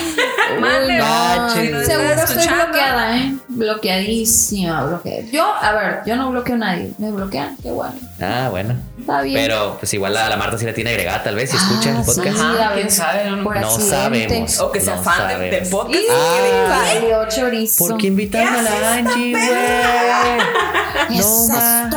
mande. 0.61 0.99
No, 0.99 1.51
Seguro 1.51 1.81
estoy 1.81 2.37
escuchando. 2.37 2.65
bloqueada, 2.67 3.17
¿eh? 3.17 3.35
Bloqueadísima, 3.49 4.85
bloqueada. 4.85 5.23
Yo, 5.33 5.55
a 5.55 5.73
ver, 5.73 6.01
yo 6.07 6.17
no 6.17 6.31
bloqueo 6.31 6.55
a 6.57 6.59
nadie. 6.59 6.91
¿Me 6.99 7.11
bloquean? 7.11 7.57
Qué 7.63 7.71
bueno. 7.71 7.95
Ah, 8.21 8.49
bueno. 8.51 8.77
Está 8.99 9.23
bien. 9.23 9.37
Pero 9.41 9.77
pues 9.79 9.93
igual 9.95 10.15
la, 10.15 10.29
la 10.29 10.37
Marta 10.37 10.59
sí 10.59 10.65
la 10.67 10.75
tiene 10.75 10.91
agregada, 10.91 11.23
tal 11.23 11.35
vez, 11.35 11.51
si 11.51 11.57
escucha 11.57 11.91
Ah, 11.95 11.99
el 12.01 12.05
podcast. 12.05 12.37
sí, 12.37 12.43
Ajá, 12.43 12.69
a 12.69 12.73
quién 12.75 12.91
sabe, 12.91 13.31
no- 13.31 13.79
sabemos. 13.81 14.59
O 14.61 14.71
que 14.73 14.81
sea 14.81 14.97
No 14.97 15.03
fan 15.03 15.29
de, 15.41 15.51
de 15.51 15.61
podcast. 15.63 16.03
Ah. 16.11 16.83
valió 16.95 17.29
chorizo. 17.29 17.87
¿Por 17.89 17.99
qué 17.99 18.07
invitaron 18.09 18.55
a 18.55 18.63
la 18.63 18.93
Angie, 18.95 19.31
güey? 19.33 21.19
No, 21.19 21.47
ma. 21.49 21.91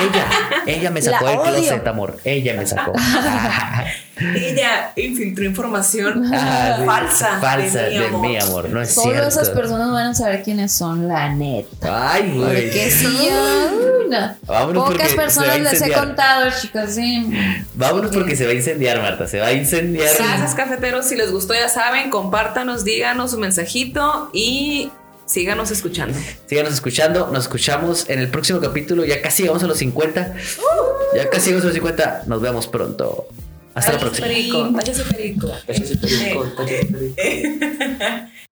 Ella, 0.00 0.26
ella 0.66 0.90
me 0.90 1.02
sacó 1.02 1.26
del 1.28 1.40
closet, 1.40 1.86
amor. 1.86 2.16
Ella 2.24 2.54
me 2.54 2.66
sacó. 2.66 2.92
Ella 4.20 4.90
infiltró 4.96 5.44
información 5.44 5.97
Ah, 6.32 6.76
sí. 6.78 6.84
falsa. 6.84 7.40
Falsa 7.40 7.82
de 7.82 7.90
mi 7.90 8.04
amor. 8.04 8.20
mi 8.20 8.36
amor. 8.38 8.68
No 8.70 8.82
es 8.82 8.94
Solo 8.94 9.10
cierto. 9.10 9.28
esas 9.28 9.50
personas 9.50 9.90
van 9.90 10.06
a 10.08 10.14
saber 10.14 10.42
quiénes 10.42 10.72
son, 10.72 11.08
la 11.08 11.28
neta. 11.34 12.12
Ay, 12.12 12.32
güey. 12.34 12.66
Porque 12.66 12.92
no. 14.08 14.36
Vámonos 14.46 14.84
porque 14.84 15.02
Pocas 15.02 15.14
personas 15.14 15.60
les 15.60 15.82
he 15.82 15.92
contado, 15.92 16.50
chicos. 16.60 16.90
Sí. 16.90 17.30
Vámonos 17.74 18.10
porque 18.10 18.36
se 18.36 18.44
va 18.46 18.52
a 18.52 18.54
incendiar, 18.54 19.00
Marta. 19.00 19.26
Se 19.26 19.38
va 19.40 19.46
a 19.46 19.52
incendiar. 19.52 20.08
Gracias, 20.16 20.54
cafeteros. 20.54 21.06
Si 21.06 21.16
les 21.16 21.30
gustó, 21.30 21.54
ya 21.54 21.68
saben, 21.68 22.10
compártanos, 22.10 22.84
díganos 22.84 23.32
su 23.32 23.38
mensajito 23.38 24.30
y 24.32 24.90
Síganos 25.28 25.70
escuchando. 25.70 26.18
Síganos 26.46 26.72
escuchando. 26.72 27.28
Nos 27.30 27.44
escuchamos 27.44 28.08
en 28.08 28.18
el 28.18 28.28
próximo 28.28 28.60
capítulo. 28.60 29.04
Ya 29.04 29.20
casi 29.20 29.42
llegamos 29.42 29.62
a 29.62 29.66
los 29.66 29.76
50. 29.76 30.34
Ya 31.14 31.28
casi 31.28 31.50
llegamos 31.50 31.64
a 31.64 31.66
los 31.66 31.74
50. 31.74 32.22
Nos 32.26 32.40
vemos 32.40 32.66
pronto. 32.66 33.28
Hasta 33.78 33.92
la 33.92 33.98
próxima. 33.98 34.26
Perico, 34.26 34.72
perico. 35.10 35.52
Perico, 35.66 35.98
perico. 36.00 36.54